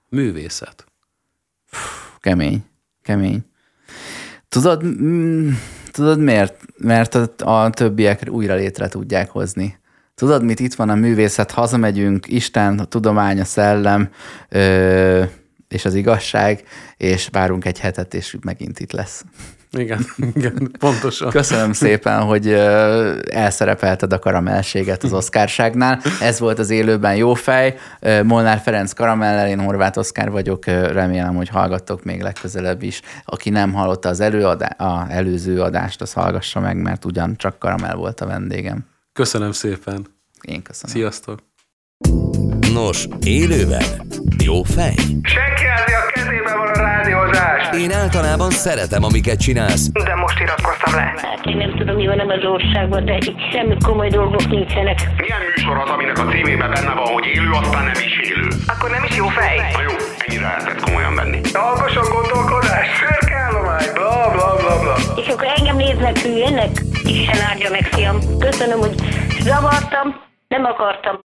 Művészet. 0.10 0.86
Puh, 1.70 2.07
kemény, 2.28 2.64
kemény. 3.02 3.40
Tudod, 4.50 4.84
mm, 4.86 5.50
tudod 5.92 6.20
miért? 6.20 6.56
Mert 6.78 7.16
a, 7.16 7.32
a 7.38 7.70
többiek 7.70 8.28
újra 8.30 8.56
létre 8.56 8.88
tudják 8.88 9.30
hozni 9.30 9.80
tudod 10.18 10.44
mit, 10.44 10.60
itt 10.60 10.74
van 10.74 10.90
a 10.90 10.96
művészet, 10.96 11.52
hazamegyünk, 11.52 12.28
Isten, 12.28 12.80
a 12.80 12.86
tudomány, 12.86 13.40
a 13.40 13.44
szellem, 13.44 14.10
ö, 14.50 15.24
és 15.68 15.86
az 15.86 15.94
igazság, 15.94 16.64
és 16.98 17.28
várunk 17.32 17.66
egy 17.66 17.80
hetet, 17.80 18.14
és 18.14 18.38
megint 18.42 18.80
itt 18.80 18.92
lesz. 18.92 19.24
Igen, 19.72 20.06
igen, 20.34 20.72
pontosan. 20.80 21.30
Köszönöm 21.30 21.74
szépen, 21.74 22.22
hogy 22.22 22.52
elszerepelted 23.32 24.14
a 24.14 24.20
karamelséget 24.20 25.04
az 25.04 25.14
oszkárságnál. 25.14 26.02
Ez 26.22 26.40
volt 26.40 26.60
az 26.60 26.70
élőben 26.70 27.16
jó 27.16 27.34
fej. 27.34 27.76
Molnár 28.24 28.60
Ferenc 28.60 28.94
karamellel, 28.94 29.48
én 29.48 29.60
Horváth 29.60 29.98
Oszkár 29.98 30.32
vagyok, 30.32 30.66
remélem, 30.66 31.36
hogy 31.36 31.50
hallgattok 31.50 32.04
még 32.04 32.22
legközelebb 32.22 32.82
is. 32.84 33.02
Aki 33.26 33.50
nem 33.50 33.74
hallotta 33.74 34.10
az 34.10 34.20
előadá- 34.20 34.80
a 34.82 35.06
előző 35.10 35.62
adást, 35.62 36.02
az 36.02 36.14
hallgassa 36.14 36.60
meg, 36.60 36.78
mert 36.78 37.06
ugyancsak 37.06 37.60
karamell 37.60 37.96
volt 37.96 38.22
a 38.22 38.26
vendégem. 38.26 38.86
Köszönöm 39.14 39.52
szépen. 39.52 40.08
Én 40.42 40.62
köszönöm. 40.62 40.96
Sziasztok. 40.96 41.40
Nos, 42.74 43.08
élőben 43.24 43.84
jó 44.44 44.64
fej? 44.64 44.94
Senki 45.22 45.66
a 45.66 45.92
Én 47.74 47.92
általában 47.92 48.50
szeretem, 48.50 49.04
amiket 49.04 49.40
csinálsz. 49.40 49.90
De 49.92 50.16
most 50.16 50.40
iratkoztam 50.40 50.94
le. 50.94 51.14
Hát 51.18 51.46
én 51.46 51.58
nem 51.58 51.76
tudom, 51.78 51.96
mi 51.96 52.08
van 52.08 52.20
az 52.20 52.44
országban, 52.44 53.06
de 53.06 53.16
itt 53.16 53.40
semmi 53.52 53.76
komoly 53.84 54.10
dolgok 54.10 54.48
nincsenek. 54.48 54.98
Milyen 55.18 55.42
műsor 55.56 55.78
az, 55.78 55.90
aminek 55.90 56.18
a 56.20 56.26
címében 56.32 56.72
benne 56.72 56.94
van, 56.94 57.08
hogy 57.08 57.26
élő, 57.26 57.50
aztán 57.52 57.84
nem 57.84 58.00
is 58.06 58.30
élő? 58.30 58.48
Akkor 58.68 58.90
nem 58.90 59.04
is 59.04 59.16
jó 59.16 59.28
fej. 59.28 59.58
Na 59.58 59.82
jó, 59.82 59.94
ennyire 60.26 60.44
lehetett 60.44 60.82
komolyan 60.82 61.16
venni. 61.16 61.40
Hallgasson 61.54 62.08
gondolkodás, 62.12 62.88
szürkállomány, 63.00 63.90
bla 63.94 64.30
bla 64.34 64.56
bla 64.62 64.80
bla. 64.82 64.96
És 65.22 65.28
akkor 65.28 65.48
engem 65.58 65.76
néznek 65.76 66.18
hülyének? 66.18 66.72
Isten 67.04 67.42
áldja 67.50 67.70
meg, 67.70 67.84
fiam. 67.84 68.18
Köszönöm, 68.40 68.80
hogy 68.80 68.96
zavartam, 69.40 70.08
nem 70.48 70.66
akartam. 70.66 71.27